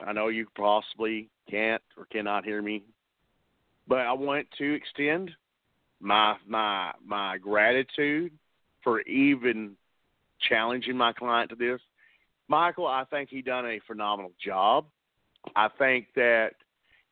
I 0.06 0.12
know 0.12 0.28
you 0.28 0.46
possibly 0.54 1.30
can't 1.50 1.80
or 1.96 2.04
cannot 2.04 2.44
hear 2.44 2.60
me, 2.60 2.82
but 3.88 4.00
I 4.00 4.12
want 4.12 4.46
to 4.58 4.74
extend 4.74 5.30
my 6.00 6.36
my 6.46 6.92
my 7.02 7.38
gratitude 7.38 8.32
for 8.84 9.00
even 9.02 9.72
challenging 10.50 10.98
my 10.98 11.14
client 11.14 11.48
to 11.48 11.56
this. 11.56 11.80
Michael, 12.48 12.86
I 12.86 13.04
think 13.04 13.30
he 13.30 13.40
done 13.40 13.64
a 13.64 13.80
phenomenal 13.86 14.32
job. 14.44 14.84
I 15.56 15.68
think 15.78 16.08
that 16.14 16.50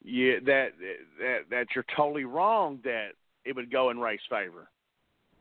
yeah, 0.04 0.34
that 0.44 0.72
that 1.18 1.38
that 1.48 1.66
you're 1.74 1.86
totally 1.96 2.24
wrong 2.24 2.80
that 2.84 3.12
it 3.46 3.56
would 3.56 3.72
go 3.72 3.88
in 3.88 3.98
Ray's 3.98 4.20
favor 4.28 4.68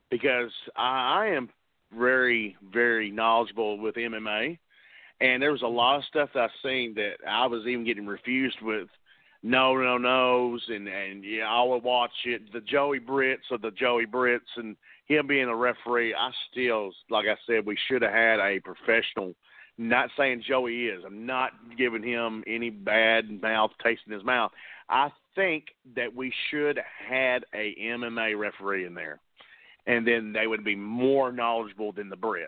because 0.10 0.52
I, 0.76 1.23
I 1.23 1.36
am 1.36 1.49
very 1.98 2.56
very 2.72 3.11
knowledgeable 3.11 3.77
with 3.77 3.95
MMA, 3.95 4.57
and 5.22 5.41
there 5.41 5.52
was 5.52 5.61
a 5.61 5.68
lot 5.68 5.98
of 5.98 6.06
stuff 6.06 6.30
that 6.34 6.44
I've 6.44 6.49
seen 6.64 6.94
that 6.95 7.15
I 7.27 7.48
was 7.48 7.65
even 7.68 7.86
getting 7.86 8.06
refused 8.06 8.61
with 8.61 8.88
no 9.41 9.76
no 9.76 9.98
no's 9.98 10.64
and 10.68 10.88
and 10.88 11.23
yeah 11.23 11.48
I 11.48 11.64
would 11.64 11.84
watch 11.84 12.11
it. 12.26 12.52
The 12.52 12.61
Joey 12.61 12.99
Brits 12.99 13.52
or 13.52 13.57
the 13.57 13.72
Joey 13.72 14.06
Brits 14.06 14.40
and 14.57 14.76
him 15.06 15.27
being 15.27 15.48
a 15.48 15.56
referee 15.56 16.14
I 16.14 16.31
still 16.52 16.91
like 17.10 17.26
I 17.26 17.38
said 17.48 17.65
we 17.65 17.77
should 17.88 18.02
have 18.02 18.14
had 18.14 18.40
a 18.40 18.60
professional. 18.60 19.36
Not 19.77 20.10
saying 20.18 20.44
Joey 20.45 20.88
is. 20.88 21.03
I'm 21.06 21.26
not 21.26 21.52
giving 21.77 22.03
him 22.03 22.44
any 22.45 22.69
bad 22.69 23.41
mouth 23.41 23.72
taste 23.81 24.02
in 24.06 24.11
his 24.11 24.26
mouth. 24.26 24.52
I 24.90 25.10
think 25.36 25.68
that 25.95 26.14
we 26.14 26.34
should 26.52 26.77
had 27.07 27.45
a 27.53 27.73
MMA 27.81 28.38
referee 28.38 28.86
in 28.86 28.94
there 28.94 29.22
and 29.88 30.06
then 30.07 30.34
they 30.34 30.47
would 30.47 30.64
be 30.64 30.76
more 30.76 31.31
knowledgeable 31.31 31.91
than 31.91 32.10
the 32.10 32.18
Brits 32.18 32.47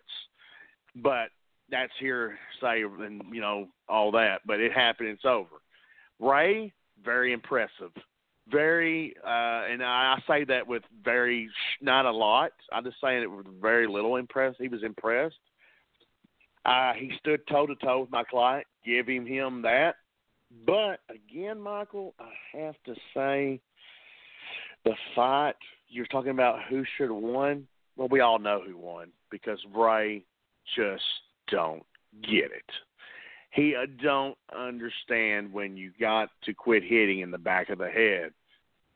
but 0.95 1.30
that's 1.70 1.94
here 1.99 2.38
say 2.62 2.84
and 2.84 3.22
you 3.32 3.41
know 3.41 3.68
all 3.88 4.12
that 4.12 4.41
but 4.45 4.60
it 4.60 4.74
happened 4.74 5.10
it's 5.10 5.26
over 5.26 5.62
Ray 6.20 6.74
very 7.03 7.34
impressive. 7.34 7.91
Very, 8.49 9.16
uh, 9.24 9.66
and 9.70 9.84
I, 9.84 10.18
I 10.18 10.20
say 10.28 10.44
that 10.45 10.66
with 10.68 10.84
very, 11.03 11.49
not 11.80 12.06
a 12.06 12.12
lot. 12.12 12.52
I'm 12.72 12.84
just 12.84 12.98
saying 13.02 13.24
it 13.24 13.32
with 13.32 13.45
very 13.62 13.88
little 13.88 14.18
impressed. 14.18 14.58
He 14.60 14.68
was 14.68 14.84
impressed. 14.84 15.36
Uh, 16.66 16.94
he 16.94 17.12
stood 17.20 17.41
toe 17.48 17.66
to 17.66 17.76
toe 17.76 18.02
with 18.02 18.12
my 18.12 18.24
client, 18.24 18.68
give 18.86 19.08
him 19.08 19.26
him 19.26 19.62
that. 19.64 19.95
But 20.66 20.99
again, 21.10 21.60
Michael, 21.60 22.14
I 22.20 22.58
have 22.58 22.76
to 22.86 22.95
say, 23.14 23.62
the 24.84 24.94
fight 25.16 25.56
you're 25.92 26.08
talking 26.08 26.32
about 26.32 26.64
who 26.70 26.84
should 26.98 27.10
have 27.10 27.22
won. 27.22 27.68
Well, 27.96 28.08
we 28.08 28.22
all 28.22 28.40
know 28.40 28.62
who 28.66 28.78
won 28.78 29.10
because 29.30 29.60
Ray 29.76 30.24
just 30.76 31.04
don't 31.50 31.84
get 32.24 32.46
it 32.46 32.72
he 33.52 33.76
uh, 33.76 33.86
don't 34.02 34.38
understand 34.58 35.54
when 35.54 35.78
you 35.78 35.92
got 36.00 36.30
to 36.44 36.54
quit 36.54 36.84
hitting 36.84 37.20
in 37.20 37.32
the 37.32 37.38
back 37.38 37.70
of 37.70 37.78
the 37.78 37.90
head 37.90 38.32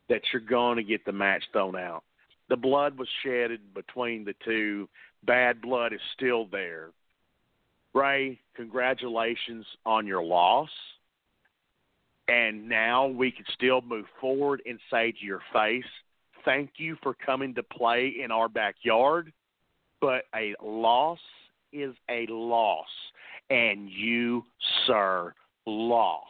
that 0.09 0.21
you're 0.31 0.41
going 0.41 0.77
to 0.77 0.83
get 0.83 1.05
the 1.05 1.11
match 1.11 1.43
thrown 1.51 1.75
out. 1.75 2.03
The 2.49 2.55
blood 2.55 2.97
was 2.97 3.07
shedded 3.23 3.73
between 3.73 4.23
the 4.23 4.35
two. 4.45 4.87
Bad 5.23 5.61
blood 5.61 5.93
is 5.93 5.99
still 6.15 6.45
there. 6.45 6.91
Ray, 7.93 8.39
congratulations 8.55 9.65
on 9.85 10.05
your 10.05 10.23
loss. 10.23 10.69
And 12.27 12.69
now 12.69 13.07
we 13.07 13.31
can 13.31 13.45
still 13.53 13.81
move 13.81 14.05
forward 14.21 14.61
and 14.65 14.79
say 14.91 15.11
to 15.11 15.25
your 15.25 15.41
face, 15.53 15.83
thank 16.45 16.71
you 16.77 16.95
for 17.03 17.13
coming 17.13 17.53
to 17.55 17.63
play 17.63 18.13
in 18.23 18.31
our 18.31 18.47
backyard. 18.47 19.33
But 19.99 20.23
a 20.35 20.55
loss 20.63 21.19
is 21.73 21.95
a 22.09 22.25
loss 22.29 22.87
and 23.49 23.89
you, 23.89 24.45
sir, 24.87 25.33
lost. 25.65 26.29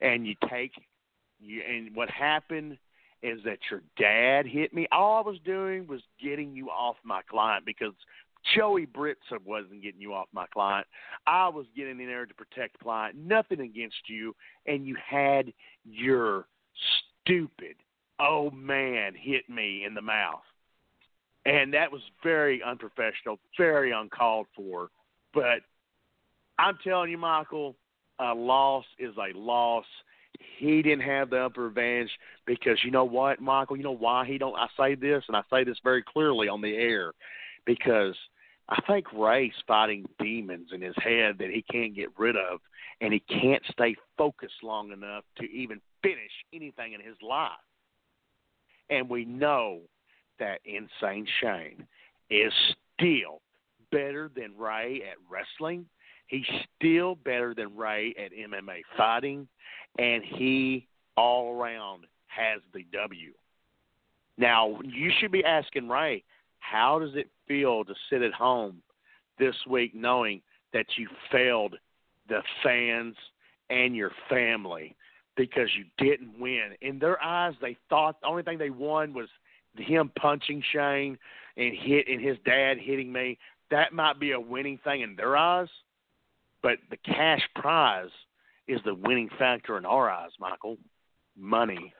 And 0.00 0.26
you 0.26 0.34
take 0.50 0.72
you 1.40 1.62
and 1.68 1.94
what 1.94 2.10
happened 2.10 2.78
is 3.22 3.40
that 3.44 3.58
your 3.70 3.82
dad 3.98 4.46
hit 4.46 4.74
me. 4.74 4.86
All 4.92 5.18
I 5.18 5.28
was 5.28 5.38
doing 5.44 5.86
was 5.86 6.02
getting 6.22 6.54
you 6.54 6.68
off 6.68 6.96
my 7.04 7.22
client 7.22 7.64
because 7.64 7.94
Joey 8.54 8.84
Britson 8.84 9.38
wasn't 9.46 9.82
getting 9.82 10.00
you 10.00 10.12
off 10.12 10.26
my 10.32 10.46
client. 10.52 10.86
I 11.26 11.48
was 11.48 11.64
getting 11.74 12.00
in 12.00 12.06
there 12.06 12.26
to 12.26 12.34
protect 12.34 12.78
the 12.78 12.84
client. 12.84 13.16
Nothing 13.16 13.60
against 13.60 14.08
you, 14.08 14.34
and 14.66 14.86
you 14.86 14.96
had 15.02 15.52
your 15.84 16.46
stupid 17.22 17.76
oh 18.20 18.50
man 18.50 19.14
hit 19.14 19.48
me 19.48 19.84
in 19.84 19.94
the 19.94 20.02
mouth. 20.02 20.42
And 21.46 21.74
that 21.74 21.92
was 21.92 22.00
very 22.22 22.62
unprofessional, 22.62 23.38
very 23.58 23.92
uncalled 23.92 24.46
for. 24.56 24.88
But 25.34 25.60
I'm 26.58 26.78
telling 26.82 27.10
you, 27.10 27.18
Michael, 27.18 27.76
a 28.18 28.32
loss 28.34 28.84
is 28.98 29.14
a 29.18 29.36
loss. 29.36 29.84
He 30.58 30.82
didn't 30.82 31.02
have 31.02 31.30
the 31.30 31.44
upper 31.44 31.66
advantage 31.66 32.10
because 32.46 32.78
you 32.82 32.90
know 32.90 33.04
what, 33.04 33.40
Michael? 33.40 33.76
You 33.76 33.82
know 33.82 33.96
why 33.96 34.24
he 34.24 34.38
don't? 34.38 34.56
I 34.56 34.68
say 34.78 34.94
this, 34.94 35.24
and 35.28 35.36
I 35.36 35.42
say 35.50 35.64
this 35.64 35.78
very 35.84 36.02
clearly 36.02 36.48
on 36.48 36.60
the 36.60 36.74
air, 36.74 37.12
because 37.66 38.16
I 38.68 38.80
think 38.86 39.12
Ray's 39.12 39.52
fighting 39.66 40.06
demons 40.18 40.70
in 40.72 40.80
his 40.80 40.94
head 40.96 41.36
that 41.38 41.50
he 41.50 41.62
can't 41.70 41.94
get 41.94 42.08
rid 42.18 42.36
of, 42.36 42.60
and 43.00 43.12
he 43.12 43.20
can't 43.20 43.62
stay 43.70 43.96
focused 44.16 44.62
long 44.62 44.92
enough 44.92 45.24
to 45.38 45.44
even 45.44 45.80
finish 46.02 46.32
anything 46.52 46.94
in 46.94 47.00
his 47.00 47.16
life. 47.20 47.50
And 48.90 49.08
we 49.08 49.24
know 49.24 49.80
that 50.38 50.60
Insane 50.64 51.26
Shane 51.40 51.86
is 52.30 52.52
still 52.98 53.40
better 53.90 54.30
than 54.34 54.56
Ray 54.58 55.02
at 55.10 55.16
wrestling. 55.30 55.86
He's 56.26 56.46
still 56.76 57.14
better 57.14 57.54
than 57.54 57.76
Ray 57.76 58.14
at 58.18 58.32
MMA 58.32 58.80
fighting, 58.96 59.46
and 59.98 60.22
he 60.24 60.86
all 61.16 61.54
around 61.54 62.06
has 62.26 62.60
the 62.72 62.84
W. 62.92 63.32
Now, 64.36 64.80
you 64.82 65.12
should 65.20 65.30
be 65.30 65.44
asking 65.44 65.88
Ray, 65.88 66.24
how 66.58 66.98
does 66.98 67.14
it 67.14 67.28
feel 67.46 67.84
to 67.84 67.94
sit 68.10 68.22
at 68.22 68.32
home 68.32 68.82
this 69.38 69.54
week 69.68 69.94
knowing 69.94 70.40
that 70.72 70.86
you 70.96 71.08
failed 71.30 71.76
the 72.28 72.42
fans 72.62 73.14
and 73.70 73.94
your 73.94 74.10
family 74.28 74.96
because 75.36 75.68
you 75.76 75.84
didn't 75.98 76.38
win? 76.38 76.72
In 76.80 76.98
their 76.98 77.22
eyes, 77.22 77.54
they 77.60 77.76
thought 77.88 78.20
the 78.20 78.26
only 78.26 78.42
thing 78.42 78.58
they 78.58 78.70
won 78.70 79.14
was 79.14 79.28
him 79.76 80.10
punching 80.18 80.62
Shane 80.72 81.18
and 81.56 81.74
hit 81.76 82.06
and 82.08 82.20
his 82.20 82.36
dad 82.44 82.78
hitting 82.78 83.12
me. 83.12 83.38
That 83.70 83.92
might 83.92 84.20
be 84.20 84.32
a 84.32 84.40
winning 84.40 84.78
thing 84.84 85.00
in 85.00 85.16
their 85.16 85.36
eyes, 85.36 85.68
but 86.62 86.78
the 86.90 86.96
cash 86.98 87.42
prize 87.56 88.10
is 88.68 88.80
the 88.84 88.94
winning 88.94 89.30
factor 89.38 89.76
in 89.76 89.84
our 89.84 90.10
eyes, 90.10 90.30
Michael. 90.38 90.78
Money. 91.36 91.92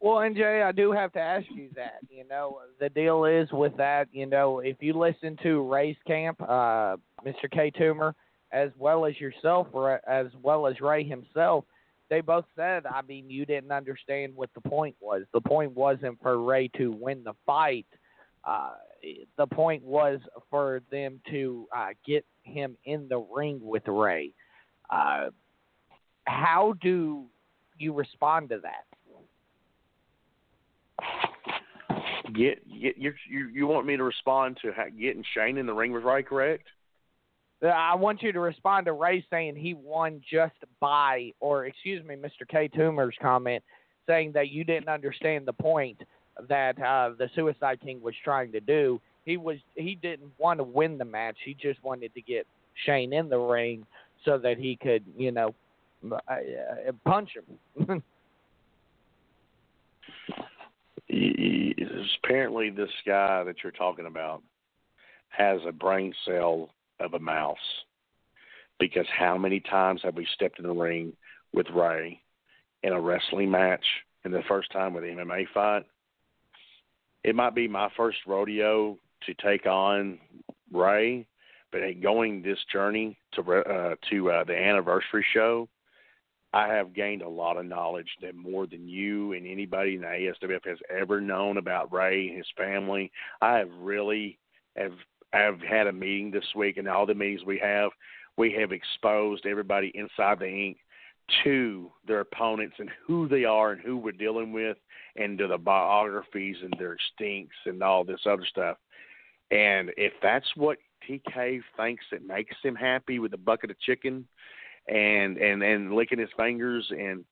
Well, 0.00 0.16
NJ, 0.16 0.62
I 0.62 0.72
do 0.72 0.92
have 0.92 1.12
to 1.12 1.18
ask 1.18 1.46
you 1.54 1.68
that. 1.76 1.98
You 2.08 2.24
know, 2.26 2.60
the 2.78 2.88
deal 2.88 3.24
is 3.26 3.50
with 3.52 3.76
that. 3.76 4.08
You 4.12 4.26
know, 4.26 4.60
if 4.60 4.76
you 4.80 4.94
listen 4.94 5.36
to 5.42 5.62
Ray's 5.62 5.96
camp, 6.06 6.40
uh, 6.40 6.96
Mr. 7.24 7.50
K. 7.50 7.70
Toomer, 7.70 8.14
as 8.50 8.70
well 8.78 9.04
as 9.04 9.18
yourself, 9.20 9.68
as 10.06 10.26
well 10.42 10.66
as 10.66 10.80
Ray 10.80 11.04
himself, 11.04 11.64
they 12.10 12.20
both 12.20 12.44
said, 12.56 12.84
I 12.86 13.02
mean, 13.02 13.30
you 13.30 13.46
didn't 13.46 13.70
understand 13.70 14.34
what 14.34 14.50
the 14.54 14.60
point 14.60 14.96
was. 15.00 15.22
The 15.32 15.40
point 15.40 15.72
wasn't 15.72 16.20
for 16.20 16.42
Ray 16.42 16.68
to 16.76 16.90
win 16.90 17.22
the 17.24 17.34
fight. 17.46 17.86
Uh, 18.44 18.72
the 19.38 19.46
point 19.46 19.84
was 19.84 20.18
for 20.50 20.82
them 20.90 21.20
to 21.30 21.68
uh, 21.74 21.88
get 22.04 22.26
him 22.42 22.76
in 22.84 23.08
the 23.08 23.18
ring 23.18 23.60
with 23.62 23.86
Ray. 23.86 24.32
Uh, 24.90 25.28
how 26.24 26.74
do 26.82 27.26
you 27.78 27.94
respond 27.94 28.48
to 28.50 28.58
that? 28.58 28.84
Get 32.34 32.62
get 32.80 32.96
you 32.96 33.48
you 33.52 33.66
want 33.66 33.86
me 33.86 33.96
to 33.96 34.04
respond 34.04 34.58
to 34.62 34.72
getting 35.00 35.24
Shane 35.34 35.58
in 35.58 35.66
the 35.66 35.72
ring 35.72 35.92
with 35.92 36.04
Ray, 36.04 36.22
correct? 36.22 36.68
I 37.62 37.94
want 37.94 38.22
you 38.22 38.32
to 38.32 38.40
respond 38.40 38.86
to 38.86 38.92
Ray 38.92 39.24
saying 39.30 39.56
he 39.56 39.74
won 39.74 40.22
just 40.30 40.54
by, 40.80 41.32
or 41.40 41.66
excuse 41.66 42.04
me, 42.04 42.14
Mr. 42.14 42.48
K. 42.48 42.68
Toomer's 42.68 43.14
comment 43.20 43.62
saying 44.06 44.32
that 44.32 44.48
you 44.48 44.64
didn't 44.64 44.88
understand 44.88 45.46
the 45.46 45.52
point 45.52 46.00
that 46.48 46.80
uh, 46.82 47.10
the 47.18 47.28
Suicide 47.34 47.80
King 47.82 48.00
was 48.00 48.14
trying 48.24 48.50
to 48.52 48.60
do. 48.60 49.00
He 49.24 49.36
was 49.36 49.58
he 49.74 49.94
didn't 49.94 50.32
want 50.38 50.58
to 50.58 50.64
win 50.64 50.96
the 50.96 51.04
match. 51.04 51.36
He 51.44 51.54
just 51.54 51.82
wanted 51.84 52.14
to 52.14 52.22
get 52.22 52.46
Shane 52.86 53.12
in 53.12 53.28
the 53.28 53.38
ring 53.38 53.84
so 54.24 54.38
that 54.38 54.56
he 54.56 54.76
could, 54.76 55.04
you 55.16 55.30
know, 55.30 55.54
uh, 56.10 56.16
uh, 56.28 56.92
punch 57.04 57.30
him. 57.76 58.02
Apparently, 62.24 62.70
this 62.70 62.90
guy 63.06 63.44
that 63.44 63.56
you're 63.62 63.72
talking 63.72 64.06
about 64.06 64.42
has 65.28 65.60
a 65.66 65.72
brain 65.72 66.14
cell 66.24 66.70
of 67.00 67.14
a 67.14 67.18
mouse. 67.18 67.58
Because 68.78 69.06
how 69.16 69.36
many 69.36 69.60
times 69.60 70.00
have 70.04 70.16
we 70.16 70.26
stepped 70.34 70.58
in 70.58 70.66
the 70.66 70.72
ring 70.72 71.12
with 71.52 71.66
Ray 71.74 72.20
in 72.82 72.92
a 72.92 73.00
wrestling 73.00 73.50
match, 73.50 73.84
and 74.24 74.32
the 74.32 74.42
first 74.48 74.70
time 74.72 74.94
with 74.94 75.04
an 75.04 75.16
MMA 75.16 75.46
fight? 75.52 75.84
It 77.24 77.34
might 77.34 77.54
be 77.54 77.68
my 77.68 77.90
first 77.96 78.18
rodeo 78.26 78.96
to 79.26 79.34
take 79.34 79.66
on 79.66 80.18
Ray, 80.72 81.26
but 81.72 81.82
in 81.82 82.00
going 82.00 82.42
this 82.42 82.58
journey 82.72 83.18
to 83.34 83.42
uh, 83.42 83.96
to 84.10 84.30
uh, 84.30 84.44
the 84.44 84.56
anniversary 84.56 85.24
show, 85.34 85.68
I 86.52 86.68
have 86.68 86.94
gained 86.94 87.22
a 87.22 87.28
lot 87.28 87.56
of 87.56 87.66
knowledge 87.66 88.08
that 88.22 88.34
more 88.34 88.66
than 88.66 88.88
you 88.88 89.34
and 89.34 89.46
anybody 89.46 89.94
in 89.94 90.00
the 90.00 90.06
ASWF 90.06 90.66
has 90.66 90.78
ever 90.88 91.20
known 91.20 91.58
about 91.58 91.92
Ray 91.92 92.28
and 92.28 92.36
his 92.36 92.46
family. 92.56 93.12
I 93.40 93.58
have 93.58 93.70
really 93.78 94.38
have 94.76 94.92
have 95.32 95.60
had 95.60 95.86
a 95.86 95.92
meeting 95.92 96.30
this 96.30 96.44
week, 96.54 96.76
and 96.76 96.88
all 96.88 97.06
the 97.06 97.14
meetings 97.14 97.44
we 97.44 97.58
have, 97.58 97.90
we 98.36 98.52
have 98.52 98.72
exposed 98.72 99.46
everybody 99.46 99.92
inside 99.94 100.38
the 100.38 100.48
ink 100.48 100.78
to 101.44 101.90
their 102.06 102.20
opponents 102.20 102.76
and 102.78 102.90
who 103.06 103.28
they 103.28 103.44
are 103.44 103.72
and 103.72 103.80
who 103.80 103.96
we're 103.96 104.12
dealing 104.12 104.52
with, 104.52 104.76
and 105.16 105.38
to 105.38 105.46
the 105.46 105.58
biographies 105.58 106.56
and 106.62 106.74
their 106.78 106.96
stinks 107.14 107.54
and 107.66 107.82
all 107.82 108.04
this 108.04 108.20
other 108.26 108.46
stuff. 108.48 108.76
And 109.50 109.90
if 109.96 110.12
that's 110.22 110.46
what 110.56 110.78
TK 111.08 111.60
thinks 111.76 112.04
that 112.10 112.26
makes 112.26 112.56
him 112.62 112.74
happy 112.74 113.18
with 113.18 113.32
a 113.32 113.38
bucket 113.38 113.70
of 113.70 113.80
chicken 113.80 114.26
and 114.88 115.36
and 115.36 115.62
and 115.62 115.92
licking 115.92 116.18
his 116.18 116.28
fingers 116.36 116.86
and 116.90 117.24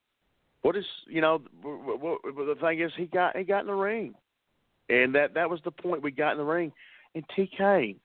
what 0.63 0.77
is 0.77 0.85
you 1.07 1.21
know 1.21 1.41
the 1.63 2.57
thing 2.61 2.81
is 2.81 2.93
he 2.97 3.07
got 3.07 3.37
he 3.37 3.45
got 3.45 3.61
in 3.61 3.67
the 3.67 3.75
ring. 3.75 4.15
And 4.91 5.15
that 5.15 5.35
that 5.35 5.51
was 5.51 5.61
the 5.65 5.71
point 5.71 6.03
we 6.03 6.11
got 6.11 6.33
in 6.33 6.39
the 6.39 6.45
ring 6.45 6.73
and 7.15 7.25
TK 7.37 7.97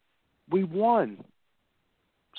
we 0.49 0.63
won 0.63 1.23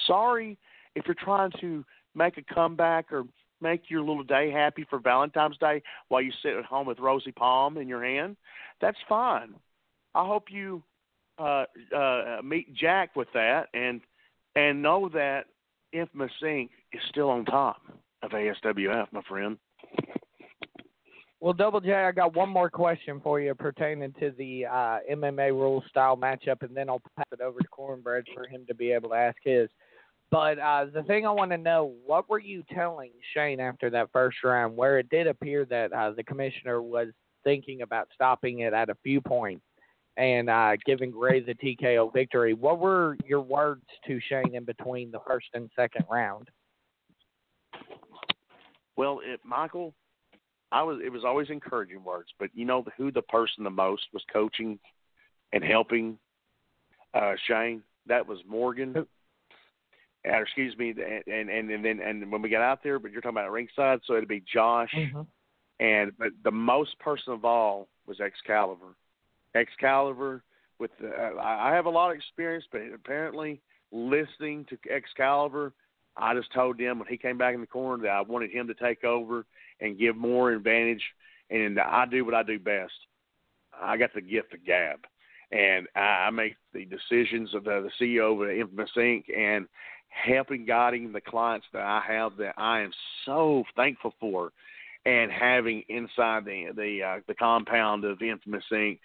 sorry 0.07 0.59
if 0.95 1.07
you're 1.07 1.15
trying 1.15 1.53
to 1.61 1.85
make 2.15 2.37
a 2.39 2.55
comeback 2.55 3.13
or 3.13 3.25
make 3.61 3.89
your 3.89 4.01
little 4.01 4.25
day 4.25 4.51
happy 4.51 4.87
for 4.89 4.99
Valentine's 4.99 5.57
Day 5.59 5.83
while 6.09 6.21
you 6.21 6.33
sit 6.43 6.55
at 6.55 6.65
home 6.65 6.87
with 6.87 6.99
Rosie 6.99 7.33
Palm 7.33 7.79
in 7.79 7.89
your 7.89 8.05
hand 8.05 8.37
that's 8.81 8.99
fine 9.09 9.55
I 10.15 10.27
hope 10.27 10.45
you 10.51 10.83
uh 11.39 11.65
uh 11.95 12.41
meet 12.43 12.75
Jack 12.75 13.17
with 13.17 13.29
that 13.35 13.69
and 13.75 14.01
and 14.57 14.83
know 14.83 15.09
that 15.09 15.47
Infamous 15.93 16.33
Inc. 16.43 16.71
is 16.93 17.01
still 17.09 17.31
on 17.31 17.45
top 17.45 17.81
of 18.23 18.33
ASWF, 18.33 19.07
my 19.13 19.23
friend. 19.29 19.59
Well, 21.41 21.53
Double 21.53 21.81
J, 21.81 21.93
I 21.93 22.13
got 22.13 22.35
one 22.35 22.49
more 22.49 22.71
question 22.71 23.21
for 23.23 23.39
you 23.41 23.55
pertaining 23.55 24.15
to 24.21 24.33
the 24.39 24.67
uh, 24.67 24.99
MMA 25.13 25.51
rule 25.51 25.85
style 25.89 26.17
matchup, 26.17 26.63
and 26.63 26.75
then 26.75 26.89
I'll 26.89 27.03
pass 27.17 27.27
it 27.33 27.41
over 27.41 27.59
to 27.59 27.69
Cornbread 27.69 28.25
for 28.35 28.47
him 28.47 28.65
to 28.67 28.75
be 28.75 28.93
able 28.93 29.11
to 29.11 29.17
ask 29.17 29.37
his. 29.43 29.69
But 30.31 30.59
uh, 30.59 30.87
the 30.93 31.03
thing 31.03 31.27
I 31.27 31.31
want 31.31 31.51
to 31.51 31.59
know, 31.59 31.93
what 32.07 32.29
were 32.31 32.41
you 32.41 32.65
telling 32.73 33.11
Shane 33.35 33.61
after 33.61 33.91
that 33.91 34.11
first 34.13 34.39
round, 34.43 34.77
where 34.77 34.99
it 34.99 35.11
did 35.11 35.27
appear 35.27 35.65
that 35.67 35.93
uh, 35.93 36.13
the 36.13 36.25
commissioner 36.25 36.81
was 36.81 37.09
thinking 37.45 37.83
about 37.83 38.09
stopping 38.15 38.61
it 38.61 38.73
at 38.73 38.89
a 38.89 38.97
few 39.03 39.21
points 39.21 39.65
and 40.17 40.49
uh, 40.49 40.73
giving 40.87 41.15
Ray 41.15 41.41
the 41.41 41.55
TKO 41.55 42.13
victory? 42.13 42.55
What 42.55 42.79
were 42.79 43.17
your 43.25 43.43
words 43.43 43.85
to 44.07 44.19
Shane 44.29 44.55
in 44.55 44.65
between 44.65 45.11
the 45.11 45.21
first 45.27 45.49
and 45.55 45.71
second 45.77 46.07
round? 46.11 46.49
Well, 48.97 49.21
it, 49.25 49.41
Michael, 49.45 49.95
I 50.75 50.83
was 50.83 50.99
it 51.05 51.13
was 51.13 51.25
always 51.25 51.51
encouraging 51.51 52.03
words, 52.03 52.31
but 52.39 52.51
you 52.53 52.65
know 52.65 52.85
who 52.97 53.13
the 53.13 53.23
person 53.23 53.63
the 53.63 53.71
most 53.71 54.03
was 54.13 54.25
coaching 54.33 54.79
and 55.53 55.63
helping 55.63 56.19
uh 57.15 57.35
Shane? 57.47 57.83
That 58.07 58.27
was 58.27 58.39
Morgan. 58.47 59.07
Uh, 60.27 60.41
excuse 60.41 60.77
me, 60.77 60.91
and 60.91 61.49
and 61.49 61.71
and 61.71 61.85
then 61.85 62.01
and 62.01 62.33
when 62.33 62.43
we 62.43 62.49
got 62.49 62.63
out 62.63 62.83
there, 62.83 62.99
but 62.99 63.13
you're 63.13 63.21
talking 63.21 63.37
about 63.37 63.53
ringside, 63.53 64.01
so 64.05 64.15
it'd 64.15 64.29
be 64.29 64.43
Josh, 64.53 64.93
and 65.81 66.13
but 66.19 66.29
the 66.43 66.51
most 66.51 66.99
person 66.99 67.33
of 67.33 67.45
all 67.45 67.89
was 68.07 68.19
XKaliber. 68.19 68.95
XKaliber 69.55 70.41
with 70.79 70.91
the, 71.01 71.09
uh, 71.09 71.41
I 71.41 71.71
I 71.71 71.75
have 71.75 71.87
a 71.87 71.91
lot 71.91 72.11
of 72.11 72.17
experience, 72.17 72.65
but 72.73 72.81
apparently 72.93 73.61
listening 73.93 74.67
to 74.71 74.79
XKaliber, 74.89 75.73
I 76.17 76.35
just 76.35 76.53
told 76.53 76.79
them 76.79 76.99
when 76.99 77.09
he 77.09 77.17
came 77.17 77.39
back 77.39 77.55
in 77.55 77.61
the 77.61 77.67
corner 77.67 78.03
that 78.03 78.11
I 78.11 78.21
wanted 78.21 78.51
him 78.51 78.67
to 78.69 78.75
take 78.75 79.05
over 79.05 79.45
and 79.81 79.99
give 79.99 80.17
more 80.17 80.53
advantage, 80.53 81.03
and 81.51 81.79
I 81.79 82.07
do 82.07 82.25
what 82.25 82.35
I 82.35 82.43
do 82.43 82.59
best. 82.59 82.93
I 83.81 83.97
got 83.97 84.15
the 84.15 84.21
gift 84.21 84.55
of 84.55 84.65
gab, 84.65 85.01
and 85.51 85.87
I, 85.97 86.31
make 86.31 86.55
the 86.73 86.85
decisions 86.85 87.55
of 87.55 87.65
the, 87.65 87.89
the 87.99 88.05
CEO 88.05 88.41
of 88.41 88.49
Infamous 88.49 88.91
Inc. 88.97 89.25
and 89.37 89.67
helping 90.09 90.65
guiding 90.65 91.13
the 91.13 91.21
clients 91.21 91.67
that 91.73 91.83
I 91.83 92.01
have 92.07 92.37
that 92.37 92.55
I 92.57 92.83
am 92.83 92.93
so 93.27 93.65
thankful 93.75 94.15
for, 94.21 94.53
and 95.05 95.31
having 95.31 95.83
inside 95.89 96.45
the 96.45 96.69
the 96.75 97.03
uh, 97.03 97.21
the 97.27 97.35
compound 97.35 98.05
of 98.05 98.23
Infamous 98.23 98.65
Inc. 98.73 99.01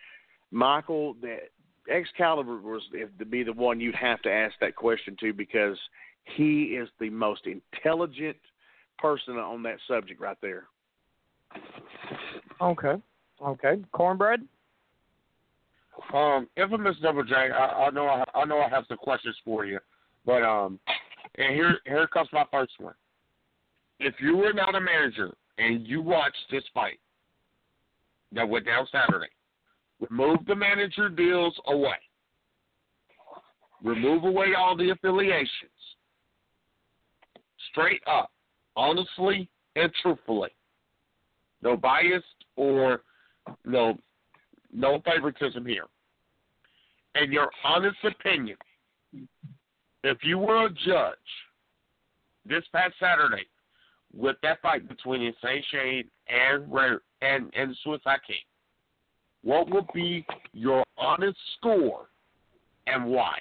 Michael, 0.52 1.16
that 1.22 1.50
XKaliber 1.92 2.62
was 2.62 2.84
to 3.18 3.26
be 3.26 3.44
the 3.44 3.54
one 3.54 3.80
you'd 3.80 3.96
have 3.96 4.22
to 4.22 4.32
ask 4.32 4.56
that 4.62 4.76
question 4.76 5.18
to 5.20 5.34
because 5.34 5.78
he 6.36 6.76
is 6.76 6.90
the 7.00 7.10
most 7.10 7.42
intelligent 7.46 8.38
person 8.98 9.36
on 9.36 9.64
that 9.64 9.78
subject 9.88 10.20
right 10.20 10.38
there. 10.42 10.66
Okay. 12.62 12.96
Okay. 13.42 13.82
Cornbread. 13.92 14.42
Um, 16.14 16.48
infamous 16.58 16.96
Double 17.02 17.24
J. 17.24 17.36
I, 17.36 17.88
I 17.88 17.90
know 17.92 18.08
I, 18.08 18.24
I 18.34 18.46
know 18.46 18.60
I 18.60 18.70
have 18.70 18.86
some 18.88 18.98
questions 18.98 19.36
for 19.44 19.66
you, 19.66 19.80
but 20.26 20.44
um, 20.44 20.80
and 21.38 21.54
here 21.54 21.78
here 21.86 22.08
comes 22.08 22.30
my 22.32 22.46
first 22.52 22.74
one. 22.80 22.94
If 24.00 24.16
you 24.20 24.38
were 24.38 24.54
not 24.54 24.76
a 24.76 24.82
manager 24.82 25.36
and 25.58 25.86
you 25.86 26.02
watched 26.02 26.38
this 26.52 26.64
fight 26.74 27.00
that 28.32 28.48
went 28.48 28.66
down 28.66 28.88
Saturday, 28.92 29.30
remove 30.10 30.40
the 30.48 30.56
manager 30.56 31.10
deals 31.10 31.54
away, 31.68 31.98
remove 33.84 34.24
away 34.24 34.54
all 34.58 34.78
the 34.78 34.92
affiliations, 34.92 35.50
straight 37.72 38.02
up, 38.08 38.32
honestly 38.76 39.50
and 39.76 39.92
truthfully, 40.02 40.50
no 41.62 41.78
bias 41.78 42.24
or 42.56 43.02
no 43.66 43.98
no 44.72 45.02
favoritism 45.06 45.66
here. 45.66 45.86
And 47.16 47.34
your 47.34 47.50
honest 47.64 47.98
opinion, 48.04 48.58
if 50.04 50.18
you 50.24 50.38
were 50.38 50.66
a 50.66 50.70
judge 50.70 51.18
this 52.46 52.64
past 52.72 52.94
Saturday 53.00 53.46
with 54.16 54.38
that 54.44 54.62
fight 54.62 54.88
between 54.88 55.22
Insane 55.22 55.64
Shane 55.72 56.04
and 56.28 57.00
and 57.22 57.52
and 57.56 57.78
Suicide 57.84 58.20
King, 58.26 58.38
what 59.44 59.70
would 59.70 59.88
be 59.94 60.26
your 60.54 60.84
honest 60.98 61.38
score 61.58 62.10
and 62.88 63.06
why? 63.06 63.40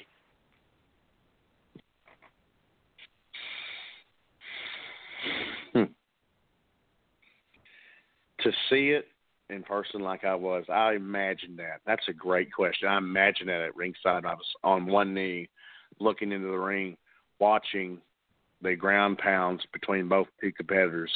To 8.41 8.53
see 8.69 8.91
it 8.91 9.07
in 9.51 9.63
person 9.63 10.01
like 10.01 10.25
I 10.25 10.35
was, 10.35 10.65
I 10.69 10.95
imagine 10.95 11.57
that. 11.57 11.81
That's 11.87 12.07
a 12.09 12.13
great 12.13 12.53
question. 12.53 12.89
I 12.89 12.99
imagine 12.99 13.47
that 13.47 13.63
at 13.63 13.77
ringside. 13.77 14.25
I 14.25 14.35
was 14.35 14.47
on 14.63 14.87
one 14.87 15.15
knee, 15.15 15.49
looking 15.99 16.33
into 16.33 16.49
the 16.49 16.59
ring, 16.59 16.97
watching 17.39 17.99
the 18.63 18.75
ground 18.77 19.19
pounds 19.19 19.63
between 19.73 20.09
both 20.09 20.27
two 20.41 20.53
competitors. 20.53 21.11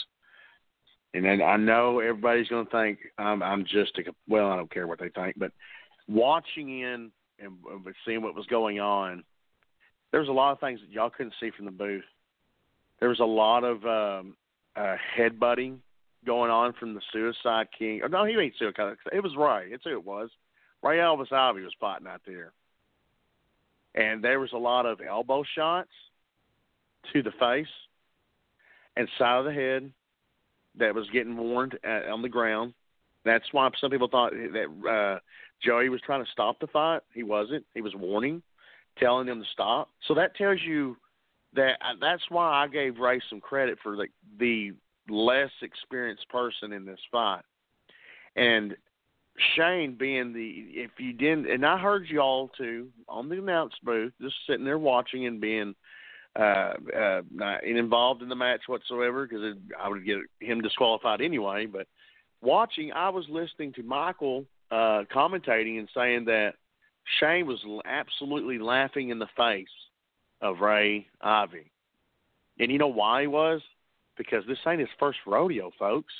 And 1.14 1.24
then 1.24 1.42
I 1.42 1.56
know 1.56 2.00
everybody's 2.00 2.48
going 2.48 2.64
to 2.64 2.70
think 2.70 3.00
I'm, 3.18 3.42
I'm 3.42 3.64
just 3.64 3.98
a 3.98 4.14
well. 4.28 4.50
I 4.50 4.56
don't 4.56 4.72
care 4.72 4.86
what 4.86 4.98
they 4.98 5.10
think, 5.10 5.38
but 5.38 5.52
watching 6.08 6.80
in 6.80 7.10
and 7.38 7.52
seeing 8.06 8.22
what 8.22 8.34
was 8.34 8.46
going 8.46 8.80
on, 8.80 9.24
there 10.10 10.20
was 10.20 10.28
a 10.28 10.32
lot 10.32 10.52
of 10.52 10.60
things 10.60 10.80
that 10.80 10.90
y'all 10.90 11.10
couldn't 11.10 11.34
see 11.38 11.50
from 11.54 11.66
the 11.66 11.70
booth. 11.70 12.04
There 13.00 13.10
was 13.10 13.20
a 13.20 13.24
lot 13.24 13.64
of 13.64 13.84
um, 13.84 14.36
uh, 14.74 14.96
headbutting 15.18 15.78
going 16.24 16.50
on 16.50 16.72
from 16.74 16.94
the 16.94 17.00
Suicide 17.12 17.68
King. 17.76 18.02
Or 18.02 18.08
no, 18.08 18.24
he 18.24 18.34
ain't 18.34 18.54
Suicide. 18.58 18.96
It 19.12 19.22
was 19.22 19.36
Ray. 19.36 19.72
It's 19.72 19.84
who 19.84 19.90
it 19.90 20.04
was. 20.04 20.30
Ray 20.82 20.98
Elvis 20.98 21.32
Ivy 21.32 21.62
was 21.62 21.74
fighting 21.80 22.06
out 22.06 22.22
there, 22.26 22.52
and 23.94 24.22
there 24.22 24.40
was 24.40 24.52
a 24.52 24.58
lot 24.58 24.86
of 24.86 25.00
elbow 25.00 25.44
shots 25.54 25.90
to 27.12 27.22
the 27.22 27.32
face 27.38 27.66
and 28.96 29.08
side 29.18 29.38
of 29.38 29.44
the 29.44 29.52
head 29.52 29.92
that 30.78 30.94
was 30.94 31.08
getting 31.10 31.36
warned 31.36 31.78
at, 31.84 32.08
on 32.08 32.22
the 32.22 32.28
ground. 32.28 32.74
That's 33.24 33.44
why 33.52 33.68
some 33.80 33.90
people 33.90 34.08
thought 34.08 34.32
that 34.32 34.88
uh, 34.88 35.20
Joey 35.64 35.88
was 35.88 36.00
trying 36.04 36.24
to 36.24 36.30
stop 36.30 36.58
the 36.60 36.66
fight. 36.66 37.02
He 37.14 37.22
wasn't. 37.22 37.64
He 37.74 37.80
was 37.80 37.94
warning, 37.94 38.42
telling 38.98 39.26
them 39.26 39.40
to 39.40 39.46
stop. 39.52 39.90
So 40.08 40.14
that 40.14 40.34
tells 40.34 40.60
you 40.66 40.96
that 41.54 41.74
uh, 41.80 41.94
that's 42.00 42.22
why 42.28 42.64
I 42.64 42.66
gave 42.66 42.98
Ray 42.98 43.20
some 43.30 43.40
credit 43.40 43.78
for 43.82 43.96
the 43.96 44.06
the 44.38 44.72
less 45.08 45.50
experienced 45.62 46.28
person 46.28 46.72
in 46.72 46.84
this 46.84 47.00
fight. 47.10 47.42
And 48.36 48.76
Shane 49.56 49.96
being 49.98 50.32
the 50.32 50.80
if 50.80 50.92
you 50.98 51.12
didn't 51.12 51.50
and 51.50 51.64
I 51.64 51.78
heard 51.78 52.06
you 52.08 52.20
all 52.20 52.48
too 52.48 52.88
on 53.08 53.28
the 53.28 53.38
announce 53.38 53.72
booth, 53.82 54.12
just 54.20 54.36
sitting 54.46 54.64
there 54.64 54.78
watching 54.78 55.26
and 55.26 55.40
being 55.40 55.74
uh 56.38 56.74
uh 56.96 57.22
not 57.30 57.64
involved 57.64 58.22
in 58.22 58.28
the 58.28 58.34
match 58.34 58.62
whatsoever 58.66 59.26
because 59.26 59.56
I 59.80 59.88
would 59.88 60.04
get 60.04 60.18
him 60.40 60.60
disqualified 60.60 61.20
anyway, 61.20 61.66
but 61.66 61.86
watching 62.42 62.92
I 62.92 63.08
was 63.08 63.24
listening 63.28 63.72
to 63.74 63.82
Michael 63.82 64.44
uh 64.70 65.04
commentating 65.14 65.78
and 65.78 65.88
saying 65.94 66.26
that 66.26 66.54
Shane 67.18 67.46
was 67.46 67.60
absolutely 67.84 68.58
laughing 68.58 69.08
in 69.10 69.18
the 69.18 69.28
face 69.36 69.66
of 70.42 70.60
Ray 70.60 71.06
Ivy. 71.20 71.70
And 72.58 72.70
you 72.70 72.78
know 72.78 72.88
why 72.88 73.22
he 73.22 73.26
was? 73.26 73.62
Because 74.16 74.44
this 74.46 74.58
ain't 74.66 74.80
his 74.80 74.88
first 74.98 75.18
rodeo, 75.26 75.70
folks. 75.78 76.12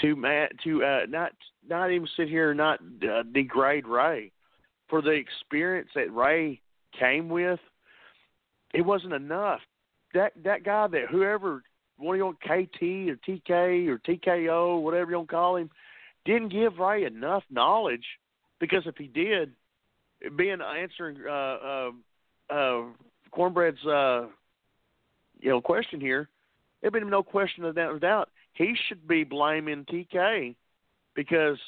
To 0.00 0.14
Matt, 0.14 0.52
to 0.64 0.84
uh, 0.84 1.00
not 1.08 1.32
not 1.66 1.90
even 1.90 2.06
sit 2.16 2.28
here 2.28 2.50
and 2.50 2.58
not 2.58 2.80
uh, 3.02 3.22
degrade 3.32 3.86
Ray 3.86 4.30
for 4.88 5.00
the 5.00 5.10
experience 5.10 5.88
that 5.94 6.14
Ray 6.14 6.60
came 6.98 7.28
with. 7.28 7.60
It 8.74 8.82
wasn't 8.82 9.14
enough. 9.14 9.60
That 10.12 10.32
that 10.44 10.64
guy 10.64 10.86
that 10.88 11.06
whoever 11.10 11.62
one 11.96 12.14
of 12.14 12.18
you 12.18 12.24
want 12.26 12.40
KT 12.40 12.82
or 13.10 13.16
TK 13.26 13.88
or 13.88 13.98
TKO 13.98 14.82
whatever 14.82 15.10
you 15.10 15.16
want 15.16 15.28
to 15.28 15.34
call 15.34 15.56
him 15.56 15.70
didn't 16.26 16.48
give 16.50 16.78
Ray 16.78 17.04
enough 17.04 17.44
knowledge 17.50 18.04
because 18.60 18.82
if 18.86 18.96
he 18.96 19.06
did, 19.06 19.52
being 20.36 20.58
answering 20.60 21.18
uh, 21.26 21.30
uh, 21.30 21.90
uh, 22.50 22.82
Cornbread's 23.30 23.84
uh, 23.86 24.26
you 25.40 25.50
know 25.50 25.60
question 25.60 26.00
here, 26.00 26.28
there 26.86 27.00
been 27.00 27.10
no 27.10 27.24
question 27.24 27.64
of 27.64 27.74
that 27.74 27.98
doubt. 28.00 28.30
He 28.52 28.76
should 28.86 29.08
be 29.08 29.24
blaming 29.24 29.84
TK 29.86 30.54
because 31.16 31.58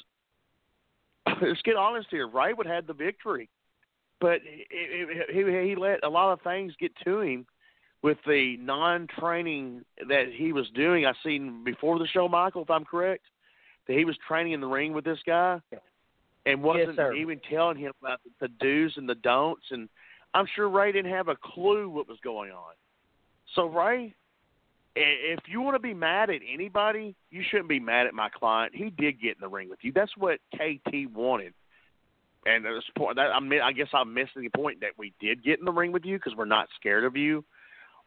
let's 1.41 1.61
get 1.63 1.75
honest 1.75 2.07
here. 2.09 2.25
Ray 2.25 2.53
would 2.53 2.67
have 2.67 2.87
the 2.87 2.93
victory, 2.93 3.49
but 4.21 4.39
he, 4.43 5.05
he, 5.29 5.67
he 5.67 5.75
let 5.75 6.05
a 6.05 6.09
lot 6.09 6.31
of 6.31 6.41
things 6.41 6.73
get 6.79 6.93
to 7.03 7.19
him 7.19 7.45
with 8.01 8.17
the 8.25 8.55
non-training 8.61 9.83
that 10.07 10.27
he 10.33 10.53
was 10.53 10.69
doing. 10.73 11.05
I 11.05 11.11
seen 11.21 11.65
before 11.65 11.99
the 11.99 12.07
show, 12.07 12.29
Michael, 12.29 12.61
if 12.61 12.69
I'm 12.69 12.85
correct, 12.85 13.25
that 13.87 13.97
he 13.97 14.05
was 14.05 14.15
training 14.25 14.53
in 14.53 14.61
the 14.61 14.67
ring 14.67 14.93
with 14.93 15.03
this 15.03 15.19
guy 15.25 15.59
and 16.45 16.63
wasn't 16.63 16.95
sir. 16.95 17.13
even 17.13 17.41
telling 17.49 17.77
him 17.77 17.91
about 18.01 18.21
the 18.39 18.47
do's 18.47 18.93
and 18.95 19.09
the 19.09 19.15
don'ts. 19.15 19.65
And 19.71 19.89
I'm 20.33 20.47
sure 20.55 20.69
Ray 20.69 20.93
didn't 20.93 21.11
have 21.11 21.27
a 21.27 21.35
clue 21.35 21.89
what 21.89 22.07
was 22.07 22.19
going 22.23 22.51
on. 22.51 22.73
So 23.55 23.65
Ray, 23.65 24.15
if 24.95 25.39
you 25.47 25.61
want 25.61 25.75
to 25.75 25.79
be 25.79 25.93
mad 25.93 26.29
at 26.29 26.41
anybody, 26.51 27.15
you 27.29 27.43
shouldn't 27.49 27.69
be 27.69 27.79
mad 27.79 28.07
at 28.07 28.13
my 28.13 28.29
client. 28.29 28.73
He 28.75 28.89
did 28.89 29.21
get 29.21 29.35
in 29.35 29.41
the 29.41 29.47
ring 29.47 29.69
with 29.69 29.79
you. 29.81 29.91
That's 29.93 30.15
what 30.17 30.39
KT 30.55 31.11
wanted. 31.13 31.53
And 32.45 32.65
at 32.65 32.73
this 32.73 32.83
point, 32.97 33.17
that, 33.17 33.31
I 33.33 33.39
mean, 33.39 33.61
I 33.61 33.71
guess 33.73 33.89
I'm 33.93 34.13
missing 34.13 34.43
the 34.43 34.49
point 34.49 34.81
that 34.81 34.91
we 34.97 35.13
did 35.19 35.43
get 35.43 35.59
in 35.59 35.65
the 35.65 35.71
ring 35.71 35.91
with 35.91 36.05
you 36.05 36.17
because 36.17 36.35
we're 36.35 36.45
not 36.45 36.67
scared 36.79 37.03
of 37.03 37.15
you, 37.15 37.43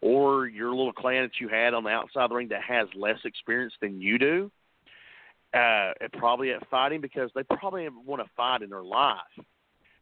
or 0.00 0.46
your 0.46 0.70
little 0.70 0.92
clan 0.92 1.22
that 1.22 1.40
you 1.40 1.48
had 1.48 1.74
on 1.74 1.84
the 1.84 1.90
outside 1.90 2.24
of 2.24 2.30
the 2.30 2.36
ring 2.36 2.48
that 2.48 2.62
has 2.62 2.88
less 2.94 3.18
experience 3.24 3.74
than 3.80 4.00
you 4.00 4.18
do. 4.18 4.50
Uh, 5.54 5.92
probably 6.14 6.50
at 6.50 6.66
fighting 6.70 7.02
because 7.02 7.30
they 7.34 7.42
probably 7.42 7.82
didn't 7.82 8.06
want 8.06 8.22
to 8.22 8.30
fight 8.34 8.62
in 8.62 8.70
their 8.70 8.82
life. 8.82 9.18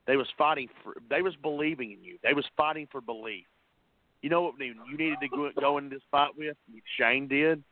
They 0.07 0.17
was 0.17 0.29
fighting 0.39 0.69
for. 0.83 0.95
They 1.11 1.23
was 1.23 1.35
believing 1.43 1.91
in 1.91 2.05
you. 2.05 2.19
They 2.23 2.35
was 2.35 2.45
fighting 2.57 2.87
for 2.91 3.01
belief. 3.01 3.47
You 4.23 4.31
know 4.31 4.43
what 4.43 4.55
you 4.59 4.75
needed 4.97 5.19
to 5.23 5.29
go, 5.29 5.51
go 5.59 5.79
into 5.79 5.97
this 5.97 6.03
fight 6.11 6.31
with? 6.37 6.57
Shane 6.99 7.27
did. 7.27 7.63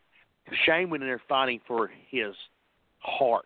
Shane 0.65 0.89
went 0.89 1.03
in 1.03 1.09
there 1.09 1.21
fighting 1.29 1.61
for 1.67 1.91
his 2.11 2.35
heart. 2.99 3.45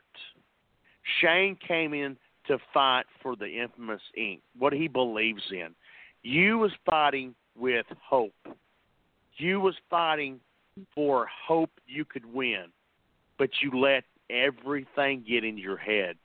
Shane 1.20 1.56
came 1.66 1.94
in 1.94 2.16
to 2.46 2.58
fight 2.72 3.06
for 3.22 3.36
the 3.36 3.46
Infamous 3.46 4.00
Inc, 4.18 4.40
What 4.58 4.72
he 4.72 4.88
believes 4.88 5.42
in. 5.50 5.74
You 6.22 6.58
was 6.58 6.72
fighting 6.88 7.34
with 7.56 7.86
hope. 8.00 8.34
You 9.36 9.60
was 9.60 9.74
fighting 9.90 10.40
for 10.94 11.26
hope 11.46 11.70
you 11.86 12.04
could 12.04 12.24
win, 12.32 12.66
but 13.38 13.50
you 13.60 13.78
let 13.78 14.04
everything 14.30 15.24
get 15.28 15.44
in 15.44 15.58
your 15.58 15.76
head. 15.76 16.16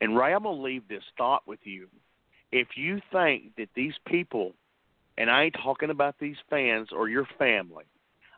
And 0.00 0.16
Ray, 0.16 0.34
I'm 0.34 0.42
gonna 0.42 0.60
leave 0.60 0.86
this 0.88 1.02
thought 1.16 1.46
with 1.46 1.60
you. 1.64 1.88
If 2.50 2.68
you 2.76 3.00
think 3.12 3.56
that 3.56 3.68
these 3.74 3.94
people 4.06 4.52
and 5.18 5.30
I 5.30 5.44
ain't 5.44 5.56
talking 5.62 5.90
about 5.90 6.16
these 6.18 6.36
fans 6.48 6.88
or 6.90 7.08
your 7.08 7.26
family. 7.38 7.84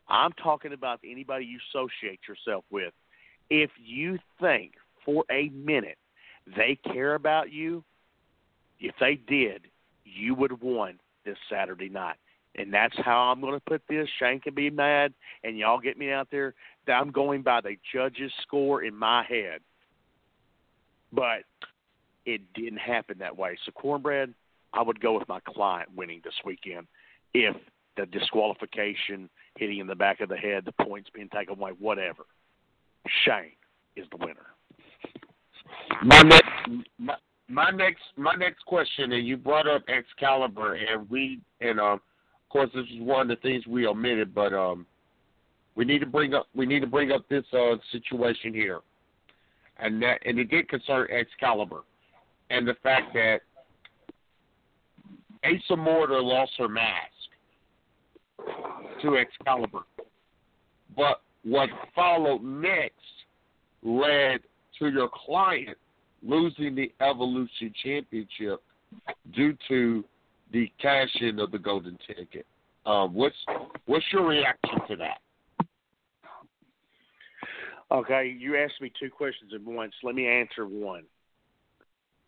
I'm 0.07 0.31
talking 0.33 0.73
about 0.73 0.99
anybody 1.03 1.45
you 1.45 1.59
associate 1.71 2.19
yourself 2.27 2.63
with. 2.69 2.93
If 3.49 3.71
you 3.83 4.19
think 4.39 4.73
for 5.03 5.23
a 5.31 5.49
minute 5.49 5.97
they 6.55 6.77
care 6.83 7.15
about 7.15 7.51
you, 7.51 7.83
If 8.79 8.95
they 8.99 9.15
did, 9.27 9.67
you 10.03 10.35
would 10.35 10.51
have 10.51 10.61
won 10.61 10.99
this 11.23 11.37
Saturday 11.49 11.89
night. 11.89 12.17
And 12.55 12.73
that's 12.73 12.95
how 12.97 13.31
I'm 13.31 13.41
going 13.41 13.53
to 13.53 13.59
put 13.59 13.81
this. 13.89 14.07
Shane 14.19 14.39
can 14.39 14.53
be 14.53 14.69
mad, 14.69 15.13
and 15.43 15.57
y'all 15.57 15.79
get 15.79 15.97
me 15.97 16.11
out 16.11 16.29
there. 16.31 16.53
I'm 16.87 17.11
going 17.11 17.41
by 17.41 17.61
the 17.61 17.75
judge's 17.93 18.31
score 18.43 18.83
in 18.83 18.95
my 18.95 19.23
head. 19.23 19.59
But 21.11 21.43
it 22.25 22.41
didn't 22.53 22.79
happen 22.79 23.17
that 23.19 23.35
way. 23.37 23.57
So, 23.65 23.71
Cornbread, 23.71 24.33
I 24.75 24.81
would 24.81 24.99
go 24.99 25.17
with 25.17 25.27
my 25.27 25.39
client 25.47 25.89
winning 25.95 26.21
this 26.23 26.33
weekend 26.45 26.87
if 27.33 27.55
the 27.97 28.05
disqualification, 28.07 29.29
hitting 29.57 29.79
in 29.79 29.87
the 29.87 29.95
back 29.95 30.19
of 30.19 30.29
the 30.29 30.35
head, 30.35 30.65
the 30.65 30.83
points 30.83 31.09
being 31.13 31.29
taken 31.29 31.57
away, 31.57 31.71
whatever. 31.79 32.25
Shane 33.23 33.53
is 33.95 34.05
the 34.11 34.17
winner. 34.17 34.47
My 36.03 36.21
next, 36.21 36.49
my, 36.97 37.15
my 37.47 37.71
next, 37.71 38.01
my 38.17 38.35
next 38.35 38.65
question, 38.65 39.13
and 39.13 39.25
you 39.25 39.37
brought 39.37 39.67
up 39.67 39.83
XKaliber, 39.87 40.77
and 40.77 41.09
we, 41.09 41.39
and 41.61 41.79
um, 41.79 41.93
of 41.93 42.49
course, 42.49 42.69
this 42.75 42.85
is 42.93 42.99
one 42.99 43.21
of 43.21 43.27
the 43.29 43.41
things 43.41 43.65
we 43.65 43.87
omitted, 43.87 44.35
but 44.35 44.53
um, 44.53 44.85
we 45.75 45.85
need 45.85 45.99
to 45.99 46.05
bring 46.05 46.33
up, 46.33 46.47
we 46.53 46.65
need 46.65 46.81
to 46.81 46.87
bring 46.87 47.11
up 47.11 47.27
this 47.29 47.45
uh 47.53 47.75
situation 47.91 48.53
here, 48.53 48.81
and 49.77 50.01
that, 50.01 50.19
and 50.25 50.39
it 50.39 50.49
did 50.49 50.67
concern 50.67 51.07
XKaliber, 51.11 51.81
and 52.49 52.67
the 52.67 52.75
fact 52.83 53.13
that 53.13 53.39
Asa 55.45 55.75
Morta 55.75 56.19
lost 56.19 56.51
her 56.57 56.67
mask 56.67 56.95
to 59.01 59.07
XKaliber, 59.47 59.83
but 60.95 61.21
what 61.43 61.69
followed 61.93 62.43
next 62.43 62.93
led 63.83 64.39
to 64.79 64.89
your 64.89 65.09
client 65.25 65.77
losing 66.23 66.75
the 66.75 66.91
Evolution 67.01 67.73
Championship 67.83 68.61
due 69.33 69.55
to 69.67 70.03
the 70.51 70.71
cash 70.81 71.09
in 71.21 71.39
of 71.39 71.51
the 71.51 71.59
golden 71.59 71.97
ticket. 72.07 72.45
Um, 72.85 73.13
what's 73.13 73.35
what's 73.85 74.05
your 74.11 74.27
reaction 74.27 74.79
to 74.87 74.95
that? 74.97 75.19
Okay, 77.91 78.35
you 78.37 78.57
asked 78.57 78.81
me 78.81 78.91
two 78.99 79.09
questions 79.09 79.51
at 79.53 79.61
once. 79.61 79.93
Let 80.03 80.15
me 80.15 80.27
answer 80.27 80.65
one. 80.65 81.03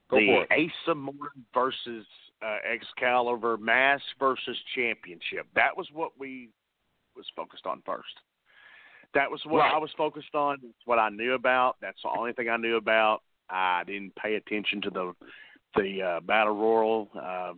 Go 0.09 0.17
the 0.17 0.27
for 0.27 0.43
it. 0.43 0.71
Asa 0.85 0.95
Morta 0.95 1.29
versus 1.53 2.05
uh, 2.41 2.57
XKaliber 3.01 3.59
Mass 3.59 4.01
versus 4.19 4.57
Championship. 4.75 5.47
That 5.55 5.75
was 5.75 5.87
what 5.93 6.11
we 6.19 6.49
was 7.15 7.25
focused 7.35 7.65
on 7.65 7.81
first. 7.85 8.13
That 9.13 9.31
was 9.31 9.41
what 9.45 9.59
Right. 9.59 9.73
I 9.73 9.77
was 9.77 9.89
focused 9.97 10.35
on. 10.35 10.57
That's 10.61 10.85
what 10.85 10.99
I 10.99 11.09
knew 11.09 11.33
about. 11.33 11.77
That's 11.81 11.97
the 12.03 12.09
only 12.09 12.33
thing 12.33 12.49
I 12.49 12.57
knew 12.57 12.75
about. 12.75 13.21
I 13.49 13.83
didn't 13.85 14.15
pay 14.15 14.35
attention 14.35 14.81
to 14.81 14.89
the 14.89 15.13
the 15.75 16.01
uh, 16.01 16.19
battle 16.21 16.55
royal. 16.55 17.09
Uh, 17.15 17.53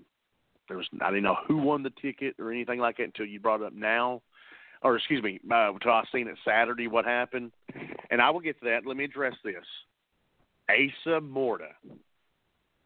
there 0.68 0.78
was 0.78 0.88
I 1.02 1.10
didn't 1.10 1.24
know 1.24 1.38
who 1.48 1.58
won 1.58 1.84
the 1.84 1.92
ticket 2.02 2.36
or 2.40 2.52
anything 2.52 2.80
like 2.80 2.98
that 2.98 3.04
until 3.04 3.26
you 3.26 3.40
brought 3.40 3.62
it 3.62 3.68
up 3.68 3.74
now, 3.74 4.22
or 4.84 4.96
excuse 4.96 5.24
me, 5.24 5.40
uh, 5.52 5.74
until 5.74 5.92
I 5.92 6.04
seen 6.14 6.28
it 6.28 6.38
Saturday. 6.46 6.88
What 6.88 7.06
happened? 7.06 7.52
And 8.12 8.22
I 8.22 8.30
will 8.30 8.40
get 8.40 8.60
to 8.60 8.66
that. 8.66 8.86
Let 8.86 8.96
me 8.98 9.04
address 9.06 9.34
this. 9.44 9.56
Asa 10.70 11.20
Morta, 11.22 11.70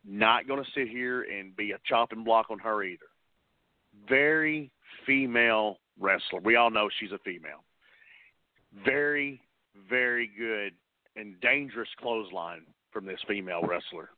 not 0.06 0.48
going 0.48 0.64
to 0.64 0.70
sit 0.76 0.88
here 0.88 1.24
and 1.24 1.56
be 1.56 1.72
a 1.72 1.80
chopping 1.86 2.24
block 2.24 2.48
on 2.50 2.60
her 2.60 2.84
either. 2.84 3.06
Very 4.08 4.72
female 5.06 5.78
wrestler. 6.00 6.40
We 6.44 6.56
all 6.56 6.72
know 6.72 6.90
she's 7.00 7.12
a 7.12 7.20
female. 7.20 7.64
Very, 8.86 9.42
very 9.90 10.30
good 10.38 10.74
and 11.16 11.40
dangerous 11.42 11.90
clothesline 12.00 12.62
from 12.92 13.06
this 13.06 13.20
female 13.28 13.62
wrestler. 13.62 14.10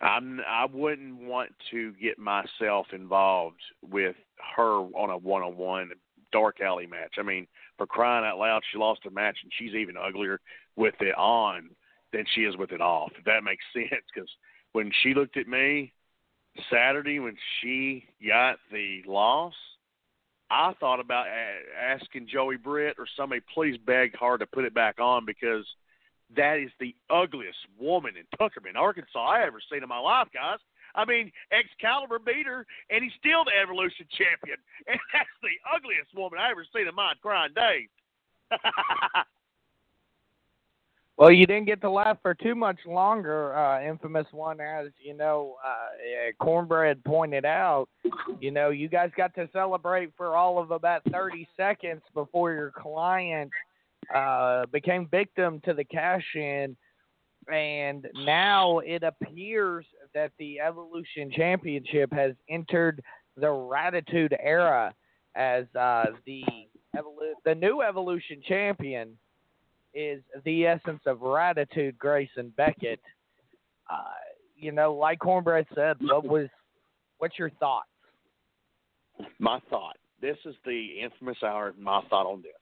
I'm 0.00 0.40
I 0.48 0.66
wouldn't 0.66 1.16
want 1.20 1.50
to 1.70 1.92
get 1.92 2.18
myself 2.18 2.86
involved 2.92 3.60
with 3.88 4.16
her 4.56 4.78
on 4.78 5.10
a 5.10 5.16
one 5.16 5.42
on 5.42 5.56
one 5.56 5.90
dark 6.32 6.60
alley 6.60 6.86
match. 6.86 7.14
I 7.18 7.22
mean, 7.22 7.46
for 7.78 7.86
crying 7.86 8.24
out 8.24 8.38
loud, 8.38 8.62
she 8.70 8.78
lost 8.78 9.06
a 9.06 9.10
match 9.10 9.36
and 9.42 9.52
she's 9.56 9.74
even 9.74 9.96
uglier 9.96 10.40
with 10.74 10.94
it 11.00 11.16
on 11.16 11.70
than 12.12 12.24
she 12.34 12.42
is 12.42 12.56
with 12.56 12.72
it 12.72 12.80
off. 12.80 13.12
If 13.18 13.24
that 13.24 13.44
makes 13.44 13.64
sense, 13.72 14.04
because 14.14 14.30
when 14.72 14.90
she 15.02 15.14
looked 15.14 15.36
at 15.36 15.48
me 15.48 15.92
Saturday 16.70 17.18
when 17.18 17.36
she 17.60 18.04
got 18.26 18.58
the 18.70 19.02
loss, 19.06 19.54
I 20.50 20.74
thought 20.78 21.00
about 21.00 21.26
asking 21.80 22.28
Joey 22.30 22.56
Britt 22.56 22.96
or 22.98 23.06
somebody 23.16 23.40
please 23.54 23.78
beg 23.86 24.18
her 24.18 24.36
to 24.36 24.46
put 24.46 24.64
it 24.64 24.74
back 24.74 25.00
on 25.00 25.24
because 25.24 25.64
that 26.36 26.58
is 26.58 26.70
the 26.78 26.94
ugliest 27.10 27.58
woman 27.78 28.14
in 28.16 28.24
Tuckerman, 28.38 28.76
Arkansas 28.76 29.18
I 29.18 29.46
ever 29.46 29.60
seen 29.70 29.82
in 29.82 29.88
my 29.88 29.98
life, 29.98 30.28
guys. 30.32 30.58
I 30.94 31.06
mean, 31.06 31.32
XKaliber 31.52 32.24
beat 32.24 32.46
her, 32.46 32.66
and 32.90 33.02
he's 33.02 33.12
still 33.18 33.44
the 33.44 33.58
Evolution 33.60 34.06
champion, 34.12 34.58
and 34.86 35.00
that's 35.12 35.28
the 35.42 35.56
ugliest 35.74 36.14
woman 36.14 36.38
I 36.38 36.50
ever 36.50 36.66
seen 36.74 36.86
in 36.86 36.94
my 36.94 37.12
crying 37.22 37.54
days. 37.54 37.88
Well, 41.18 41.30
you 41.30 41.46
didn't 41.46 41.66
get 41.66 41.80
to 41.82 41.90
laugh 41.90 42.18
for 42.22 42.34
too 42.34 42.54
much 42.54 42.78
longer, 42.86 43.54
uh, 43.54 43.82
infamous 43.82 44.26
one, 44.32 44.60
as 44.60 44.88
you 44.98 45.14
know, 45.14 45.56
uh, 45.64 45.68
uh, 45.68 46.44
Cornbread 46.44 47.04
pointed 47.04 47.44
out. 47.44 47.88
You 48.40 48.50
know, 48.50 48.70
you 48.70 48.88
guys 48.88 49.10
got 49.16 49.34
to 49.34 49.48
celebrate 49.52 50.10
for 50.16 50.36
all 50.36 50.58
of 50.58 50.70
about 50.70 51.02
30 51.12 51.46
seconds 51.56 52.02
before 52.14 52.52
your 52.52 52.70
client 52.70 53.50
uh, 54.14 54.66
became 54.72 55.06
victim 55.06 55.60
to 55.64 55.74
the 55.74 55.84
cash 55.84 56.24
in. 56.34 56.76
And 57.52 58.08
now 58.24 58.78
it 58.78 59.02
appears 59.02 59.84
that 60.14 60.32
the 60.38 60.60
Evolution 60.60 61.30
Championship 61.30 62.12
has 62.12 62.32
entered 62.48 63.02
the 63.36 63.48
Ratitude 63.48 64.34
era 64.40 64.94
as 65.34 65.64
uh, 65.78 66.06
the 66.24 66.44
evolu- 66.96 67.34
the 67.44 67.54
new 67.54 67.82
Evolution 67.82 68.40
Champion 68.46 69.16
is 69.94 70.22
the 70.44 70.66
essence 70.66 71.02
of 71.06 71.18
Ratitude, 71.18 71.98
Grayson 71.98 72.52
Beckett. 72.56 73.00
Uh, 73.90 74.02
you 74.56 74.72
know, 74.72 74.94
like 74.94 75.18
Cornbread 75.18 75.66
said, 75.74 75.96
what 76.00 76.24
was 76.24 76.48
what's 77.18 77.38
your 77.38 77.50
thought? 77.60 77.84
my 79.38 79.60
thought. 79.70 79.96
This 80.20 80.36
is 80.44 80.54
the 80.64 81.00
infamous 81.02 81.38
hour. 81.44 81.74
My 81.78 82.00
thought 82.08 82.26
on 82.26 82.42
this. 82.42 82.52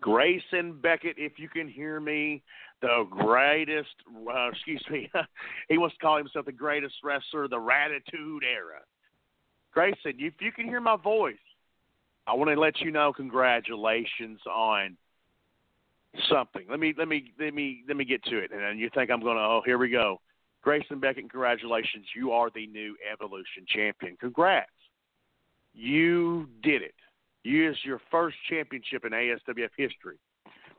Grayson 0.00 0.78
Beckett, 0.80 1.16
if 1.18 1.32
you 1.38 1.48
can 1.48 1.68
hear 1.68 2.00
me, 2.00 2.42
the 2.80 3.04
greatest. 3.10 3.88
Uh, 4.08 4.48
excuse 4.48 4.84
me. 4.90 5.10
he 5.68 5.78
wants 5.78 5.96
to 5.96 6.00
call 6.00 6.16
himself 6.16 6.46
the 6.46 6.52
greatest 6.52 6.94
wrestler 7.02 7.44
of 7.44 7.50
the 7.50 7.58
Ratitude 7.58 8.44
era. 8.44 8.80
Grayson, 9.72 10.14
if 10.18 10.34
you 10.40 10.52
can 10.52 10.66
hear 10.66 10.80
my 10.80 10.96
voice, 10.96 11.36
I 12.26 12.34
want 12.34 12.50
to 12.50 12.58
let 12.58 12.80
you 12.80 12.90
know 12.90 13.12
congratulations 13.12 14.40
on 14.46 14.96
something. 16.30 16.64
Let 16.68 16.80
me 16.80 16.94
let 16.96 17.08
me 17.08 17.32
let 17.38 17.54
me 17.54 17.84
let 17.86 17.96
me 17.96 18.04
get 18.04 18.22
to 18.24 18.38
it. 18.38 18.50
And 18.52 18.78
you 18.78 18.90
think 18.94 19.10
I'm 19.10 19.20
going 19.20 19.36
to? 19.36 19.42
Oh, 19.42 19.62
here 19.64 19.78
we 19.78 19.90
go. 19.90 20.20
Grayson 20.62 20.98
Beckett, 20.98 21.30
congratulations. 21.30 22.06
You 22.14 22.32
are 22.32 22.50
the 22.54 22.66
new 22.66 22.96
Evolution 23.12 23.64
champion. 23.68 24.16
Congrats. 24.18 24.70
You 25.72 26.48
did 26.62 26.82
it. 26.82 26.94
You 27.44 27.70
is 27.70 27.76
your 27.84 28.00
first 28.10 28.36
championship 28.50 29.04
in 29.04 29.12
ASWF 29.12 29.70
history. 29.76 30.18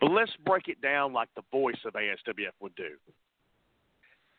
But 0.01 0.11
let's 0.11 0.31
break 0.45 0.67
it 0.67 0.81
down 0.81 1.13
like 1.13 1.29
the 1.35 1.43
voice 1.51 1.79
of 1.85 1.93
ASWF 1.93 2.51
would 2.61 2.75
do. 2.75 2.91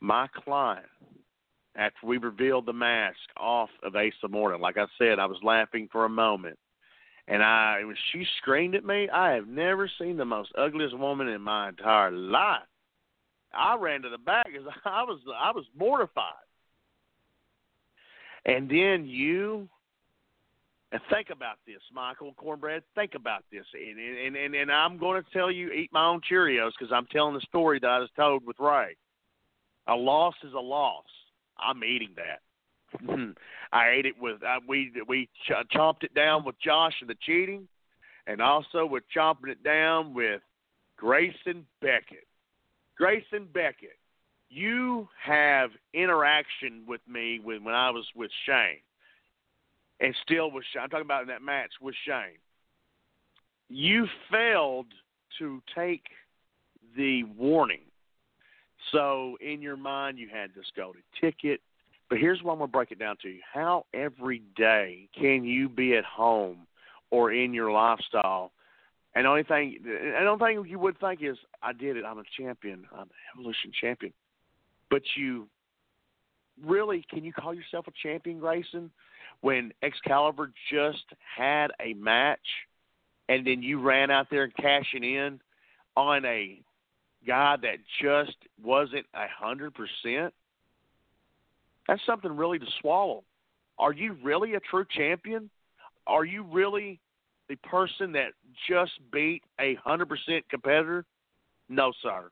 My 0.00 0.26
client, 0.44 0.86
after 1.76 2.06
we 2.06 2.18
revealed 2.18 2.66
the 2.66 2.72
mask 2.72 3.18
off 3.36 3.70
of 3.82 3.94
Asa 3.96 4.28
Morta, 4.28 4.56
like 4.56 4.76
I 4.78 4.86
said, 4.98 5.18
I 5.18 5.26
was 5.26 5.38
laughing 5.42 5.88
for 5.90 6.04
a 6.04 6.08
moment. 6.08 6.58
And 7.30 7.44
I 7.44 7.84
when 7.84 7.94
she 8.12 8.26
screamed 8.38 8.74
at 8.74 8.84
me, 8.84 9.08
I 9.08 9.30
have 9.30 9.46
never 9.46 9.88
seen 10.00 10.16
the 10.16 10.24
most 10.24 10.50
ugliest 10.58 10.98
woman 10.98 11.28
in 11.28 11.40
my 11.40 11.68
entire 11.68 12.10
life. 12.10 12.62
I 13.54 13.76
ran 13.76 14.02
to 14.02 14.10
the 14.10 14.18
back 14.18 14.46
because 14.46 14.66
I 14.84 15.04
was 15.04 15.20
I 15.38 15.52
was 15.52 15.64
mortified. 15.78 16.34
And 18.44 18.68
then 18.68 19.06
you 19.06 19.68
and 20.90 21.00
think 21.08 21.28
about 21.30 21.58
this, 21.68 21.80
Michael 21.94 22.34
Cornbread. 22.36 22.82
Think 22.96 23.14
about 23.14 23.44
this, 23.52 23.64
and 23.74 23.98
and 24.00 24.36
and, 24.36 24.54
and 24.56 24.72
I'm 24.72 24.98
going 24.98 25.22
to 25.22 25.30
tell 25.30 25.52
you, 25.52 25.70
eat 25.70 25.90
my 25.92 26.06
own 26.06 26.20
Cheerios 26.28 26.72
because 26.76 26.92
I'm 26.92 27.06
telling 27.06 27.34
the 27.34 27.40
story 27.42 27.78
that 27.78 27.86
I 27.86 28.00
was 28.00 28.10
told 28.16 28.44
with 28.44 28.58
Ray. 28.58 28.96
A 29.86 29.94
loss 29.94 30.34
is 30.42 30.52
a 30.52 30.60
loss. 30.60 31.04
I'm 31.58 31.84
eating 31.84 32.10
that. 32.16 32.40
I 33.72 33.90
ate 33.90 34.06
it 34.06 34.14
with 34.20 34.42
uh, 34.42 34.60
we 34.66 34.92
we 35.06 35.28
ch- 35.46 35.76
chomped 35.76 36.02
it 36.02 36.14
down 36.14 36.44
with 36.44 36.56
Josh 36.60 36.94
and 37.00 37.10
the 37.10 37.16
cheating, 37.26 37.68
and 38.26 38.40
also 38.40 38.86
with 38.86 39.04
chomping 39.16 39.48
it 39.48 39.62
down 39.62 40.14
with 40.14 40.42
Grayson 40.96 41.66
Beckett. 41.80 42.26
Grayson 42.96 43.48
Beckett, 43.54 43.98
you 44.48 45.08
have 45.22 45.70
interaction 45.94 46.82
with 46.86 47.00
me 47.08 47.40
when 47.42 47.64
when 47.64 47.74
I 47.74 47.90
was 47.90 48.06
with 48.14 48.30
Shane, 48.46 48.80
and 50.00 50.14
still 50.22 50.50
with 50.50 50.64
Shane. 50.72 50.82
I'm 50.82 50.90
talking 50.90 51.04
about 51.06 51.22
in 51.22 51.28
that 51.28 51.42
match 51.42 51.70
with 51.80 51.94
Shane. 52.06 52.38
You 53.68 54.06
failed 54.30 54.86
to 55.38 55.62
take 55.74 56.02
the 56.96 57.24
warning 57.24 57.80
So 58.92 59.36
in 59.40 59.62
your 59.62 59.76
mind, 59.76 60.18
you 60.18 60.28
had 60.28 60.50
this 60.54 60.66
golden 60.76 61.02
ticket. 61.20 61.60
But 62.10 62.18
here's 62.18 62.42
what 62.42 62.52
I'm 62.52 62.58
going 62.58 62.68
to 62.68 62.72
break 62.72 62.90
it 62.90 62.98
down 62.98 63.16
to 63.22 63.28
you. 63.28 63.40
How 63.50 63.86
every 63.94 64.42
day 64.56 65.08
can 65.18 65.44
you 65.44 65.68
be 65.68 65.96
at 65.96 66.04
home 66.04 66.66
or 67.10 67.32
in 67.32 67.54
your 67.54 67.70
lifestyle? 67.70 68.50
And 69.14 69.24
the 69.24 69.28
only 69.30 69.44
thing, 69.44 69.78
and 69.84 70.24
don't 70.24 70.38
think 70.38 70.68
you 70.68 70.78
would 70.78 70.98
think 70.98 71.20
is, 71.22 71.38
I 71.62 71.72
did 71.72 71.96
it. 71.96 72.04
I'm 72.04 72.18
a 72.18 72.24
champion. 72.36 72.84
I'm 72.92 73.02
an 73.02 73.08
evolution 73.34 73.72
champion. 73.80 74.12
But 74.90 75.02
you 75.16 75.46
really, 76.64 77.04
can 77.08 77.24
you 77.24 77.32
call 77.32 77.54
yourself 77.54 77.86
a 77.86 77.92
champion, 78.02 78.40
Grayson? 78.40 78.90
When 79.40 79.72
XKaliber 79.82 80.52
just 80.70 81.04
had 81.36 81.68
a 81.80 81.94
match 81.94 82.38
and 83.28 83.46
then 83.46 83.62
you 83.62 83.80
ran 83.80 84.10
out 84.10 84.26
there 84.30 84.42
and 84.42 84.54
cashing 84.56 85.04
in 85.04 85.40
on 85.96 86.24
a 86.24 86.60
guy 87.26 87.56
that 87.62 87.76
just 88.02 88.36
wasn't 88.62 89.06
a 89.14 89.26
hundred 89.28 89.74
percent. 89.74 90.34
That's 91.90 92.06
something 92.06 92.36
really 92.36 92.60
to 92.60 92.66
swallow. 92.80 93.24
Are 93.76 93.92
you 93.92 94.16
really 94.22 94.54
a 94.54 94.60
true 94.60 94.84
champion? 94.96 95.50
Are 96.06 96.24
you 96.24 96.44
really 96.44 97.00
the 97.48 97.56
person 97.56 98.12
that 98.12 98.28
just 98.68 98.92
beat 99.12 99.42
a 99.60 99.74
hundred 99.74 100.08
percent 100.08 100.48
competitor? 100.48 101.04
No, 101.68 101.92
sir. 102.00 102.30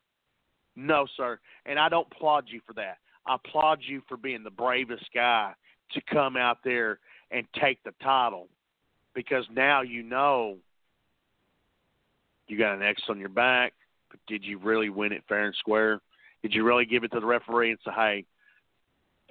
No, 0.77 1.09
sir. 1.17 1.41
And 1.67 1.77
I 1.77 1.89
don't 1.89 2.07
applaud 2.13 2.45
you 2.47 2.61
for 2.69 2.73
that. 2.75 2.99
I 3.27 3.35
applaud 3.35 3.81
you 3.83 4.01
for 4.09 4.17
being 4.17 4.45
the 4.45 4.51
bravest 4.51 5.07
guy 5.13 5.55
to 5.91 6.01
come 6.03 6.37
out 6.37 6.59
there 6.63 7.01
and 7.33 7.45
take 7.61 7.83
the 7.83 7.93
title 8.01 8.47
because 9.13 9.45
now 9.53 9.83
you 9.83 10.05
know 10.05 10.59
you 12.47 12.57
got 12.57 12.77
an 12.77 12.83
X 12.85 13.03
on 13.09 13.19
your 13.19 13.29
back. 13.29 13.73
But 14.09 14.21
did 14.29 14.45
you 14.45 14.59
really 14.59 14.89
win 14.89 15.11
it 15.11 15.25
fair 15.29 15.47
and 15.47 15.55
square? 15.57 16.01
Did 16.43 16.55
you 16.55 16.63
really 16.63 16.85
give 16.85 17.03
it 17.03 17.11
to 17.11 17.19
the 17.19 17.27
referee 17.27 17.71
and 17.71 17.79
say, 17.85 17.91
hey, 17.97 18.25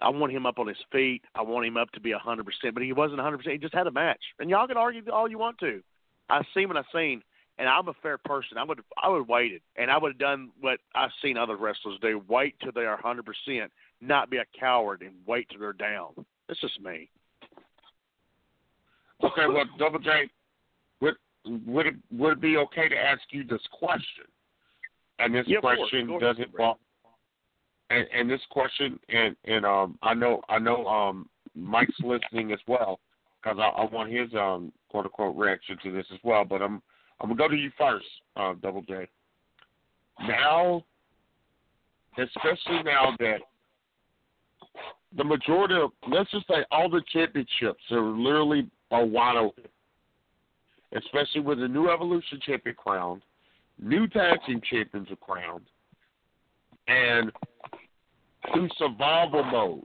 I 0.02 0.10
want 0.10 0.32
him 0.32 0.45
up 0.45 0.60
on 0.60 0.68
his 0.68 0.78
feet. 0.91 1.24
I 1.36 1.41
want 1.41 1.65
him 1.65 1.78
up 1.78 1.91
to 1.91 1.99
be 1.99 2.11
a 2.11 2.19
100%. 2.19 2.44
But 2.74 2.84
he 2.84 2.94
wasn't 2.94 3.19
a 3.19 3.24
100%. 3.24 3.52
He 3.52 3.57
just 3.57 3.74
had 3.74 3.88
a 3.88 3.91
match. 3.91 4.22
And 4.40 4.49
y'all 4.49 4.68
can 4.68 4.78
argue 4.78 5.02
all 5.11 5.30
you 5.30 5.38
want 5.38 5.57
to. 5.60 5.82
I've 6.30 6.45
seen 6.53 6.68
what 6.68 6.78
I've 6.78 6.86
seen. 6.94 7.22
And 7.60 7.68
I'm 7.68 7.88
a 7.88 7.94
fair 8.03 8.19
person. 8.19 8.60
I 8.60 8.64
would 8.64 8.82
I 9.02 9.10
would 9.10 9.22
have 9.22 9.30
waited, 9.30 9.64
and 9.78 9.90
I 9.90 9.98
would 9.98 10.11
have 10.11 10.19
done 10.19 10.52
what 10.61 10.80
I've 10.94 11.10
seen 11.24 11.38
other 11.38 11.56
wrestlers 11.56 11.98
do: 12.03 12.22
wait 12.28 12.53
till 12.61 12.72
they 12.72 12.82
are 12.82 12.94
100 12.98 13.26
percent, 13.26 13.72
not 13.99 14.30
be 14.30 14.38
a 14.38 14.45
coward 14.60 15.02
and 15.02 15.14
wait 15.26 15.49
till 15.49 15.60
they're 15.60 15.74
down. 15.74 16.10
That's 16.48 16.61
just 16.61 16.80
me. 16.80 17.10
Okay, 19.24 19.48
well, 19.48 19.65
Double 19.80 19.98
J, 19.98 20.30
would 21.02 21.15
would 21.65 21.88
it 21.88 21.95
would 22.11 22.34
it 22.34 22.41
be 22.41 22.57
okay 22.57 22.88
to 22.90 22.95
ask 22.95 23.22
you 23.32 23.44
this 23.44 23.61
question? 23.72 24.26
And 25.18 25.34
this 25.34 25.45
Yeah, 25.48 25.57
of 25.57 25.64
course. 25.64 25.80
question 25.80 26.19
doesn't 26.19 26.44
involve. 26.44 26.78
And, 27.89 28.05
and 28.14 28.30
this 28.30 28.41
question, 28.49 28.99
and 29.09 29.35
and 29.45 29.65
um, 29.65 29.97
I 30.01 30.14
know 30.14 30.41
I 30.49 30.59
know 30.59 30.85
um, 30.85 31.30
Mike's 31.55 31.95
listening 32.03 32.51
as 32.51 32.59
well, 32.68 32.99
because 33.41 33.57
I, 33.59 33.81
I 33.81 33.85
want 33.85 34.11
his 34.11 34.34
um 34.34 34.72
quote 34.89 35.05
unquote 35.05 35.38
reaction 35.38 35.77
to 35.84 35.91
this 35.91 36.05
as 36.14 36.19
well. 36.23 36.43
But 36.43 36.61
I'm 36.61 36.81
I'm 37.22 37.30
gonna 37.30 37.38
go 37.38 37.47
to 37.47 37.55
you 37.55 37.72
first, 37.77 38.05
uh, 38.35 38.53
Double 38.61 38.81
J. 38.81 39.07
Now, 40.27 40.84
especially 42.18 42.84
now 42.84 43.15
that 43.19 43.39
the 45.15 45.23
majority 45.23 45.76
of 45.76 45.91
let's 46.09 46.30
just 46.31 46.47
say 46.47 46.65
all 46.72 46.89
the 46.89 47.01
championships 47.14 47.84
are 47.91 48.01
literally 48.01 48.69
are 48.91 49.05
wide 49.05 49.38
open. 49.38 49.65
Especially 50.93 51.41
with 51.41 51.59
the 51.59 51.68
new 51.68 51.89
Evolution 51.89 52.39
champion 52.45 52.76
crowned, 52.76 53.22
new 53.77 54.07
tag 54.07 54.39
team 54.45 54.61
champions 54.69 55.09
are 55.11 55.18
crowned, 55.18 55.65
and 56.88 57.30
through 58.53 58.69
survival 58.78 59.44
mode, 59.44 59.84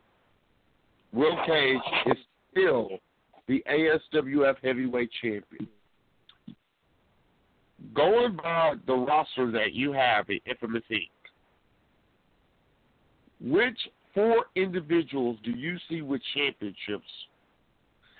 Will 1.13 1.37
Cage 1.47 1.81
is 2.07 2.17
still 2.51 2.91
the 3.49 3.63
ASWF 3.71 4.57
heavyweight 4.63 5.11
champion. 5.21 5.69
Going 7.95 8.37
by 8.37 8.75
the 8.87 8.95
roster 8.95 9.51
that 9.51 9.73
you 9.73 9.93
have 9.93 10.31
in 10.31 10.39
Infamous 10.47 10.85
Inc., 10.91 11.09
which 13.41 13.79
four 14.15 14.47
individuals 14.55 15.37
do 15.45 15.51
you 15.51 15.77
see 15.89 16.01
with 16.01 16.23
championships? 16.35 17.05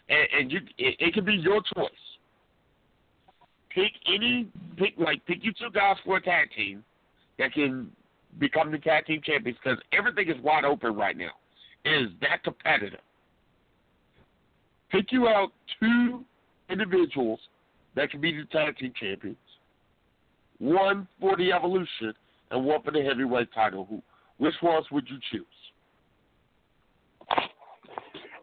And, 0.09 0.29
and 0.39 0.53
you, 0.53 0.59
it, 0.79 0.97
it 0.99 1.15
can 1.15 1.25
be 1.25 1.35
your 1.35 1.63
choice. 1.75 1.91
Pick 3.73 3.93
any, 4.07 4.49
pick 4.77 4.95
like 4.99 5.25
pick 5.27 5.39
you 5.43 5.53
two 5.53 5.71
guys 5.73 5.97
for 6.05 6.17
a 6.17 6.23
tag 6.23 6.49
team 6.55 6.85
that 7.39 7.53
can 7.53 7.91
become 8.39 8.71
the 8.71 8.79
tag 8.79 9.07
team 9.07 9.21
champions 9.25 9.59
because 9.63 9.79
everything 9.93 10.29
is 10.29 10.43
wide 10.43 10.65
open 10.65 10.95
right 10.95 11.17
now. 11.17 11.33
Is 11.85 12.09
that 12.21 12.43
competitive. 12.45 13.01
Pick 14.91 15.11
you 15.11 15.27
out 15.27 15.53
two 15.81 16.25
individuals 16.71 17.41
that 17.97 18.11
can 18.11 18.21
be 18.21 18.33
the 18.33 18.45
tag 18.47 18.77
team 18.77 18.93
champions, 18.99 19.37
one 20.59 21.09
for 21.21 21.37
the 21.37 21.53
evolution, 21.53 22.15
and 22.51 22.65
one 22.65 22.83
for 22.83 22.91
the 22.91 23.03
heavyweight 23.03 23.53
title. 23.55 23.87
Who, 23.89 24.03
which 24.39 24.55
ones 24.63 24.87
would 24.91 25.09
you 25.09 25.19
choose? 25.31 25.47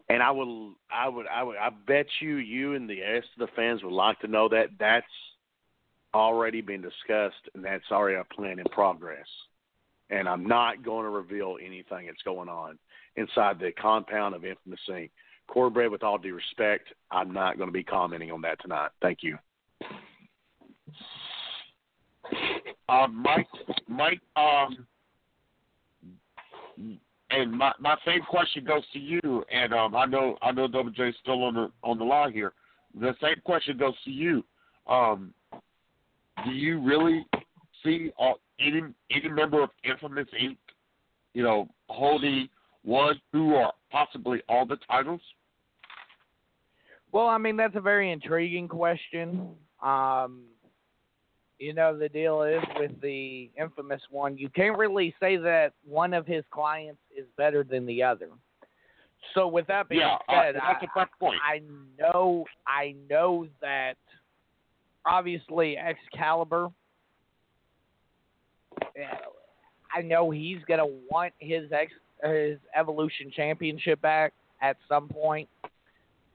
And 0.08 0.22
I 0.22 0.30
will, 0.32 0.72
I 0.92 1.08
would, 1.08 1.26
I 1.28 1.42
would, 1.42 1.56
I 1.56 1.70
bet 1.86 2.06
you, 2.20 2.36
you 2.36 2.74
and 2.74 2.90
the 2.90 3.00
rest 3.00 3.28
of 3.38 3.46
the 3.48 3.54
fans 3.54 3.84
would 3.84 3.92
like 3.92 4.18
to 4.20 4.26
know 4.26 4.48
that 4.48 4.70
that's 4.78 5.06
already 6.12 6.60
been 6.60 6.82
discussed 6.82 7.48
and 7.54 7.64
that's 7.64 7.84
already 7.92 8.16
a 8.16 8.24
plan 8.34 8.58
in 8.58 8.64
progress. 8.72 9.26
And 10.10 10.28
I'm 10.28 10.44
not 10.44 10.82
going 10.84 11.04
to 11.04 11.10
reveal 11.10 11.56
anything 11.64 12.06
that's 12.06 12.22
going 12.24 12.48
on 12.48 12.78
inside 13.16 13.58
the 13.58 13.72
compound 13.72 14.34
of 14.34 14.44
Infamous 14.44 14.80
Inc. 14.88 15.10
Cornbread, 15.46 15.90
with 15.90 16.02
all 16.02 16.18
due 16.18 16.34
respect, 16.34 16.88
I'm 17.10 17.32
not 17.32 17.56
going 17.56 17.68
to 17.68 17.72
be 17.72 17.82
commenting 17.82 18.30
on 18.30 18.40
that 18.42 18.60
tonight. 18.60 18.90
Thank 19.02 19.18
you. 19.22 19.36
Uh, 22.88 23.06
Mike, 23.08 23.48
Mike, 23.88 24.20
um, 24.36 24.86
and 27.30 27.52
my 27.52 27.72
my 27.78 27.96
same 28.04 28.22
question 28.22 28.64
goes 28.64 28.82
to 28.92 28.98
you. 28.98 29.44
And 29.52 29.72
um, 29.72 29.94
I 29.94 30.06
know 30.06 30.36
I 30.42 30.52
know 30.52 30.68
Double 30.68 30.90
J's 30.90 31.14
still 31.20 31.44
on 31.44 31.54
the 31.54 31.70
on 31.82 31.98
the 31.98 32.04
line 32.04 32.32
here. 32.32 32.52
The 32.98 33.14
same 33.20 33.36
question 33.44 33.76
goes 33.76 33.94
to 34.04 34.10
you. 34.10 34.44
Um, 34.86 35.32
do 36.44 36.52
you 36.52 36.80
really 36.80 37.26
see 37.84 38.10
all, 38.16 38.40
any 38.60 38.82
any 39.10 39.28
member 39.28 39.62
of 39.62 39.70
Infamous 39.84 40.26
Inc. 40.42 40.56
You 41.34 41.42
know, 41.42 41.68
holding 41.88 42.48
one, 42.82 43.20
two, 43.32 43.54
or 43.54 43.72
possibly 43.90 44.42
all 44.48 44.66
the 44.66 44.76
titles? 44.88 45.20
Well, 47.12 47.26
I 47.26 47.38
mean 47.38 47.56
that's 47.56 47.76
a 47.76 47.80
very 47.80 48.10
intriguing 48.10 48.68
question. 48.68 49.50
Um, 49.82 50.42
you 51.60 51.74
know, 51.74 51.96
the 51.96 52.08
deal 52.08 52.42
is 52.42 52.62
with 52.78 53.00
the 53.02 53.50
infamous 53.60 54.00
one, 54.10 54.36
you 54.38 54.48
can't 54.48 54.78
really 54.78 55.14
say 55.20 55.36
that 55.36 55.74
one 55.84 56.14
of 56.14 56.26
his 56.26 56.42
clients 56.50 57.00
is 57.16 57.26
better 57.36 57.62
than 57.62 57.84
the 57.84 58.02
other. 58.02 58.28
So, 59.34 59.46
with 59.46 59.66
that 59.66 59.88
being 59.88 60.00
Yeah, 60.00 60.16
uh, 60.28 60.42
said, 60.42 60.54
that's 60.56 60.82
a 60.82 60.86
fair 60.94 61.08
point. 61.20 61.38
I, 61.46 61.56
I 61.56 61.60
know, 61.98 62.46
I 62.66 62.94
know 63.08 63.46
that 63.60 63.96
obviously 65.04 65.76
XKaliber. 65.76 66.72
I 69.94 70.02
know 70.02 70.30
he's 70.30 70.58
gonna 70.68 70.86
want 71.10 71.32
his 71.38 71.70
ex 71.72 71.92
his 72.22 72.58
Evolution 72.76 73.30
Championship 73.34 74.00
back 74.02 74.32
at 74.60 74.76
some 74.88 75.08
point. 75.08 75.48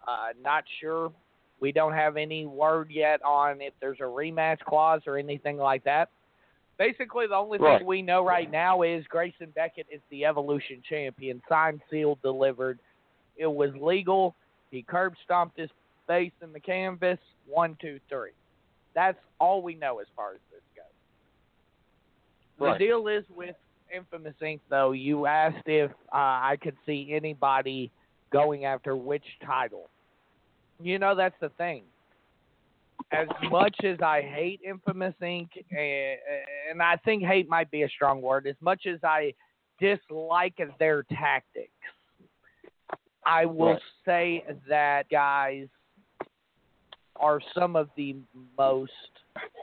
Uh, 0.08 0.30
not 0.42 0.64
sure. 0.82 1.12
We 1.60 1.72
don't 1.72 1.94
have 1.94 2.18
any 2.18 2.46
word 2.46 2.90
yet 2.92 3.24
on 3.24 3.62
if 3.62 3.74
there's 3.80 4.00
a 4.00 4.04
rematch 4.04 4.60
clause 4.62 5.02
or 5.08 5.18
anything 5.18 5.58
like 5.58 5.84
that. 5.86 6.10
Basically, 6.78 7.28
the 7.28 7.36
only 7.36 7.58
Right. 7.58 7.78
thing 7.80 7.88
we 7.88 8.02
know 8.02 8.24
right 8.26 8.50
now 8.52 8.82
is 8.82 9.06
Grayson 9.08 9.52
Beckett 9.52 9.88
is 9.90 10.02
the 10.10 10.26
Evolution 10.26 10.82
champion, 10.82 11.42
signed, 11.48 11.82
sealed, 11.90 12.22
delivered. 12.22 12.80
It 13.38 13.48
was 13.48 13.74
legal. 13.76 14.36
He 14.72 14.82
curb 14.84 15.16
stomped 15.24 15.58
his 15.58 15.70
face 16.08 16.34
in 16.42 16.52
the 16.52 16.60
canvas. 16.60 17.20
One, 17.48 17.78
two, 17.80 18.00
three. 18.10 18.32
That's 18.94 19.18
all 19.40 19.62
we 19.62 19.76
know 19.76 20.00
as 20.00 20.08
far 20.16 20.34
as 20.34 20.40
this. 20.52 20.55
Right. 22.60 22.78
The 22.78 22.86
deal 22.86 23.08
is 23.08 23.24
with 23.36 23.56
Infamous 23.96 24.36
Inc. 24.42 24.60
Though 24.70 24.92
you 24.92 25.26
asked 25.26 25.68
if 25.68 25.92
uh, 25.92 26.16
I 26.16 26.58
could 26.62 26.76
see 26.86 27.10
anybody 27.12 27.92
going 28.32 28.66
after 28.66 28.96
which 28.96 29.26
title. 29.46 29.90
You 30.82 31.00
know 31.00 31.16
that's 31.16 31.36
the 31.40 31.50
thing. 31.50 31.84
As 33.12 33.28
much 33.50 33.76
as 33.84 34.02
I 34.02 34.22
hate 34.22 34.62
Infamous 34.68 35.14
Inc. 35.22 35.50
eh, 35.72 36.16
and 36.70 36.82
I 36.82 36.98
think 37.06 37.24
hate 37.24 37.48
might 37.48 37.70
be 37.72 37.84
a 37.84 37.90
strong 37.90 38.22
word. 38.22 38.48
As 38.48 38.56
much 38.62 38.86
as 38.88 39.00
I 39.04 39.34
dislike 39.80 40.60
their 40.80 41.04
tactics, 41.04 41.70
I 43.26 43.46
will 43.46 43.74
Right. 43.74 43.82
say 44.06 44.46
that 44.68 45.10
guys 45.10 45.68
are 47.18 47.40
some 47.54 47.76
of 47.76 47.90
the 47.96 48.16
most 48.58 48.92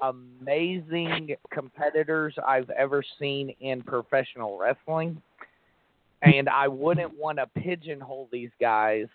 amazing 0.02 1.34
competitors 1.50 2.34
I've 2.46 2.70
ever 2.70 3.02
seen 3.18 3.54
in 3.60 3.82
professional 3.82 4.58
wrestling. 4.58 5.20
And 6.22 6.48
I 6.48 6.68
wouldn't 6.68 7.16
want 7.18 7.38
to 7.38 7.46
pigeonhole 7.60 8.28
these 8.30 8.50
guys 8.60 9.06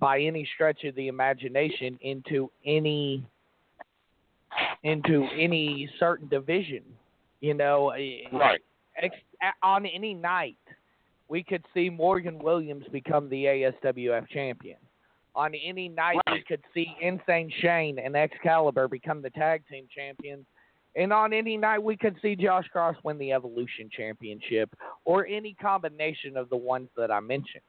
by 0.00 0.20
any 0.20 0.48
stretch 0.54 0.84
of 0.84 0.94
the 0.94 1.08
imagination 1.08 1.98
into 2.02 2.50
any 2.64 3.24
into 4.82 5.26
any 5.36 5.88
certain 5.98 6.28
division. 6.28 6.82
You 7.40 7.54
know, 7.54 7.90
Right. 7.90 8.62
ex- 8.96 9.16
on 9.62 9.86
any 9.86 10.14
night, 10.14 10.56
we 11.28 11.42
could 11.42 11.64
see 11.74 11.90
Morgan 11.90 12.38
Williams 12.38 12.86
become 12.88 13.28
the 13.28 13.46
ASWF 13.46 14.28
champion. 14.28 14.78
On 15.36 15.54
any 15.54 15.90
night, 15.90 16.16
we 16.32 16.42
could 16.48 16.62
see 16.72 16.86
Insane 17.00 17.52
Shane 17.60 17.98
and 17.98 18.14
XKaliber 18.14 18.90
become 18.90 19.20
the 19.20 19.28
tag 19.30 19.62
team 19.70 19.86
champions. 19.94 20.46
And 20.96 21.12
on 21.12 21.34
any 21.34 21.58
night, 21.58 21.82
we 21.82 21.94
could 21.94 22.16
see 22.22 22.34
Josh 22.34 22.66
Cross 22.72 22.96
win 23.04 23.18
the 23.18 23.32
Evolution 23.32 23.90
Championship 23.94 24.74
or 25.04 25.26
any 25.26 25.52
combination 25.60 26.38
of 26.38 26.48
the 26.48 26.56
ones 26.56 26.88
that 26.96 27.10
I 27.10 27.20
mentioned. 27.20 27.62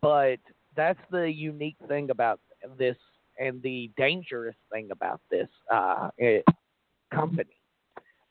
But 0.00 0.38
that's 0.76 1.00
the 1.10 1.28
unique 1.28 1.76
thing 1.88 2.10
about 2.10 2.38
this 2.78 2.96
and 3.40 3.60
the 3.62 3.90
dangerous 3.96 4.54
thing 4.72 4.90
about 4.92 5.20
this 5.28 5.48
uh, 5.72 6.10
it, 6.18 6.44
company, 7.12 7.56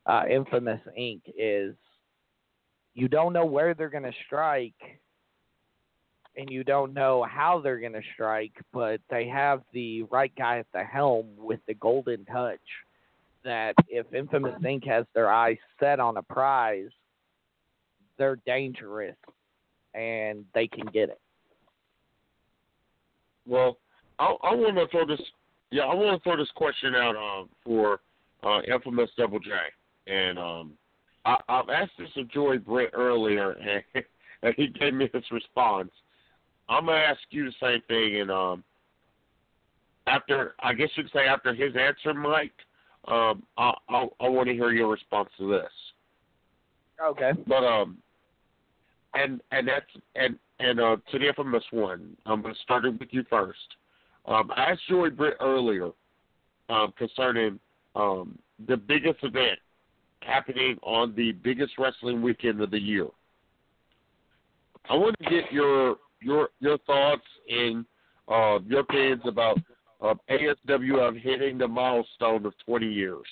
uh, 0.05 0.23
Infamous 0.29 0.79
Inc., 0.97 1.21
is 1.37 1.75
you 2.93 3.09
don't 3.09 3.33
know 3.33 3.45
where 3.45 3.73
they're 3.73 3.89
going 3.89 4.03
to 4.03 4.13
strike 4.25 5.01
and 6.39 6.49
you 6.49 6.63
don't 6.63 6.93
know 6.93 7.25
how 7.29 7.59
they're 7.59 7.79
going 7.79 7.93
to 7.93 8.01
strike, 8.13 8.53
but 8.71 9.01
they 9.09 9.27
have 9.27 9.61
the 9.73 10.03
right 10.03 10.31
guy 10.37 10.59
at 10.59 10.67
the 10.73 10.83
helm 10.83 11.27
with 11.37 11.59
the 11.67 11.73
golden 11.73 12.23
touch 12.25 12.59
that 13.43 13.73
if 13.89 14.11
Infamous 14.13 14.55
Inc. 14.63 14.87
has 14.87 15.05
their 15.13 15.29
eyes 15.29 15.57
set 15.81 15.99
on 15.99 16.15
a 16.15 16.23
prize, 16.23 16.89
they're 18.17 18.37
dangerous 18.45 19.15
and 19.93 20.45
they 20.53 20.65
can 20.65 20.85
get 20.93 21.09
it. 21.09 21.19
Well, 23.45 23.77
I, 24.17 24.35
I 24.43 24.55
want 24.55 24.77
to 24.77 24.87
throw 24.87 25.05
this. 25.05 25.21
Yeah, 25.71 25.83
I 25.83 25.93
want 25.93 26.17
to 26.17 26.23
throw 26.23 26.37
this 26.37 26.51
question 26.55 26.95
out 26.95 27.15
um, 27.17 27.49
for 27.65 27.99
uh, 28.43 28.61
infamous 28.61 29.09
Double 29.17 29.39
J, 29.39 29.51
and 30.07 30.39
um, 30.39 30.71
I, 31.25 31.37
I've 31.49 31.69
asked 31.69 31.91
this 31.97 32.09
of 32.17 32.29
Joey 32.31 32.59
Britt 32.59 32.91
earlier, 32.93 33.51
and, 33.51 33.83
and 34.43 34.53
he 34.55 34.67
gave 34.67 34.93
me 34.93 35.09
his 35.13 35.23
response. 35.31 35.91
I'm 36.69 36.85
gonna 36.85 36.97
ask 36.97 37.19
you 37.31 37.45
the 37.45 37.53
same 37.61 37.81
thing, 37.87 38.21
and 38.21 38.31
um, 38.31 38.63
after 40.07 40.55
I 40.59 40.73
guess 40.73 40.89
you 40.95 41.03
could 41.03 41.11
say 41.11 41.27
after 41.27 41.53
his 41.53 41.73
answer, 41.75 42.13
Mike, 42.13 42.53
um, 43.07 43.43
I 43.57 43.73
I, 43.89 44.07
I 44.21 44.29
want 44.29 44.47
to 44.47 44.53
hear 44.53 44.71
your 44.71 44.89
response 44.89 45.29
to 45.39 45.49
this. 45.49 45.71
Okay. 47.03 47.31
But 47.47 47.63
um, 47.63 47.97
and 49.13 49.41
and 49.51 49.67
that's 49.67 49.85
and 50.15 50.37
and 50.59 50.79
uh, 50.79 50.97
to 51.11 51.19
the 51.19 51.27
infamous 51.27 51.63
one, 51.71 52.15
I'm 52.25 52.41
going 52.41 52.53
to 52.53 52.59
start 52.61 52.85
it 52.85 52.99
with 52.99 53.09
you 53.11 53.23
first. 53.29 53.59
Um, 54.25 54.51
I 54.55 54.71
asked 54.71 54.81
Joey 54.89 55.09
Britt 55.09 55.37
earlier 55.39 55.89
um, 56.69 56.93
concerning 56.97 57.59
um, 57.95 58.37
the 58.67 58.77
biggest 58.77 59.23
event 59.23 59.59
happening 60.21 60.77
on 60.83 61.15
the 61.15 61.31
biggest 61.31 61.73
wrestling 61.79 62.21
weekend 62.21 62.61
of 62.61 62.71
the 62.71 62.79
year. 62.79 63.07
I 64.89 64.95
want 64.95 65.15
to 65.21 65.29
get 65.29 65.51
your 65.51 65.95
your 66.21 66.49
your 66.59 66.77
thoughts 66.79 67.25
and 67.49 67.85
uh, 68.27 68.59
your 68.65 68.81
opinions 68.81 69.21
about 69.25 69.57
uh, 70.01 70.13
ASWF 70.29 71.19
hitting 71.21 71.57
the 71.57 71.67
milestone 71.67 72.45
of 72.45 72.53
20 72.65 72.87
years. 72.87 73.25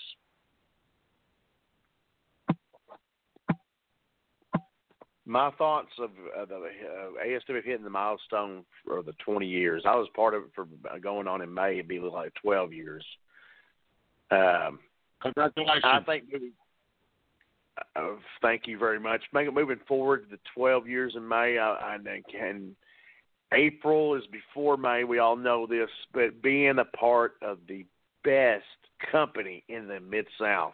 My 5.25 5.51
thoughts 5.51 5.89
of 5.99 6.11
uh, 6.39 6.45
the 6.45 6.55
uh, 6.55 7.25
ASW 7.25 7.63
hitting 7.63 7.83
the 7.83 7.89
milestone 7.89 8.63
for 8.85 9.03
the 9.03 9.11
20 9.25 9.45
years. 9.45 9.83
I 9.85 9.95
was 9.95 10.07
part 10.15 10.33
of 10.33 10.43
it 10.43 10.49
for 10.55 10.67
uh, 10.89 10.97
going 10.99 11.27
on 11.27 11.41
in 11.41 11.53
May. 11.53 11.73
It'd 11.73 11.87
be 11.87 11.99
like 11.99 12.33
12 12.41 12.71
years. 12.71 13.05
Um, 14.31 14.79
Congratulations. 15.21 15.83
I 15.83 15.99
think. 16.05 16.25
Uh, 17.95 18.15
thank 18.41 18.67
you 18.67 18.77
very 18.77 18.99
much. 18.99 19.21
Moving 19.33 19.79
forward 19.87 20.23
to 20.23 20.35
the 20.35 20.41
12 20.55 20.87
years 20.87 21.13
in 21.15 21.27
May. 21.27 21.57
I, 21.57 21.95
I 21.95 21.97
and 22.39 22.75
April 23.53 24.15
is 24.15 24.23
before 24.31 24.77
May. 24.77 25.03
We 25.03 25.19
all 25.19 25.35
know 25.35 25.65
this, 25.67 25.89
but 26.13 26.41
being 26.41 26.79
a 26.79 26.97
part 26.97 27.35
of 27.41 27.59
the 27.67 27.85
best 28.23 28.63
company 29.11 29.63
in 29.69 29.87
the 29.87 29.99
Mid 29.99 30.27
South, 30.39 30.73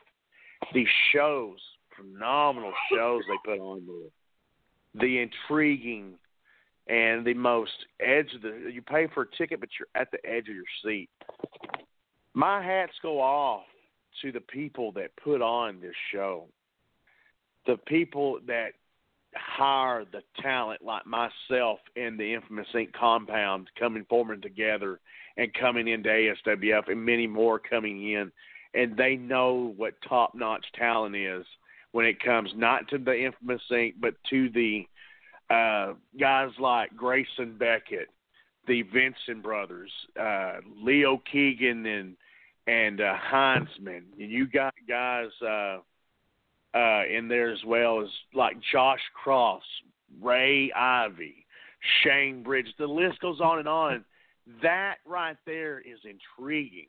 these 0.74 0.88
shows, 1.14 1.58
phenomenal 1.96 2.74
shows 2.92 3.24
they 3.28 3.52
put 3.52 3.62
on 3.62 3.86
there, 3.86 5.02
the 5.02 5.20
intriguing 5.20 6.14
and 6.88 7.26
the 7.26 7.34
most 7.34 7.72
edge 8.00 8.34
of 8.34 8.42
the. 8.42 8.70
You 8.72 8.82
pay 8.82 9.08
for 9.14 9.24
a 9.24 9.38
ticket, 9.38 9.60
but 9.60 9.70
you're 9.80 10.02
at 10.02 10.12
the 10.12 10.26
edge 10.30 10.50
of 10.50 10.56
your 10.56 10.64
seat. 10.84 11.10
My 12.34 12.64
hats 12.64 12.94
go 13.02 13.22
off 13.22 13.64
to 14.22 14.32
the 14.32 14.42
people 14.42 14.92
that 14.94 15.16
put 15.24 15.42
on 15.42 15.80
this 15.80 15.96
show 16.12 16.48
the 17.66 17.78
people 17.88 18.40
that 18.48 18.74
hire 19.36 20.06
the 20.12 20.22
talent 20.42 20.82
like 20.84 21.06
myself 21.06 21.80
in 21.96 22.18
the 22.18 22.34
infamous 22.34 22.68
Inc. 22.76 22.94
compound 22.94 23.70
coming 23.80 24.06
forming 24.08 24.42
together 24.42 25.00
and 25.38 25.52
coming 25.56 25.88
into 25.88 26.10
ASWF 26.10 26.88
and 26.88 27.04
many 27.04 27.26
more 27.26 27.58
coming 27.58 28.12
in 28.12 28.32
and 28.74 28.98
they 28.98 29.16
know 29.16 29.74
what 29.78 29.94
top 30.08 30.34
notch 30.36 30.66
talent 30.76 31.16
is 31.16 31.46
when 31.92 32.06
it 32.06 32.24
comes 32.24 32.50
not 32.56 32.88
to 32.90 32.98
the 32.98 33.26
infamous 33.26 33.62
Inc. 33.72 33.96
but 34.00 34.16
to 34.30 34.50
the 34.50 34.86
uh, 35.50 35.94
guys 36.20 36.50
like 36.60 36.96
Grayson 36.96 37.58
Beckett, 37.58 38.10
the 38.68 38.82
Vincent 38.84 39.44
brothers, 39.44 39.92
uh, 40.20 40.56
Leo 40.82 41.22
Keegan 41.32 41.86
and 41.86 42.16
and 42.66 43.02
uh, 43.02 43.16
Heinzman. 43.32 44.04
And 44.18 44.32
you 44.32 44.48
got 44.48 44.74
guys 44.88 45.30
uh, 45.46 45.80
uh, 46.74 47.04
in 47.06 47.28
there 47.28 47.52
as 47.52 47.64
well 47.66 48.02
as 48.02 48.10
like 48.34 48.58
Josh 48.72 49.02
Cross, 49.14 49.64
Ray 50.22 50.72
Ivy, 50.76 51.46
Shane 52.04 52.44
Bridge. 52.44 52.68
The 52.78 52.88
list 52.88 53.20
goes 53.20 53.40
on 53.40 53.60
and 53.60 53.68
on. 53.68 54.06
That 54.62 54.96
right 55.06 55.38
there 55.46 55.80
is 55.80 56.00
intriguing. 56.04 56.88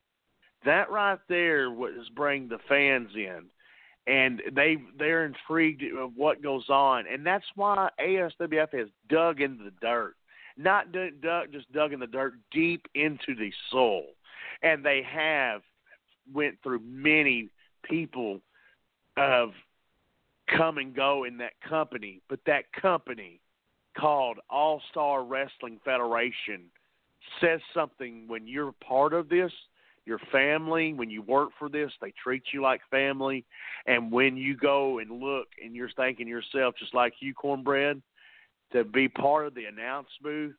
That 0.65 0.91
right 0.91 1.19
there 1.29 1.71
was 1.71 2.09
bring 2.17 2.49
the 2.49 2.59
fans 2.69 3.11
in, 3.15 3.45
and 4.07 4.43
they 4.53 4.79
they're 4.99 5.27
intrigued 5.27 5.83
of 5.97 6.13
what 6.17 6.43
goes 6.43 6.69
on, 6.69 7.05
and 7.07 7.25
that's 7.25 7.45
why 7.55 7.91
ASWF 8.01 8.73
has 8.73 8.89
dug 9.09 9.41
into 9.41 9.65
the 9.65 9.73
dirt, 9.83 10.15
not 10.57 10.91
d- 10.91 11.11
dug, 11.23 11.53
just 11.53 11.71
dug 11.73 11.93
in 11.93 12.01
the 12.01 12.07
dirt 12.07 12.35
deep 12.51 12.87
into 12.95 13.35
the 13.39 13.53
soul, 13.71 14.07
and 14.63 14.85
they 14.85 15.03
have 15.03 15.61
went 16.33 16.57
through 16.63 16.81
many 16.81 17.51
people 17.85 18.41
of 19.17 19.51
come 20.49 20.79
and 20.79 20.95
go 20.95 21.25
in 21.25 21.39
that 21.39 21.53
company, 21.69 22.21
but 22.29 22.41
that 22.47 22.65
company 22.73 23.41
called 23.99 24.39
All 24.51 24.83
Star 24.91 25.25
Wrestling 25.25 25.81
Federation 25.85 26.63
says 27.41 27.61
something 27.73 28.25
when 28.27 28.47
you're 28.47 28.75
part 28.87 29.13
of 29.13 29.29
this, 29.29 29.53
your 30.05 30.19
family, 30.31 30.93
when 30.93 31.11
you 31.11 31.23
work 31.23 31.51
for 31.59 31.69
this, 31.69 31.91
they 32.01 32.13
treat 32.23 32.43
you 32.53 32.61
like 32.61 32.81
family. 32.91 33.45
And 33.87 34.13
when 34.13 34.37
you 34.37 34.57
go 34.57 34.99
and 34.99 35.11
look 35.23 35.49
and 35.63 35.75
you're 35.75 35.91
thinking 35.97 36.29
yourself, 36.29 36.75
just 36.79 36.95
like 36.95 37.15
you, 37.21 37.33
Cornbread, 37.33 38.03
to 38.73 38.85
be 38.85 39.09
part 39.09 39.47
of 39.47 39.55
the 39.55 39.65
announce 39.65 40.09
booth, 40.23 40.55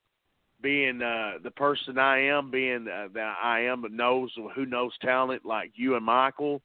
being 0.62 1.02
uh, 1.02 1.34
the 1.44 1.52
person 1.52 2.00
I 2.00 2.22
am, 2.28 2.50
being 2.50 2.88
uh, 2.88 3.10
that 3.14 3.36
I 3.44 3.62
am, 3.62 3.82
but 3.82 3.92
knows 3.92 4.32
who 4.56 4.66
knows 4.66 4.94
talent 5.02 5.46
like 5.46 5.72
you 5.76 5.96
and 5.96 6.06
Michael, 6.06 6.62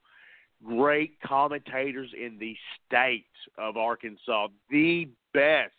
great 0.65 1.21
commentators 1.21 2.11
in 2.19 2.39
the 2.39 2.57
state 2.87 3.27
of 3.59 3.77
Arkansas, 3.77 4.49
the 4.71 5.09
best 5.33 5.73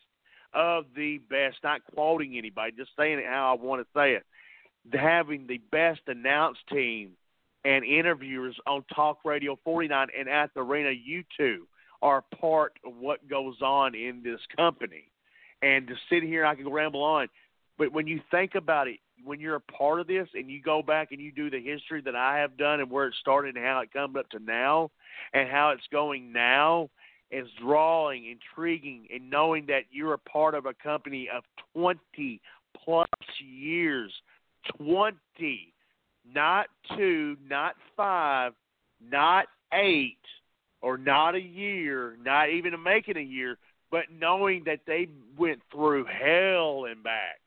of 0.54 0.86
the 0.96 1.20
best. 1.30 1.58
Not 1.64 1.82
quoting 1.94 2.38
anybody, 2.38 2.74
just 2.78 2.92
saying 2.98 3.20
it 3.20 3.26
how 3.26 3.56
I 3.58 3.64
want 3.64 3.82
to 3.82 3.88
say 3.96 4.14
it. 4.14 4.26
Having 4.94 5.48
the 5.48 5.60
best 5.72 6.02
announce 6.08 6.58
team 6.72 7.12
and 7.64 7.86
interviewers 7.86 8.56
on 8.66 8.84
Talk 8.94 9.20
Radio 9.24 9.58
49 9.64 10.08
and 10.18 10.28
at 10.28 10.54
the 10.54 10.62
arena, 10.62 10.92
you 10.92 11.24
two 11.38 11.68
are 12.02 12.24
part 12.40 12.74
of 12.86 12.96
what 12.98 13.28
goes 13.30 13.62
on 13.62 13.94
in 13.94 14.24
this 14.24 14.40
company. 14.58 15.04
And 15.62 15.88
to 15.88 15.94
sit 16.10 16.24
here, 16.24 16.44
I 16.44 16.56
can 16.56 16.68
ramble 16.68 17.04
on, 17.04 17.28
but 17.78 17.94
when 17.94 18.08
you 18.08 18.20
think 18.32 18.56
about 18.56 18.88
it, 18.88 18.98
when 19.24 19.40
you're 19.40 19.56
a 19.56 19.62
part 19.62 20.00
of 20.00 20.08
this 20.08 20.28
and 20.34 20.50
you 20.50 20.62
go 20.62 20.82
back 20.82 21.12
and 21.12 21.22
you 21.22 21.32
do 21.32 21.50
the 21.50 21.62
history 21.62 22.02
that 22.02 22.16
I 22.16 22.38
have 22.38 22.58
done 22.58 22.80
and 22.80 22.90
where 22.90 23.08
it 23.08 23.16
started 23.20 23.56
and 23.56 23.66
how 23.66 23.80
it 23.82 23.92
comes 23.92 24.16
up 24.16 24.30
to 24.30 24.40
now 24.40 24.92
and 25.34 25.50
how 25.50 25.70
it's 25.70 25.88
going 25.92 26.32
now, 26.32 26.90
is 27.32 27.48
drawing, 27.62 28.26
intriguing, 28.26 29.08
and 29.14 29.30
knowing 29.30 29.66
that 29.68 29.84
you're 29.92 30.14
a 30.14 30.20
part 30.20 30.54
of 30.54 30.66
a 30.66 30.74
company 30.74 31.30
of 31.34 31.44
20 31.74 32.42
plus 32.84 33.08
years. 33.40 34.12
20, 34.78 35.74
not 36.34 36.68
two, 36.96 37.38
not 37.50 37.76
five, 37.96 38.54
not 39.10 39.46
eight 39.74 40.18
or 40.82 40.98
not 40.98 41.36
a 41.36 41.42
year, 41.42 42.16
not 42.24 42.50
even 42.50 42.82
making 42.84 43.18
a 43.18 43.22
year, 43.22 43.58
but 43.90 44.04
knowing 44.20 44.64
that 44.66 44.82
they 44.86 45.08
went 45.38 45.62
through 45.72 46.06
hell 46.06 46.86
and 46.86 47.04
back 47.04 47.41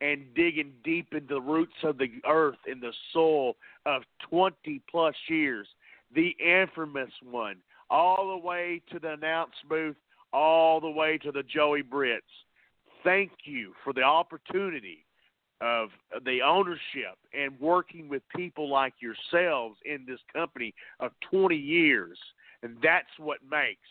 and 0.00 0.32
digging 0.34 0.72
deep 0.84 1.12
into 1.12 1.34
the 1.34 1.40
roots 1.40 1.74
of 1.82 1.98
the 1.98 2.10
earth 2.26 2.58
in 2.66 2.80
the 2.80 2.92
soil 3.12 3.56
of 3.86 4.02
20 4.30 4.80
plus 4.90 5.14
years, 5.28 5.66
the 6.14 6.36
infamous 6.38 7.10
one, 7.22 7.56
all 7.90 8.28
the 8.28 8.46
way 8.46 8.80
to 8.92 8.98
the 8.98 9.12
announce 9.12 9.54
booth, 9.68 9.96
all 10.32 10.80
the 10.80 10.90
way 10.90 11.18
to 11.18 11.32
the 11.32 11.42
Joey 11.42 11.82
Britts. 11.82 12.26
Thank 13.02 13.32
you 13.44 13.72
for 13.84 13.92
the 13.92 14.02
opportunity 14.02 15.04
of 15.60 15.88
the 16.24 16.40
ownership 16.42 17.18
and 17.32 17.58
working 17.60 18.08
with 18.08 18.22
people 18.34 18.68
like 18.68 18.94
yourselves 19.00 19.76
in 19.84 20.04
this 20.06 20.20
company 20.32 20.74
of 21.00 21.10
20 21.30 21.56
years. 21.56 22.18
And 22.62 22.76
that's 22.82 23.06
what 23.18 23.38
makes 23.50 23.88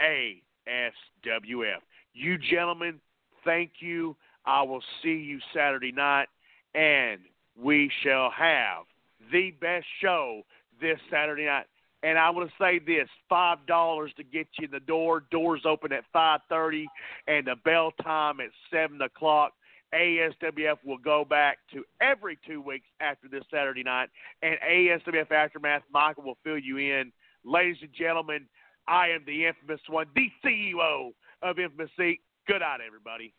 ASWF. 0.00 1.80
You 2.12 2.38
gentlemen, 2.38 3.00
thank 3.44 3.72
you. 3.80 4.16
I 4.46 4.62
will 4.62 4.82
see 5.02 5.14
you 5.14 5.38
Saturday 5.54 5.92
night, 5.92 6.28
and 6.74 7.20
we 7.60 7.90
shall 8.02 8.30
have 8.30 8.84
the 9.32 9.50
best 9.60 9.86
show 10.00 10.42
this 10.80 10.98
Saturday 11.10 11.44
night. 11.44 11.66
And 12.02 12.18
I 12.18 12.30
want 12.30 12.48
to 12.48 12.54
say 12.58 12.78
this: 12.78 13.08
five 13.28 13.58
dollars 13.66 14.12
to 14.16 14.24
get 14.24 14.46
you 14.58 14.64
in 14.66 14.70
the 14.70 14.80
door. 14.80 15.24
Doors 15.30 15.62
open 15.66 15.92
at 15.92 16.04
five 16.12 16.40
thirty, 16.48 16.86
and 17.26 17.46
the 17.46 17.56
bell 17.64 17.92
time 18.02 18.40
at 18.40 18.50
seven 18.72 19.00
o'clock. 19.02 19.52
ASWF 19.92 20.76
will 20.84 20.98
go 20.98 21.24
back 21.24 21.58
to 21.72 21.84
every 22.00 22.38
two 22.46 22.62
weeks 22.62 22.86
after 23.00 23.26
this 23.28 23.42
Saturday 23.50 23.82
night, 23.82 24.08
and 24.40 24.56
ASWF 24.66 25.32
Aftermath. 25.32 25.82
Michael 25.92 26.22
will 26.22 26.38
fill 26.44 26.58
you 26.58 26.76
in, 26.78 27.12
ladies 27.44 27.78
and 27.82 27.92
gentlemen. 27.92 28.46
I 28.86 29.08
am 29.08 29.24
the 29.26 29.46
infamous 29.46 29.80
one, 29.88 30.06
the 30.14 30.30
CEO 30.44 31.10
of 31.42 31.58
Infamous 31.58 31.90
Seat. 31.96 32.20
Good 32.46 32.60
night, 32.60 32.80
everybody. 32.86 33.32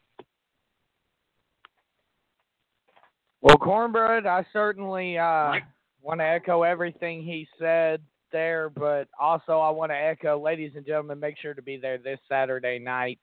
Well, 3.41 3.57
Cornbread, 3.57 4.25
I 4.25 4.45
certainly 4.53 5.17
uh, 5.17 5.53
want 6.01 6.19
to 6.19 6.25
echo 6.25 6.63
everything 6.63 7.23
he 7.23 7.47
said 7.59 8.01
there, 8.31 8.69
but 8.69 9.07
also 9.19 9.59
I 9.59 9.69
want 9.71 9.91
to 9.91 9.95
echo, 9.95 10.39
ladies 10.39 10.73
and 10.75 10.85
gentlemen, 10.85 11.19
make 11.19 11.37
sure 11.39 11.53
to 11.53 11.61
be 11.61 11.77
there 11.77 11.97
this 11.97 12.19
Saturday 12.29 12.79
night. 12.79 13.19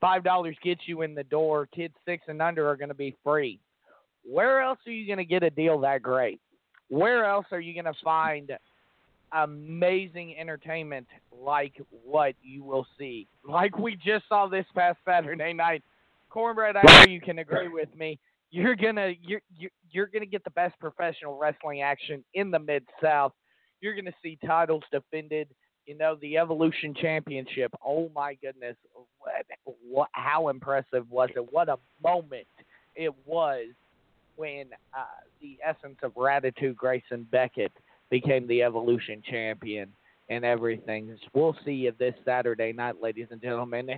Five 0.00 0.24
dollars 0.24 0.56
gets 0.62 0.80
you 0.86 1.02
in 1.02 1.14
the 1.14 1.24
door. 1.24 1.66
Kids 1.66 1.94
six 2.06 2.24
and 2.28 2.40
under 2.40 2.66
are 2.68 2.76
going 2.76 2.88
to 2.88 2.94
be 2.94 3.16
free. 3.22 3.60
Where 4.24 4.62
else 4.62 4.78
are 4.86 4.92
you 4.92 5.06
going 5.06 5.18
to 5.18 5.24
get 5.24 5.42
a 5.42 5.50
deal 5.50 5.78
that 5.80 6.02
great? 6.02 6.40
Where 6.88 7.24
else 7.26 7.46
are 7.52 7.60
you 7.60 7.74
going 7.74 7.92
to 7.92 8.00
find 8.02 8.50
amazing 9.32 10.36
entertainment 10.38 11.06
like 11.32 11.74
what 12.04 12.34
you 12.42 12.64
will 12.64 12.86
see, 12.98 13.28
like 13.48 13.78
we 13.78 13.96
just 13.96 14.28
saw 14.28 14.46
this 14.46 14.66
past 14.74 14.98
Saturday 15.04 15.52
night? 15.52 15.82
Cornbread, 16.30 16.76
I 16.76 16.82
know 16.86 17.12
you 17.12 17.20
can 17.20 17.40
agree 17.40 17.68
with 17.68 17.94
me. 17.96 18.18
You're 18.50 18.76
gonna 18.76 19.12
you're 19.22 19.42
you're, 19.90 20.06
gonna 20.06 20.26
get 20.26 20.44
the 20.44 20.50
best 20.50 20.78
professional 20.80 21.38
wrestling 21.38 21.82
action 21.82 22.24
in 22.34 22.50
the 22.50 22.58
mid 22.58 22.84
South. 23.02 23.32
You're 23.80 23.94
gonna 23.94 24.14
see 24.22 24.38
titles 24.44 24.82
defended. 24.92 25.48
You 25.86 25.96
know 25.96 26.16
the 26.20 26.36
Evolution 26.38 26.94
Championship. 26.94 27.72
Oh 27.84 28.10
my 28.14 28.34
goodness, 28.34 28.76
what, 29.18 29.46
what 29.88 30.08
how 30.12 30.48
impressive 30.48 31.08
was 31.10 31.30
it? 31.34 31.52
What 31.52 31.68
a 31.68 31.78
moment 32.02 32.46
it 32.94 33.12
was 33.24 33.66
when 34.36 34.66
uh, 34.96 35.04
the 35.40 35.58
essence 35.64 35.98
of 36.02 36.12
Ratitude 36.16 36.76
Grayson 36.76 37.26
Beckett 37.30 37.72
became 38.10 38.46
the 38.46 38.62
Evolution 38.62 39.22
Champion 39.28 39.90
and 40.28 40.44
everything. 40.44 41.16
We'll 41.32 41.56
see 41.64 41.72
you 41.72 41.92
this 41.98 42.14
Saturday 42.24 42.72
night, 42.72 43.00
ladies 43.02 43.28
and 43.30 43.40
gentlemen. 43.40 43.90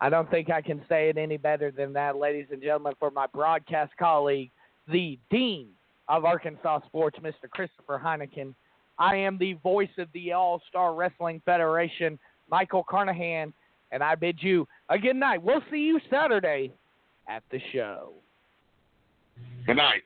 I 0.00 0.10
don't 0.10 0.28
think 0.30 0.50
I 0.50 0.60
can 0.60 0.82
say 0.88 1.08
it 1.08 1.16
any 1.16 1.36
better 1.36 1.70
than 1.70 1.92
that, 1.92 2.16
ladies 2.16 2.46
and 2.50 2.60
gentlemen, 2.60 2.94
for 2.98 3.10
my 3.10 3.26
broadcast 3.26 3.92
colleague, 3.98 4.50
the 4.90 5.18
Dean 5.30 5.68
of 6.08 6.24
Arkansas 6.24 6.80
Sports, 6.86 7.18
Mr. 7.22 7.48
Christopher 7.48 8.00
Heineken. 8.04 8.54
I 8.98 9.16
am 9.16 9.38
the 9.38 9.54
voice 9.54 9.90
of 9.98 10.08
the 10.12 10.32
All 10.32 10.60
Star 10.68 10.94
Wrestling 10.94 11.40
Federation, 11.44 12.18
Michael 12.50 12.84
Carnahan, 12.88 13.52
and 13.92 14.02
I 14.02 14.16
bid 14.16 14.38
you 14.40 14.66
a 14.88 14.98
good 14.98 15.16
night. 15.16 15.42
We'll 15.42 15.62
see 15.70 15.78
you 15.78 16.00
Saturday 16.10 16.72
at 17.28 17.44
the 17.52 17.60
show. 17.72 18.12
Good 19.66 19.76
night. 19.76 20.02